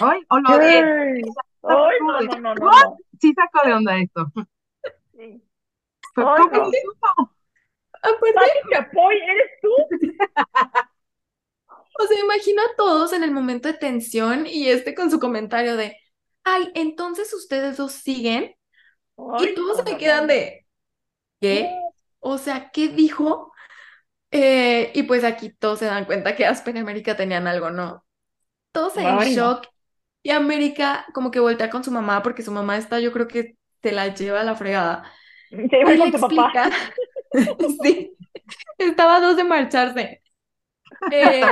Ay, 0.00 0.20
o 0.28 0.38
lo 0.38 0.58
de... 0.58 1.22
Ay, 1.62 1.96
no, 2.00 2.20
no, 2.20 2.40
no, 2.40 2.54
no, 2.54 2.96
Sí 3.20 3.32
sacó 3.34 3.66
de 3.66 3.74
onda 3.74 3.96
esto. 3.98 4.26
Sí. 5.16 5.42
Fue 6.14 6.24
Ay, 6.24 6.44
no. 6.52 6.64
supo. 6.66 7.32
Chapoy, 8.70 9.16
¿eres 9.16 9.50
tú? 9.62 9.68
o 11.98 12.06
sea, 12.06 12.20
imagino 12.20 12.62
a 12.62 12.76
todos 12.76 13.12
en 13.12 13.24
el 13.24 13.32
momento 13.32 13.68
de 13.68 13.74
tensión 13.74 14.46
y 14.46 14.68
este 14.68 14.94
con 14.94 15.10
su 15.10 15.18
comentario 15.18 15.76
de, 15.76 15.96
ay, 16.44 16.70
entonces 16.74 17.32
ustedes 17.34 17.76
dos 17.76 17.92
siguen 17.92 18.54
Ay, 19.16 19.48
y 19.48 19.54
todos 19.54 19.78
se 19.78 19.90
no, 19.90 19.98
quedan 19.98 20.26
de, 20.28 20.66
¿qué? 21.40 21.70
O 22.20 22.38
sea, 22.38 22.70
¿qué 22.70 22.88
dijo? 22.88 23.52
Eh, 24.30 24.92
y 24.94 25.04
pues 25.04 25.24
aquí 25.24 25.50
todos 25.50 25.78
se 25.78 25.86
dan 25.86 26.04
cuenta 26.04 26.36
que 26.36 26.46
Aspen 26.46 26.76
y 26.76 26.80
América 26.80 27.16
tenían 27.16 27.46
algo, 27.46 27.70
¿no? 27.70 28.04
Todos 28.72 28.96
en 28.98 29.06
Ay, 29.06 29.36
no. 29.36 29.54
shock 29.54 29.66
y 30.22 30.30
América 30.30 31.06
como 31.14 31.30
que 31.30 31.40
voltea 31.40 31.70
con 31.70 31.84
su 31.84 31.90
mamá 31.90 32.22
porque 32.22 32.42
su 32.42 32.52
mamá 32.52 32.76
está, 32.76 33.00
yo 33.00 33.12
creo 33.12 33.28
que 33.28 33.56
se 33.82 33.92
la 33.92 34.14
lleva 34.14 34.40
a 34.40 34.44
la 34.44 34.54
fregada. 34.56 35.10
Iba 35.50 35.94
le 35.94 35.96
con 35.96 36.10
tu 36.12 36.20
papá. 36.20 36.52
explica, 36.52 36.70
sí, 37.82 38.16
estaba 38.78 39.16
a 39.16 39.20
dos 39.20 39.36
de 39.36 39.44
marcharse. 39.44 40.22
Eh, 41.10 41.42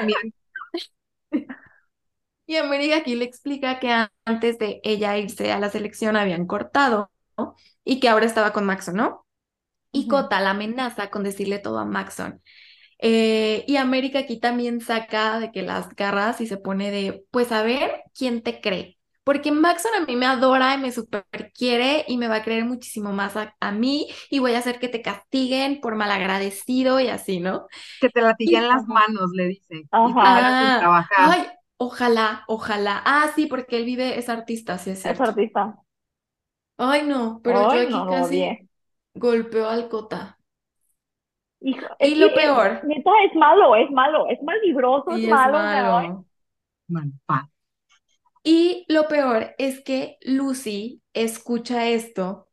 y 2.46 2.56
América 2.56 2.98
aquí 2.98 3.14
le 3.14 3.24
explica 3.24 3.80
que 3.80 3.90
antes 4.24 4.58
de 4.58 4.80
ella 4.84 5.18
irse 5.18 5.52
a 5.52 5.58
la 5.58 5.70
selección 5.70 6.16
habían 6.16 6.46
cortado, 6.46 7.10
¿no? 7.36 7.56
Y 7.84 8.00
que 8.00 8.08
ahora 8.08 8.26
estaba 8.26 8.52
con 8.52 8.64
Maxon, 8.64 8.96
¿no? 8.96 9.26
Y. 9.92 10.08
Cota 10.08 10.40
la 10.40 10.50
amenaza 10.50 11.10
con 11.10 11.24
decirle 11.24 11.58
todo 11.58 11.78
a 11.78 11.84
Maxon. 11.84 12.42
Eh, 12.98 13.64
y 13.66 13.76
América 13.76 14.20
aquí 14.20 14.40
también 14.40 14.80
saca 14.80 15.38
de 15.40 15.52
que 15.52 15.62
las 15.62 15.88
garras 15.94 16.40
y 16.40 16.46
se 16.46 16.56
pone 16.56 16.90
de, 16.90 17.24
pues 17.30 17.52
a 17.52 17.62
ver 17.62 18.02
quién 18.14 18.42
te 18.42 18.60
cree. 18.60 18.98
Porque 19.24 19.50
Maxon 19.52 19.90
a 20.00 20.04
mí 20.06 20.16
me 20.16 20.26
adora 20.26 20.74
y 20.74 20.78
me 20.78 20.92
super 20.92 21.24
quiere 21.52 22.04
y 22.08 22.16
me 22.16 22.28
va 22.28 22.36
a 22.36 22.42
creer 22.44 22.64
muchísimo 22.64 23.12
más 23.12 23.36
a, 23.36 23.56
a 23.60 23.72
mí 23.72 24.06
y 24.30 24.38
voy 24.38 24.54
a 24.54 24.58
hacer 24.58 24.78
que 24.78 24.88
te 24.88 25.02
castiguen 25.02 25.80
por 25.80 25.96
malagradecido 25.96 27.00
y 27.00 27.08
así, 27.08 27.40
¿no? 27.40 27.66
Que 28.00 28.08
te 28.10 28.22
latiguen 28.22 28.68
Y- 28.68 28.68
las 28.68 28.86
manos, 28.86 29.30
le 29.34 29.46
dice. 29.48 29.84
Y 30.02 30.14
te 30.16 30.22
Ah, 30.22 30.78
trabajar. 30.78 31.32
ay, 31.32 31.46
ojalá, 31.78 32.44
ojalá. 32.48 33.02
Ah, 33.04 33.32
sí, 33.34 33.46
porque 33.46 33.76
él 33.78 33.84
vive, 33.84 34.18
es 34.18 34.28
artista, 34.28 34.78
sí 34.78 34.90
es 34.90 35.02
Es 35.12 35.20
cierto. 35.20 35.22
artista. 35.22 35.64
Ay, 36.78 37.02
no, 37.06 37.40
pero 37.44 37.60
yo 37.62 37.78
Ay, 37.78 37.86
aquí 37.86 38.00
no, 38.00 38.04
lo 38.04 38.14
casi 38.14 38.26
odié. 38.26 38.68
golpeo 39.14 39.68
al 39.68 39.88
Cota. 39.88 40.35
Hijo, 41.66 41.86
Y 41.98 42.14
lo 42.16 42.28
que, 42.30 42.34
peor, 42.34 42.80
neta, 42.82 43.10
es 43.24 43.34
malo, 43.34 43.76
es 43.76 43.90
malo, 43.90 44.26
es 44.28 44.42
malvibroso, 44.42 45.16
es 45.16 45.22
es 45.22 45.24
malo, 45.24 45.58
o 45.58 45.72
malo. 45.72 46.26
Malpa. 46.88 47.50
Y 48.44 48.84
lo 48.88 49.08
peor 49.08 49.54
es 49.58 49.80
que 49.82 50.18
Lucy 50.22 51.02
escucha 51.12 51.88
esto 51.88 52.48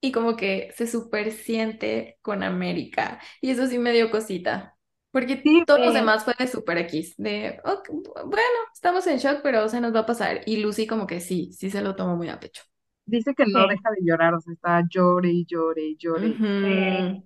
y 0.00 0.12
como 0.12 0.36
que 0.36 0.72
se 0.76 0.86
super 0.86 1.32
siente 1.32 2.18
con 2.22 2.42
América. 2.42 3.20
Y 3.40 3.50
eso 3.50 3.66
sí 3.66 3.78
me 3.78 3.92
dio 3.92 4.10
cosita. 4.10 4.76
Porque 5.12 5.36
Sí, 5.42 5.64
todos 5.66 5.80
los 5.80 5.94
demás 5.94 6.24
fue 6.24 6.34
de 6.38 6.46
super 6.48 6.78
X, 6.78 7.14
de, 7.18 7.60
"Ok, 7.64 7.88
bueno, 8.26 8.42
estamos 8.74 9.06
en 9.06 9.18
shock, 9.18 9.40
pero 9.42 9.68
se 9.68 9.80
nos 9.80 9.94
va 9.94 10.00
a 10.00 10.06
pasar. 10.06 10.42
Y 10.46 10.58
Lucy 10.58 10.86
como 10.86 11.06
que 11.06 11.20
sí, 11.20 11.52
sí 11.52 11.70
se 11.70 11.82
lo 11.82 11.96
tomó 11.96 12.16
muy 12.16 12.28
a 12.28 12.40
pecho. 12.40 12.62
Dice 13.06 13.34
que 13.34 13.44
no 13.46 13.60
Sí. 13.60 13.68
deja 13.68 13.90
de 13.92 13.98
llorar, 14.04 14.34
o 14.34 14.40
sea, 14.40 14.52
está 14.54 14.82
llore 14.88 15.30
y 15.30 15.46
llore 15.46 15.82
y 15.86 15.96
llore. 15.96 16.42
Sí. 16.60 17.24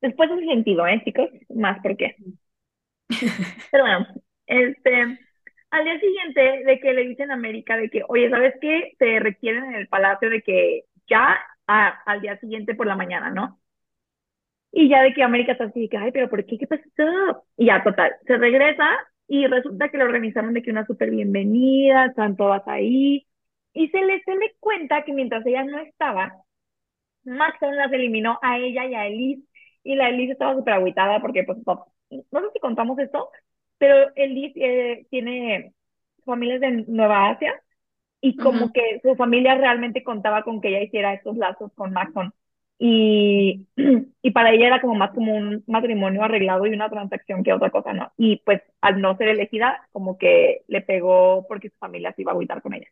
Después 0.00 0.30
hace 0.30 0.44
sentido, 0.46 0.86
¿eh, 0.86 1.00
chicos? 1.04 1.30
Más 1.54 1.80
por 1.82 1.96
qué. 1.96 2.16
Pero 3.70 3.84
bueno, 3.84 4.06
este, 4.46 5.18
al 5.70 5.84
día 5.84 6.00
siguiente 6.00 6.64
de 6.64 6.80
que 6.80 6.92
le 6.92 7.06
dicen 7.06 7.30
a 7.30 7.34
América 7.34 7.76
de 7.76 7.90
que, 7.90 8.02
oye, 8.08 8.30
¿sabes 8.30 8.54
qué? 8.60 8.94
Te 8.98 9.20
requieren 9.20 9.64
en 9.66 9.74
el 9.74 9.88
palacio 9.88 10.30
de 10.30 10.42
que 10.42 10.84
ya 11.08 11.38
al 11.66 12.20
día 12.22 12.38
siguiente 12.40 12.74
por 12.74 12.86
la 12.86 12.96
mañana, 12.96 13.30
¿no? 13.30 13.60
Y 14.72 14.88
ya 14.88 15.02
de 15.02 15.14
que 15.14 15.22
América 15.22 15.52
está 15.52 15.64
así, 15.64 15.82
de 15.82 15.88
que, 15.88 15.96
ay, 15.96 16.12
pero 16.12 16.28
¿por 16.28 16.44
qué? 16.44 16.58
¿Qué 16.58 16.66
pasó? 16.66 17.44
Y 17.56 17.66
ya, 17.66 17.82
total, 17.82 18.12
se 18.26 18.36
regresa 18.36 18.84
y 19.26 19.46
resulta 19.46 19.88
que 19.88 19.96
le 19.98 20.04
organizaron 20.04 20.52
de 20.54 20.62
que 20.62 20.70
una 20.70 20.86
súper 20.86 21.10
bienvenida, 21.10 22.06
están 22.06 22.36
todas 22.36 22.62
ahí. 22.66 23.26
Y 23.72 23.88
se 23.88 24.00
le, 24.02 24.22
se 24.24 24.34
le 24.36 24.54
cuenta 24.60 25.04
que 25.04 25.12
mientras 25.12 25.44
ella 25.46 25.64
no 25.64 25.78
estaba, 25.78 26.32
Maxon 27.24 27.76
las 27.76 27.92
eliminó 27.92 28.38
a 28.42 28.58
ella 28.58 28.86
y 28.86 28.94
a 28.96 29.06
Elise. 29.08 29.47
Y 29.88 29.96
la 29.96 30.08
Elise 30.10 30.32
estaba 30.32 30.54
súper 30.56 30.74
agüitada 30.74 31.20
porque, 31.20 31.44
pues, 31.44 31.58
no, 31.66 31.86
no 32.10 32.40
sé 32.42 32.46
si 32.52 32.60
contamos 32.60 32.98
esto, 32.98 33.30
pero 33.78 34.10
Elise 34.16 34.54
eh, 35.00 35.06
tiene 35.10 35.74
familias 36.24 36.60
de 36.60 36.84
Nueva 36.88 37.30
Asia 37.30 37.54
y 38.20 38.38
como 38.38 38.58
Ujú. 38.60 38.72
que 38.72 39.00
su 39.02 39.14
familia 39.16 39.54
realmente 39.56 40.02
contaba 40.04 40.42
con 40.44 40.60
que 40.60 40.68
ella 40.68 40.82
hiciera 40.82 41.14
estos 41.14 41.36
lazos 41.36 41.72
con 41.74 41.92
Maxon. 41.92 42.32
Y, 42.78 43.66
y 44.22 44.30
para 44.32 44.52
ella 44.52 44.66
era 44.68 44.80
como 44.80 44.94
más 44.94 45.12
como 45.12 45.36
un 45.36 45.64
matrimonio 45.66 46.22
arreglado 46.24 46.66
y 46.66 46.70
una 46.74 46.90
transacción 46.90 47.42
que 47.44 47.52
otra 47.52 47.70
cosa, 47.70 47.92
¿no? 47.92 48.12
Y 48.16 48.38
pues 48.44 48.62
al 48.80 49.00
no 49.00 49.16
ser 49.16 49.28
elegida, 49.28 49.88
como 49.92 50.18
que 50.18 50.62
le 50.68 50.80
pegó 50.82 51.46
porque 51.48 51.70
su 51.70 51.76
familia 51.78 52.12
se 52.14 52.22
iba 52.22 52.32
a 52.32 52.34
agüitar 52.34 52.62
con 52.62 52.74
ella. 52.74 52.88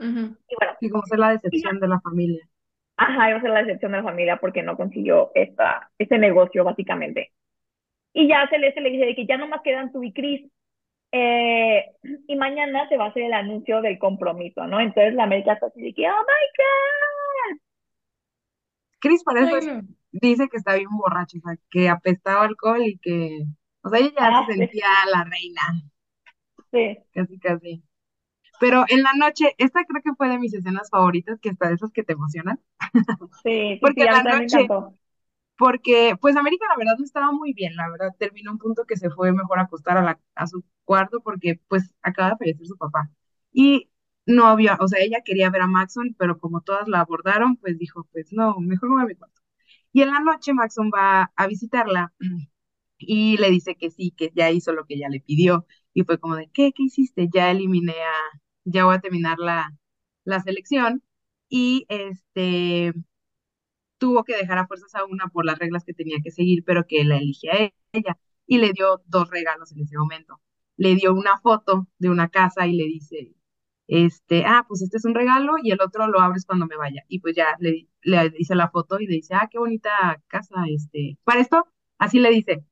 Ujú. 0.00 0.36
Y 0.48 0.54
bueno, 0.58 0.74
Y 0.80 0.90
como 0.90 1.04
ser 1.06 1.20
la 1.20 1.30
decepción 1.30 1.80
de 1.80 1.88
la 1.88 2.00
familia. 2.00 2.48
Ajá, 3.00 3.30
iba 3.30 3.38
a 3.38 3.40
ser 3.42 3.50
la 3.50 3.60
decepción 3.62 3.92
de 3.92 3.98
la 3.98 4.04
familia 4.04 4.36
porque 4.40 4.62
no 4.62 4.76
consiguió 4.76 5.30
esta, 5.34 5.90
este 5.98 6.18
negocio, 6.18 6.64
básicamente. 6.64 7.32
Y 8.14 8.28
ya 8.28 8.48
Celeste 8.50 8.80
le 8.82 8.90
dice 8.90 9.06
de 9.06 9.16
que 9.16 9.26
ya 9.26 9.38
nomás 9.38 9.62
quedan 9.62 9.92
tú 9.92 10.02
y 10.04 10.12
Chris. 10.12 10.50
eh, 11.12 11.86
y 12.28 12.36
mañana 12.36 12.88
se 12.88 12.96
va 12.98 13.06
a 13.06 13.08
hacer 13.10 13.24
el 13.24 13.34
anuncio 13.34 13.82
del 13.82 13.98
compromiso, 13.98 14.66
¿no? 14.66 14.80
Entonces 14.80 15.14
la 15.14 15.24
América 15.24 15.54
está 15.54 15.66
así 15.68 15.82
de 15.82 15.94
que, 15.94 16.08
oh 16.10 16.12
my 16.12 17.54
God. 17.54 17.60
Chris 19.00 19.22
parece 19.24 19.56
Ay, 19.56 19.60
no. 19.66 19.82
dice 20.12 20.48
que 20.48 20.56
está 20.56 20.74
bien 20.74 20.88
borracho, 20.90 21.38
o 21.38 21.40
sea, 21.42 21.56
que 21.70 21.88
apestaba 21.88 22.44
alcohol 22.44 22.82
y 22.86 22.98
que, 22.98 23.44
o 23.82 23.88
sea, 23.90 23.98
ella 24.00 24.12
ya 24.16 24.28
Ah, 24.28 24.44
se 24.44 24.44
sí. 24.56 24.70
sentía 24.70 24.86
la 25.12 25.24
reina, 25.24 25.62
Sí, 26.72 26.98
casi 27.12 27.38
casi. 27.38 27.82
Pero 28.60 28.84
en 28.88 29.02
la 29.02 29.12
noche, 29.14 29.54
esta 29.58 29.84
creo 29.86 30.02
que 30.02 30.14
fue 30.16 30.28
de 30.30 30.38
mis 30.38 30.54
escenas 30.54 30.90
favoritas, 30.90 31.40
que 31.40 31.50
hasta 31.50 31.68
de 31.68 31.74
esas 31.76 31.92
que 31.92 32.04
te 32.04 32.14
emocionan, 32.14 32.60
sí, 33.42 33.80
sí, 33.80 33.80
porque 33.80 34.02
sí, 34.02 34.04
en 34.04 34.08
a 34.08 34.16
mí 34.16 34.22
la 34.24 34.24
me 34.24 34.40
noche, 34.40 34.68
porque 35.56 36.16
pues 36.20 36.36
América 36.36 36.66
la 36.70 36.76
verdad 36.78 36.94
no 36.98 37.04
estaba 37.04 37.32
muy 37.32 37.52
bien, 37.54 37.76
la 37.76 37.90
verdad 37.90 38.14
terminó 38.18 38.52
un 38.52 38.58
punto 38.58 38.84
que 38.86 38.96
se 38.96 39.10
fue 39.10 39.32
mejor 39.32 39.58
a 39.58 39.62
acostar 39.62 39.98
a, 39.98 40.02
la, 40.02 40.20
a 40.34 40.46
su 40.46 40.64
cuarto 40.84 41.20
porque 41.22 41.60
pues 41.68 41.94
acaba 42.02 42.30
de 42.30 42.36
fallecer 42.38 42.66
su 42.66 42.76
papá. 42.78 43.10
Y 43.52 43.90
no 44.26 44.46
había, 44.48 44.76
o 44.80 44.88
sea, 44.88 45.00
ella 45.02 45.20
quería 45.24 45.50
ver 45.50 45.62
a 45.62 45.66
Maxon, 45.66 46.14
pero 46.18 46.38
como 46.38 46.62
todas 46.62 46.88
la 46.88 47.00
abordaron, 47.00 47.56
pues 47.56 47.78
dijo, 47.78 48.08
pues 48.12 48.32
no, 48.32 48.58
mejor 48.60 48.90
me 48.90 48.96
voy 48.96 49.04
a 49.04 49.06
mi 49.08 49.16
cuarto. 49.16 49.40
Y 49.92 50.02
en 50.02 50.10
la 50.12 50.20
noche 50.20 50.54
Maxon 50.54 50.90
va 50.94 51.32
a 51.36 51.48
visitarla 51.48 52.14
y 52.98 53.36
le 53.38 53.50
dice 53.50 53.76
que 53.76 53.90
sí, 53.90 54.12
que 54.16 54.32
ya 54.34 54.50
hizo 54.50 54.72
lo 54.72 54.86
que 54.86 54.94
ella 54.94 55.08
le 55.10 55.20
pidió. 55.20 55.66
Y 55.94 56.04
fue 56.04 56.18
como 56.18 56.36
de, 56.36 56.50
¿qué? 56.52 56.72
¿Qué 56.72 56.84
hiciste? 56.84 57.28
Ya 57.32 57.50
eliminé 57.50 57.92
a, 57.92 58.40
ya 58.64 58.84
voy 58.84 58.96
a 58.96 59.00
terminar 59.00 59.38
la, 59.38 59.70
la 60.24 60.40
selección. 60.40 61.02
Y 61.48 61.86
este 61.88 62.94
tuvo 63.98 64.24
que 64.24 64.36
dejar 64.36 64.58
a 64.58 64.66
fuerzas 64.66 64.94
a 64.94 65.04
una 65.04 65.28
por 65.28 65.44
las 65.44 65.58
reglas 65.58 65.84
que 65.84 65.94
tenía 65.94 66.18
que 66.22 66.30
seguir, 66.30 66.64
pero 66.64 66.86
que 66.86 67.04
la 67.04 67.18
elige 67.18 67.50
a 67.50 67.70
ella. 67.92 68.18
Y 68.46 68.58
le 68.58 68.72
dio 68.72 69.02
dos 69.06 69.30
regalos 69.30 69.72
en 69.72 69.80
ese 69.82 69.96
momento. 69.98 70.40
Le 70.76 70.94
dio 70.96 71.12
una 71.14 71.38
foto 71.38 71.86
de 71.98 72.10
una 72.10 72.28
casa 72.28 72.66
y 72.66 72.74
le 72.76 72.84
dice, 72.84 73.34
este, 73.86 74.44
ah, 74.46 74.64
pues 74.68 74.82
este 74.82 74.96
es 74.98 75.04
un 75.04 75.14
regalo 75.14 75.54
y 75.62 75.72
el 75.72 75.80
otro 75.82 76.06
lo 76.08 76.20
abres 76.20 76.46
cuando 76.46 76.66
me 76.66 76.76
vaya. 76.76 77.02
Y 77.08 77.20
pues 77.20 77.34
ya 77.36 77.56
le, 77.60 77.88
le 78.02 78.30
dice 78.30 78.54
la 78.54 78.70
foto 78.70 78.98
y 79.00 79.06
le 79.06 79.16
dice, 79.16 79.34
ah, 79.34 79.48
qué 79.50 79.58
bonita 79.58 80.22
casa, 80.28 80.64
este, 80.68 81.18
para 81.24 81.40
esto, 81.40 81.66
así 81.98 82.18
le 82.20 82.30
dice, 82.30 82.64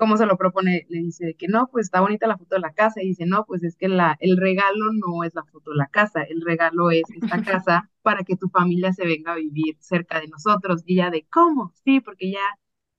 ¿cómo 0.00 0.16
se 0.18 0.26
lo 0.26 0.38
propone? 0.38 0.86
Le 0.90 1.00
dice 1.00 1.36
que 1.38 1.48
no, 1.48 1.68
pues 1.70 1.86
está 1.86 2.00
bonita 2.00 2.26
la 2.26 2.38
foto 2.38 2.56
de 2.56 2.62
la 2.62 2.72
casa 2.74 3.02
y 3.02 3.08
dice, 3.08 3.26
no, 3.26 3.44
pues 3.46 3.62
es 3.64 3.76
que 3.76 3.88
la, 3.88 4.16
el 4.20 4.38
regalo 4.38 4.92
no 4.94 5.24
es 5.24 5.34
la 5.36 5.44
foto 5.44 5.72
de 5.72 5.76
la 5.78 5.88
casa, 5.88 6.22
el 6.24 6.42
regalo 6.42 6.90
es 6.90 7.10
esta 7.12 7.40
casa 7.42 7.90
para 8.02 8.24
que 8.24 8.36
tu 8.36 8.48
familia 8.48 8.92
se 8.94 9.06
venga 9.06 9.32
a 9.34 9.36
vivir 9.36 9.76
cerca 9.80 10.20
de 10.20 10.28
nosotros. 10.28 10.82
Y 10.86 10.94
ella 10.94 11.10
de, 11.10 11.26
¿cómo? 11.30 11.72
Sí, 11.84 12.00
porque 12.00 12.32
ya 12.32 12.40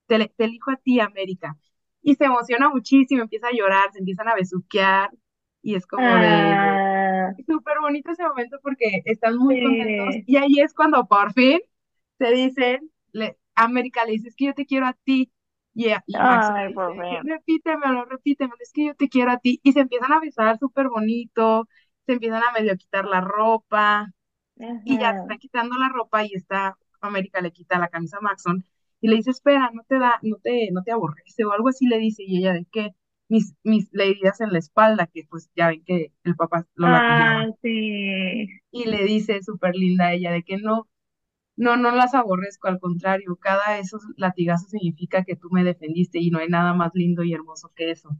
te, 0.06 0.32
te 0.36 0.44
elijo 0.44 0.70
a 0.70 0.76
ti, 0.76 1.00
América. 1.00 1.58
Y 2.02 2.14
se 2.16 2.24
emociona 2.26 2.68
muchísimo, 2.70 3.22
empieza 3.22 3.48
a 3.48 3.52
llorar, 3.52 3.92
se 3.92 4.00
empiezan 4.00 4.28
a 4.28 4.34
besuquear 4.36 5.10
y 5.62 5.74
es 5.76 5.86
como 5.86 6.18
de, 6.18 6.26
Ajá. 6.26 7.36
súper 7.46 7.78
bonito 7.80 8.10
ese 8.12 8.24
momento 8.24 8.58
porque 8.62 9.02
están 9.04 9.36
muy 9.38 9.56
contentos 9.58 10.14
Sí. 10.14 10.24
y 10.26 10.36
ahí 10.36 10.60
es 10.60 10.74
cuando 10.74 11.06
por 11.06 11.32
fin 11.32 11.60
se 12.18 12.30
dicen, 12.32 12.90
le, 13.12 13.38
América 13.54 14.04
le 14.04 14.12
dice, 14.12 14.28
es 14.28 14.36
que 14.36 14.46
yo 14.46 14.54
te 14.54 14.66
quiero 14.66 14.86
a 14.86 14.94
ti. 15.04 15.32
Y, 15.74 15.90
a- 15.90 16.02
y 16.06 16.20
Max 16.20 16.52
Ay, 16.54 16.68
dice, 16.68 16.78
por 17.08 17.20
repítemelo, 17.22 18.04
repítemelo, 18.06 18.56
es 18.60 18.72
que 18.72 18.86
yo 18.86 18.94
te 18.94 19.08
quiero 19.08 19.32
a 19.32 19.38
ti. 19.38 19.60
Y 19.62 19.72
se 19.72 19.80
empiezan 19.80 20.12
a 20.12 20.20
besar 20.20 20.58
súper 20.58 20.88
bonito, 20.88 21.68
se 22.06 22.12
empiezan 22.14 22.42
a 22.42 22.52
medio 22.52 22.76
quitar 22.76 23.06
la 23.06 23.20
ropa 23.20 24.12
y 24.84 24.98
ya 24.98 25.12
se 25.14 25.20
está 25.20 25.36
quitando 25.38 25.76
la 25.78 25.88
ropa 25.88 26.24
y 26.24 26.34
está, 26.34 26.78
América 27.00 27.40
le 27.40 27.52
quita 27.52 27.78
la 27.78 27.88
camisa 27.88 28.18
a 28.18 28.20
Maxon 28.20 28.64
y 29.00 29.08
le 29.08 29.16
dice, 29.16 29.30
espera, 29.30 29.70
no 29.72 29.82
te 29.88 29.98
da, 29.98 30.18
no 30.22 30.36
te, 30.42 30.70
no 30.72 30.82
te 30.82 30.92
aborrece 30.92 31.44
o 31.44 31.52
algo 31.52 31.68
así 31.68 31.86
le 31.86 31.98
dice 31.98 32.22
y 32.26 32.38
ella 32.38 32.52
de 32.54 32.66
que 32.72 32.90
mis, 33.28 33.54
mis 33.64 33.88
heridas 33.94 34.40
en 34.40 34.52
la 34.52 34.58
espalda, 34.58 35.06
que 35.08 35.24
pues 35.28 35.50
ya 35.56 35.68
ven 35.68 35.84
que 35.84 36.12
el 36.24 36.36
papá 36.36 36.66
lo. 36.74 36.88
Ah, 36.90 37.46
sí. 37.62 38.48
Y 38.70 38.86
le 38.86 39.04
dice 39.04 39.42
súper 39.42 39.74
linda 39.76 40.12
ella 40.12 40.32
de 40.32 40.42
que 40.42 40.56
no, 40.56 40.88
no, 41.56 41.76
no 41.76 41.90
las 41.92 42.14
aborrezco, 42.14 42.68
al 42.68 42.80
contrario, 42.80 43.36
cada 43.36 43.78
esos 43.78 44.02
latigazos 44.16 44.70
significa 44.70 45.24
que 45.24 45.36
tú 45.36 45.48
me 45.50 45.64
defendiste 45.64 46.18
y 46.18 46.30
no 46.30 46.38
hay 46.38 46.48
nada 46.48 46.74
más 46.74 46.92
lindo 46.94 47.22
y 47.22 47.32
hermoso 47.34 47.72
que 47.74 47.90
eso. 47.90 48.10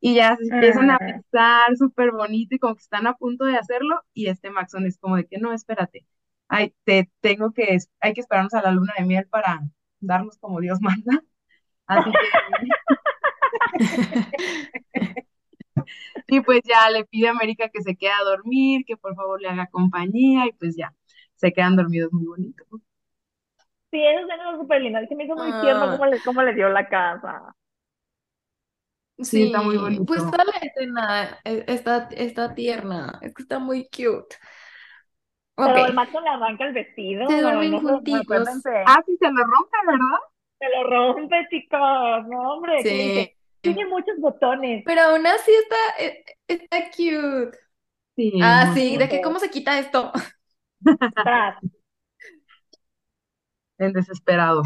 Y 0.00 0.14
ya 0.14 0.36
se 0.36 0.44
empiezan 0.44 0.90
a 0.90 0.98
Ah, 1.00 1.22
besar 1.32 1.76
súper 1.76 2.12
bonito 2.12 2.54
y 2.54 2.58
como 2.58 2.74
que 2.76 2.82
están 2.82 3.06
a 3.06 3.14
punto 3.16 3.44
de 3.44 3.56
hacerlo 3.56 4.00
y 4.14 4.28
este 4.28 4.50
Maxon 4.50 4.86
es 4.86 4.98
como 4.98 5.16
de 5.16 5.26
que 5.26 5.38
no, 5.38 5.52
espérate, 5.52 6.06
ay, 6.48 6.74
te 6.84 7.10
tengo 7.20 7.52
que, 7.52 7.78
hay 8.00 8.12
que 8.14 8.20
esperarnos 8.20 8.54
a 8.54 8.62
la 8.62 8.70
luna 8.72 8.92
de 8.98 9.04
miel 9.04 9.26
para 9.28 9.60
darnos 10.00 10.38
como 10.38 10.60
Dios 10.60 10.80
manda. 10.80 11.22
Así 11.86 12.16
que, 12.18 12.28
y 16.26 16.40
pues 16.40 16.60
ya 16.64 16.90
le 16.90 17.04
pide 17.04 17.28
a 17.28 17.30
América 17.32 17.68
que 17.68 17.82
se 17.82 17.96
quede 17.96 18.12
a 18.12 18.24
dormir, 18.24 18.84
que 18.86 18.96
por 18.96 19.14
favor 19.14 19.40
le 19.40 19.48
haga 19.48 19.66
compañía 19.68 20.46
y 20.46 20.52
pues 20.52 20.76
ya, 20.76 20.94
se 21.36 21.52
quedan 21.52 21.76
dormidos 21.76 22.12
muy 22.12 22.26
bonito. 22.26 22.64
sí, 23.90 23.98
escena 24.04 24.52
es 24.52 24.58
súper 24.60 24.80
linda. 24.82 25.06
Se 25.06 25.14
me 25.14 25.24
hizo 25.24 25.36
muy 25.36 25.58
tierno 25.58 25.88
Ah, 25.88 25.90
cómo 25.90 26.06
le, 26.06 26.22
cómo 26.22 26.42
le 26.42 26.54
dio 26.54 26.68
la 26.68 26.88
casa. 26.88 27.54
Sí, 29.18 29.44
está 29.44 29.62
muy 29.62 29.78
pues 30.04 30.22
bonito. 30.22 30.30
toda 30.30 30.44
la 30.44 30.52
escena 30.60 31.40
eh, 31.44 31.64
está, 31.68 32.08
está 32.12 32.54
tierna, 32.54 33.18
es 33.22 33.32
que 33.34 33.42
está 33.42 33.58
muy 33.58 33.84
cute. 33.88 34.36
Pero 35.62 35.84
el 35.86 35.94
macho 35.94 36.20
le 36.20 36.28
arranca 36.30 36.66
el 36.66 36.72
vestido, 36.74 37.26
se 37.28 37.40
duermen 37.40 37.72
no, 37.72 37.80
juntitos. 37.80 38.48
Ah, 38.84 39.02
sí, 39.06 39.16
se 39.18 39.26
lo 39.30 39.44
rompe, 39.44 39.76
¿verdad? 39.86 40.18
Se 40.58 40.68
lo 40.68 40.84
rompe, 40.84 41.46
chicos. 41.50 41.80
No, 42.28 42.54
hombre, 42.54 42.86
¿qué 42.88 43.02
Sí? 43.22 43.32
Tiene 43.62 43.86
muchos 43.86 44.16
botones. 44.18 44.84
pero 44.84 45.02
aún 45.02 45.26
así 45.26 45.50
está, 45.52 45.76
eh, 46.04 46.24
está 46.48 46.90
cute. 46.90 47.58
Sí, 48.16 48.32
Ah, 48.40 48.72
sí, 48.74 48.96
de 48.98 49.08
que 49.08 49.20
cómo 49.22 49.38
se 49.40 49.50
quita 49.50 49.78
esto. 49.78 50.12
Tras. 51.22 51.56
El 53.78 53.94
desesperado. 53.94 54.62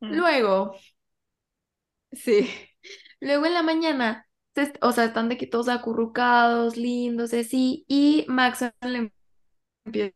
Luego, 0.00 0.74
sí, 2.12 2.48
luego 3.20 3.46
en 3.46 3.54
la 3.54 3.62
mañana, 3.62 4.28
o 4.80 4.92
sea, 4.92 5.04
están 5.04 5.28
de 5.28 5.36
que 5.38 5.46
todos 5.46 5.68
acurrucados, 5.68 6.76
lindos, 6.76 7.32
y 7.32 7.40
así, 7.40 7.84
y 7.88 8.24
Max 8.28 8.64
le 8.82 9.12
empieza 9.84 10.14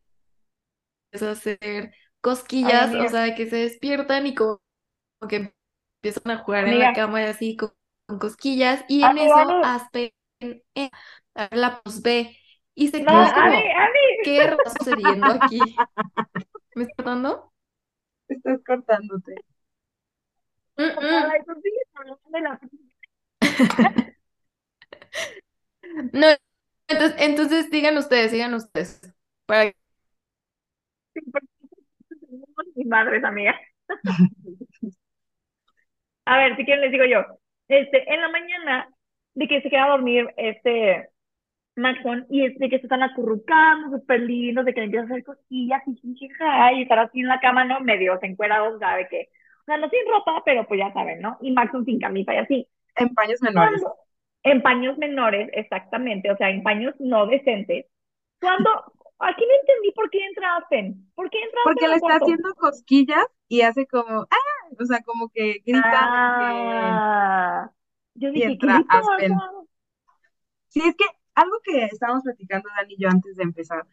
a 1.21 1.31
hacer 1.31 1.59
Ay, 1.71 1.91
cosquillas, 2.21 2.93
o 2.93 3.09
sea, 3.09 3.35
que 3.35 3.49
se 3.49 3.57
despiertan 3.57 4.27
y 4.27 4.35
como 4.35 4.61
como 5.19 5.29
que 5.29 5.53
empiezan 6.03 6.31
a 6.31 6.43
jugar 6.43 6.67
en 6.67 6.79
la 6.79 6.93
cama 6.93 7.21
y 7.21 7.25
así 7.25 7.57
con, 7.57 7.71
con 8.07 8.19
cosquillas, 8.19 8.85
y 8.87 9.01
en 9.01 9.07
amiga, 9.07 9.43
eso. 9.43 9.51
Aspen 9.63 10.11
eh, 10.39 10.89
la 11.51 11.81
pues 11.83 12.01
ve 12.01 12.37
y 12.77 12.89
se 12.89 13.01
No, 13.01 13.11
queda 13.11 13.25
Ani, 13.35 13.57
como. 13.57 13.73
¿qué 14.23 14.37
está 14.45 14.69
sucediendo 14.69 15.25
aquí? 15.27 15.59
¿Me 16.75 16.83
está 16.83 17.03
dando? 17.03 17.51
Estás 18.29 18.59
cortándote. 18.65 19.35
Sí, 20.77 20.83
de 22.31 22.41
la- 22.41 22.59
No, 26.13 26.27
entonces, 26.87 27.15
entonces 27.19 27.71
digan 27.71 27.97
ustedes, 27.97 28.31
digan 28.31 28.53
ustedes. 28.53 29.01
Para... 29.47 29.71
Mis 32.75 32.87
madres, 32.87 33.23
amiga. 33.23 33.55
A 36.25 36.37
ver, 36.37 36.55
si 36.57 36.65
quieren 36.65 36.81
les 36.81 36.91
digo 36.91 37.05
yo. 37.05 37.25
Este, 37.67 38.13
en 38.13 38.21
la 38.21 38.29
mañana, 38.29 38.89
de 39.33 39.47
que 39.47 39.61
se 39.61 39.69
queda 39.69 39.85
a 39.85 39.89
dormir 39.89 40.33
este 40.37 41.09
Maxon, 41.77 42.25
y 42.29 42.45
es 42.45 42.57
de 42.57 42.69
que 42.69 42.79
se 42.79 42.87
están 42.87 43.03
acurrucando, 43.03 43.97
súper 43.97 44.21
lindos, 44.21 44.65
de 44.65 44.73
que 44.73 44.79
le 44.81 44.85
empiezan 44.85 45.11
a 45.11 45.13
hacer 45.13 45.23
cosquillas, 45.23 45.81
y 45.85 45.99
y 46.01 46.81
estar 46.81 46.99
así 46.99 47.19
en 47.19 47.27
la 47.27 47.39
cama, 47.39 47.63
¿no? 47.65 47.79
Medio 47.81 48.17
encuerados, 48.21 48.79
¿sabe 48.79 49.07
que? 49.09 49.29
O 49.61 49.65
sea, 49.65 49.77
no 49.77 49.87
sin 49.89 49.99
ropa, 50.09 50.41
pero 50.43 50.67
pues 50.67 50.79
ya 50.79 50.91
saben, 50.93 51.21
¿no? 51.21 51.37
Y 51.41 51.51
Maxon 51.51 51.85
sin 51.85 51.99
camisa 51.99 52.33
y 52.33 52.37
así. 52.37 52.67
En 52.95 53.13
paños 53.13 53.41
menores. 53.41 53.81
Cuando, 53.81 53.99
en 54.43 54.61
paños 54.63 54.97
menores, 54.97 55.49
exactamente, 55.53 56.31
o 56.31 56.37
sea, 56.37 56.49
en 56.49 56.63
paños 56.63 56.95
no 56.99 57.27
decentes. 57.27 57.85
Cuando, 58.41 58.69
aquí 59.19 59.43
no 59.45 59.53
entendí 59.61 59.91
por 59.93 60.09
qué 60.09 60.25
entra 60.25 60.57
Aspen. 60.57 61.11
¿Por 61.13 61.29
qué 61.29 61.39
entra 61.41 61.59
Porque 61.63 61.87
le 61.87 61.95
está 61.95 62.15
haciendo 62.15 62.53
cosquillas 62.55 63.25
y 63.47 63.61
hace 63.61 63.85
como, 63.85 64.21
¡ah! 64.21 64.75
O 64.79 64.85
sea, 64.85 65.01
como 65.03 65.29
que 65.29 65.61
grita 65.65 65.79
de 65.79 65.95
Ah, 66.79 67.71
yo 68.15 68.31
que... 68.31 68.39
Y 68.39 68.41
dije, 68.41 68.57
¿qué 68.57 68.67
entra? 68.67 68.85
Aspen. 68.89 69.33
Sí, 70.69 70.81
es 70.81 70.95
que 70.95 71.05
algo 71.37 71.57
que 71.63 71.85
estábamos 71.85 72.23
platicando 72.23 72.69
Dani 72.77 72.95
y 72.95 73.03
yo 73.03 73.09
antes 73.09 73.35
de 73.37 73.43
empezar, 73.43 73.87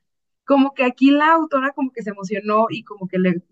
como 0.45 0.75
que 0.75 0.85
aquí 0.85 1.11
la 1.13 1.33
autora 1.35 1.73
como 1.73 1.93
que 1.93 2.03
se 2.03 2.11
emocionó 2.11 2.67
y 2.71 2.85
como 2.85 3.09
que 3.09 3.19
le, 3.19 3.43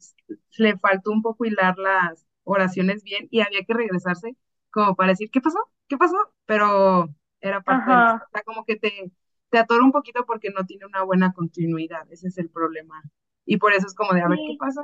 le 0.59 0.79
faltó 0.79 1.11
un 1.13 1.23
poco 1.23 1.45
hilar 1.45 1.79
las 1.79 2.27
oraciones 2.45 3.03
bien 3.05 3.29
y 3.31 3.41
había 3.41 3.65
que 3.67 3.75
regresarse 3.75 4.37
como 4.71 4.97
para 4.97 5.11
decir, 5.13 5.31
¿qué 5.31 5.41
pasó? 5.41 5.59
¿Qué 5.89 5.97
pasó? 5.99 6.17
Pero 6.47 7.15
era 7.41 7.63
parte 7.63 7.91
de 7.91 7.97
la 7.99 8.03
Ajá, 8.05 8.05
historia. 8.05 8.27
O 8.29 8.31
sea, 8.33 8.43
como 8.43 8.65
que 8.65 8.77
te, 8.77 9.13
te 9.51 9.59
atora 9.59 9.85
un 9.85 9.93
poquito 9.93 10.25
porque 10.27 10.51
no 10.51 10.65
tiene 10.67 10.87
una 10.87 11.03
buena 11.05 11.33
continuidad, 11.33 12.11
ese 12.11 12.29
es 12.29 12.39
el 12.39 12.49
problema. 12.51 13.03
Y 13.45 13.59
por 13.59 13.73
eso 13.75 13.87
es 13.87 13.95
como 13.95 14.13
de, 14.15 14.23
a 14.23 14.29
ver 14.29 14.43
qué 14.45 14.55
pasa. 14.55 14.83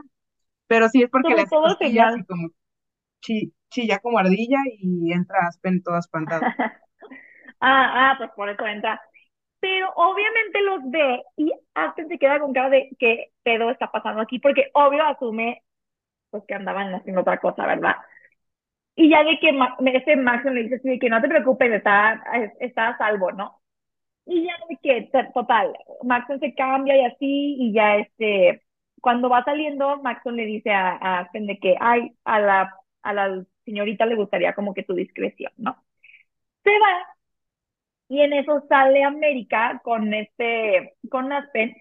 Pero 0.68 0.88
sí 0.90 1.02
es 1.02 1.10
porque 1.10 1.34
le 1.34 1.44
sobre 1.44 1.46
todo 1.46 1.76
final. 1.78 2.14
y 2.14 2.24
como 2.24 2.48
chi- 3.20 3.54
chilla 3.70 3.98
como 4.00 4.18
ardilla 4.18 4.58
y 4.80 5.12
entra 5.12 5.46
Aspen 5.48 5.82
todo 5.82 5.98
espantado. 5.98 6.48
Ah, 7.60 8.10
ah, 8.12 8.14
pues 8.18 8.30
por 8.36 8.48
eso 8.48 8.66
entra. 8.66 9.00
Pero 9.60 9.90
obviamente 9.96 10.62
los 10.62 10.80
ve 10.90 11.22
y 11.36 11.52
Aspen 11.74 12.08
se 12.08 12.18
queda 12.18 12.40
con 12.40 12.52
cara 12.52 12.70
de 12.70 12.90
qué 12.98 13.32
pedo 13.42 13.70
está 13.70 13.90
pasando 13.92 14.22
aquí, 14.22 14.38
porque 14.40 14.70
obvio 14.74 15.04
asume 15.04 15.62
pues 16.30 16.44
que 16.48 16.54
andaban 16.54 16.94
haciendo 16.94 17.22
otra 17.22 17.38
cosa, 17.40 17.66
¿verdad? 17.66 17.96
Y 18.96 19.10
ya 19.10 19.22
de 19.24 19.38
que 19.40 19.52
Ma- 19.52 19.76
este 19.86 20.16
le 20.16 20.62
dice 20.64 20.76
así 20.76 20.88
de 20.88 20.98
que 20.98 21.08
no 21.10 21.20
te 21.20 21.28
preocupes, 21.28 21.70
está, 21.72 22.22
está 22.60 22.88
a 22.88 22.98
salvo, 22.98 23.30
¿no? 23.32 23.60
Y 24.26 24.44
ya 24.46 24.54
de 24.68 24.78
que, 24.82 25.10
total, 25.34 25.74
Maxon 26.04 26.40
se 26.40 26.54
cambia 26.54 26.96
y 26.98 27.04
así, 27.06 27.56
y 27.60 27.72
ya 27.74 27.96
este, 27.98 28.62
cuando 29.00 29.28
va 29.30 29.44
saliendo, 29.44 29.98
Maxon 30.02 30.36
le 30.36 30.46
dice 30.46 30.72
a, 30.72 30.92
a 30.96 31.20
Aspen 31.20 31.46
de 31.46 31.58
que, 31.60 31.76
ay, 31.80 32.12
a 32.24 32.40
la, 32.40 32.74
a 33.02 33.14
la 33.14 33.44
señorita 33.64 34.06
le 34.06 34.16
gustaría 34.16 34.54
como 34.54 34.74
que 34.74 34.84
tu 34.84 34.94
discreción, 34.94 35.52
¿no? 35.58 35.76
Se 36.64 36.70
va, 36.70 37.17
y 38.08 38.20
en 38.20 38.32
eso 38.32 38.64
sale 38.68 39.04
América 39.04 39.80
con 39.84 40.12
este, 40.14 40.94
con 41.10 41.32
Aspen, 41.32 41.74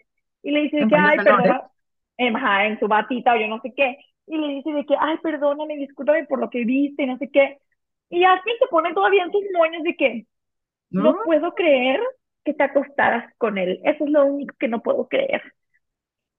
y 0.43 0.51
le 0.51 0.61
dice 0.61 0.85
que, 0.87 0.95
ay, 0.95 1.17
ajá, 2.35 2.65
en 2.65 2.79
su 2.79 2.87
batita 2.87 3.33
o 3.33 3.37
yo 3.37 3.47
no 3.47 3.61
sé 3.61 3.73
qué, 3.75 3.97
y 4.27 4.37
le 4.37 4.47
dice 4.55 4.71
de 4.71 4.85
que, 4.85 4.95
ay, 4.99 5.17
perdóname, 5.23 5.77
discúlpame 5.77 6.25
por 6.25 6.39
lo 6.39 6.49
que 6.49 6.65
viste, 6.65 7.05
no 7.05 7.17
sé 7.17 7.29
qué, 7.31 7.59
y 8.09 8.23
Aspen 8.23 8.55
se 8.59 8.67
pone 8.67 8.93
todavía 8.93 9.23
en 9.23 9.31
sus 9.31 9.43
moños 9.53 9.83
de 9.83 9.95
que, 9.95 10.25
¿No? 10.89 11.03
no 11.03 11.23
puedo 11.25 11.53
creer 11.53 12.01
que 12.47 12.53
te 12.53 12.63
acostaras 12.63 13.33
con 13.37 13.57
él. 13.57 13.81
Eso 13.83 14.05
es 14.05 14.09
lo 14.09 14.25
único 14.25 14.55
que 14.57 14.69
no 14.69 14.81
puedo 14.81 15.07
creer. 15.07 15.41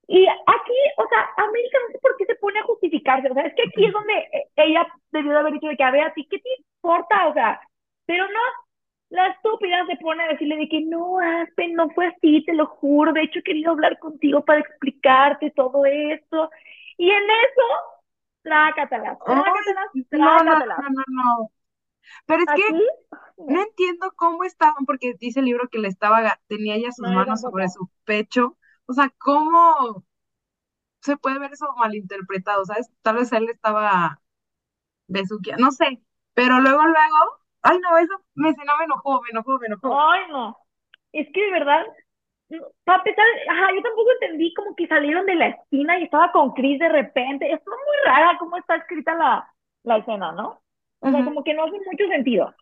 Y 0.07 0.25
aquí, 0.25 0.73
o 0.97 1.07
sea, 1.07 1.29
América 1.37 1.77
no 1.85 1.91
sé 1.93 1.99
por 2.01 2.17
qué 2.17 2.25
se 2.25 2.35
pone 2.35 2.59
a 2.59 2.63
justificarse. 2.63 3.29
O 3.29 3.33
sea, 3.35 3.43
es 3.43 3.53
que 3.53 3.61
aquí 3.61 3.85
es 3.85 3.93
donde 3.93 4.13
eh, 4.17 4.47
ella 4.55 4.87
debió 5.11 5.33
de 5.33 5.37
haber 5.37 5.53
dicho 5.53 5.67
de 5.67 5.77
que, 5.77 5.83
a 5.83 5.91
ver, 5.91 6.01
a 6.01 6.13
ti, 6.13 6.27
¿qué 6.27 6.39
te 6.39 6.49
importa? 6.77 7.27
O 7.27 7.33
sea, 7.33 7.61
pero 8.07 8.23
no, 8.25 8.39
la 9.09 9.27
estúpida 9.29 9.85
se 9.87 9.97
pone 9.97 10.23
a 10.23 10.27
decirle 10.27 10.57
de 10.57 10.69
que 10.69 10.81
no, 10.81 11.19
Aspen, 11.19 11.73
no 11.73 11.89
fue 11.91 12.07
así, 12.07 12.43
te 12.45 12.53
lo 12.53 12.67
juro. 12.67 13.11
De 13.13 13.23
hecho, 13.23 13.39
he 13.39 13.43
querido 13.43 13.71
hablar 13.71 13.97
contigo 13.99 14.45
para 14.45 14.59
explicarte 14.59 15.51
todo 15.51 15.85
esto. 15.85 16.49
Y 16.97 17.09
en 17.09 17.23
eso, 17.23 17.63
trácatelas, 18.43 19.17
Ay, 19.25 20.03
trácatelas, 20.09 20.77
no, 20.79 20.89
no, 20.89 21.03
no. 21.07 21.51
Pero 22.25 22.43
es 22.43 22.47
que 22.55 22.87
no 23.37 23.61
entiendo 23.61 24.13
cómo 24.15 24.43
estaban, 24.43 24.85
porque 24.85 25.15
dice 25.19 25.39
el 25.39 25.45
libro 25.45 25.69
que 25.69 25.79
le 25.79 25.87
estaba, 25.87 26.39
tenía 26.47 26.75
ella 26.75 26.91
sus 26.91 27.07
manos 27.07 27.41
sobre 27.41 27.69
su 27.69 27.89
pecho. 28.03 28.57
O 28.85 28.93
sea, 28.93 29.11
¿cómo 29.17 30.05
se 31.01 31.17
puede 31.17 31.39
ver 31.39 31.53
eso 31.53 31.67
malinterpretado? 31.77 32.65
¿Sabes? 32.65 32.89
Tal 33.01 33.17
vez 33.17 33.31
él 33.31 33.49
estaba 33.49 34.21
besuqueando, 35.07 35.65
no 35.65 35.71
sé. 35.71 36.01
Pero 36.33 36.59
luego, 36.61 36.83
luego, 36.83 37.38
ay 37.63 37.77
no, 37.79 37.97
eso 37.97 38.13
me, 38.35 38.51
no 38.51 38.77
me 38.77 38.83
enojó, 38.85 39.21
me 39.21 39.29
enojó, 39.31 39.59
me 39.59 39.67
enojó. 39.67 39.99
Ay, 39.99 40.21
no. 40.29 40.57
Es 41.11 41.27
que 41.33 41.41
de 41.41 41.51
verdad, 41.51 41.85
para 42.83 42.99
empezar, 42.99 43.25
ajá, 43.49 43.69
yo 43.75 43.81
tampoco 43.81 44.09
entendí 44.21 44.53
como 44.53 44.75
que 44.75 44.87
salieron 44.87 45.25
de 45.25 45.35
la 45.35 45.47
esquina 45.49 45.99
y 45.99 46.03
estaba 46.03 46.31
con 46.31 46.51
Chris 46.53 46.79
de 46.79 46.89
repente. 46.89 47.51
Es 47.51 47.59
muy 47.65 47.97
rara 48.05 48.37
cómo 48.39 48.57
está 48.57 48.75
escrita 48.77 49.13
la, 49.15 49.53
la 49.83 49.97
escena, 49.97 50.31
¿no? 50.31 50.61
O 50.99 51.09
sea, 51.11 51.23
como 51.23 51.43
que 51.43 51.53
no 51.53 51.63
hace 51.65 51.77
mucho 51.77 52.07
sentido. 52.09 52.53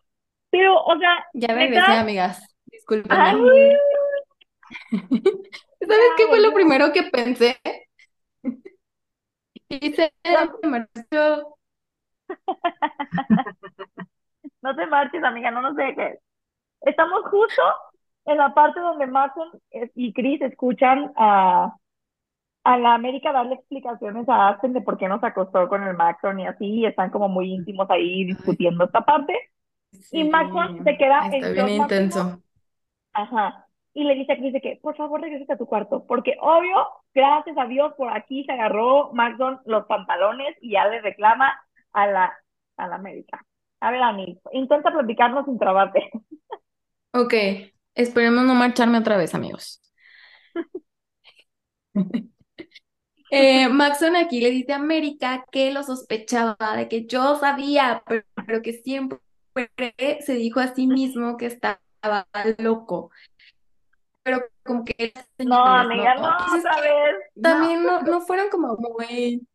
Pero, 0.50 0.82
o 0.82 0.98
sea, 0.98 1.26
Ya 1.34 1.48
regresé, 1.48 1.80
neta, 1.80 2.00
amigas. 2.00 2.56
Discúlpenme. 2.66 3.16
ay, 3.16 3.76
¿Sabes 5.80 6.10
qué 6.16 6.26
fue 6.28 6.40
lo 6.40 6.52
primero 6.52 6.92
que 6.92 7.04
pensé? 7.04 7.60
Hice 9.68 10.12
marchó. 10.62 11.56
no 14.62 14.74
te 14.76 14.86
marches, 14.86 15.22
amiga, 15.24 15.50
no 15.50 15.62
nos 15.62 15.76
dejes. 15.76 16.18
Estamos 16.80 17.22
justo 17.30 17.62
en 18.26 18.38
la 18.38 18.54
parte 18.54 18.80
donde 18.80 19.06
Mason 19.06 19.48
y 19.94 20.12
Chris 20.12 20.40
escuchan 20.42 21.12
a, 21.16 21.74
a 22.64 22.78
la 22.78 22.94
América 22.94 23.32
darle 23.32 23.54
explicaciones 23.54 24.28
a 24.28 24.48
Aspen 24.48 24.72
de 24.74 24.82
por 24.82 24.98
qué 24.98 25.08
no 25.08 25.18
se 25.20 25.26
acostó 25.26 25.68
con 25.68 25.82
el 25.84 25.96
Maxon 25.96 26.40
y 26.40 26.46
así, 26.46 26.66
y 26.66 26.86
están 26.86 27.10
como 27.10 27.28
muy 27.28 27.52
íntimos 27.52 27.88
ahí 27.90 28.24
discutiendo 28.24 28.84
esta 28.84 29.02
parte. 29.02 29.34
Y 30.10 30.24
Maxon 30.24 30.82
se 30.84 30.96
queda 30.98 31.28
está 31.28 31.36
en 31.36 31.52
bien 31.52 31.76
máximo, 31.76 31.82
intenso. 31.84 32.42
ajá, 33.12 33.66
y 33.94 34.04
le 34.04 34.14
dice 34.14 34.32
a 34.32 34.36
Chris 34.36 34.52
de 34.52 34.60
que, 34.60 34.78
por 34.82 34.96
favor, 34.96 35.20
regresa 35.20 35.54
a 35.54 35.58
tu 35.58 35.66
cuarto, 35.66 36.06
porque 36.06 36.36
obvio, 36.40 36.76
gracias 37.14 37.56
a 37.58 37.66
Dios, 37.66 37.94
por 37.96 38.14
aquí 38.16 38.44
se 38.44 38.52
agarró 38.52 39.12
Maxon 39.12 39.60
los 39.64 39.86
pantalones 39.86 40.56
y 40.60 40.72
ya 40.72 40.86
le 40.88 41.00
reclama 41.00 41.58
a 41.92 42.06
la, 42.06 42.32
a 42.76 42.88
la 42.88 42.96
América. 42.96 43.44
A 43.80 43.90
ver, 43.90 44.02
Ani, 44.02 44.38
intenta 44.52 44.90
platicarnos 44.92 45.44
sin 45.46 45.58
trabarte. 45.58 46.10
Ok, 47.12 47.34
esperemos 47.94 48.44
no 48.44 48.54
marcharme 48.54 48.98
otra 48.98 49.16
vez, 49.16 49.34
amigos. 49.34 49.80
Eh, 53.30 53.68
Maxon 53.68 54.16
aquí 54.16 54.40
le 54.40 54.50
dice 54.50 54.72
a 54.72 54.76
América 54.76 55.44
que 55.50 55.70
lo 55.72 55.82
sospechaba, 55.82 56.56
de 56.76 56.88
que 56.88 57.06
yo 57.06 57.36
sabía, 57.36 58.02
pero, 58.06 58.24
pero 58.46 58.62
que 58.62 58.72
siempre 58.72 59.18
se 60.20 60.34
dijo 60.34 60.60
a 60.60 60.74
sí 60.74 60.86
mismo 60.86 61.36
que 61.36 61.46
estaba 61.46 61.80
loco. 62.58 63.10
Pero 64.22 64.44
como 64.64 64.84
que 64.84 65.12
No, 65.38 65.62
amiga, 65.62 66.14
¿no? 66.14 66.22
no, 66.22 66.36
Pues 66.48 66.60
otra 66.60 66.80
vez. 66.80 67.16
también 67.42 67.82
no, 67.82 68.00
no 68.02 68.20
fueron 68.22 68.48
como 68.48 68.76
muy... 68.76 69.46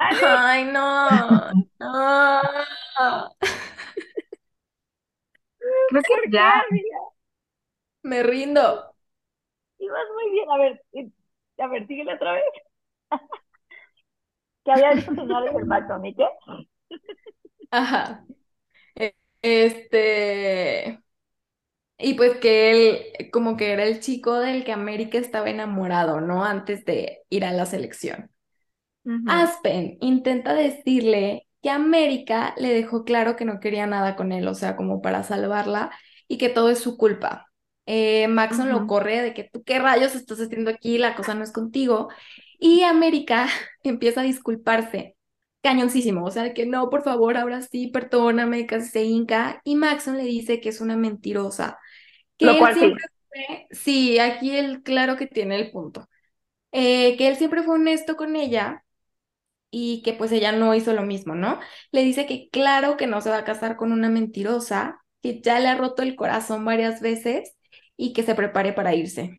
Ay, 0.00 0.64
no, 0.64 1.52
no. 1.78 2.40
Creo 5.88 6.02
que 6.02 6.14
¿por 6.14 6.22
qué, 6.22 6.30
ya. 6.32 6.62
Me 8.02 8.22
rindo. 8.22 8.94
Ibas 9.78 10.06
muy 10.14 10.30
bien. 10.32 10.50
A 10.50 10.58
ver, 10.58 10.82
eh, 10.92 11.10
a 11.58 11.66
ver, 11.68 11.86
síguele 11.86 12.14
otra 12.14 12.32
vez. 12.34 12.44
Que 14.64 14.72
había 14.72 14.92
visto 14.94 15.14
señales 15.14 15.52
del 15.54 15.66
Maxon, 15.66 16.04
¿y 16.06 16.14
qué? 16.14 16.24
Ajá. 17.70 18.24
Eh, 18.96 19.14
Este... 19.42 21.00
Y 21.98 22.14
pues 22.14 22.38
que 22.38 22.70
él 23.18 23.30
como 23.32 23.56
que 23.56 23.72
era 23.72 23.84
el 23.84 24.00
chico 24.00 24.38
del 24.40 24.64
que 24.64 24.72
América 24.72 25.18
estaba 25.18 25.50
enamorado, 25.50 26.20
¿no? 26.20 26.44
Antes 26.44 26.84
de 26.86 27.24
ir 27.30 27.44
a 27.44 27.52
la 27.52 27.66
selección. 27.66 28.30
Aspen 29.24 29.96
intenta 30.00 30.54
decirle 30.54 31.46
que 31.62 31.70
América 31.70 32.54
le 32.58 32.72
dejó 32.72 33.04
claro 33.04 33.36
que 33.36 33.44
no 33.44 33.60
quería 33.60 33.86
nada 33.86 34.16
con 34.16 34.32
él, 34.32 34.48
o 34.48 34.54
sea, 34.54 34.76
como 34.76 35.02
para 35.02 35.22
salvarla 35.22 35.90
y 36.28 36.38
que 36.38 36.48
todo 36.48 36.70
es 36.70 36.80
su 36.80 36.96
culpa. 36.96 37.46
Eh, 37.86 38.28
Maxon 38.28 38.70
lo 38.70 38.86
corre 38.86 39.20
de 39.22 39.34
que 39.34 39.44
tú 39.52 39.62
qué 39.64 39.78
rayos 39.78 40.14
estás 40.14 40.40
haciendo 40.40 40.70
aquí, 40.70 40.98
la 40.98 41.14
cosa 41.16 41.34
no 41.34 41.44
es 41.44 41.52
contigo. 41.52 42.08
Y 42.58 42.82
América 42.82 43.48
empieza 43.82 44.20
a 44.22 44.24
disculparse, 44.24 45.16
cañoncísimo, 45.62 46.24
o 46.24 46.30
sea, 46.30 46.44
de 46.44 46.54
que 46.54 46.66
no, 46.66 46.88
por 46.90 47.02
favor, 47.02 47.36
ahora 47.36 47.62
sí, 47.62 47.88
perdóname, 47.88 48.66
casi 48.66 48.88
se 48.90 49.04
hinca. 49.04 49.60
Y 49.64 49.76
Maxon 49.76 50.16
le 50.16 50.24
dice 50.24 50.60
que 50.60 50.70
es 50.70 50.80
una 50.80 50.96
mentirosa, 50.96 51.78
que 52.38 52.46
Lo 52.46 52.58
él 52.58 52.58
cual 52.58 52.74
sí. 52.74 52.78
siempre 52.78 53.04
fue, 53.28 53.66
sí, 53.72 54.18
aquí 54.18 54.56
él 54.56 54.82
claro 54.82 55.16
que 55.16 55.26
tiene 55.26 55.56
el 55.56 55.70
punto, 55.70 56.08
Eh, 56.72 57.16
que 57.18 57.28
él 57.28 57.36
siempre 57.36 57.62
fue 57.62 57.76
honesto 57.76 58.16
con 58.16 58.36
ella 58.36 58.84
y 59.70 60.02
que 60.02 60.12
pues 60.12 60.32
ella 60.32 60.52
no 60.52 60.74
hizo 60.74 60.92
lo 60.92 61.02
mismo, 61.02 61.34
¿no? 61.34 61.60
Le 61.92 62.02
dice 62.02 62.26
que 62.26 62.48
claro 62.50 62.96
que 62.96 63.06
no 63.06 63.20
se 63.20 63.30
va 63.30 63.38
a 63.38 63.44
casar 63.44 63.76
con 63.76 63.92
una 63.92 64.08
mentirosa, 64.08 65.02
que 65.22 65.40
ya 65.40 65.60
le 65.60 65.68
ha 65.68 65.76
roto 65.76 66.02
el 66.02 66.16
corazón 66.16 66.64
varias 66.64 67.00
veces 67.00 67.56
y 67.96 68.12
que 68.12 68.22
se 68.22 68.34
prepare 68.34 68.72
para 68.72 68.94
irse. 68.94 69.38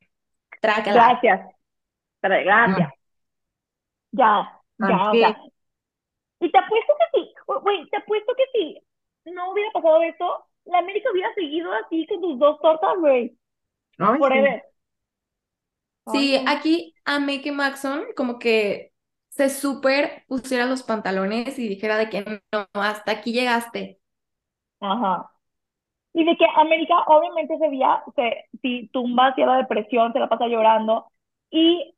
Trácala. 0.62 1.20
Gracias. 1.22 1.56
Pero 2.22 2.36
gracias. 2.44 2.90
Ya, 4.12 4.62
ya. 4.80 5.38
Y 6.40 6.52
te 6.52 6.58
apuesto 6.58 6.94
que 6.98 7.20
sí, 7.20 7.34
güey, 7.46 7.90
te 7.90 7.98
apuesto 7.98 8.34
que 8.36 8.44
si 9.24 9.32
no 9.32 9.52
hubiera 9.52 9.72
pasado 9.72 10.02
esto, 10.02 10.46
la 10.66 10.80
América 10.80 11.10
hubiera 11.12 11.34
seguido 11.34 11.72
así 11.74 12.06
con 12.08 12.22
tus 12.22 12.40
dos 12.40 12.60
tortas, 12.62 12.98
güey. 13.00 13.38
Ay, 13.98 14.20
sí. 14.20 16.12
Sí, 16.14 16.44
aquí 16.48 16.96
amé 17.06 17.42
que 17.42 17.52
Maxon 17.52 18.06
como 18.16 18.40
que 18.40 18.91
se 19.32 19.50
súper 19.50 20.26
pusiera 20.28 20.66
los 20.66 20.84
pantalones 20.84 21.58
y 21.58 21.68
dijera 21.68 21.98
de 21.98 22.10
que 22.10 22.22
no, 22.52 22.68
hasta 22.74 23.14
aquí 23.14 23.32
llegaste. 23.34 24.00
Ajá. 24.82 25.32
Y 26.14 26.26
de 26.26 26.36
que 26.38 26.46
América, 26.58 26.96
obviamente, 27.08 27.56
ese 27.56 27.70
día 27.70 28.04
se 28.16 28.46
si 28.62 28.90
tumba 28.90 29.28
hacia 29.28 29.46
la 29.46 29.58
depresión, 29.58 30.12
se 30.14 30.20
la 30.20 30.28
pasa 30.30 30.48
llorando. 30.48 31.08
Y 31.50 31.96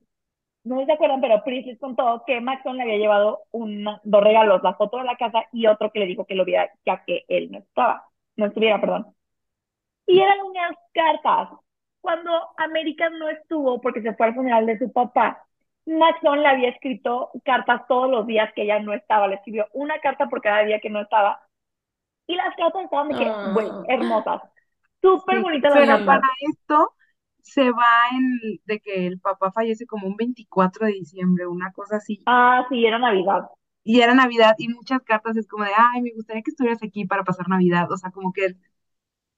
no 0.63 0.85
se 0.85 0.93
acuerdan, 0.93 1.21
pero 1.21 1.43
Pris 1.43 1.65
les 1.65 1.79
contó 1.79 2.23
que 2.27 2.39
Maxon 2.41 2.77
le 2.77 2.83
había 2.83 2.97
llevado 2.97 3.45
una, 3.51 3.99
dos 4.03 4.23
regalos, 4.23 4.61
la 4.63 4.75
foto 4.75 4.97
de 4.97 5.05
la 5.05 5.17
casa 5.17 5.43
y 5.51 5.67
otro 5.67 5.91
que 5.91 5.99
le 5.99 6.05
dijo 6.07 6.25
que 6.25 6.35
lo 6.35 6.45
viera 6.45 6.71
ya 6.85 7.03
que 7.05 7.25
él 7.27 7.51
no 7.51 7.59
estaba, 7.59 8.07
no 8.37 8.45
estuviera, 8.47 8.79
perdón. 8.79 9.07
Y 10.05 10.19
eran 10.19 10.39
unas 10.41 10.71
cartas. 10.93 11.49
Cuando 12.01 12.31
América 12.57 13.09
no 13.09 13.29
estuvo 13.29 13.81
porque 13.81 14.01
se 14.01 14.13
fue 14.15 14.27
al 14.27 14.35
funeral 14.35 14.65
de 14.65 14.77
su 14.79 14.91
papá, 14.91 15.45
Maxon 15.85 16.41
le 16.41 16.47
había 16.47 16.69
escrito 16.69 17.31
cartas 17.45 17.87
todos 17.87 18.09
los 18.09 18.27
días 18.27 18.51
que 18.55 18.63
ella 18.63 18.79
no 18.79 18.93
estaba. 18.93 19.27
Le 19.27 19.35
escribió 19.35 19.67
una 19.73 19.99
carta 19.99 20.27
por 20.29 20.41
cada 20.41 20.63
día 20.63 20.79
que 20.79 20.89
no 20.89 21.01
estaba. 21.01 21.41
Y 22.27 22.35
las 22.35 22.55
cartas 22.55 22.85
estaban 22.85 23.09
de 23.09 23.15
que, 23.15 23.39
güey, 23.43 23.71
Ah, 23.71 23.85
hermosas. 23.85 24.41
Súper 25.01 25.39
Sí, 25.39 25.41
bonitas 25.41 25.71
las 25.73 25.81
pero 25.81 26.03
para 26.03 26.27
esto 26.49 26.95
se 27.41 27.71
va 27.71 28.09
en 28.11 28.59
de 28.65 28.79
que 28.79 29.07
el 29.07 29.19
papá 29.19 29.51
fallece 29.51 29.85
como 29.85 30.07
un 30.07 30.15
24 30.15 30.85
de 30.85 30.93
diciembre, 30.93 31.47
una 31.47 31.71
cosa 31.73 31.97
así. 31.97 32.25
Ah, 32.25 32.65
sí, 32.69 32.85
era 32.85 32.99
Navidad. 32.99 33.49
Y 33.85 34.01
era 34.01 34.13
Navidad 34.13 34.55
y 34.57 34.67
muchas 34.69 35.01
cartas 35.03 35.37
es 35.37 35.47
como 35.47 35.63
de, 35.65 35.71
ay, 35.77 36.01
me 36.01 36.11
gustaría 36.13 36.41
que 36.43 36.51
estuvieras 36.51 36.83
aquí 36.83 37.05
para 37.05 37.23
pasar 37.23 37.47
Navidad. 37.49 37.91
O 37.91 37.97
sea, 37.97 38.11
como 38.11 38.33
que, 38.33 38.55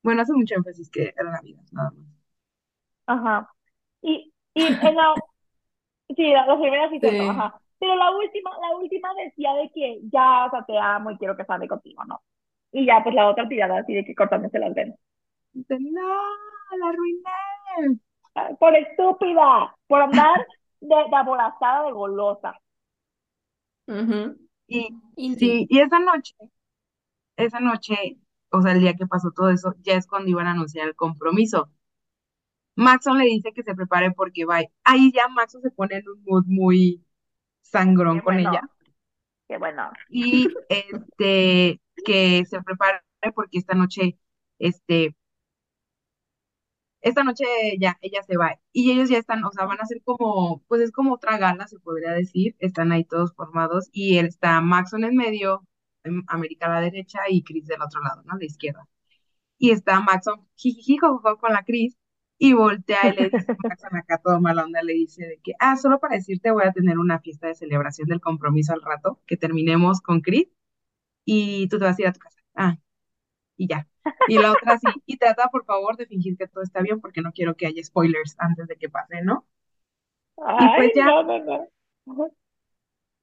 bueno, 0.04 0.22
hace 0.24 0.34
mucho 0.34 0.56
énfasis 0.56 0.90
que 0.92 1.14
era 1.18 1.32
Navidad, 1.32 1.64
nada 1.72 1.92
más. 1.92 2.08
Ajá. 3.08 3.50
Y, 4.02 4.34
y 4.54 4.80
en 4.82 4.96
la, 4.96 5.16
sí, 6.16 6.32
la- 6.34 6.46
las 6.46 6.60
primeras 6.60 6.90
sí 6.92 7.00
Sí. 7.02 7.10
ajá. 7.30 7.60
Pero 7.80 7.96
la 7.96 8.12
última, 8.12 8.52
la 8.62 8.76
última 8.78 9.10
decía 9.16 9.54
de 9.54 9.70
que 9.74 10.00
ya, 10.12 10.46
o 10.48 10.50
sea, 10.52 10.64
te 10.66 10.78
amo 10.78 11.12
y 11.12 11.18
quiero 11.18 11.36
casarme 11.36 11.68
contigo, 11.68 12.04
¿no? 12.06 12.22
Y 12.72 12.86
ya, 12.86 13.02
pues 13.04 13.16
la 13.16 13.30
otra 13.30 13.48
tirada 13.48 13.80
así 13.80 13.94
de 13.94 14.06
que 14.06 14.16
cortándose 14.16 14.60
las 14.60 14.74
venas. 14.74 14.98
Dice, 15.54 15.78
no, 15.80 16.02
la 16.80 16.88
arruiné. 16.90 18.00
Ah, 18.36 18.50
Por 18.60 18.76
estúpida, 18.76 19.76
por 19.88 20.02
andar 20.02 20.40
de, 20.82 20.96
de 21.10 21.16
aborazada 21.18 21.86
de 21.86 21.92
golosa. 21.92 22.60
Ujú. 23.88 24.38
Y 24.68 25.36
sí, 25.38 25.68
y 25.70 25.80
esa 25.80 26.00
noche, 26.00 26.36
esa 27.38 27.60
noche, 27.60 28.18
o 28.52 28.62
sea, 28.62 28.74
el 28.74 28.80
día 28.82 28.96
que 28.96 29.08
pasó 29.08 29.32
todo 29.32 29.50
eso, 29.50 29.76
ya 29.82 29.94
es 29.96 30.08
cuando 30.08 30.30
iban 30.30 30.48
a 30.48 30.52
anunciar 30.52 30.88
el 30.88 30.96
compromiso. 30.96 31.70
Maxon 32.76 33.18
le 33.18 33.26
dice 33.26 33.54
que 33.54 33.64
se 33.64 33.76
prepare 33.76 34.12
porque 34.12 34.46
va. 34.46 34.62
Ahí 34.84 35.12
ya 35.14 35.28
Maxon 35.30 35.62
se 35.62 35.72
pone 35.72 35.98
en 35.98 36.10
un 36.10 36.24
mood 36.26 36.44
muy 36.48 37.06
sangrón 37.62 38.20
Qué 38.20 38.22
con 38.22 38.36
bueno, 38.36 38.50
ella. 38.50 38.70
qué 39.48 39.58
bueno. 39.58 39.92
Y 40.10 40.48
este, 40.70 41.82
que 42.06 42.46
se 42.46 42.62
prepare 42.64 43.02
porque 43.36 43.58
esta 43.60 43.76
noche, 43.76 44.20
este, 44.60 45.16
esta 47.02 47.24
noche 47.24 47.46
ya 47.80 47.98
ella 48.02 48.22
se 48.24 48.38
va. 48.38 48.60
Y 48.74 48.92
ellos 48.92 49.10
ya 49.10 49.18
están, 49.20 49.44
o 49.46 49.52
sea, 49.52 49.66
van 49.66 49.80
a 49.82 49.86
ser 49.86 50.02
como, 50.04 50.64
pues 50.68 50.82
es 50.82 50.92
como 50.92 51.14
otra 51.14 51.38
gala, 51.38 51.68
se 51.68 51.80
podría 51.80 52.12
decir. 52.12 52.56
Están 52.60 52.92
ahí 52.92 53.04
todos 53.06 53.34
formados. 53.36 53.90
Y 53.92 54.18
él 54.18 54.26
está 54.28 54.60
Maxon 54.62 55.04
en 55.04 55.16
medio, 55.16 55.66
América 56.28 56.68
a 56.68 56.70
la 56.70 56.82
derecha 56.82 57.20
y 57.30 57.44
Chris 57.44 57.68
del 57.68 57.82
otro 57.82 58.02
lado, 58.02 58.24
¿no? 58.24 58.34
A 58.34 58.38
la 58.38 58.46
izquierda. 58.46 58.88
Y 59.60 59.72
está 59.72 60.00
Maxon, 60.02 60.48
jijiji, 60.56 60.98
jojojo, 60.98 61.38
con 61.40 61.54
la 61.54 61.64
Chris. 61.64 61.98
Y 62.38 62.54
voltea 62.54 63.10
y 63.10 63.14
le 63.14 63.30
dice 63.30 63.52
acá 63.92 64.20
todo 64.24 64.42
mala 64.42 64.64
onda, 64.66 64.82
le 64.84 64.94
dice 64.94 65.26
de 65.26 65.40
que, 65.44 65.54
ah, 65.60 65.76
solo 65.78 66.00
para 66.00 66.16
decirte 66.16 66.52
voy 66.52 66.64
a 66.66 66.72
tener 66.74 67.00
una 67.00 67.20
fiesta 67.20 67.48
de 67.48 67.56
celebración 67.56 68.08
del 68.10 68.22
compromiso 68.22 68.74
al 68.74 68.82
rato, 68.82 69.22
que 69.26 69.38
terminemos 69.38 70.02
con 70.02 70.22
Chris 70.22 70.48
y 71.26 71.68
tú 71.70 71.80
te 71.80 71.86
vas 71.86 72.00
a 72.00 72.02
ir 72.04 72.08
a 72.10 72.14
tu 72.14 72.20
casa. 72.22 72.40
Ah, 72.56 72.78
y 73.58 73.68
ya. 73.70 73.88
Y 74.26 74.40
la 74.40 74.54
otra 74.54 74.78
sí, 74.80 75.04
y 75.08 75.18
trata 75.18 75.50
por 75.50 75.66
favor 75.66 75.98
de 75.98 76.08
fingir 76.08 76.38
que 76.38 76.48
todo 76.48 76.64
está 76.64 76.82
bien 76.82 77.02
porque 77.02 77.22
no 77.22 77.34
quiero 77.34 77.56
que 77.58 77.68
haya 77.68 77.84
spoilers 77.84 78.36
antes 78.40 78.68
de 78.68 78.78
que 78.78 78.90
pase, 78.90 79.22
¿no? 79.24 79.48
Y 80.58 80.70
pues 80.70 80.90
Ay, 80.90 80.94
ya, 80.94 81.06
no, 81.06 81.24
no, 81.24 81.40
no. 81.40 81.68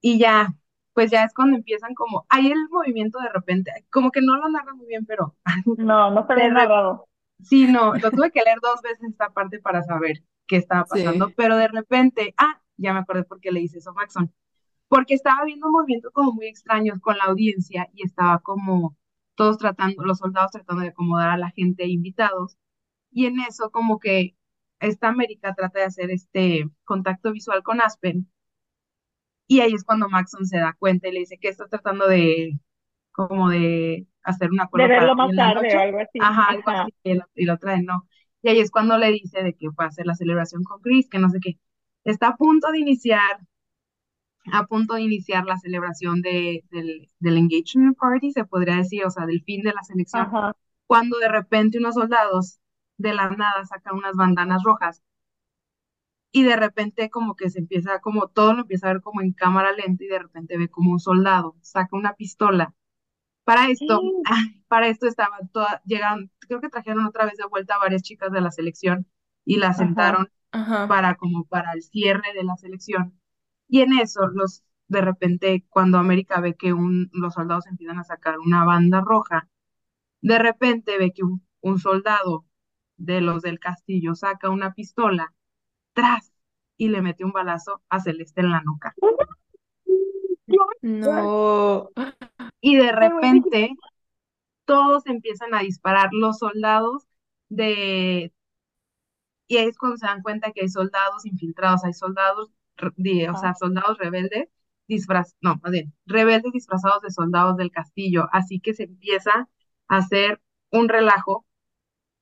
y 0.01 0.19
ya, 0.19 0.55
pues 0.95 1.11
ya 1.11 1.25
es 1.25 1.33
cuando 1.35 1.57
empiezan 1.57 1.95
como, 1.95 2.27
hay 2.29 2.51
el 2.51 2.69
movimiento 2.71 3.19
de 3.21 3.29
repente, 3.31 3.71
como 3.91 4.11
que 4.11 4.21
no 4.23 4.37
lo 4.37 4.49
narran 4.49 4.77
muy 4.77 4.87
bien, 4.87 5.07
pero 5.07 5.37
No, 5.77 6.11
no 6.11 6.27
bien 6.35 6.55
re- 6.55 6.55
narrado. 6.55 7.09
Sí, 7.43 7.67
no, 7.67 7.95
lo 7.95 8.11
tuve 8.11 8.31
que 8.31 8.43
leer 8.43 8.59
dos 8.63 8.81
veces 8.83 9.11
esta 9.11 9.31
parte 9.31 9.61
para 9.61 9.83
saber 9.83 10.23
qué 10.47 10.57
estaba 10.57 10.85
pasando, 10.85 11.29
Sí. 11.29 11.35
pero 11.37 11.57
de 11.57 11.69
repente, 11.69 12.35
ah, 12.37 12.61
ya 12.77 12.93
me 12.93 13.01
acordé 13.01 13.25
por 13.25 13.41
qué 13.41 13.53
le 13.53 13.61
hice 13.61 13.79
eso 13.79 13.93
Maxon, 13.95 14.33
porque 14.89 15.15
estaba 15.15 15.45
viendo 15.45 15.71
movimientos 15.71 16.13
como 16.13 16.33
muy 16.33 16.47
extraños 16.47 17.01
con 17.01 17.17
la 17.19 17.25
audiencia 17.25 17.89
y 17.95 18.05
estaba 18.05 18.41
como 18.41 18.97
todos 19.35 19.59
tratando, 19.59 20.05
los 20.05 20.19
soldados 20.19 20.53
tratando 20.53 20.83
de 20.83 20.89
acomodar 20.91 21.31
a 21.31 21.39
la 21.39 21.51
gente 21.51 21.85
e 21.85 21.89
invitados, 21.89 22.57
y 23.11 23.27
en 23.27 23.41
eso 23.41 23.71
como 23.71 23.99
que 23.99 24.37
esta 24.81 25.09
América 25.09 25.55
trata 25.55 25.81
de 25.81 25.85
hacer 25.87 26.11
este 26.11 26.69
contacto 26.85 27.33
visual 27.33 27.63
con 27.63 27.81
Aspen, 27.81 28.29
y 29.47 29.61
ahí 29.61 29.73
es 29.75 29.85
cuando 29.85 30.09
Maxon 30.09 30.47
se 30.47 30.59
da 30.59 30.75
cuenta 30.79 31.09
y 31.09 31.13
le 31.13 31.21
dice 31.21 31.39
que 31.39 31.49
está 31.49 31.67
tratando 31.69 32.07
de, 32.09 32.59
como 33.13 33.51
de 33.51 34.07
hacer 34.25 34.51
un 34.51 34.61
De 34.75 34.87
acuerdo 34.87 34.93
para 34.93 35.09
verlo 35.09 35.17
más 35.17 35.33
en 35.33 35.37
la 35.37 35.51
tarde 35.51 35.51
noche, 35.51 35.79
o 35.79 35.81
algo 35.81 35.99
así. 35.99 36.19
ajá, 36.19 36.47
algo 36.51 36.65
Ajá. 36.67 36.71
así, 36.71 36.95
y 37.05 37.15
la, 37.15 37.29
y 37.35 37.47
de 37.47 37.83
no. 37.85 38.09
Y 38.43 38.49
ahí 38.49 38.61
es 38.61 38.71
cuando 38.71 38.99
le 38.99 39.11
dice 39.13 39.43
de 39.43 39.55
que 39.55 39.69
va 39.71 39.85
a 39.85 39.89
hacer 39.89 40.07
la 40.07 40.15
celebración 40.15 40.65
con 40.65 40.81
Chris, 40.81 41.09
que 41.09 41.19
no 41.19 41.31
sé 41.31 41.41
qué. 41.41 41.59
Está 42.05 42.29
a 42.29 42.37
punto 42.37 42.71
de 42.73 42.81
iniciar, 42.81 43.41
a 44.53 44.67
punto 44.67 44.95
de 44.95 45.03
iniciar 45.03 45.45
la 45.47 45.57
celebración 45.59 46.23
de, 46.23 46.65
del, 46.71 47.09
del 47.19 47.39
engagement 47.39 47.97
party, 47.99 48.31
se 48.33 48.45
podría 48.45 48.77
decir, 48.77 49.05
o 49.05 49.11
sea, 49.11 49.27
del 49.27 49.43
fin 49.45 49.63
de 49.63 49.73
la 49.73 49.83
selección, 49.83 50.33
Ajá. 50.33 50.53
cuando 50.87 51.19
de 51.19 51.29
repente 51.29 51.79
unos 51.79 51.95
soldados 51.95 52.59
de 52.99 53.15
la 53.15 53.31
nada 53.31 53.65
sacan 53.67 53.97
unas 53.97 54.15
bandanas 54.17 54.63
rojas 54.65 55.03
y 56.33 56.43
de 56.45 56.57
repente 56.57 57.11
como 57.11 57.37
que 57.37 57.51
se 57.51 57.61
empieza, 57.61 58.01
como 58.01 58.29
todo 58.29 58.55
lo 58.55 58.61
empieza 58.63 58.89
a 58.89 58.93
ver 58.95 59.03
como 59.03 59.21
en 59.23 59.33
cámara 59.33 59.73
lenta 59.73 60.05
y 60.05 60.09
de 60.09 60.19
repente 60.19 60.59
ve 60.59 60.69
como 60.69 60.93
un 60.93 61.01
soldado 61.01 61.57
saca 61.63 61.97
una 61.97 62.15
pistola. 62.15 62.75
Para 63.45 63.69
esto, 63.69 64.01
Sí. 64.01 64.13
para 64.69 64.89
esto 64.89 65.07
estaban 65.07 65.49
todas, 65.51 65.81
llegan, 65.85 66.31
creo 66.41 66.61
que 66.61 66.69
trajeron 66.69 67.07
otra 67.07 67.27
vez 67.27 67.37
de 67.37 67.47
vuelta 67.47 67.75
a 67.77 67.79
varias 67.79 68.03
chicas 68.03 68.31
de 68.33 68.41
la 68.41 68.51
selección 68.51 69.07
y 69.45 69.57
las 69.59 69.77
Ajá. 69.77 69.85
sentaron 69.87 70.29
Ajá. 70.53 70.87
para 70.87 71.17
como 71.17 71.45
para 71.47 71.73
el 71.73 71.83
cierre 71.83 72.33
de 72.35 72.45
la 72.45 72.57
selección. 72.57 73.19
Y 73.69 73.81
en 73.83 73.95
eso, 73.99 74.29
los, 74.29 74.65
de 74.89 75.01
repente, 75.03 75.65
cuando 75.71 75.99
América 75.99 76.41
ve 76.41 76.55
que 76.57 76.73
un, 76.73 77.11
los 77.13 77.35
soldados 77.35 77.67
empiezan 77.67 77.99
a 77.99 78.05
sacar 78.05 78.39
una 78.39 78.65
banda 78.65 79.01
roja, 79.01 79.49
de 80.23 80.39
repente 80.39 80.99
ve 80.99 81.13
que 81.13 81.23
un, 81.25 81.47
un 81.61 81.79
soldado 81.79 82.47
de 82.97 83.21
los 83.21 83.43
del 83.43 83.59
castillo 83.61 84.15
saca 84.15 84.51
una 84.51 84.75
pistola, 84.75 85.35
tras, 85.95 86.33
y 86.79 86.89
le 86.89 87.03
mete 87.03 87.25
un 87.25 87.33
balazo 87.33 87.83
a 87.91 88.01
Celeste 88.01 88.43
en 88.43 88.51
la 88.53 88.63
nuca. 88.63 88.97
No. 90.83 91.91
Y 92.61 92.77
de 92.77 92.93
repente, 92.93 93.71
todos 94.65 95.07
empiezan 95.07 95.55
a 95.55 95.61
disparar 95.61 96.11
los 96.13 96.39
soldados 96.39 97.05
de... 97.49 98.33
Y 99.47 99.59
ahí 99.59 99.67
es 99.69 99.77
cuando 99.79 99.99
se 99.99 100.07
dan 100.07 100.23
cuenta 100.23 100.53
que 100.53 100.63
hay 100.63 100.69
soldados 100.69 101.27
infiltrados, 101.27 101.85
hay 101.85 101.93
soldados, 101.93 102.51
de- 102.97 103.29
o 103.31 103.37
sea, 103.37 103.55
soldados 103.55 103.99
rebeldes 103.99 104.49
disfraz, 104.89 105.37
no, 105.41 105.59
más 105.63 105.73
bien, 105.73 105.95
rebeldes 106.07 106.53
disfrazados 106.53 107.03
de 107.03 107.11
soldados 107.11 107.57
del 107.57 107.71
castillo. 107.71 108.29
Así 108.33 108.61
que 108.61 108.75
se 108.75 108.85
empieza 108.85 109.49
a 109.89 109.97
hacer 109.97 110.41
un 110.71 110.89
relajo 110.89 111.47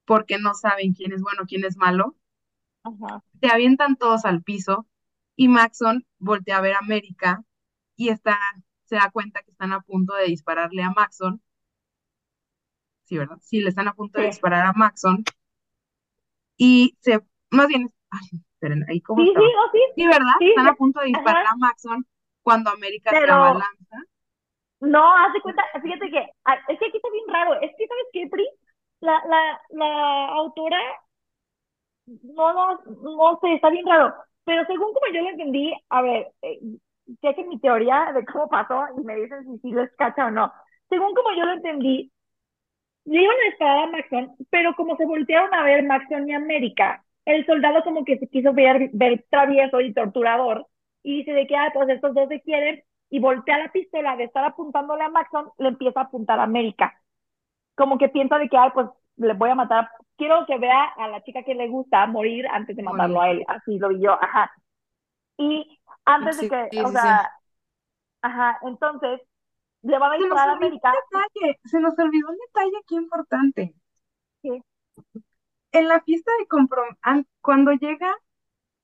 porque 0.05 0.39
no 0.39 0.55
saben 0.55 0.93
quién 0.95 1.13
es 1.13 1.23
bueno, 1.23 1.45
quién 1.47 1.65
es 1.65 1.77
malo. 1.77 2.17
Ajá. 2.85 3.23
Se 3.41 3.49
avientan 3.49 3.97
todos 3.97 4.25
al 4.25 4.43
piso 4.43 4.87
y 5.37 5.49
Maxon 5.49 6.07
voltea 6.19 6.59
a 6.59 6.61
ver 6.61 6.75
a 6.75 6.79
América 6.79 7.45
y 8.01 8.09
está, 8.11 8.39
se 8.87 8.97
da 8.97 9.11
cuenta 9.13 9.43
que 9.43 9.51
están 9.53 9.73
a 9.75 9.83
punto 9.83 10.15
de 10.15 10.25
dispararle 10.27 10.83
a 10.83 10.91
Maxon. 10.91 11.43
Sí, 13.05 13.19
¿verdad? 13.19 13.37
Sí, 13.43 13.61
le 13.61 13.69
están 13.69 13.89
a 13.89 13.95
punto 13.95 14.19
de 14.19 14.25
Sí. 14.25 14.27
disparar 14.27 14.65
a 14.67 14.73
Maxon 14.73 15.23
y 16.57 16.97
se, 17.01 17.21
más 17.51 17.69
bien, 17.69 17.91
ay, 18.11 18.41
esperen, 18.55 18.85
ahí 18.89 19.01
cómo 19.01 19.23
Sí, 19.23 19.35
sí, 19.37 19.43
estaba. 19.43 19.53
no, 19.55 19.71
sí. 19.73 19.81
Sí, 19.95 20.07
¿verdad? 20.07 20.35
Sí, 20.39 20.47
Están 20.49 20.67
a 20.69 20.75
punto 20.75 21.01
de 21.01 21.07
disparar 21.09 21.43
ajá. 21.43 21.53
a 21.53 21.57
Maxon 21.57 22.07
cuando 22.43 22.71
América 22.71 23.17
se 23.17 23.31
Pero 23.31 23.33
abalanza. 23.33 23.97
no, 24.81 25.05
haz 25.17 25.33
de 25.35 25.41
cuenta, 25.43 25.63
fíjate 25.83 26.11
que 26.11 26.27
ah, 26.47 26.57
es 26.69 26.79
que 26.79 26.87
aquí 26.87 26.97
está 26.97 27.11
bien 27.11 27.25
raro. 27.29 27.55
Es 27.61 27.71
que, 27.77 27.87
¿sabes 27.87 28.05
qué, 28.13 28.27
Pri? 28.31 28.47
La, 29.01 29.23
la, 29.29 29.61
la 29.71 30.29
autora, 30.29 30.79
no, 32.07 32.53
no, 32.53 32.81
no 33.03 33.39
sé, 33.41 33.55
está 33.55 33.71
bien 33.71 33.87
raro. 33.87 34.15
Pero 34.45 34.65
según 34.67 34.93
como 34.93 35.07
yo 35.15 35.23
lo 35.23 35.31
entendí, 35.31 35.73
a 35.91 36.03
ver, 36.03 36.33
eh, 36.43 36.59
chequen 37.19 37.49
mi 37.49 37.59
teoría 37.61 38.13
de 38.15 38.25
cómo 38.25 38.49
pasó 38.49 38.85
y 38.99 39.05
me 39.05 39.17
dicen 39.17 39.45
si 39.45 39.59
sí 39.59 39.73
les 39.73 39.91
cacha 39.97 40.27
o 40.27 40.31
no. 40.31 40.53
Según 40.89 41.15
como 41.15 41.31
yo 41.37 41.45
lo 41.45 41.53
entendí, 41.53 42.13
le 43.05 43.23
iban 43.23 43.37
a 43.37 43.51
disparar 43.51 43.89
a 43.89 43.91
Maxon, 43.91 44.37
pero 44.51 44.75
como 44.77 44.97
se 44.97 45.07
voltearon 45.07 45.53
a 45.55 45.65
ver 45.65 45.85
Maxon 45.85 46.29
y 46.29 46.35
América, 46.35 47.05
el 47.25 47.45
soldado 47.47 47.83
como 47.83 48.05
que 48.05 48.19
se 48.19 48.29
quiso 48.29 48.53
ver, 48.53 48.91
ver 48.93 49.25
travieso 49.31 49.81
y 49.81 49.93
torturador 49.95 50.67
y 51.03 51.19
dice 51.19 51.33
de 51.33 51.47
que, 51.47 51.57
ah, 51.57 51.71
pues 51.73 51.89
estos 51.89 52.15
dos 52.15 52.29
se 52.29 52.41
quieren 52.43 52.83
y 53.11 53.19
voltea 53.21 53.59
la 53.59 53.73
pistola 53.73 54.17
de 54.17 54.25
estar 54.25 54.45
apuntándole 54.45 55.03
a 55.03 55.09
Maxon, 55.09 55.51
le 55.59 55.69
empieza 55.69 56.01
a 56.01 56.05
apuntar 56.05 56.39
a 56.39 56.45
América. 56.45 56.95
Como 57.75 57.99
que 57.99 58.09
piensa 58.09 58.39
de 58.39 58.49
que, 58.49 58.57
ay, 58.57 58.71
pues 58.75 58.87
le 59.17 59.35
voy 59.35 59.51
a 59.51 59.55
matar. 59.55 59.89
Quiero 60.17 60.45
que 60.47 60.59
vea 60.59 60.85
a 60.97 61.09
la 61.09 61.23
chica 61.23 61.43
que 61.43 61.55
le 61.55 61.69
gusta 61.69 62.07
morir 62.07 62.47
antes 62.49 62.77
de 62.77 62.83
matarlo 62.83 63.21
a 63.21 63.31
él. 63.31 63.45
Así 63.49 63.79
lo 63.79 63.89
vi 63.89 64.01
yo, 64.01 64.13
ajá. 64.13 64.51
Y 65.39 65.80
antes 66.15 66.37
de 66.39 66.49
que, 66.49 66.69
sí, 66.71 66.81
o 66.81 66.91
sea, 66.93 67.33
ajá, 68.23 68.59
entonces 68.63 69.21
le 69.83 69.99
van 69.99 70.13
a 70.13 70.17
Se 70.19 70.25
a 70.25 70.53
América. 70.53 70.93
detalle, 70.93 71.61
se 71.65 71.81
nos 71.81 71.99
olvidó 71.99 72.29
un 72.31 72.37
detalle 72.39 72.73
aquí 72.83 72.97
importante. 72.97 73.75
¿Qué? 74.43 74.63
En 75.73 75.89
la 75.89 76.01
fiesta 76.03 76.31
de 76.39 76.47
compromiso, 76.47 76.97
cuando 77.41 77.73
llega, 77.73 78.13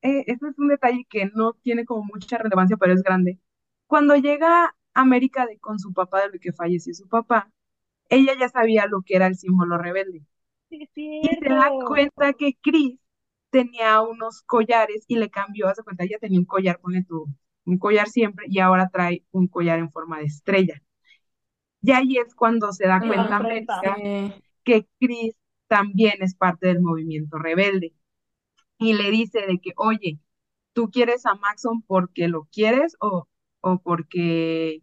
eh, 0.03 0.25
este 0.29 0.49
es 0.51 0.59
un 0.59 0.69
detalle 0.69 1.07
que 1.11 1.31
no 1.35 1.55
tiene 1.55 1.85
como 1.87 2.05
mucha 2.05 2.39
relevancia, 2.39 2.77
pero 2.79 2.95
es 2.95 3.03
grande. 3.03 3.41
Cuando 3.89 4.17
llega 4.17 4.77
América 4.95 5.47
de, 5.47 5.59
con 5.61 5.79
su 5.81 5.93
papá, 5.95 6.23
de 6.23 6.33
lo 6.35 6.41
que 6.41 6.53
falleció 6.53 6.95
su 6.95 7.09
papá, 7.09 7.51
ella 8.11 8.35
ya 8.39 8.49
sabía 8.51 8.87
lo 8.87 9.03
que 9.03 9.17
era 9.17 9.27
el 9.29 9.37
símbolo 9.37 9.79
rebelde. 9.79 10.25
Sí, 10.71 10.89
Y 11.21 11.29
se 11.37 11.55
da 11.55 11.75
cuenta 11.87 12.33
que 12.35 12.57
Chris 12.63 12.99
tenía 13.57 14.03
unos 14.03 14.43
collares 14.43 15.05
y 15.09 15.17
le 15.17 15.31
cambió, 15.31 15.69
hace 15.69 15.83
cuenta, 15.83 16.05
ella 16.05 16.19
tenía 16.21 16.39
un 16.39 16.45
collar, 16.45 16.79
pone 16.79 17.03
tu, 17.05 17.27
un 17.65 17.79
collar 17.79 18.07
siempre, 18.09 18.45
y 18.51 18.59
ahora 18.59 18.91
trae 18.93 19.25
un 19.31 19.49
collar 19.49 19.79
en 19.79 19.91
forma 19.91 20.19
de 20.19 20.27
estrella. 20.27 20.83
Y 21.81 21.93
ahí 21.93 22.19
es 22.19 22.35
cuando 22.35 22.73
se 22.73 22.87
da 22.87 23.01
cuenta. 23.01 23.37
América 23.37 23.97
que 24.65 24.87
Chris 25.01 25.35
también 25.69 26.17
es 26.21 26.35
parte 26.35 26.67
del 26.67 26.83
movimiento 26.83 27.39
rebelde. 27.39 27.95
Y 28.79 28.93
le 28.95 29.11
dice 29.11 29.47
de 29.47 29.59
que, 29.59 29.73
oye, 29.77 30.19
¿tú 30.75 30.91
quieres 30.91 31.25
a 31.25 31.35
Maxon 31.35 31.83
porque 31.83 32.29
lo 32.29 32.47
quieres 32.53 32.97
o, 33.01 33.27
o 33.61 33.79
porque 33.79 34.83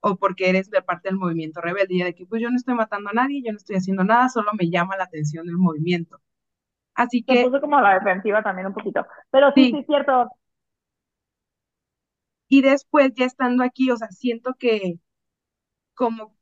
o 0.00 0.16
porque 0.16 0.50
eres 0.50 0.68
de 0.70 0.82
parte 0.82 1.08
del 1.08 1.16
movimiento 1.18 1.62
rebelde? 1.62 1.94
Y 1.94 2.02
de 2.02 2.14
que, 2.14 2.26
pues 2.26 2.42
yo 2.42 2.50
no 2.50 2.56
estoy 2.56 2.74
matando 2.74 3.08
a 3.10 3.14
nadie, 3.14 3.42
yo 3.42 3.52
no 3.52 3.56
estoy 3.58 3.76
haciendo 3.76 4.04
nada, 4.04 4.28
solo 4.28 4.50
me 4.58 4.68
llama 4.70 4.96
la 4.98 5.04
atención 5.04 5.48
el 5.48 5.56
movimiento. 5.56 6.20
Así 6.94 7.24
Se 7.26 7.32
que 7.32 7.44
puso 7.44 7.60
como 7.60 7.76
a 7.78 7.82
la 7.82 7.94
defensiva 7.94 8.42
también 8.42 8.68
un 8.68 8.74
poquito. 8.74 9.06
Pero 9.30 9.52
sí, 9.54 9.64
sí, 9.66 9.70
sí, 9.70 9.78
es 9.78 9.86
cierto. 9.86 10.30
y 12.48 12.62
después 12.62 13.12
ya 13.14 13.24
estando 13.26 13.64
aquí, 13.64 13.90
o 13.90 13.96
sea, 13.96 14.08
siento 14.08 14.54
que 14.58 14.98
como 15.94 16.36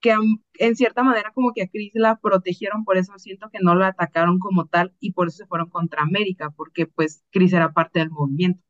que 0.00 0.14
en 0.58 0.76
cierta 0.76 1.02
manera 1.02 1.32
como 1.34 1.52
que 1.52 1.62
a 1.62 1.68
Chris 1.68 1.92
la 1.94 2.16
protegieron, 2.16 2.84
por 2.84 2.98
eso 2.98 3.18
siento 3.18 3.50
que 3.50 3.58
no 3.62 3.74
la 3.74 3.88
atacaron 3.88 4.38
como 4.38 4.66
tal 4.66 4.94
y 5.00 5.12
por 5.12 5.28
eso 5.28 5.38
se 5.38 5.46
fueron 5.46 5.70
contra 5.70 6.02
América, 6.02 6.50
porque 6.56 6.86
pues 6.86 7.24
Chris 7.32 7.52
era 7.54 7.72
parte 7.72 8.00
del 8.00 8.10
movimiento. 8.10 8.62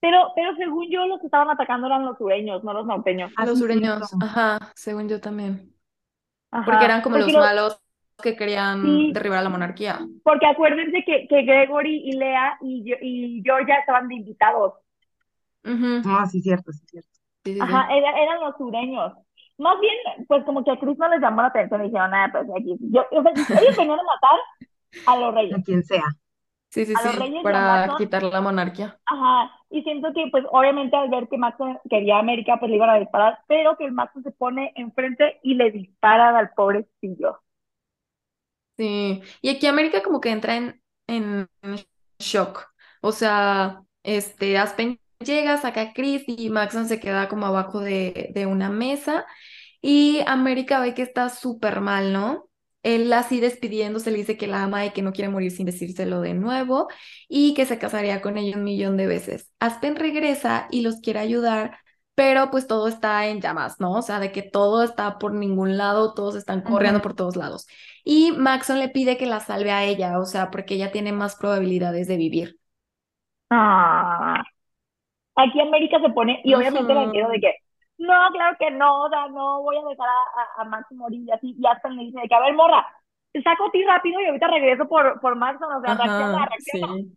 Pero, 0.00 0.32
pero 0.36 0.54
según 0.56 0.90
yo, 0.90 1.06
los 1.06 1.20
que 1.20 1.26
estaban 1.26 1.50
atacando 1.50 1.88
eran 1.88 2.04
los 2.04 2.16
sureños, 2.18 2.62
no 2.62 2.72
los 2.72 2.86
norteños. 2.86 3.32
Así 3.36 3.50
Los 3.50 3.58
sureños, 3.58 4.10
ajá, 4.20 4.72
según 4.76 5.08
yo 5.08 5.20
también. 5.20 5.74
Porque 6.50 6.84
eran 6.84 7.02
como 7.02 7.16
Porque 7.16 7.32
los 7.32 7.40
lo, 7.40 7.46
malos 7.46 7.80
que 8.22 8.36
querían 8.36 8.78
sí, 8.80 9.12
derribar 9.12 9.38
a 9.40 9.42
la 9.42 9.48
monarquía. 9.50 10.08
porque 10.22 10.46
acuérdense 10.46 11.04
que, 11.04 11.26
que 11.28 11.42
Gregory 11.42 12.02
y 12.08 12.12
Lea 12.12 12.58
y, 12.62 12.84
yo- 12.84 12.96
y 13.00 13.42
Georgia 13.44 13.76
estaban 13.76 14.08
de 14.08 14.16
invitados. 14.16 14.74
Ujú, 15.64 16.02
No, 16.02 16.26
sí 16.26 16.38
es 16.38 16.44
cierto, 16.44 16.72
sí 16.72 16.80
es 16.84 16.90
cierto. 16.90 17.10
Sí, 17.44 17.54
sí, 17.54 17.66
Ajá, 17.66 17.86
sí. 17.86 17.92
era- 17.96 18.12
eran 18.22 18.40
los 18.40 18.56
sureños. 18.56 19.12
Más 19.58 19.78
bien, 19.80 19.94
pues 20.28 20.44
como 20.44 20.62
que 20.64 20.70
a 20.70 20.78
Chris 20.78 20.96
no 20.98 21.08
les 21.08 21.20
llamó 21.20 21.42
la 21.42 21.48
atención 21.48 21.80
y 21.82 21.84
dijeron, 21.86 22.14
ah, 22.14 22.28
pues 22.32 22.46
aquí. 22.56 22.76
Yo, 22.80 23.02
o 23.10 23.22
sea, 23.22 23.32
ellos 23.32 23.74
venían 23.76 23.98
a 23.98 24.02
matar 24.04 24.38
a 25.06 25.16
los 25.18 25.34
A 25.50 25.60
reyes. 25.60 25.62
quien 25.62 25.82
sea. 25.84 26.04
Sí, 26.70 26.86
sí, 26.86 26.96
a 26.96 27.02
los 27.02 27.16
sí, 27.16 27.18
a 27.18 27.32
para 27.42 27.94
quitar 27.96 28.22
la 28.24 28.40
monarquía. 28.40 29.00
ajá, 29.06 29.50
y 29.70 29.82
siento 29.82 30.12
que 30.14 30.28
pues 30.30 30.44
obviamente 30.50 30.96
al 30.96 31.08
ver 31.10 31.28
que 31.28 31.38
Maxon 31.38 31.78
quería 31.90 32.16
a 32.16 32.18
América 32.20 32.58
pues 32.58 32.70
le 32.70 32.76
iban 32.76 32.90
a 32.90 32.98
disparar, 32.98 33.38
pero 33.48 33.76
que 33.76 33.84
el 33.86 33.92
Maxon 33.92 34.22
se 34.22 34.30
pone 34.32 34.72
enfrente 34.76 35.40
y 35.42 35.54
le 35.54 35.70
disparan 35.70 36.36
al 36.36 36.50
pobrecillo. 36.54 37.38
Sí, 38.78 39.22
y 39.42 39.50
aquí 39.50 39.66
América 39.66 40.02
como 40.02 40.20
que 40.20 40.30
entra 40.30 40.56
en, 40.56 40.80
en 41.08 41.48
shock. 42.20 42.66
O 43.02 43.12
sea, 43.12 43.82
este, 44.04 44.58
Aspen 44.58 45.00
llega, 45.20 45.58
saca 45.58 45.80
a 45.82 45.92
Chris 45.94 46.24
y 46.28 46.50
Maxon 46.50 46.88
se 46.88 47.00
queda 47.00 47.28
como 47.28 47.46
abajo 47.46 47.80
de, 47.80 48.30
de 48.34 48.46
una 48.46 48.70
mesa 48.70 49.26
y 49.82 50.20
América 50.26 50.80
ve 50.80 50.94
que 50.94 51.02
está 51.02 51.30
súper 51.30 51.80
mal, 51.80 52.12
¿no? 52.12 52.50
Él 52.82 53.12
así 53.14 53.40
despidiéndose 53.40 54.10
le 54.10 54.18
dice 54.18 54.36
que 54.38 54.48
la 54.48 54.64
ama 54.64 54.86
y 54.86 54.92
que 54.92 55.02
no 55.02 55.12
quiere 55.12 55.30
morir 55.30 55.52
sin 55.52 55.66
decírselo 55.66 56.20
de 56.22 56.34
nuevo 56.34 56.88
y 57.28 57.54
que 57.54 57.66
se 57.66 57.78
casaría 57.78 58.22
con 58.22 58.38
ella 58.38 58.56
un 58.58 58.64
millón 58.64 58.96
de 58.98 59.06
veces. 59.06 59.52
Aspen 59.60 59.96
regresa 59.96 60.68
y 60.72 60.82
los 60.82 60.96
quiere 61.00 61.20
ayudar, 61.20 61.78
pero 62.14 62.50
pues 62.50 62.66
todo 62.66 62.88
está 62.88 63.26
en 63.28 63.40
llamas, 63.40 63.80
¿no? 63.80 63.92
O 63.94 64.02
sea, 64.02 64.20
de 64.20 64.32
que 64.32 64.42
todo 64.42 64.82
está 64.82 65.18
por 65.18 65.34
ningún 65.34 65.76
lado, 65.78 66.14
todos 66.14 66.36
están 66.36 66.62
corriendo 66.62 67.02
por 67.02 67.14
todos 67.14 67.36
lados. 67.36 67.66
Y 68.08 68.32
Maxon 68.32 68.80
le 68.80 68.88
pide 68.88 69.16
que 69.16 69.26
la 69.26 69.38
salve 69.38 69.70
a 69.70 69.84
ella, 69.84 70.18
o 70.18 70.24
sea, 70.26 70.50
porque 70.50 70.74
ella 70.74 70.90
tiene 70.90 71.12
más 71.12 71.36
probabilidades 71.36 72.08
de 72.08 72.16
vivir. 72.16 72.58
Ah. 73.50 74.42
Aquí 75.36 75.60
América 75.60 76.00
se 76.00 76.10
pone, 76.10 76.40
y 76.44 76.54
obviamente 76.54 76.94
la 76.94 77.04
entiendo 77.04 77.30
de 77.32 77.40
que, 77.40 77.54
no, 77.98 78.14
claro 78.32 78.56
que 78.58 78.70
no, 78.72 79.04
o 79.04 79.08
sea, 79.10 79.28
no 79.28 79.62
voy 79.62 79.76
a 79.78 79.82
dejar 79.88 80.08
a, 80.08 80.60
a, 80.60 80.62
a 80.62 80.64
Max 80.66 80.86
morir 80.92 81.22
y 81.26 81.30
así, 81.32 81.56
y 81.58 81.66
Aspen 81.66 81.96
le 81.96 82.04
dice 82.04 82.20
de 82.20 82.28
que, 82.28 82.34
a 82.34 82.40
ver, 82.40 82.54
morra, 82.54 82.86
te 83.32 83.42
saco 83.42 83.66
a 83.66 83.70
ti 83.72 83.82
rápido 83.84 84.20
y 84.20 84.26
ahorita 84.26 84.48
regreso 84.48 84.88
por, 84.88 85.20
por 85.20 85.36
Maxon, 85.36 85.72
o 85.72 85.80
sea, 85.82 85.94
reacciona, 85.94 86.38
Ajá, 86.38 86.48
reacciona. 86.50 86.88
sí. 86.90 87.16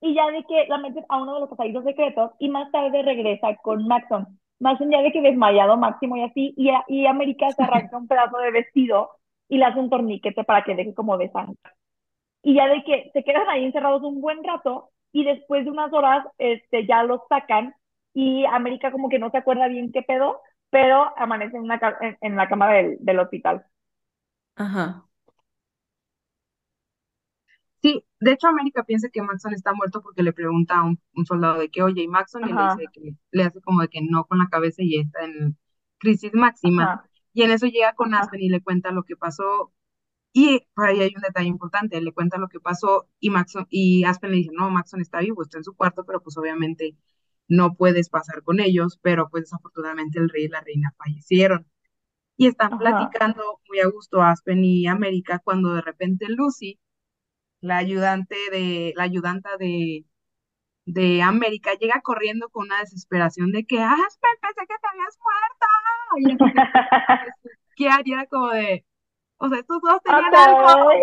Y 0.00 0.14
ya 0.14 0.30
de 0.30 0.44
que 0.44 0.66
la 0.68 0.78
meten 0.78 1.04
a 1.08 1.20
uno 1.22 1.34
de 1.34 1.40
los 1.40 1.48
pasadizos 1.50 1.84
secretos 1.84 2.32
y 2.38 2.48
más 2.48 2.70
tarde 2.70 3.02
regresa 3.02 3.56
con 3.62 3.86
Maxon. 3.86 4.26
Maxon 4.60 4.90
ya 4.90 5.02
de 5.02 5.12
que 5.12 5.20
desmayado 5.20 5.76
máximo 5.76 6.16
y 6.16 6.22
así, 6.22 6.54
y, 6.56 6.70
a- 6.70 6.84
y 6.88 7.06
América 7.06 7.52
se 7.54 7.62
arranca 7.62 7.96
un 7.96 8.08
pedazo 8.08 8.38
de 8.38 8.50
vestido 8.52 9.10
y 9.48 9.58
le 9.58 9.64
hace 9.66 9.78
un 9.80 9.90
torniquete 9.90 10.44
para 10.44 10.64
que 10.64 10.74
deje 10.74 10.94
como 10.94 11.18
de 11.18 11.30
sangre. 11.30 11.56
Y 12.42 12.54
ya 12.54 12.68
de 12.68 12.84
que 12.84 13.10
se 13.12 13.24
quedan 13.24 13.48
ahí 13.48 13.64
encerrados 13.64 14.02
un 14.02 14.20
buen 14.20 14.42
rato 14.44 14.90
y 15.12 15.24
después 15.24 15.64
de 15.64 15.70
unas 15.70 15.92
horas 15.92 16.26
este, 16.38 16.86
ya 16.86 17.02
los 17.02 17.20
sacan 17.28 17.74
y 18.14 18.44
América 18.46 18.92
como 18.92 19.08
que 19.08 19.18
no 19.18 19.30
se 19.30 19.38
acuerda 19.38 19.68
bien 19.68 19.92
qué 19.92 20.02
pedo, 20.02 20.40
pero 20.70 21.12
amanece 21.18 21.56
en, 21.56 21.64
una, 21.64 21.80
en, 22.00 22.16
en 22.20 22.36
la 22.36 22.48
cama 22.48 22.72
del, 22.72 22.96
del 23.00 23.18
hospital. 23.20 23.66
Ajá. 24.56 25.06
Sí, 27.82 28.04
de 28.20 28.32
hecho 28.32 28.48
América 28.48 28.84
piensa 28.84 29.08
que 29.10 29.22
Maxon 29.22 29.52
está 29.54 29.72
muerto 29.74 30.02
porque 30.02 30.22
le 30.22 30.32
pregunta 30.32 30.78
a 30.78 30.84
un, 30.84 31.00
un 31.14 31.26
soldado 31.26 31.58
de 31.60 31.70
que, 31.70 31.82
oye, 31.82 32.02
y 32.02 32.08
Maxon, 32.08 32.46
y 32.46 32.52
le 32.52 32.62
dice 32.64 32.88
que 32.92 33.00
le 33.30 33.42
hace 33.44 33.60
como 33.60 33.82
de 33.82 33.88
que 33.88 34.00
no 34.02 34.24
con 34.26 34.38
la 34.38 34.48
cabeza 34.48 34.82
y 34.82 34.98
está 35.00 35.24
en 35.24 35.56
crisis 35.98 36.32
máxima. 36.34 36.90
ajá, 36.90 37.08
Y 37.36 37.42
en 37.42 37.50
eso 37.50 37.66
llega 37.66 37.92
con 37.94 38.14
Aspen 38.14 38.40
y 38.40 38.48
le 38.48 38.62
cuenta 38.62 38.92
lo 38.92 39.04
que 39.04 39.14
pasó. 39.14 39.70
Y 40.32 40.62
por 40.74 40.86
ahí 40.86 41.02
hay 41.02 41.12
un 41.14 41.20
detalle 41.20 41.48
importante, 41.48 42.00
le 42.00 42.12
cuenta 42.12 42.38
lo 42.38 42.48
que 42.48 42.60
pasó 42.60 43.10
y 43.20 43.28
Maxon, 43.28 43.66
y 43.68 44.04
Aspen 44.04 44.30
le 44.30 44.38
dice, 44.38 44.52
no, 44.54 44.70
Maxon 44.70 45.02
está 45.02 45.20
vivo, 45.20 45.42
está 45.42 45.58
en 45.58 45.64
su 45.64 45.74
cuarto, 45.76 46.04
pero 46.06 46.22
pues 46.22 46.38
obviamente 46.38 46.96
no 47.46 47.74
puedes 47.74 48.08
pasar 48.08 48.42
con 48.42 48.58
ellos, 48.58 48.98
pero 49.02 49.28
pues 49.28 49.44
desafortunadamente 49.44 50.18
el 50.18 50.30
rey 50.30 50.44
y 50.46 50.48
la 50.48 50.62
reina 50.62 50.94
fallecieron. 50.96 51.66
Y 52.38 52.46
están 52.46 52.72
ajá. 52.72 52.78
platicando 52.78 53.60
muy 53.68 53.80
a 53.80 53.88
gusto 53.88 54.22
Aspen 54.22 54.64
y 54.64 54.86
América 54.86 55.38
cuando 55.44 55.74
de 55.74 55.82
repente 55.82 56.26
Lucy, 56.30 56.80
la 57.60 57.76
ayudante 57.76 58.36
de, 58.50 58.94
la 58.96 59.04
ayudanta 59.04 59.58
de, 59.58 60.06
de 60.86 61.20
América, 61.20 61.72
llega 61.74 62.00
corriendo 62.00 62.48
con 62.48 62.66
una 62.66 62.78
desesperación 62.80 63.50
de 63.50 63.66
que, 63.66 63.82
Aspen, 63.82 64.30
pensé 64.40 64.60
que 64.60 64.74
te 64.80 64.88
habías 64.88 65.18
muerto. 65.20 65.66
Y 66.16 66.36
¿qué 67.76 67.88
haría? 67.88 68.26
Como 68.26 68.48
de, 68.50 68.86
o 69.38 69.48
sea, 69.48 69.58
estos 69.58 69.80
dos 69.82 70.00
tenían 70.02 70.34
algo. 70.34 70.86
Ok, 70.86 70.94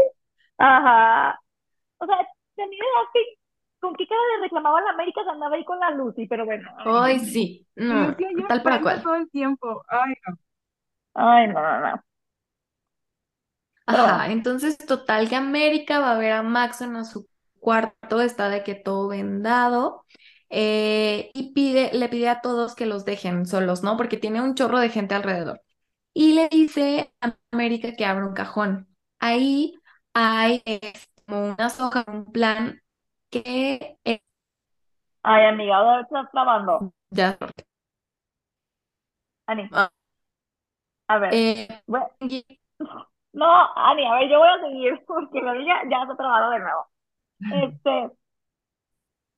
ajá. 0.58 1.40
O 2.00 2.06
sea, 2.06 2.16
era 2.16 2.68
que, 3.14 3.20
¿con 3.80 3.94
qué 3.96 4.08
cara 4.08 4.22
le 4.38 4.44
reclamaba 4.44 4.80
a 4.80 4.84
la 4.84 4.90
América 4.92 5.24
se 5.24 5.30
andaba 5.30 5.56
ahí 5.56 5.66
con 5.66 5.80
la 5.80 5.92
Lucy? 5.92 6.28
Pero 6.28 6.46
bueno, 6.46 6.70
ay, 6.86 7.20
sí. 7.20 7.68
No, 7.76 8.08
Lucy 8.10 8.44
tal 8.48 8.64
para 8.64 8.82
cual. 8.82 9.04
todo 9.04 9.16
el 9.16 9.30
tiempo. 9.30 9.84
Ay, 9.90 10.14
no. 10.28 10.38
Ay, 11.16 11.48
no, 11.48 11.62
no, 11.62 11.80
no. 11.80 12.04
Ajá, 13.86 14.32
entonces 14.32 14.78
total 14.78 15.28
que 15.28 15.36
América 15.36 16.00
va 16.00 16.14
a 16.14 16.18
ver 16.18 16.32
a 16.32 16.42
Maxon 16.42 16.96
a 16.96 17.04
su 17.04 17.28
cuarto, 17.64 18.22
está 18.22 18.50
de 18.50 18.64
que 18.64 18.76
todo 18.76 19.10
vendado, 19.10 20.06
eh, 20.52 21.32
y 21.36 21.54
pide, 21.54 21.92
le 21.94 22.10
pide 22.10 22.30
a 22.30 22.42
todos 22.42 22.76
que 22.76 22.86
los 22.88 23.06
dejen 23.06 23.46
solos, 23.48 23.84
¿no? 23.84 23.98
Porque 23.98 24.18
tiene 24.18 24.42
un 24.42 24.56
chorro 24.56 24.80
de 24.80 24.90
gente 24.90 25.16
alrededor. 25.16 25.62
Y 26.14 26.34
le 26.34 26.50
dice 26.50 27.14
a 27.22 27.38
América 27.52 27.94
que 27.96 28.06
abra 28.06 28.28
un 28.28 28.34
cajón. 28.36 28.88
Ahí 29.20 29.76
hay 30.14 30.64
como 31.28 31.54
unas 31.54 31.80
hojas, 31.82 32.06
un 32.08 32.26
plan 32.32 32.82
que 33.32 33.98
eh, 34.06 34.22
ay, 35.24 35.46
amiga, 35.48 35.80
¿dónde 35.80 36.02
estás 36.04 36.32
trabando? 36.32 36.88
ya... 37.12 37.38
Ani, 39.48 39.70
ah, 39.72 39.90
a 41.08 41.20
ver. 41.20 41.46
eh, 41.58 41.68
Bueno, 41.88 42.08
no, 43.34 43.46
Ani, 43.76 44.06
a 44.08 44.16
ver, 44.16 44.30
yo 44.30 44.40
voy 44.40 44.50
a 44.50 44.62
seguir 44.62 45.04
porque 45.08 45.42
la 45.42 45.54
niña 45.56 45.76
ya 45.90 46.06
se 46.06 46.14
ha 46.14 46.16
trabado 46.18 46.52
de 46.52 46.60
nuevo. 46.60 46.88
Este, 47.50 48.12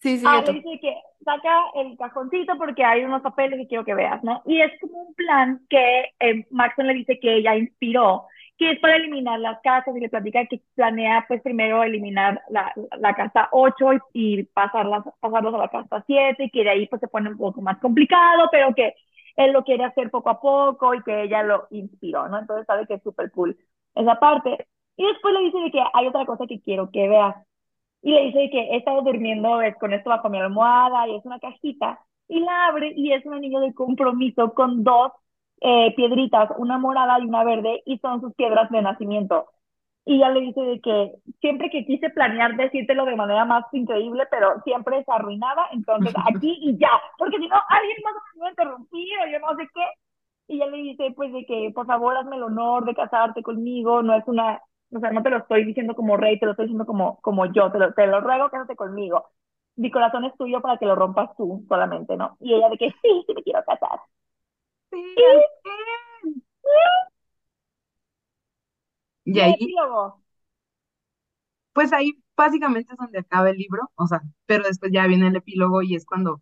sí, 0.02 0.18
sigue 0.20 0.28
ah, 0.28 0.42
le 0.46 0.54
dice 0.54 0.80
que 0.82 0.96
saca 1.24 1.58
el 1.76 1.98
cajoncito 1.98 2.58
porque 2.58 2.84
hay 2.84 3.04
unos 3.04 3.22
papeles 3.22 3.60
que 3.60 3.68
quiero 3.68 3.86
que 3.86 3.96
veas, 3.96 4.24
¿no? 4.24 4.42
Y 4.46 4.62
es 4.62 4.72
como 4.80 5.00
un 5.04 5.14
plan 5.16 5.62
que 5.70 6.14
eh, 6.20 6.46
Maxon 6.52 6.88
le 6.88 6.94
dice 6.94 7.20
que 7.20 7.38
ella 7.38 7.56
inspiró, 7.56 8.28
que 8.58 8.72
es 8.72 8.80
para 8.80 8.96
eliminar 8.98 9.40
las 9.40 9.60
casas 9.62 9.96
y 9.96 10.00
le 10.00 10.10
platica 10.10 10.46
que 10.46 10.62
planea 10.76 11.26
pues 11.28 11.42
primero 11.42 11.84
eliminar 11.84 12.42
la, 12.50 12.74
la 13.00 13.14
casa 13.16 13.50
8 13.52 13.94
y, 13.94 14.00
y 14.40 14.44
pasarlas, 14.44 15.04
pasarlos 15.20 15.54
a 15.56 15.58
la 15.58 15.70
casa 15.70 16.04
7 16.06 16.46
y 16.46 16.52
que 16.52 16.64
de 16.64 16.70
ahí 16.70 16.88
pues 16.88 17.00
se 17.02 17.08
pone 17.08 17.30
un 17.30 17.38
poco 17.38 17.62
más 17.62 17.80
complicado, 17.80 18.48
pero 18.52 18.74
que 18.76 18.94
él 19.36 19.52
lo 19.52 19.64
quiere 19.64 19.84
hacer 19.84 20.10
poco 20.12 20.30
a 20.30 20.40
poco 20.40 20.94
y 20.94 21.04
que 21.04 21.24
ella 21.24 21.44
lo 21.44 21.68
inspiró, 21.72 22.28
¿no? 22.30 22.40
Entonces 22.40 22.66
sabe 22.68 22.88
que 22.88 22.96
es 22.96 23.04
súper 23.04 23.32
cool 23.32 23.58
esa 23.96 24.20
parte. 24.20 24.68
Y 24.98 25.06
después 25.06 25.34
le 25.34 25.42
dice 25.42 25.58
de 25.60 25.72
que 25.72 25.82
hay 25.94 26.08
otra 26.08 26.26
cosa 26.26 26.46
que 26.48 26.62
quiero 26.62 26.90
que 26.92 27.08
veas. 27.10 27.36
Y 28.06 28.12
le 28.12 28.26
dice 28.26 28.52
que 28.52 28.60
he 28.60 28.78
estado 28.78 29.02
durmiendo 29.02 29.64
eh, 29.64 29.76
con 29.80 29.92
esto 29.92 30.12
bajo 30.12 30.30
mi 30.30 30.38
almohada 30.38 31.08
y 31.08 31.16
es 31.16 31.26
una 31.26 31.40
cajita. 31.40 32.00
Y 32.28 32.40
la 32.40 32.68
abre 32.68 32.94
y 32.96 33.12
es 33.12 33.26
un 33.26 33.34
anillo 33.34 33.60
de 33.60 33.74
compromiso 33.74 34.54
con 34.54 34.84
dos 34.84 35.12
eh, 35.60 35.92
piedritas, 35.96 36.52
una 36.60 36.78
morada 36.78 37.20
y 37.20 37.26
una 37.26 37.44
verde, 37.44 37.82
y 37.84 37.98
son 37.98 38.22
sus 38.22 38.32
piedras 38.36 38.70
de 38.70 38.84
nacimiento. 38.84 39.48
Y 40.06 40.20
ya 40.20 40.30
le 40.30 40.42
dice 40.42 40.62
de 40.62 40.82
que 40.82 41.14
siempre 41.42 41.72
que 41.72 41.84
quise 41.84 42.12
planear 42.12 42.56
decírtelo 42.56 43.06
de 43.06 43.16
manera 43.16 43.44
más 43.44 43.66
increíble, 43.72 44.26
pero 44.30 44.62
siempre 44.64 45.04
se 45.04 45.12
arruinaba, 45.12 45.66
entonces 45.72 46.14
aquí 46.30 46.60
y 46.62 46.78
ya, 46.78 46.92
porque 47.18 47.40
si 47.40 47.48
no, 47.48 47.56
alguien 47.70 47.98
más 48.04 48.14
me 48.36 48.38
iba 48.38 48.48
a 48.48 48.50
interrumpir 48.52 49.14
o 49.24 49.32
yo 49.32 49.40
no 49.40 49.56
sé 49.56 49.68
qué. 49.74 49.86
Y 50.48 50.60
ya 50.60 50.68
le 50.68 50.78
dice, 50.78 51.12
pues, 51.16 51.34
de 51.34 51.44
que 51.48 51.72
por 51.74 51.88
favor 51.88 52.16
hazme 52.16 52.36
el 52.36 52.44
honor 52.44 52.86
de 52.86 52.94
casarte 52.94 53.42
conmigo, 53.42 54.04
no 54.04 54.14
es 54.14 54.24
una, 54.28 54.62
o 54.96 55.00
sea, 55.00 55.12
no 55.12 55.24
te 55.24 55.30
lo 55.30 55.38
estoy 55.38 55.66
diciendo 55.66 55.96
como 55.96 56.18
rey, 56.18 56.40
te 56.40 56.46
lo 56.46 56.52
estoy 56.54 56.66
diciendo 56.68 56.86
como, 56.86 57.20
como 57.22 57.46
yo, 57.54 57.72
te 57.72 57.80
lo, 57.80 57.94
te 57.94 58.08
lo 58.08 58.22
ruego, 58.22 58.50
cásate 58.50 58.76
conmigo. 58.76 59.30
Mi 59.76 59.92
corazón 59.92 60.26
es 60.26 60.36
tuyo 60.38 60.62
para 60.62 60.78
que 60.78 60.86
lo 60.86 60.96
rompas 60.96 61.36
tú 61.38 61.66
solamente, 61.70 62.16
¿no? 62.18 62.38
Y 62.40 62.54
ella 62.54 62.70
de 62.70 62.78
que 62.78 62.90
sí, 62.92 63.24
sí 63.28 63.34
me 63.36 63.44
quiero 63.44 63.64
casar. 63.66 64.00
Sí, 64.92 65.00
Y, 69.26 69.40
ahí, 69.42 69.56
epílogo. 69.56 70.22
pues 71.74 71.94
ahí 71.94 72.14
básicamente 72.38 72.94
es 72.94 72.98
donde 72.98 73.20
acaba 73.20 73.50
el 73.50 73.58
libro, 73.58 73.92
o 73.96 74.08
sea, 74.08 74.22
pero 74.46 74.64
después 74.66 74.92
ya 74.94 75.08
viene 75.08 75.28
el 75.28 75.36
epílogo 75.36 75.82
y 75.82 75.96
es 75.96 76.06
cuando 76.06 76.42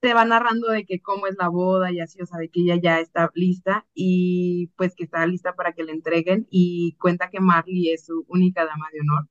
te 0.00 0.14
va 0.14 0.24
narrando 0.24 0.68
de 0.70 0.84
que 0.86 1.00
cómo 1.00 1.26
es 1.26 1.36
la 1.38 1.48
boda 1.48 1.92
y 1.92 2.00
así, 2.00 2.20
o 2.22 2.26
sea, 2.26 2.38
de 2.38 2.48
que 2.50 2.60
ella 2.62 2.76
ya 2.82 3.00
está 3.00 3.30
lista 3.34 3.86
y 3.94 4.68
pues 4.76 4.94
que 4.96 5.04
está 5.04 5.26
lista 5.26 5.54
para 5.54 5.72
que 5.74 5.84
le 5.84 5.92
entreguen 5.92 6.46
y 6.50 6.96
cuenta 7.00 7.30
que 7.30 7.40
Marley 7.40 7.90
es 7.92 8.06
su 8.06 8.24
única 8.28 8.64
dama 8.66 8.86
de 8.92 9.00
honor. 9.00 9.28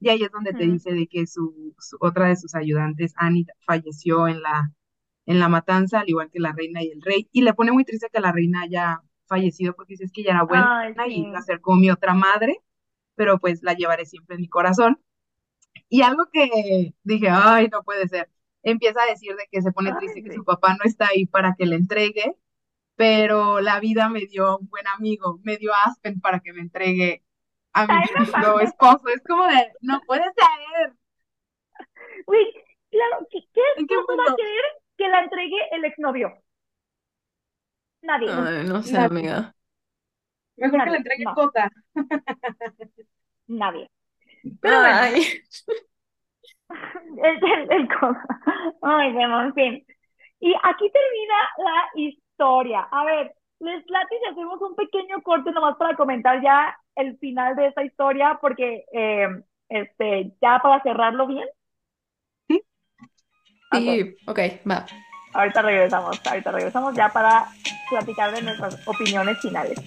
Y 0.00 0.08
ahí 0.10 0.22
es 0.24 0.30
donde 0.32 0.54
te 0.54 0.64
dice 0.64 0.92
de 0.92 1.06
que 1.08 1.26
su, 1.26 1.74
su- 1.78 1.96
otra 2.00 2.28
de 2.28 2.36
sus 2.36 2.54
ayudantes, 2.54 3.14
Annie, 3.16 3.46
falleció 3.66 4.28
en 4.28 4.42
la, 4.42 4.72
en 5.26 5.38
la 5.40 5.48
matanza, 5.48 6.00
al 6.00 6.08
igual 6.10 6.30
que 6.32 6.40
la 6.40 6.52
reina 6.52 6.82
y 6.82 6.90
el 6.90 7.02
rey. 7.02 7.28
Y 7.32 7.42
le 7.42 7.54
pone 7.54 7.72
muy 7.72 7.84
triste 7.84 8.08
que 8.12 8.20
la 8.20 8.32
reina 8.32 8.62
haya 8.62 9.00
fallecido 9.26 9.74
porque 9.74 9.94
dice 9.94 10.04
es 10.04 10.12
que 10.12 10.22
ella 10.22 10.32
era 10.32 10.44
buena 10.44 10.68
Ay, 10.70 10.94
y 11.04 11.26
va 11.32 11.38
a 11.40 11.42
sí. 11.42 11.46
ser 11.46 11.60
como 11.60 11.78
mi 11.80 11.90
otra 11.90 12.14
madre, 12.14 12.58
pero 13.16 13.38
pues 13.40 13.62
la 13.62 13.74
llevaré 13.74 14.06
siempre 14.06 14.36
en 14.36 14.42
mi 14.42 14.48
corazón. 14.48 15.00
Y 15.90 16.02
algo 16.02 16.26
que 16.32 16.94
dije, 17.04 17.28
ay, 17.30 17.68
no 17.70 17.82
puede 17.84 18.08
ser. 18.08 18.30
Empieza 18.62 19.02
a 19.02 19.06
decir 19.06 19.34
de 19.36 19.48
que 19.50 19.62
se 19.62 19.72
pone 19.72 19.94
triste 19.94 20.20
Ay, 20.20 20.24
que 20.24 20.30
sí. 20.30 20.36
su 20.36 20.44
papá 20.44 20.74
no 20.74 20.80
está 20.84 21.08
ahí 21.08 21.26
para 21.26 21.54
que 21.56 21.66
le 21.66 21.76
entregue, 21.76 22.36
pero 22.96 23.60
la 23.60 23.80
vida 23.80 24.08
me 24.08 24.20
dio 24.26 24.58
un 24.58 24.68
buen 24.68 24.86
amigo, 24.88 25.40
me 25.44 25.56
dio 25.58 25.74
a 25.74 25.84
Aspen 25.84 26.20
para 26.20 26.40
que 26.40 26.52
me 26.52 26.60
entregue 26.62 27.24
a 27.74 27.86
mi 27.88 27.94
Ay, 27.94 28.06
no 28.40 28.60
esposo. 28.60 29.08
Es 29.08 29.22
como 29.26 29.46
de, 29.46 29.72
no 29.82 30.00
puede 30.06 30.24
ser. 30.24 30.94
Güey, 32.26 32.44
claro, 32.90 33.26
¿qué, 33.30 33.38
qué 33.54 33.60
¿En 33.76 33.86
qué 33.86 33.94
va 33.96 34.24
a 34.32 34.36
querer 34.36 34.64
que 34.96 35.08
la 35.08 35.20
entregue 35.24 35.56
el 35.72 35.84
exnovio? 35.84 36.32
Nadie. 38.02 38.28
Ay, 38.30 38.64
no 38.68 38.82
sé, 38.82 38.92
Nadie. 38.92 39.06
amiga. 39.06 39.54
Mejor 40.56 40.84
que 40.84 40.90
le 40.90 40.96
entregue 40.98 41.24
no. 41.24 41.34
Cota. 41.34 41.70
Nadie. 43.48 43.88
Pero 44.60 44.80
bueno, 44.80 44.96
Ay. 45.00 45.42
el, 47.24 47.36
el, 47.44 47.72
el 47.72 47.88
Ay, 48.82 49.12
bueno, 49.12 49.42
en 49.44 49.54
fin. 49.54 49.86
Y 50.40 50.54
aquí 50.62 50.90
termina 50.90 51.34
la 51.58 51.88
historia. 51.94 52.80
A 52.90 53.04
ver, 53.04 53.34
les 53.60 53.84
late 53.88 54.18
si 54.18 54.30
hacemos 54.30 54.60
un 54.60 54.74
pequeño 54.74 55.22
corte 55.22 55.52
nomás 55.52 55.76
para 55.76 55.96
comentar 55.96 56.42
ya 56.42 56.76
el 56.96 57.16
final 57.18 57.54
de 57.56 57.68
esta 57.68 57.84
historia, 57.84 58.38
porque 58.40 58.84
eh, 58.92 59.28
este, 59.68 60.32
ya 60.40 60.58
para 60.60 60.82
cerrarlo 60.82 61.26
bien. 61.26 61.48
Sí. 62.48 62.62
Ok, 63.72 63.78
Sí, 63.80 64.16
ok, 64.26 64.38
va. 64.70 64.84
ahorita 65.34 65.62
regresamos, 65.62 66.20
ahorita 66.26 66.50
regresamos 66.52 66.94
ya 66.94 67.08
para 67.08 67.46
platicar 67.88 68.32
de 68.32 68.42
nuestras 68.42 68.86
opiniones 68.88 69.40
finales. 69.40 69.78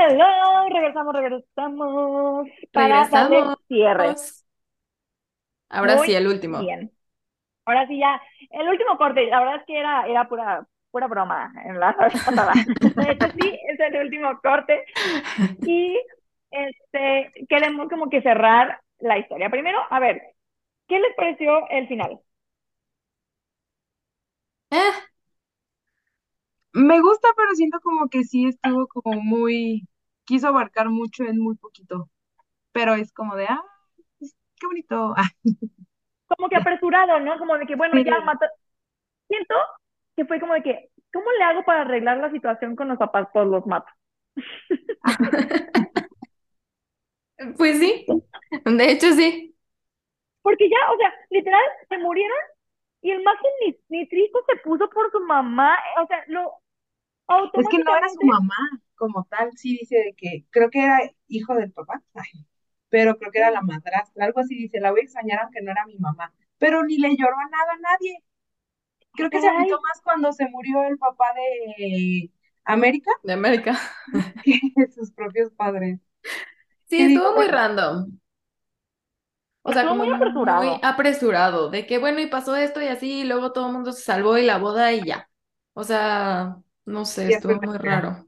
Hello, 0.00 0.68
regresamos, 0.70 1.14
regresamos 1.14 2.48
para 2.72 3.08
darle 3.08 3.38
Regresamos. 3.38 3.58
cierre. 3.68 4.16
Ahora 5.70 5.96
Muy 5.96 5.98
sí, 5.98 6.14
el 6.14 6.26
último. 6.26 6.58
Bien. 6.58 6.92
Ahora 7.66 7.86
sí 7.88 7.98
ya, 7.98 8.20
el 8.50 8.68
último 8.68 8.98
corte, 8.98 9.26
la 9.26 9.40
verdad 9.40 9.56
es 9.58 9.66
que 9.66 9.78
era, 9.78 10.06
era 10.08 10.28
pura, 10.28 10.66
pura 10.90 11.06
broma 11.08 11.52
en 11.66 11.80
la 11.80 11.96
pasada. 12.24 12.60
De 12.94 13.12
hecho, 13.12 13.28
sí, 13.32 13.58
es 13.68 13.80
el 13.80 13.96
último 14.06 14.40
corte. 14.42 14.84
Y 15.64 16.00
este, 16.50 17.32
queremos 17.48 17.88
como 17.90 18.10
que 18.10 18.22
cerrar 18.22 18.80
la 19.00 19.18
historia. 19.18 19.50
Primero, 19.50 19.80
a 19.90 20.00
ver, 20.00 20.22
¿qué 20.88 21.00
les 21.00 21.14
pareció 21.16 21.68
el 21.70 21.88
final? 21.88 22.20
Eh, 24.70 25.07
Me 26.78 27.00
gusta, 27.00 27.28
pero 27.36 27.54
siento 27.54 27.80
como 27.80 28.08
que 28.08 28.22
sí 28.22 28.46
estuvo 28.46 28.86
como 28.86 29.20
muy, 29.20 29.88
quiso 30.24 30.46
abarcar 30.46 30.88
mucho 30.88 31.24
en 31.24 31.40
muy 31.40 31.56
poquito. 31.56 32.08
Pero 32.70 32.94
es 32.94 33.12
como 33.12 33.34
de, 33.34 33.46
ah, 33.46 33.60
pues, 34.18 34.36
qué 34.60 34.66
bonito. 34.66 35.14
Como 36.28 36.50
que 36.50 36.56
apresurado, 36.56 37.18
¿no? 37.20 37.38
Como 37.38 37.56
de 37.56 37.64
que, 37.64 37.74
bueno, 37.74 37.96
sí, 37.96 38.04
ya 38.04 38.20
mata. 38.20 38.50
Siento 39.28 39.54
que 40.14 40.26
fue 40.26 40.38
como 40.38 40.52
de 40.52 40.62
que, 40.62 40.90
¿cómo 41.10 41.24
le 41.32 41.42
hago 41.42 41.64
para 41.64 41.80
arreglar 41.80 42.18
la 42.18 42.30
situación 42.30 42.76
con 42.76 42.86
los 42.86 42.98
papás? 42.98 43.28
Pues 43.32 43.46
los 43.46 43.66
mato. 43.66 43.90
pues 47.56 47.78
sí, 47.78 48.04
de 48.66 48.90
hecho 48.90 49.10
sí. 49.12 49.56
Porque 50.42 50.68
ya, 50.68 50.92
o 50.92 50.98
sea, 50.98 51.14
literal, 51.30 51.64
se 51.88 51.96
murieron 51.96 52.38
y 53.00 53.10
el 53.10 53.22
más 53.22 53.36
ni, 53.64 53.74
ni 53.88 54.06
triste 54.06 54.38
se 54.46 54.56
puso 54.56 54.90
por 54.90 55.10
su 55.10 55.20
mamá. 55.20 55.78
O 56.02 56.06
sea, 56.06 56.22
lo 56.26 56.60
Es 57.52 57.68
que 57.68 57.78
no 57.78 57.96
era 57.96 58.08
su 58.08 58.24
mamá 58.24 58.56
como 58.94 59.24
tal, 59.24 59.50
sí 59.56 59.76
dice 59.78 59.96
de 59.96 60.14
que 60.16 60.46
creo 60.50 60.70
que 60.70 60.82
era 60.82 60.98
hijo 61.28 61.54
del 61.54 61.72
papá, 61.72 62.02
ay, 62.14 62.46
pero 62.88 63.16
creo 63.18 63.30
que 63.30 63.38
era 63.38 63.50
la 63.50 63.60
madrastra, 63.62 64.24
algo 64.24 64.40
así 64.40 64.56
dice, 64.56 64.80
la 64.80 64.90
voy 64.90 65.00
a 65.00 65.04
extrañar 65.04 65.40
aunque 65.40 65.60
no 65.62 65.70
era 65.70 65.84
mi 65.86 65.98
mamá, 65.98 66.32
pero 66.58 66.82
ni 66.84 66.98
le 66.98 67.16
lloró 67.16 67.36
a 67.38 67.48
nada 67.48 67.72
a 67.72 67.78
nadie. 67.78 68.22
Creo 69.12 69.30
que 69.30 69.40
se 69.40 69.48
agüitó 69.48 69.80
más 69.80 70.00
cuando 70.02 70.32
se 70.32 70.48
murió 70.48 70.84
el 70.84 70.96
papá 70.96 71.26
de 71.34 72.30
América 72.64 73.10
De 73.22 73.32
América. 73.32 73.78
que 74.44 74.60
sus 74.94 75.10
propios 75.10 75.50
padres. 75.52 76.00
Sí, 76.86 77.00
estuvo 77.00 77.34
muy 77.34 77.48
random. 77.48 78.18
O 79.62 79.72
sea, 79.72 79.82
estuvo 79.82 79.98
como 79.98 80.04
muy 80.04 80.08
muy 80.08 80.16
apresurado. 80.16 80.80
apresurado, 80.82 81.70
de 81.70 81.86
que 81.86 81.98
bueno, 81.98 82.20
y 82.20 82.26
pasó 82.26 82.56
esto 82.56 82.80
y 82.80 82.86
así, 82.86 83.20
y 83.20 83.24
luego 83.24 83.52
todo 83.52 83.66
el 83.66 83.72
mundo 83.74 83.92
se 83.92 84.02
salvó 84.02 84.38
y 84.38 84.44
la 84.44 84.58
boda 84.58 84.92
y 84.92 85.04
ya. 85.04 85.28
O 85.74 85.84
sea, 85.84 86.56
no 86.88 87.04
sé, 87.04 87.28
estuvo 87.28 87.60
muy 87.62 87.78
raro. 87.78 88.24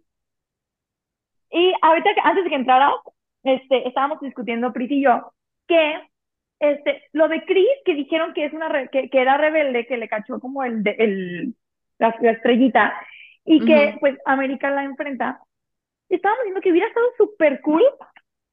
Y 1.51 1.73
ahorita, 1.83 2.11
que- 2.15 2.21
antes 2.25 2.45
de 2.45 2.51
que 2.51 2.57
entraras, 2.57 2.93
este, 3.43 3.89
estábamos 3.89 4.21
discutiendo 4.21 4.73
Pris 4.73 4.91
y 4.91 5.03
yo 5.03 5.33
que 5.67 6.01
este, 6.61 7.05
lo 7.13 7.29
de 7.29 7.45
Chris, 7.47 7.69
que 7.85 7.95
dijeron 7.95 8.35
que 8.35 8.45
es 8.45 8.53
una 8.53 8.69
re- 8.69 8.91
que, 8.91 9.09
que 9.09 9.21
era 9.21 9.39
rebelde, 9.39 9.87
que 9.87 9.97
le 9.97 10.09
cachó 10.09 10.39
como 10.41 10.63
el, 10.65 10.83
de- 10.83 10.97
el 10.99 11.55
la, 11.99 12.15
la 12.21 12.33
estrellita, 12.33 12.95
y 13.45 13.65
que 13.65 13.97
pues 14.01 14.19
América 14.27 14.71
la 14.71 14.85
enfrenta. 14.85 15.41
Estábamos 16.09 16.43
diciendo 16.45 16.61
que 16.61 16.71
hubiera 16.71 16.89
estado 16.89 17.07
súper 17.17 17.61
cool 17.63 17.83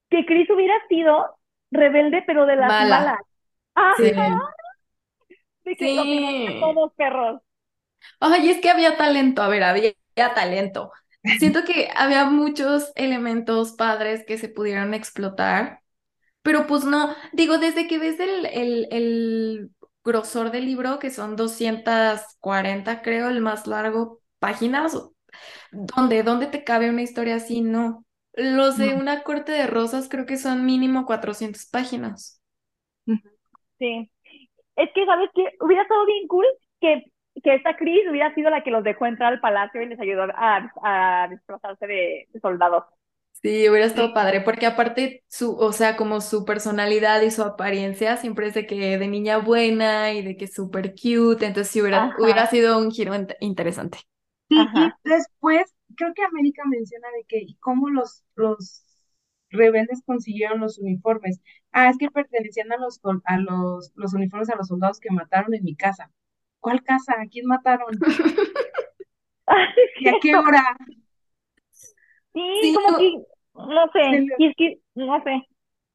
que 0.10 0.26
Chris 0.26 0.50
hubiera 0.50 0.76
sido 0.88 1.38
rebelde, 1.72 2.24
pero 2.26 2.46
de 2.46 2.56
las 2.56 2.68
Mala. 2.70 3.00
malas. 3.00 3.20
Ajá, 3.76 3.94
Sí. 3.98 4.04
de 5.66 5.76
que 5.76 5.86
Sí. 5.86 6.58
todos 6.62 6.94
perros. 6.94 7.42
Ay, 8.20 8.50
es 8.50 8.62
que 8.62 8.70
había 8.70 8.98
talento, 8.98 9.42
a 9.42 9.48
ver, 9.48 9.64
había, 9.64 9.92
había 10.16 10.34
talento. 10.34 10.92
Siento 11.36 11.64
que 11.64 11.90
había 11.96 12.26
muchos 12.26 12.92
elementos 12.96 13.74
padres 13.74 14.24
que 14.26 14.38
se 14.38 14.50
pudieron 14.50 14.94
explotar, 14.94 15.82
pero 16.44 16.68
pues 16.68 16.86
no, 16.86 17.16
digo, 17.34 17.58
desde 17.60 17.88
que 17.88 18.00
ves 18.00 18.20
el, 18.20 18.46
el, 18.48 18.88
el 18.92 19.72
grosor 20.04 20.52
del 20.52 20.66
libro, 20.66 21.00
que 21.00 21.12
son 21.12 21.36
240, 21.36 23.02
creo, 23.02 23.30
el 23.30 23.42
más 23.42 23.68
largo, 23.68 24.22
páginas, 24.40 24.98
¿dónde, 25.72 26.24
dónde 26.24 26.48
te 26.48 26.64
cabe 26.64 26.90
una 26.90 27.02
historia 27.04 27.36
así? 27.36 27.62
No. 27.62 28.06
Los 28.34 28.78
de 28.78 28.94
No. 28.94 29.00
Una 29.02 29.24
corte 29.24 29.52
de 29.54 29.68
rosas 29.68 30.10
creo 30.10 30.26
que 30.26 30.38
son 30.38 30.66
mínimo 30.66 31.06
400 31.06 31.66
páginas. 31.68 32.42
Sí. 33.80 34.10
Es 34.78 34.90
que, 34.96 35.06
¿sabes 35.06 35.30
qué? 35.36 35.44
Hubiera 35.62 35.84
estado 35.84 36.06
bien 36.06 36.28
cool 36.28 36.46
que, 36.82 37.06
que 37.44 37.56
esta 37.56 37.76
Chris 37.78 38.02
hubiera 38.10 38.34
sido 38.36 38.50
la 38.50 38.64
que 38.64 38.72
los 38.72 38.84
dejó 38.84 39.06
entrar 39.06 39.34
al 39.34 39.40
palacio 39.42 39.82
y 39.82 39.88
les 39.88 40.00
ayudó 40.00 40.24
a, 40.36 40.72
a 40.84 41.28
disfrazarse 41.30 41.88
de, 41.88 42.28
de 42.34 42.40
soldados. 42.40 42.84
Sí, 43.44 43.70
hubiera 43.70 43.86
estado 43.86 44.14
padre, 44.14 44.42
porque 44.42 44.66
aparte 44.66 45.24
su, 45.28 45.56
o 45.58 45.72
sea, 45.72 45.96
como 45.96 46.22
su 46.22 46.44
personalidad 46.44 47.22
y 47.22 47.30
su 47.32 47.44
apariencia 47.44 48.18
siempre 48.18 48.48
es 48.48 48.56
de 48.56 48.66
que 48.66 48.98
de 48.98 49.08
niña 49.08 49.38
buena 49.38 50.12
y 50.14 50.24
de 50.24 50.36
que 50.36 50.48
súper 50.48 50.94
cute, 50.96 51.46
entonces 51.46 51.72
sí 51.72 51.82
hubiera, 51.82 52.14
hubiera 52.18 52.48
sido 52.48 52.80
un 52.80 52.92
giro 52.92 53.14
int- 53.14 53.36
interesante. 53.40 54.00
Sí, 54.50 54.70
y 54.74 54.96
después 55.04 55.74
creo 55.98 56.14
que 56.14 56.24
América 56.24 56.64
menciona 56.66 57.08
de 57.18 57.26
que 57.28 57.46
cómo 57.60 57.90
los, 57.90 58.24
los 58.36 58.84
rebeldes 59.50 60.02
consiguieron 60.06 60.60
los 60.62 60.78
uniformes. 60.80 61.42
Ah, 61.72 61.90
es 61.90 61.98
que 61.98 62.10
pertenecían 62.12 62.72
a 62.72 62.78
los, 62.78 63.00
a 63.26 63.38
los, 63.40 63.92
los 63.96 64.14
uniformes 64.14 64.50
a 64.50 64.56
los 64.56 64.68
soldados 64.68 65.00
que 65.00 65.12
mataron 65.12 65.54
en 65.54 65.64
mi 65.64 65.76
casa. 65.76 66.12
¿Cuál 66.60 66.84
casa? 66.84 67.14
¿A 67.22 67.28
quién 67.28 67.46
mataron? 67.48 67.98
¿Y 69.98 70.08
a 70.08 70.20
qué 70.20 70.36
hora? 70.36 70.78
Sí, 72.34 72.42
Sí, 72.60 72.74
como 72.74 72.96
que, 72.96 73.24
no 73.56 73.88
sé, 73.92 74.32
y 74.38 74.48
es 74.48 74.56
que, 74.56 74.80
no 74.96 75.22
sé. 75.24 75.48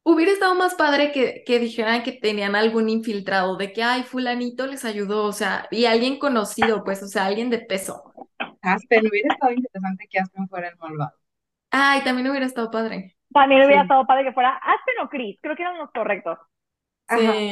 hubiera 0.03 0.31
estado 0.31 0.55
más 0.55 0.75
padre 0.75 1.11
que, 1.11 1.43
que 1.45 1.59
dijeran 1.59 2.03
que 2.03 2.11
tenían 2.13 2.55
algún 2.55 2.89
infiltrado, 2.89 3.57
de 3.57 3.73
que, 3.73 3.83
ay, 3.83 4.03
fulanito 4.03 4.67
les 4.67 4.85
ayudó, 4.85 5.25
o 5.25 5.31
sea, 5.33 5.67
y 5.71 5.85
alguien 5.85 6.19
conocido, 6.19 6.83
pues, 6.83 7.01
o 7.03 7.07
sea, 7.07 7.25
alguien 7.25 7.49
de 7.49 7.59
peso. 7.59 8.03
Aspen, 8.61 9.07
hubiera 9.07 9.29
estado 9.29 9.53
interesante 9.53 10.07
que 10.09 10.19
Aspen 10.19 10.47
fuera 10.49 10.69
el 10.69 10.77
malvado. 10.77 11.13
Ay, 11.71 12.03
también 12.03 12.29
hubiera 12.29 12.45
estado 12.47 12.71
padre. 12.71 13.17
También 13.33 13.65
hubiera 13.65 13.81
Sí, 13.81 13.83
estado 13.83 14.05
padre 14.05 14.23
que 14.23 14.31
fuera 14.33 14.55
Aspen 14.57 14.95
o 15.03 15.09
Chris, 15.09 15.37
creo 15.41 15.55
que 15.55 15.63
eran 15.63 15.77
los 15.77 15.91
correctos. 15.91 16.39
ajá. 17.07 17.47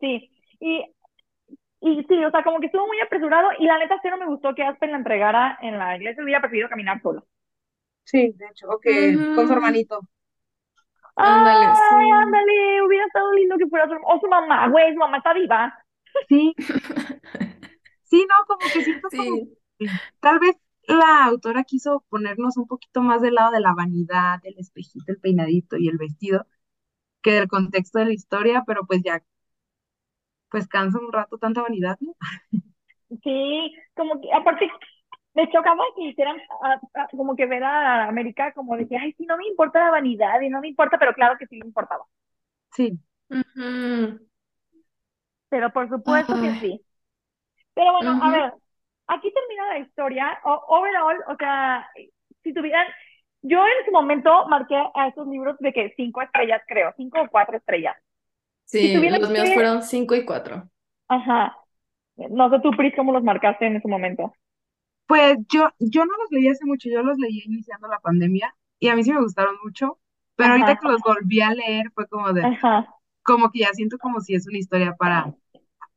Sí. 0.00 0.30
Y, 0.60 0.84
y 1.80 2.04
sí, 2.04 2.24
o 2.24 2.30
sea, 2.30 2.44
como 2.44 2.60
que 2.60 2.66
estuvo 2.66 2.86
muy 2.86 3.00
apresurado 3.00 3.50
y 3.58 3.66
la 3.66 3.78
neta 3.78 3.98
sí 4.02 4.08
no 4.10 4.18
me 4.18 4.26
gustó 4.26 4.54
que 4.54 4.64
Aspen 4.64 4.92
la 4.92 4.98
entregara 4.98 5.58
en 5.62 5.78
la 5.78 5.96
iglesia, 5.96 6.22
hubiera 6.24 6.40
preferido 6.40 6.68
caminar 6.68 7.00
solo. 7.02 7.26
Sí, 8.04 8.32
de 8.36 8.46
hecho, 8.48 8.68
o 8.70 8.80
que 8.80 9.20
con 9.32 9.46
su 9.46 9.52
hermanito. 9.52 10.00
Ándale, 11.16 11.74
Ay, 11.74 12.10
sí. 12.14 12.14
ándale, 12.22 12.82
hubiera 12.82 13.06
estado 13.06 13.32
lindo 13.32 13.56
que 13.58 13.66
fuera 13.66 13.86
su, 13.88 13.94
o 14.04 14.20
su 14.20 14.28
mamá, 14.28 14.68
güey, 14.68 14.92
su 14.92 14.98
mamá 14.98 15.18
está 15.18 15.32
viva. 15.34 15.74
Sí, 16.28 16.54
sí, 18.04 18.26
no, 18.28 18.46
como 18.46 18.70
que 18.70 18.82
siento 18.82 19.08
como 19.14 19.30
Sí. 19.30 19.58
tal 20.20 20.38
vez 20.40 20.56
la 20.88 21.24
autora 21.26 21.64
quiso 21.64 22.04
ponernos 22.10 22.56
un 22.56 22.66
poquito 22.66 23.02
más 23.02 23.22
del 23.22 23.34
lado 23.36 23.52
de 23.52 23.60
la 23.60 23.74
vanidad, 23.74 24.40
del 24.42 24.56
espejito, 24.58 25.12
el 25.12 25.20
peinadito 25.20 25.76
y 25.78 25.88
el 25.88 25.98
vestido, 25.98 26.46
que 27.22 27.32
del 27.32 27.48
contexto 27.48 27.98
de 28.00 28.06
la 28.06 28.14
historia, 28.14 28.64
pero 28.66 28.86
pues 28.86 29.02
ya, 29.04 29.24
pues 30.56 30.68
cansa 30.68 30.98
un 30.98 31.12
rato 31.12 31.36
tanta 31.36 31.60
vanidad, 31.60 31.98
¿no? 32.00 32.14
Sí, 33.22 33.76
como 33.94 34.18
que 34.22 34.32
aparte 34.32 34.70
me 35.34 35.50
chocaba 35.52 35.84
que 35.94 36.04
hicieran 36.04 36.38
ah, 36.62 36.80
ah, 36.94 37.08
como 37.10 37.36
que 37.36 37.44
ver 37.44 37.62
a 37.62 38.08
América 38.08 38.54
como 38.54 38.74
de 38.74 38.88
que, 38.88 38.96
ay, 38.96 39.12
sí, 39.18 39.26
no 39.26 39.36
me 39.36 39.46
importa 39.46 39.84
la 39.84 39.90
vanidad 39.90 40.40
y 40.40 40.48
no 40.48 40.62
me 40.62 40.68
importa, 40.68 40.98
pero 40.98 41.12
claro 41.12 41.36
que 41.38 41.46
sí 41.46 41.58
le 41.58 41.66
importaba. 41.66 42.06
Sí. 42.72 42.98
Pero 45.50 45.70
por 45.74 45.90
supuesto 45.90 46.40
que 46.40 46.50
sí. 46.54 46.80
Pero 47.74 47.92
bueno, 47.92 48.18
a 48.22 48.30
ver, 48.30 48.54
aquí 49.08 49.30
termina 49.30 49.66
la 49.74 49.78
historia. 49.80 50.40
O, 50.42 50.54
overall, 50.68 51.22
o 51.28 51.36
sea, 51.36 51.86
si 52.42 52.54
tuvieran, 52.54 52.86
yo 53.42 53.58
en 53.58 53.84
su 53.84 53.92
momento 53.92 54.46
marqué 54.48 54.82
a 54.94 55.08
esos 55.08 55.26
libros 55.28 55.58
de 55.58 55.74
que 55.74 55.92
cinco 55.98 56.22
estrellas, 56.22 56.62
creo, 56.66 56.94
cinco 56.96 57.20
o 57.20 57.28
cuatro 57.28 57.58
estrellas. 57.58 57.96
Sí, 58.66 58.92
tuvieras 58.92 59.20
los 59.20 59.30
míos 59.30 59.48
que- 59.48 59.54
fueron 59.54 59.82
cinco 59.82 60.14
y 60.14 60.24
cuatro. 60.26 60.70
Ajá. 61.08 61.56
No 62.16 62.50
sé 62.50 62.60
tú, 62.62 62.70
Pris, 62.72 62.94
cómo 62.96 63.12
los 63.12 63.22
marcaste 63.24 63.66
en 63.66 63.76
ese 63.76 63.88
momento. 63.88 64.32
Pues 65.06 65.38
yo, 65.52 65.68
yo 65.78 66.04
no 66.04 66.12
los 66.18 66.30
leí 66.30 66.48
hace 66.48 66.64
mucho, 66.64 66.88
yo 66.90 67.02
los 67.02 67.16
leí 67.18 67.42
iniciando 67.44 67.86
la 67.88 68.00
pandemia 68.00 68.54
y 68.80 68.88
a 68.88 68.96
mí 68.96 69.04
sí 69.04 69.12
me 69.12 69.20
gustaron 69.20 69.56
mucho, 69.64 69.98
pero 70.34 70.52
ahorita 70.52 70.76
que 70.76 70.88
los 70.88 71.00
volví 71.02 71.40
a 71.40 71.52
leer 71.54 71.90
fue 71.94 72.08
como 72.08 72.32
de, 72.32 72.50
Ajá. 72.50 72.86
como 73.22 73.50
que 73.52 73.60
ya 73.60 73.72
siento 73.74 73.98
como 73.98 74.20
si 74.20 74.34
es 74.34 74.46
una 74.48 74.58
historia 74.58 74.94
para 74.96 75.34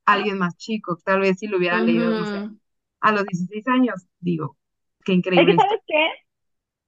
alguien 0.06 0.38
más 0.40 0.58
chico, 0.58 0.98
tal 1.06 1.22
vez 1.22 1.40
si 1.40 1.48
lo 1.48 1.58
hubiera 1.58 1.82
leído, 1.82 2.12
no 2.14 2.26
sé, 2.26 2.46
Ujú. 2.46 2.60
a 3.02 3.12
los 3.14 3.26
16 3.28 3.68
años, 3.70 4.08
digo, 4.20 4.58
qué 5.06 5.14
Es 5.36 5.46
increíble 5.46 5.48
que, 5.48 5.56
historia. 5.56 5.68
¿sabes 5.68 5.82
qué? 5.88 6.08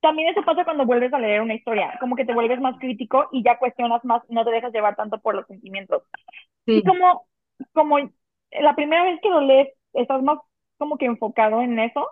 También 0.02 0.30
eso 0.30 0.44
pasa 0.44 0.66
cuando 0.66 0.86
vuelves 0.86 1.14
a 1.14 1.20
leer 1.20 1.42
una 1.42 1.54
historia, 1.56 1.98
como 2.00 2.16
que 2.16 2.26
te 2.26 2.34
vuelves 2.34 2.60
más 2.60 2.78
crítico 2.80 3.30
y 3.32 3.44
ya 3.44 3.60
cuestionas 3.60 4.04
más, 4.06 4.24
no 4.30 4.44
te 4.46 4.52
dejas 4.52 4.74
llevar 4.74 4.96
tanto 4.96 5.20
por 5.22 5.36
los 5.36 5.48
sentimientos. 5.48 6.04
Y 6.74 6.84
Sí, 6.84 6.84
como, 6.84 7.28
como 7.74 8.00
la 8.52 8.76
primera 8.76 9.04
vez 9.06 9.20
que 9.22 9.30
lo 9.30 9.42
lees, 9.42 9.70
estás 9.94 10.24
más 10.24 10.40
como 10.78 10.98
que 10.98 11.06
enfocado 11.08 11.62
en 11.62 11.80
eso, 11.80 12.08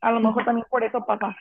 a 0.00 0.12
lo 0.12 0.20
mejor 0.20 0.44
también 0.44 0.66
por 0.70 0.84
eso 0.84 1.04
pasa. 1.06 1.36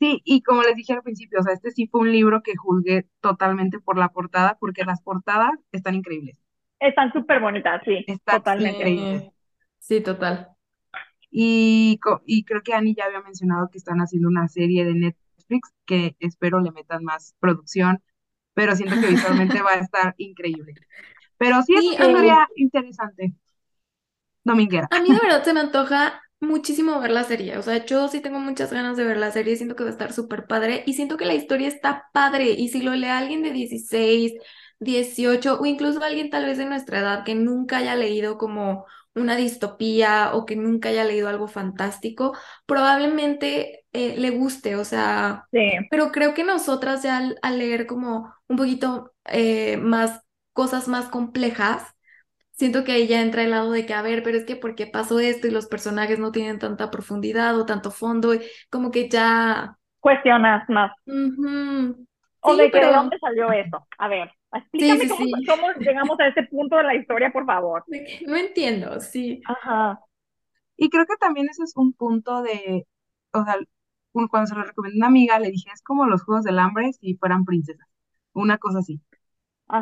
sí, 0.00 0.20
y 0.24 0.42
como 0.42 0.62
les 0.62 0.74
dije 0.76 0.92
al 0.92 1.02
principio, 1.02 1.38
o 1.40 1.42
sea, 1.42 1.54
este 1.54 1.70
sí 1.70 1.86
fue 1.88 2.00
un 2.00 2.12
libro 2.12 2.42
que 2.42 2.56
juzgué 2.56 3.06
totalmente 3.20 3.78
por 3.80 3.96
la 3.98 4.08
portada, 4.10 4.56
porque 4.60 4.84
las 4.84 5.02
portadas 5.02 5.52
están 5.72 5.94
increíbles, 5.94 6.36
Están 6.80 7.12
súper 7.12 7.38
bonitas, 7.40 7.80
sí, 7.84 8.04
están 8.06 8.42
totalmente. 8.56 8.58
increíbles. 8.58 9.30
Sí, 9.78 10.00
total. 10.02 10.56
Y, 11.30 12.00
y 12.26 12.44
creo 12.44 12.62
que 12.62 12.74
Ani 12.74 12.94
ya 12.94 13.04
había 13.06 13.20
mencionado 13.20 13.68
que 13.70 13.78
están 13.78 13.98
haciendo 13.98 14.28
una 14.28 14.48
serie 14.48 14.84
de 14.84 14.94
Netflix 14.94 15.72
que 15.86 16.16
espero 16.20 16.60
le 16.60 16.72
metan 16.72 17.04
más 17.04 17.34
producción, 17.40 18.02
pero 18.54 18.76
siento 18.76 18.98
que 18.98 19.08
visualmente 19.08 19.62
va 19.62 19.72
a 19.72 19.78
estar 19.80 20.14
increíble. 20.18 20.74
Pero 21.38 21.62
sí 21.62 21.74
es 21.74 21.84
una 21.84 21.92
historia 21.92 22.48
interesante, 22.56 23.34
dominguera. 24.44 24.90
a 24.90 25.00
mí 25.00 25.12
de 25.12 25.20
verdad 25.20 25.44
se 25.44 25.52
me 25.52 25.60
antoja 25.60 26.22
muchísimo 26.40 27.00
ver 27.00 27.10
la 27.10 27.24
serie. 27.24 27.58
O 27.58 27.62
sea, 27.62 27.84
yo 27.84 28.08
sí 28.08 28.20
tengo 28.20 28.38
muchas 28.40 28.72
ganas 28.72 28.96
de 28.96 29.04
ver 29.04 29.16
la 29.18 29.30
serie, 29.32 29.56
siento 29.56 29.76
que 29.76 29.84
va 29.84 29.90
a 29.90 29.92
estar 29.92 30.12
súper 30.12 30.46
padre 30.46 30.84
y 30.86 30.94
siento 30.94 31.16
que 31.16 31.26
la 31.26 31.34
historia 31.34 31.68
está 31.68 32.08
padre. 32.12 32.52
Y 32.52 32.68
si 32.68 32.82
lo 32.82 32.94
lee 32.94 33.06
alguien 33.08 33.42
de 33.42 33.52
16, 33.52 34.34
18 34.80 35.60
o 35.60 35.66
incluso 35.66 36.02
alguien 36.02 36.30
tal 36.30 36.44
vez 36.46 36.58
de 36.58 36.66
nuestra 36.66 37.00
edad 37.00 37.24
que 37.24 37.34
nunca 37.34 37.78
haya 37.78 37.96
leído 37.96 38.38
como 38.38 38.86
una 39.18 39.36
distopía 39.36 40.32
o 40.34 40.46
que 40.46 40.56
nunca 40.56 40.88
haya 40.90 41.04
leído 41.04 41.28
algo 41.28 41.48
fantástico, 41.48 42.36
probablemente 42.66 43.86
eh, 43.92 44.16
le 44.18 44.30
guste. 44.30 44.76
O 44.76 44.84
sea, 44.84 45.48
Sí, 45.50 45.58
pero 45.88 46.12
creo 46.12 46.34
que 46.34 46.44
nosotras 46.44 47.02
ya 47.02 47.18
al, 47.18 47.38
al 47.42 47.58
leer 47.58 47.86
como 47.86 48.32
un 48.48 48.56
poquito 48.56 49.12
eh, 49.26 49.76
más 49.78 50.22
cosas 50.52 50.88
más 50.88 51.08
complejas, 51.08 51.84
siento 52.52 52.84
que 52.84 52.92
ahí 52.92 53.06
ya 53.08 53.22
entra 53.22 53.42
el 53.44 53.50
lado 53.52 53.72
de 53.72 53.86
que, 53.86 53.94
a 53.94 54.02
ver, 54.02 54.22
pero 54.22 54.36
es 54.38 54.44
que 54.44 54.56
¿por 54.56 54.74
qué 54.74 54.86
pasó 54.86 55.20
esto? 55.20 55.46
Y 55.48 55.50
los 55.50 55.66
personajes 55.66 56.18
no 56.18 56.32
tienen 56.32 56.58
tanta 56.58 56.90
profundidad 56.90 57.58
o 57.58 57.66
tanto 57.66 57.90
fondo, 57.90 58.34
y 58.34 58.40
como 58.70 58.90
que 58.90 59.08
ya... 59.08 59.78
cuestionas 60.00 60.68
más. 60.68 60.92
O 62.40 62.56
Sí, 62.56 62.56
de 62.56 62.72
que 62.72 62.80
de 62.84 62.90
pero... 62.90 62.92
dónde 62.92 63.18
salió 63.20 63.52
eso. 63.52 63.86
A 63.98 64.08
ver, 64.08 64.30
explícame 64.52 65.06
sí, 65.06 65.08
cómo, 65.08 65.26
sí. 65.26 65.46
cómo 65.46 65.68
llegamos 65.84 66.18
a 66.20 66.28
ese 66.28 66.44
punto 66.44 66.76
de 66.76 66.84
la 66.84 66.94
historia, 66.96 67.30
por 67.32 67.46
favor. 67.46 67.84
No 68.26 68.36
entiendo, 68.36 69.00
sí. 69.00 69.42
Ajá, 69.44 69.98
Y 70.76 70.90
creo 70.90 71.06
que 71.06 71.16
también 71.16 71.48
ese 71.50 71.64
es 71.64 71.72
un 71.76 71.92
punto 71.92 72.42
de, 72.42 72.86
o 73.32 73.44
sea, 73.44 73.56
cuando 74.12 74.46
se 74.46 74.54
lo 74.54 74.62
recomendé 74.64 74.96
a 74.96 75.00
una 75.00 75.06
amiga, 75.08 75.38
le 75.38 75.50
dije, 75.50 75.70
es 75.72 75.82
como 75.82 76.06
los 76.06 76.22
Juegos 76.24 76.44
del 76.44 76.58
Hambre 76.58 76.92
si 76.92 77.16
fueran 77.16 77.44
princesas, 77.44 77.86
una 78.32 78.58
cosa 78.58 78.78
así. 78.80 79.00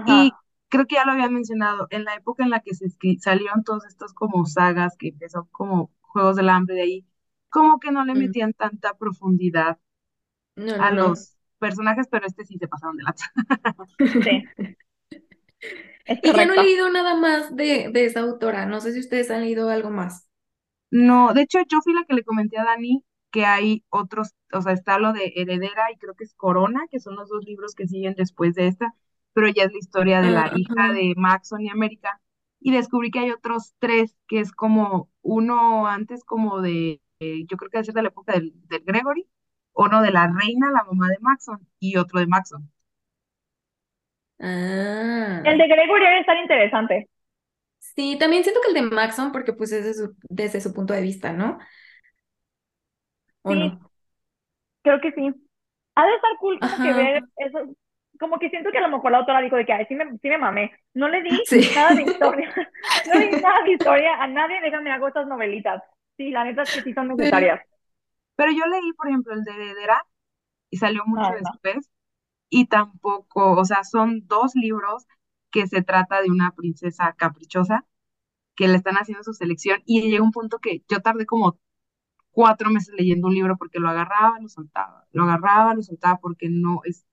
Y 0.05 0.37
ajá. 0.37 0.43
creo 0.69 0.87
que 0.87 0.97
ya 0.97 1.05
lo 1.07 1.13
habían 1.13 1.35
mencionado, 1.35 1.87
en 1.91 2.05
la 2.05 2.15
época 2.17 2.45
en 2.45 2.51
la 2.51 2.61
que 2.61 2.75
se 2.75 2.87
escri- 2.87 3.19
salieron 3.21 3.65
todos 3.65 3.87
estos 3.87 4.15
como 4.15 4.47
sagas 4.47 4.97
que 4.99 5.11
empezó 5.11 5.49
como 5.53 5.93
Juegos 6.03 6.37
del 6.37 6.51
Hambre 6.51 6.77
de 6.77 6.83
ahí, 6.83 7.07
como 7.51 7.81
que 7.81 7.93
no 7.93 8.05
le 8.05 8.15
Mm. 8.15 8.17
metían 8.17 8.53
tanta 8.55 8.95
profundidad 8.99 9.79
No, 10.57 10.79
a 10.79 10.91
no. 10.91 10.93
los 10.93 11.36
personajes, 11.59 12.07
pero 12.11 12.27
este 12.27 12.45
sí 12.45 12.59
se 12.59 12.69
pasaron 12.69 12.97
de 12.97 13.05
lanza. 13.05 13.27
Sí, 14.23 14.53
es 16.05 16.21
Y 16.23 16.33
ya 16.35 16.45
no 16.47 16.55
he 16.55 16.59
leído 16.59 16.89
nada 16.91 17.15
más 17.15 17.55
de, 17.57 17.91
de 17.93 18.05
esa 18.07 18.21
autora. 18.21 18.67
No 18.67 18.81
sé 18.81 18.93
si 18.93 19.01
ustedes 19.01 19.31
han 19.31 19.41
leído 19.43 19.71
algo 19.71 19.91
más. 19.91 20.29
No, 20.91 21.35
de 21.35 21.43
hecho 21.43 21.59
yo 21.69 21.81
fui 21.83 21.93
la 21.95 22.05
que 22.05 22.15
le 22.15 22.25
comenté 22.25 22.59
a 22.59 22.65
Dani 22.65 23.05
que 23.31 23.45
hay 23.45 23.85
otros, 23.91 24.31
o 24.53 24.63
sea, 24.63 24.73
está 24.73 24.99
lo 24.99 25.13
de 25.13 25.33
Heredera 25.37 25.91
y 25.93 25.99
creo 25.99 26.15
que 26.15 26.25
es 26.25 26.35
Corona, 26.35 26.81
que 26.91 27.01
son 27.01 27.17
los 27.17 27.29
dos 27.29 27.45
libros 27.45 27.75
que 27.75 27.87
siguen 27.87 28.15
después 28.15 28.55
de 28.55 28.69
esta, 28.69 28.95
pero 29.35 29.49
ya 29.49 29.65
es 29.65 29.73
la 29.73 29.79
historia 29.79 30.23
de 30.23 30.31
la 30.31 30.49
hija 30.55 30.75
Ajá. 30.77 30.95
de 30.95 31.13
Maxon 31.17 31.61
y 31.63 31.69
América. 31.69 32.21
Y 32.61 32.73
descubrí 32.73 33.11
que 33.11 33.19
hay 33.21 33.31
otros 33.33 33.75
tres, 33.79 34.17
que 34.27 34.41
es 34.41 34.53
como 34.53 35.11
uno 35.23 35.87
antes 35.87 36.25
como 36.25 36.61
de, 36.63 37.03
eh, 37.21 37.45
yo 37.47 37.57
creo 37.59 37.71
que 37.71 37.79
debe 37.79 37.85
ser 37.87 37.95
de 37.95 38.03
la 38.03 38.09
época 38.09 38.33
del, 38.33 38.53
del 38.69 38.83
Gregory, 38.85 39.29
uno 39.77 40.03
de 40.03 40.11
la 40.13 40.27
reina, 40.29 40.71
la 40.73 40.85
mamá 40.85 41.09
de 41.11 41.19
Maxon, 41.21 41.67
y 41.81 41.97
otro 41.97 42.21
de 42.21 42.27
Maxon. 42.27 42.71
Ah. 44.41 45.45
El 45.45 45.57
de 45.57 45.67
Gregory 45.67 46.05
debe 46.05 46.21
estar 46.21 46.37
interesante. 46.37 47.09
Sí, 47.79 48.19
también 48.19 48.43
siento 48.43 48.61
que 48.63 48.69
el 48.69 48.75
de 48.75 48.95
Maxon, 48.95 49.33
porque 49.33 49.53
pues 49.55 49.73
es 49.73 49.85
desde 49.85 50.05
su, 50.07 50.17
desde 50.29 50.61
su 50.61 50.73
punto 50.75 50.93
de 50.95 51.01
vista, 51.03 51.33
¿no? 51.33 51.59
¿O 53.43 53.55
Sí, 53.55 53.57
no? 53.57 53.91
creo 54.83 55.01
que 55.01 55.13
sí. 55.13 55.33
Ha 55.95 56.07
de 56.07 56.15
estar 56.15 56.31
cool 56.41 56.61
como 56.61 56.81
que 56.81 56.93
ver 56.95 57.25
eso, 57.39 57.59
como 58.21 58.39
que 58.39 58.51
siento 58.51 58.71
que 58.71 58.79
a 58.79 58.83
lo 58.83 58.89
mejor 58.97 59.13
la 59.13 59.19
autora 59.19 59.41
dijo 59.41 59.57
de 59.57 59.67
que, 59.67 59.73
ay, 59.73 59.87
sí 59.89 59.95
me, 59.95 60.07
sí 60.19 60.29
me 60.29 60.39
mamé. 60.39 60.73
No 60.95 61.09
le 61.09 61.23
di 61.23 61.49
Sí. 61.51 61.61
nada 61.71 61.95
de 61.95 62.05
historia, 62.05 62.53
no 63.05 63.15
le 63.17 63.27
di 63.29 63.39
nada 63.41 63.63
de 63.65 63.73
historia 63.73 64.17
a 64.23 64.27
nadie, 64.29 64.61
déjame 64.63 64.93
hago 64.93 65.09
estas 65.09 65.27
novelitas. 65.27 65.83
Sí, 66.17 66.31
la 66.31 66.45
neta 66.45 66.65
es 66.65 66.71
que 66.73 66.83
sí 66.83 66.93
son 66.95 67.09
Sí. 67.19 67.21
necesarias. 67.21 67.61
Pero 68.37 68.53
yo 68.53 68.67
leí, 68.67 68.93
por 68.95 69.09
ejemplo, 69.09 69.35
el 69.35 69.45
de 69.45 69.53
Heredera, 69.53 70.05
y 70.71 70.79
salió 70.79 71.05
mucho 71.07 71.31
no. 71.31 71.39
después, 71.39 71.91
y 72.49 72.67
tampoco, 72.67 73.53
o 73.53 73.65
sea, 73.65 73.85
son 73.85 74.27
dos 74.27 74.55
libros 74.55 75.07
que 75.51 75.67
se 75.67 75.83
trata 75.83 76.23
de 76.23 76.31
una 76.31 76.53
princesa 76.55 77.15
caprichosa 77.17 77.87
que 78.55 78.69
le 78.69 78.77
están 78.77 78.97
haciendo 78.97 79.25
su 79.25 79.35
selección 79.35 79.83
y 79.87 80.03
llega 80.03 80.25
un 80.25 80.33
punto 80.33 80.59
que 80.59 80.83
yo 80.89 81.01
tardé 81.01 81.27
como 81.27 81.59
cuatro 82.31 82.71
meses 82.71 82.95
leyendo 82.97 83.29
un 83.29 83.35
libro 83.35 83.57
porque 83.57 83.81
lo 83.81 83.89
agarraba, 83.89 84.39
lo 84.41 84.49
soltaba, 84.49 85.07
lo 85.13 85.25
agarraba, 85.25 85.75
lo 85.75 85.83
soltaba 85.83 86.19
porque 86.21 86.49
no 86.51 86.81
es, 86.85 87.07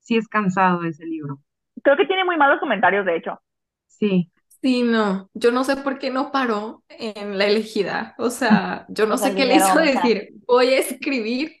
sí 0.00 0.16
es 0.16 0.28
cansado 0.28 0.84
ese 0.84 1.06
libro. 1.06 1.40
Creo 1.82 1.96
que 1.96 2.06
tiene 2.06 2.24
muy 2.24 2.36
malos 2.36 2.60
comentarios, 2.60 3.04
de 3.06 3.16
hecho. 3.16 3.40
Sí, 3.86 4.30
Sí, 4.62 4.82
no, 4.84 5.28
yo 5.34 5.50
no 5.50 5.64
sé 5.64 5.76
por 5.76 5.98
qué 5.98 6.10
no 6.10 6.30
paró 6.30 6.84
en 6.88 7.36
la 7.36 7.46
elegida. 7.46 8.14
O 8.18 8.30
sea, 8.30 8.86
yo 8.88 9.06
no 9.06 9.16
O 9.16 9.18
sea, 9.18 9.28
sé 9.28 9.34
qué 9.34 9.44
le 9.44 9.56
hizo 9.56 9.78
decir, 9.80 10.30
voy 10.46 10.68
a 10.68 10.78
escribir. 10.78 11.56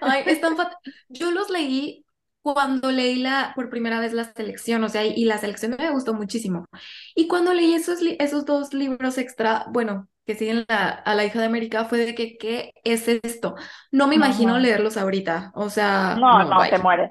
Ay, 0.00 0.24
es 0.26 0.40
tan 0.40 0.56
fat- 0.56 0.74
Yo 1.08 1.30
los 1.32 1.50
leí 1.50 2.06
cuando 2.42 2.92
leí 2.92 3.16
la, 3.16 3.52
por 3.56 3.70
primera 3.70 4.00
vez 4.00 4.12
la 4.14 4.32
selección, 4.34 4.84
o 4.84 4.88
sea, 4.90 5.04
y, 5.06 5.14
y 5.14 5.24
la 5.26 5.38
selección 5.38 5.76
me 5.78 5.90
gustó 5.90 6.14
muchísimo. 6.14 6.66
Y 7.14 7.28
cuando 7.28 7.54
leí 7.54 7.74
esos, 7.74 8.00
esos 8.20 8.44
dos 8.46 8.74
libros 8.74 9.18
extra, 9.18 9.66
bueno, 9.72 10.08
que 10.26 10.34
siguen 10.36 10.64
la- 10.68 10.90
a 10.90 11.14
la 11.14 11.24
hija 11.24 11.40
de 11.40 11.46
América, 11.46 11.86
fue 11.86 11.98
de 11.98 12.14
que, 12.14 12.38
¿qué 12.38 12.72
es 12.84 13.08
esto? 13.08 13.56
No 13.92 14.08
me 14.08 14.16
imagino 14.16 14.58
leerlos 14.58 14.96
ahorita. 14.98 15.52
O 15.54 15.70
sea, 15.70 16.24
No, 16.24 16.44
no, 16.44 16.44
no, 16.44 16.68
te 16.68 16.78
vaya. 16.78 16.78
mueres, 16.78 17.10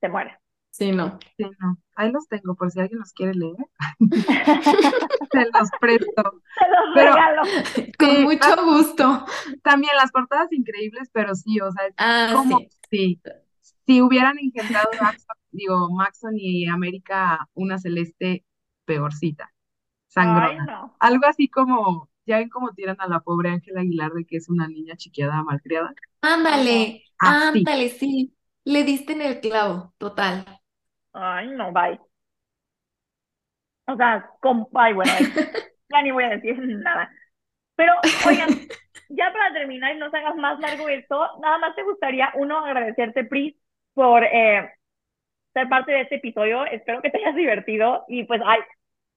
te 0.00 0.08
mueres. 0.08 0.36
Sí, 0.78 0.92
no. 0.92 1.18
sí, 1.38 1.44
no. 1.60 1.78
Ahí 1.94 2.10
los 2.12 2.28
tengo 2.28 2.54
por 2.54 2.70
si 2.70 2.80
alguien 2.80 2.98
los 3.00 3.12
quiere 3.12 3.34
leer. 3.34 3.56
Se 5.32 5.40
los 5.52 5.70
presto. 5.80 6.42
Te 6.54 6.64
los 6.70 6.94
Pero 6.94 7.12
regalo. 7.12 7.42
Con 7.98 8.16
sí, 8.16 8.24
mucho 8.24 8.56
las- 8.56 8.64
gusto. 8.64 9.24
también 9.62 9.94
las 9.96 10.12
portadas 10.12 10.52
increíbles, 10.52 11.08
pero 11.12 11.34
sí, 11.34 11.60
o 11.60 11.70
sea, 11.72 11.86
es 11.86 11.94
Ah, 11.96 12.30
como 12.34 12.58
sí. 12.58 12.68
sí. 12.90 13.22
Si 13.86 14.02
hubieran 14.02 14.38
engendrado 14.38 14.88
Maxon, 15.00 15.36
digo, 15.50 15.90
Maxon 15.90 16.34
y 16.36 16.66
América 16.68 17.48
una 17.54 17.78
celeste 17.78 18.44
peorcita, 18.84 19.52
Ay, 20.16 20.58
sangrona. 20.58 20.64
no. 20.66 20.96
Algo 20.98 21.26
así 21.26 21.48
como, 21.48 22.10
ya 22.26 22.38
ven 22.38 22.48
cómo 22.50 22.72
tiran 22.74 22.96
a 23.00 23.08
la 23.08 23.20
pobre 23.20 23.50
Ángela 23.50 23.80
Aguilar 23.82 24.12
de 24.12 24.24
que 24.26 24.36
es 24.38 24.48
una 24.48 24.68
niña 24.68 24.96
chiqueada 24.96 25.42
malcriada. 25.44 25.94
Ándale, 26.20 27.04
Así. 27.18 27.64
ándale, 27.64 27.88
sí. 27.90 28.34
Le 28.64 28.84
diste 28.84 29.12
en 29.12 29.22
el 29.22 29.40
clavo, 29.40 29.94
total. 29.98 30.44
Ay, 31.16 31.48
no, 31.48 31.72
bye. 31.72 31.98
O 33.86 33.96
sea, 33.96 34.30
con... 34.40 34.66
Ay, 34.74 34.92
bueno. 34.92 35.12
Ya 35.88 36.02
ni 36.02 36.10
voy 36.10 36.24
a 36.24 36.30
decir 36.30 36.58
nada. 36.58 37.08
Pero, 37.76 37.92
oigan, 38.26 38.48
ya 39.08 39.32
para 39.32 39.52
terminar 39.52 39.94
y 39.94 39.98
no 40.00 40.10
se 40.10 40.16
hagas 40.16 40.34
más 40.34 40.58
largo 40.58 40.88
esto, 40.88 41.30
nada 41.40 41.58
más 41.58 41.76
te 41.76 41.84
gustaría, 41.84 42.32
uno, 42.34 42.58
agradecerte, 42.58 43.22
Pris, 43.22 43.54
por 43.94 44.24
eh, 44.24 44.68
ser 45.54 45.68
parte 45.68 45.92
de 45.92 46.00
este 46.00 46.16
episodio. 46.16 46.64
Espero 46.66 47.00
que 47.02 47.10
te 47.10 47.18
hayas 47.18 47.36
divertido 47.36 48.04
y 48.08 48.24
pues, 48.24 48.40
ay, 48.44 48.58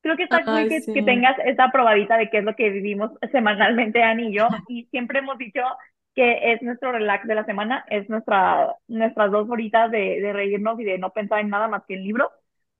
Creo 0.01 0.15
que 0.15 0.23
está 0.23 0.43
cool 0.45 0.69
que, 0.69 0.79
sí. 0.81 0.93
que 0.93 1.03
tengas 1.03 1.35
esta 1.43 1.71
probadita 1.71 2.17
de 2.17 2.29
qué 2.29 2.37
es 2.37 2.43
lo 2.45 2.55
que 2.55 2.69
vivimos 2.69 3.11
semanalmente, 3.31 4.01
Ani 4.01 4.29
y 4.29 4.33
yo, 4.33 4.47
y 4.69 4.85
siempre 4.85 5.19
hemos 5.19 5.37
dicho 5.37 5.61
que 6.15 6.53
es 6.53 6.61
nuestro 6.61 6.91
relax 6.91 7.27
de 7.27 7.35
la 7.35 7.45
semana, 7.45 7.85
es 7.89 8.09
nuestra, 8.09 8.75
nuestras 8.87 9.31
dos 9.31 9.49
horitas 9.49 9.91
de, 9.91 10.21
de 10.21 10.33
reírnos 10.33 10.79
y 10.79 10.83
de 10.83 10.97
no 10.97 11.11
pensar 11.11 11.39
en 11.39 11.49
nada 11.49 11.67
más 11.67 11.83
que 11.87 11.95
en 11.95 12.03
libro, 12.03 12.31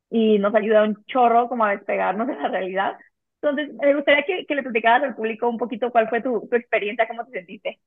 y 0.10 0.40
nos 0.40 0.54
ayuda 0.56 0.84
un 0.84 1.04
chorro 1.06 1.50
como 1.50 1.66
a 1.66 1.72
despegarnos 1.72 2.28
de 2.28 2.36
la 2.36 2.50
realidad. 2.50 2.98
Entonces, 3.42 3.74
me 3.76 3.96
gustaría 3.96 4.24
que, 4.26 4.46
que 4.46 4.56
le 4.56 4.64
platicaras 4.64 5.04
al 5.04 5.16
público 5.16 5.48
un 5.50 5.58
poquito 5.58 5.92
cuál 5.92 6.10
fue 6.10 6.22
tu, 6.22 6.48
tu 6.50 6.56
experiencia, 6.56 7.08
cómo 7.08 7.26
te 7.26 7.32
sentiste. 7.32 7.80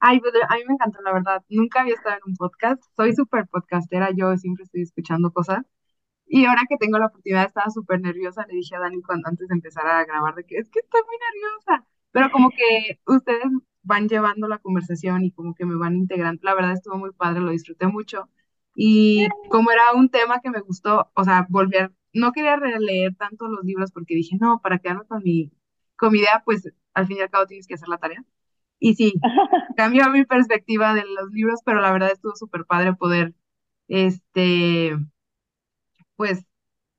Ay, 0.00 0.20
pues, 0.20 0.32
a 0.48 0.54
mí 0.56 0.62
me 0.66 0.74
encantó, 0.74 1.00
la 1.02 1.12
verdad. 1.12 1.42
Nunca 1.48 1.82
había 1.82 1.94
estado 1.94 2.16
en 2.16 2.30
un 2.32 2.36
podcast. 2.36 2.82
Soy 2.96 3.14
súper 3.14 3.46
podcastera, 3.48 4.10
yo 4.16 4.36
siempre 4.36 4.64
estoy 4.64 4.82
escuchando 4.82 5.30
cosas. 5.32 5.62
Y 6.26 6.46
ahora 6.46 6.62
que 6.68 6.76
tengo 6.78 6.98
la 6.98 7.06
oportunidad, 7.06 7.46
estaba 7.46 7.70
súper 7.70 8.00
nerviosa. 8.00 8.46
Le 8.48 8.54
dije 8.56 8.76
a 8.76 8.80
Dani 8.80 9.02
cuando, 9.02 9.28
antes 9.28 9.48
de 9.48 9.54
empezar 9.54 9.86
a 9.86 10.04
grabar 10.04 10.34
de 10.36 10.44
que 10.44 10.58
es 10.58 10.70
que 10.70 10.80
estoy 10.80 11.02
muy 11.06 11.16
nerviosa. 11.18 11.86
Pero 12.12 12.30
como 12.30 12.50
que 12.50 13.00
ustedes 13.06 13.44
van 13.82 14.08
llevando 14.08 14.48
la 14.48 14.58
conversación 14.58 15.24
y 15.24 15.32
como 15.32 15.54
que 15.54 15.64
me 15.64 15.76
van 15.76 15.96
integrando. 15.96 16.40
La 16.44 16.54
verdad 16.54 16.72
estuvo 16.72 16.96
muy 16.98 17.12
padre, 17.12 17.40
lo 17.40 17.50
disfruté 17.50 17.86
mucho. 17.86 18.28
Y 18.74 19.28
como 19.50 19.70
era 19.70 19.92
un 19.94 20.10
tema 20.10 20.40
que 20.40 20.50
me 20.50 20.60
gustó, 20.60 21.10
o 21.14 21.24
sea, 21.24 21.46
volver, 21.50 21.92
no 22.12 22.32
quería 22.32 22.56
releer 22.56 23.14
tanto 23.16 23.48
los 23.48 23.64
libros 23.64 23.92
porque 23.92 24.14
dije, 24.14 24.36
no, 24.40 24.60
para 24.62 24.78
quedarme 24.78 25.04
con 25.06 25.22
mi, 25.22 25.52
con 25.96 26.12
mi 26.12 26.20
idea, 26.20 26.42
pues 26.44 26.68
al 26.94 27.06
fin 27.06 27.18
y 27.18 27.20
al 27.20 27.30
cabo 27.30 27.46
tienes 27.46 27.66
que 27.66 27.74
hacer 27.74 27.88
la 27.88 27.98
tarea. 27.98 28.24
Y 28.78 28.94
sí, 28.94 29.14
cambió 29.76 30.10
mi 30.10 30.24
perspectiva 30.24 30.94
de 30.94 31.04
los 31.04 31.30
libros, 31.32 31.60
pero 31.64 31.80
la 31.80 31.92
verdad 31.92 32.12
estuvo 32.12 32.34
súper 32.36 32.64
padre 32.66 32.94
poder, 32.94 33.34
este, 33.88 34.96
pues, 36.16 36.44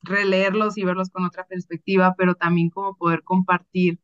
releerlos 0.03 0.77
y 0.77 0.83
verlos 0.83 1.09
con 1.09 1.25
otra 1.25 1.45
perspectiva, 1.45 2.15
pero 2.17 2.35
también 2.35 2.69
como 2.69 2.95
poder 2.95 3.23
compartir 3.23 3.99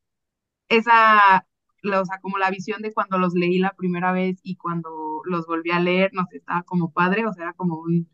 esa, 0.70 1.47
o 1.84 2.06
sea, 2.06 2.20
como 2.22 2.38
la 2.38 2.50
visión 2.52 2.82
de 2.82 2.94
cuando 2.94 3.18
los 3.18 3.34
leí 3.34 3.60
la 3.60 3.74
primera 3.74 4.12
vez 4.12 4.40
y 4.44 4.56
cuando 4.58 5.22
los 5.26 5.46
volví 5.48 5.72
a 5.72 5.80
leer, 5.80 6.12
no 6.14 6.26
sé, 6.30 6.38
estaba 6.38 6.64
como 6.64 6.92
padre, 6.94 7.26
o 7.28 7.34
sea, 7.34 7.46
era 7.46 7.54
como 7.54 7.80
un 7.80 8.10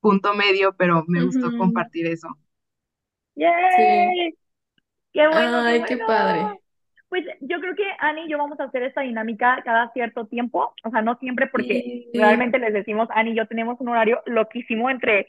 punto 0.00 0.34
medio, 0.34 0.76
pero 0.76 1.04
me 1.08 1.22
gustó 1.22 1.52
compartir 1.54 2.06
eso. 2.06 2.28
¡Yay! 3.36 4.34
¡Qué 5.12 5.28
bueno, 5.28 5.64
qué 5.66 5.74
Ay, 5.74 5.84
qué 5.84 5.98
bueno! 5.98 5.98
padre. 5.98 6.60
Pues 7.08 7.24
yo 7.40 7.60
creo 7.60 7.74
que 7.76 7.84
Ani 8.00 8.22
y 8.26 8.30
yo 8.30 8.38
vamos 8.38 8.60
a 8.60 8.64
hacer 8.64 8.82
esta 8.84 9.02
dinámica 9.02 9.62
cada 9.64 9.92
cierto 9.92 10.26
tiempo, 10.26 10.74
o 10.84 10.90
sea, 10.90 11.02
no 11.02 11.16
siempre 11.18 11.48
porque 11.48 11.86
Sí. 12.12 12.12
realmente 12.12 12.58
les 12.58 12.74
decimos, 12.74 13.08
Ani 13.12 13.32
y 13.32 13.36
yo 13.36 13.46
tenemos 13.48 13.80
un 13.80 13.88
horario 13.90 14.22
loquísimo 14.26 14.90
entre 14.90 15.28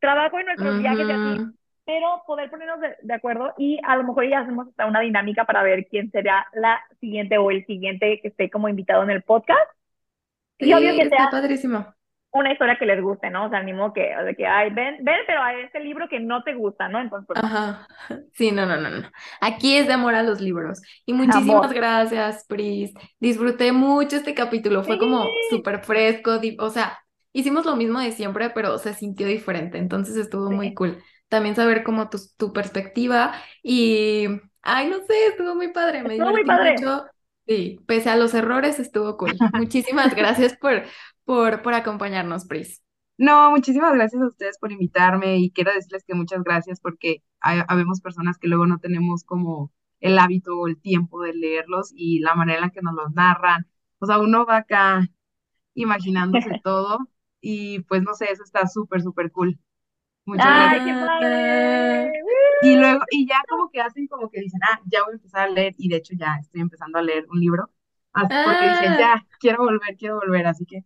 trabajo 0.00 0.40
y 0.40 0.44
nuestros 0.44 0.76
viajes 0.76 1.08
y 1.08 1.12
así, 1.12 1.42
Ujú. 1.42 1.54
Pero 1.88 2.22
poder 2.28 2.50
ponernos 2.50 2.80
de, 2.82 2.96
de 3.02 3.14
acuerdo 3.14 3.54
y 3.58 3.80
a 3.84 3.96
lo 3.96 4.04
mejor 4.04 4.28
ya 4.28 4.40
hacemos 4.40 4.68
hasta 4.68 4.86
una 4.86 5.00
dinámica 5.00 5.46
para 5.46 5.64
ver 5.64 5.86
quién 5.88 6.10
será 6.12 6.46
la 6.54 6.80
siguiente 7.00 7.38
o 7.38 7.50
el 7.50 7.66
siguiente 7.66 8.20
que 8.22 8.28
esté 8.28 8.50
como 8.50 8.68
invitado 8.68 9.02
en 9.04 9.10
el 9.10 9.22
podcast. 9.24 9.70
Y 10.58 10.72
obvio 10.74 10.90
Sí, 10.92 10.96
que 10.96 11.02
está 11.04 11.16
sea 11.16 11.30
padrísimo. 11.30 11.94
una 12.32 12.52
historia 12.52 12.78
que 12.78 12.86
les 12.86 13.00
guste, 13.02 13.30
¿no? 13.30 13.46
O 13.46 13.50
sea, 13.50 13.62
ni 13.62 13.72
modo 13.72 13.92
que, 13.94 14.14
de 14.14 14.36
que, 14.36 14.46
ay, 14.46 14.70
ven, 14.70 14.98
ven, 15.02 15.16
pero 15.26 15.42
hay 15.42 15.62
este 15.62 15.80
libro 15.80 16.08
que 16.08 16.20
no 16.20 16.42
te 16.42 16.54
gusta, 16.54 16.88
¿no? 16.88 17.00
Entonces, 17.00 17.26
pues. 17.26 17.42
Ajá. 17.42 17.86
Sí, 18.34 18.52
no, 18.52 18.66
no, 18.66 18.76
no, 18.76 18.90
no. 18.90 19.10
Aquí 19.40 19.76
es 19.76 19.86
de 19.86 19.94
amor 19.94 20.14
a 20.14 20.22
los 20.22 20.40
libros. 20.40 20.80
Y 21.06 21.14
muchísimas 21.14 21.70
Amor. 21.70 21.74
gracias, 21.74 22.44
Pris. 22.48 22.92
Disfruté 23.18 23.72
mucho 23.72 24.16
este 24.16 24.34
capítulo. 24.34 24.84
Fue 24.84 24.98
como 24.98 25.24
Sí. 25.24 25.30
súper 25.50 25.80
fresco. 25.84 26.38
O 26.60 26.70
sea, 26.70 26.98
hicimos 27.32 27.64
lo 27.66 27.76
mismo 27.76 27.98
de 28.00 28.12
siempre, 28.12 28.50
pero 28.50 28.78
se 28.78 28.94
sintió 28.94 29.26
diferente. 29.26 29.78
Entonces 29.78 30.16
estuvo 30.16 30.50
muy 30.52 30.68
Sí. 30.68 30.74
cool. 30.74 31.02
También 31.28 31.54
saber 31.56 31.84
como 31.84 32.08
tu, 32.10 32.18
tu 32.36 32.52
perspectiva 32.52 33.34
y, 33.62 34.26
ay, 34.62 34.88
no 34.90 34.98
sé, 35.06 35.26
estuvo 35.28 35.54
muy 35.54 35.72
padre. 35.72 36.04
Me 36.04 36.14
Estuvo 36.14 36.30
muy 36.32 36.44
divertí 36.44 36.44
padre. 36.44 36.74
mucho. 36.84 37.06
Sí, 37.46 37.78
pese 37.86 38.10
a 38.10 38.16
los 38.16 38.34
errores, 38.34 38.78
estuvo 38.78 39.16
cool. 39.16 39.32
Muchísimas 39.54 40.14
gracias 40.14 40.56
por, 40.56 40.84
por, 41.24 41.62
por 41.62 41.74
acompañarnos, 41.74 42.46
Pris. 42.46 42.82
No, 43.16 43.50
muchísimas 43.50 43.94
gracias 43.94 44.22
a 44.22 44.26
ustedes 44.28 44.58
por 44.58 44.70
invitarme 44.72 45.38
y 45.38 45.50
quiero 45.50 45.72
decirles 45.72 46.04
que 46.06 46.14
muchas 46.14 46.42
gracias 46.44 46.80
porque 46.80 47.22
hay, 47.40 47.60
habemos 47.68 48.00
personas 48.00 48.38
que 48.38 48.46
luego 48.48 48.66
no 48.66 48.78
tenemos 48.78 49.24
como 49.24 49.72
el 50.00 50.18
hábito 50.18 50.56
o 50.56 50.68
el 50.68 50.80
tiempo 50.80 51.22
de 51.22 51.34
leerlos 51.34 51.90
y 51.94 52.20
la 52.20 52.34
manera 52.36 52.58
en 52.58 52.64
la 52.66 52.70
que 52.70 52.82
nos 52.82 52.94
los 52.94 53.12
narran. 53.14 53.66
O 53.98 54.06
sea, 54.06 54.18
uno 54.20 54.46
va 54.46 54.58
acá 54.58 55.04
imaginándose 55.74 56.54
todo 56.62 56.98
y 57.40 57.80
pues 57.84 58.02
no 58.02 58.14
sé, 58.14 58.30
eso 58.32 58.42
está 58.44 58.66
súper, 58.68 59.02
súper 59.02 59.32
cool. 59.32 59.58
Muchas 60.28 60.54
gracias. 60.54 60.72
¡Ay, 60.72 60.82
qué 60.84 60.94
Ah, 61.20 62.10
padre! 62.10 62.12
Y 62.60 62.76
luego, 62.76 63.00
y 63.10 63.26
ya 63.28 63.42
como 63.48 63.70
que 63.70 63.80
hacen 63.80 64.06
como 64.08 64.30
que 64.30 64.40
dicen, 64.40 64.60
ah, 64.64 64.80
ya 64.86 65.02
voy 65.04 65.12
a 65.12 65.16
empezar 65.16 65.42
a 65.48 65.50
leer 65.50 65.74
y 65.78 65.88
de 65.88 65.96
hecho 65.96 66.14
ya 66.18 66.36
estoy 66.40 66.60
empezando 66.62 66.98
a 66.98 67.02
leer 67.02 67.26
un 67.30 67.40
libro 67.40 67.70
así- 68.12 68.36
porque 68.42 68.66
dije, 68.68 68.92
ah, 68.92 68.98
ya, 68.98 69.26
quiero 69.40 69.58
volver, 69.64 69.96
quiero 69.96 70.16
volver, 70.16 70.46
así 70.46 70.64
que 70.66 70.84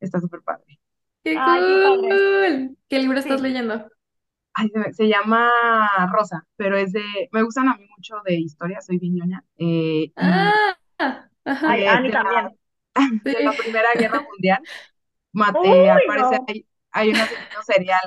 está 0.00 0.20
súper 0.20 0.42
padre. 0.42 0.80
qué 1.24 1.42
¡Ay, 1.42 1.64
qué 1.64 1.78
padre! 1.80 2.26
cool. 2.44 2.76
¿Qué 2.88 2.98
libro 2.98 3.18
estás 3.18 3.40
Sí. 3.40 3.42
leyendo? 3.42 3.88
Ay, 4.54 4.68
se, 4.70 4.92
se 4.94 5.08
llama 5.08 5.50
Rosa, 6.12 6.46
pero 6.56 6.76
es 6.76 6.92
de, 6.92 7.02
me 7.32 7.42
gustan 7.42 7.68
a 7.68 7.76
mí 7.76 7.86
mucho 7.96 8.16
de 8.24 8.34
historia, 8.34 8.80
soy 8.82 8.98
viñoña, 8.98 9.44
eh, 9.58 10.12
y 10.18 10.54
Ah, 10.98 11.28
ajá, 11.44 11.74
Ay, 11.74 12.08
la, 12.10 12.10
también. 12.10 12.58
de 13.24 13.36
la. 13.42 13.54
Primera 13.56 13.88
Guerra 13.98 14.20
Mundial, 14.30 14.68
mate, 15.32 15.68
¡Uy, 15.70 15.90
al 15.90 16.02
parecer 16.04 16.40
no! 16.40 16.48
hay, 16.48 16.66
hay 16.92 17.12
un 17.12 17.20
asesino 17.20 17.62
serial 17.64 18.00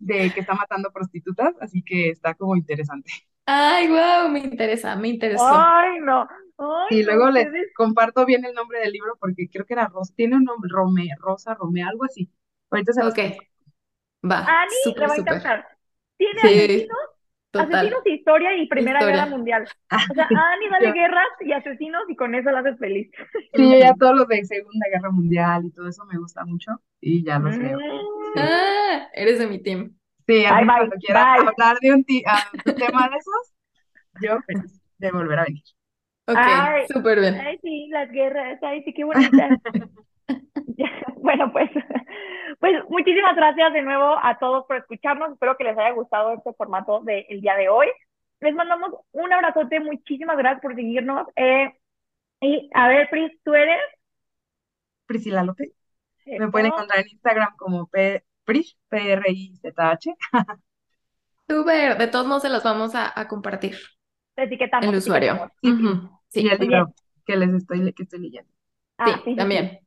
de 0.00 0.32
que 0.32 0.40
está 0.40 0.54
matando 0.54 0.92
prostitutas, 0.92 1.54
así 1.62 1.82
que 1.84 2.10
está 2.10 2.34
como 2.34 2.56
interesante. 2.56 3.12
Ay, 3.46 3.88
wow, 3.88 4.28
me 4.30 4.40
interesa, 4.40 4.96
me 4.96 5.08
interesó. 5.08 5.74
¡Ay, 5.74 5.98
no! 6.00 6.28
¡Ay, 6.58 6.90
Y 6.90 7.04
no! 7.04 7.04
luego 7.04 7.30
les 7.30 7.48
comparto 7.74 8.26
bien 8.26 8.44
el 8.44 8.52
nombre 8.54 8.80
del 8.80 8.92
libro 8.92 9.16
porque 9.18 9.48
creo 9.48 9.64
que 9.64 9.72
era 9.74 9.86
Rosa, 9.88 10.12
tiene 10.16 10.36
un 10.36 10.44
nombre, 10.44 10.68
Rome, 10.72 11.08
Rosa, 11.18 11.54
Rome, 11.54 11.82
algo 11.82 12.04
así. 12.04 12.30
Ahorita 12.70 12.92
se 12.92 13.02
los 13.04 13.14
Ok, 13.14 13.18
va, 14.22 14.40
Ani 14.54 14.80
le 14.98 15.06
súper, 15.06 15.08
va 15.08 15.14
a 15.14 15.16
encantar. 15.16 15.66
Tiene 16.18 16.42
Sí, 16.42 16.48
asesinos, 16.50 16.98
total. 17.50 17.86
asesinos, 17.86 18.06
historia 18.06 18.56
y 18.56 18.66
Primera 18.68 19.00
Guerra. 19.04 19.26
Mundial. 19.26 19.66
Ah, 19.90 20.04
O 20.08 20.14
sea, 20.14 20.24
a 20.32 20.52
Ani 20.52 20.68
dale 20.68 20.88
yo, 20.88 20.92
guerras 20.92 21.28
y 21.40 21.52
asesinos 21.52 22.02
y 22.08 22.16
con 22.16 22.34
eso 22.34 22.50
la 22.50 22.60
haces 22.60 22.78
feliz. 22.78 23.10
sí, 23.54 23.70
yo 23.70 23.78
ya 23.78 23.94
todo 23.94 24.14
lo 24.14 24.24
de 24.26 24.44
Segunda 24.44 24.86
Guerra 24.92 25.10
Mundial 25.10 25.64
y 25.66 25.70
todo 25.72 25.88
eso 25.88 26.04
me 26.06 26.18
gusta 26.18 26.44
mucho 26.44 26.72
y 27.00 27.24
ya 27.24 27.38
los 27.38 27.56
leo. 27.56 27.78
Mm. 27.78 28.34
Sí. 28.34 28.40
Ah, 28.40 29.08
eres 29.14 29.38
de 29.38 29.46
mi 29.48 29.62
team. 29.62 29.96
Sí, 30.26 30.44
Bye, 30.48 30.64
bye, 30.64 30.66
cuando 30.76 30.96
quieran 30.98 31.26
bye. 31.38 31.48
hablar 31.48 31.78
de 31.80 31.92
un, 31.92 32.02
de 32.02 32.22
tema 32.74 33.08
de 33.08 33.16
esos, 33.16 33.54
yo 34.22 34.40
feliz 34.46 34.80
de 34.98 35.10
volver 35.12 35.38
a 35.40 35.44
venir. 35.44 35.62
Ok, 36.26 36.38
súper 36.92 37.20
bien. 37.20 37.34
ay, 37.40 37.58
sí, 37.62 37.88
las 37.90 38.10
guerras, 38.12 38.58
ay, 38.62 38.82
sí, 38.84 38.92
qué 38.94 39.04
bonitas. 39.04 39.50
Bueno, 41.22 41.52
pues, 41.52 41.70
pues 42.58 42.74
muchísimas 42.88 43.36
gracias 43.36 43.72
de 43.72 43.82
nuevo 43.82 44.16
a 44.22 44.38
todos 44.38 44.66
por 44.66 44.76
escucharnos. 44.76 45.32
Espero 45.32 45.56
que 45.56 45.64
les 45.64 45.76
haya 45.78 45.90
gustado 45.92 46.32
este 46.34 46.52
formato 46.54 47.00
del 47.00 47.40
día 47.40 47.54
de 47.56 47.68
hoy. 47.68 47.86
Les 48.40 48.54
mandamos 48.54 48.92
un 49.12 49.32
abrazote, 49.32 49.80
muchísimas 49.80 50.36
gracias 50.36 50.62
por 50.62 50.74
seguirnos. 50.74 51.26
Eh, 51.36 51.72
y 52.40 52.70
a 52.74 52.88
ver, 52.88 53.08
Pris, 53.10 53.32
¿tú 53.44 53.54
eres? 53.54 53.80
Priscila 55.06 55.42
López. 55.44 55.70
Me 56.26 56.50
pueden 56.50 56.68
encontrar 56.68 57.00
en 57.00 57.08
Instagram 57.08 57.56
como 57.56 57.86
P 57.88 58.24
Prish, 58.44 58.78
P-R-I-Z-H. 58.88 60.14
Súper, 61.48 61.98
de 61.98 62.06
todos 62.08 62.26
modos 62.26 62.42
se 62.42 62.48
los 62.48 62.62
vamos 62.62 62.94
a, 62.94 63.12
a 63.18 63.26
compartir, 63.28 63.76
etiquetamos, 64.36 64.92
el 64.92 64.96
usuario. 64.96 65.32
etiquetamos. 65.62 66.10
Sí, 66.28 66.42
Y 66.42 66.48
el 66.48 66.58
bien. 66.58 66.70
libro 66.70 66.94
que 67.26 67.36
les 67.36 67.50
estoy, 67.54 67.92
que 67.92 68.02
estoy 68.04 68.20
leyendo. 68.20 68.50
Ah, 68.98 69.06
sí, 69.16 69.22
sí, 69.24 69.24
sí, 69.24 69.30
sí. 69.34 69.36
también. 69.36 69.80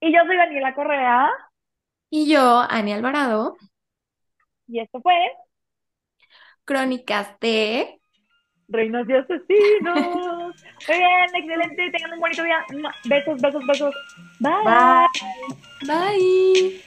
Y 0.00 0.12
yo 0.12 0.20
soy 0.26 0.36
Daniela 0.36 0.74
Correa 0.74 1.30
Y 2.10 2.28
yo, 2.28 2.60
Ani 2.68 2.92
Alvarado, 2.92 3.56
y 4.70 4.78
esto 4.78 5.00
fue 5.00 5.14
Crónicas 6.64 7.38
de... 7.40 8.00
Reinas 8.68 9.04
y 9.08 9.14
Asesinos. 9.14 10.54
Muy 10.88 10.98
bien, 10.98 11.34
excelente. 11.34 11.90
Tengan 11.90 12.12
un 12.12 12.20
bonito 12.20 12.44
día. 12.44 12.64
Besos, 13.06 13.42
besos, 13.42 13.66
besos. 13.66 13.94
Bye. 14.38 14.52
Bye. 14.64 15.88
Bye. 15.88 16.80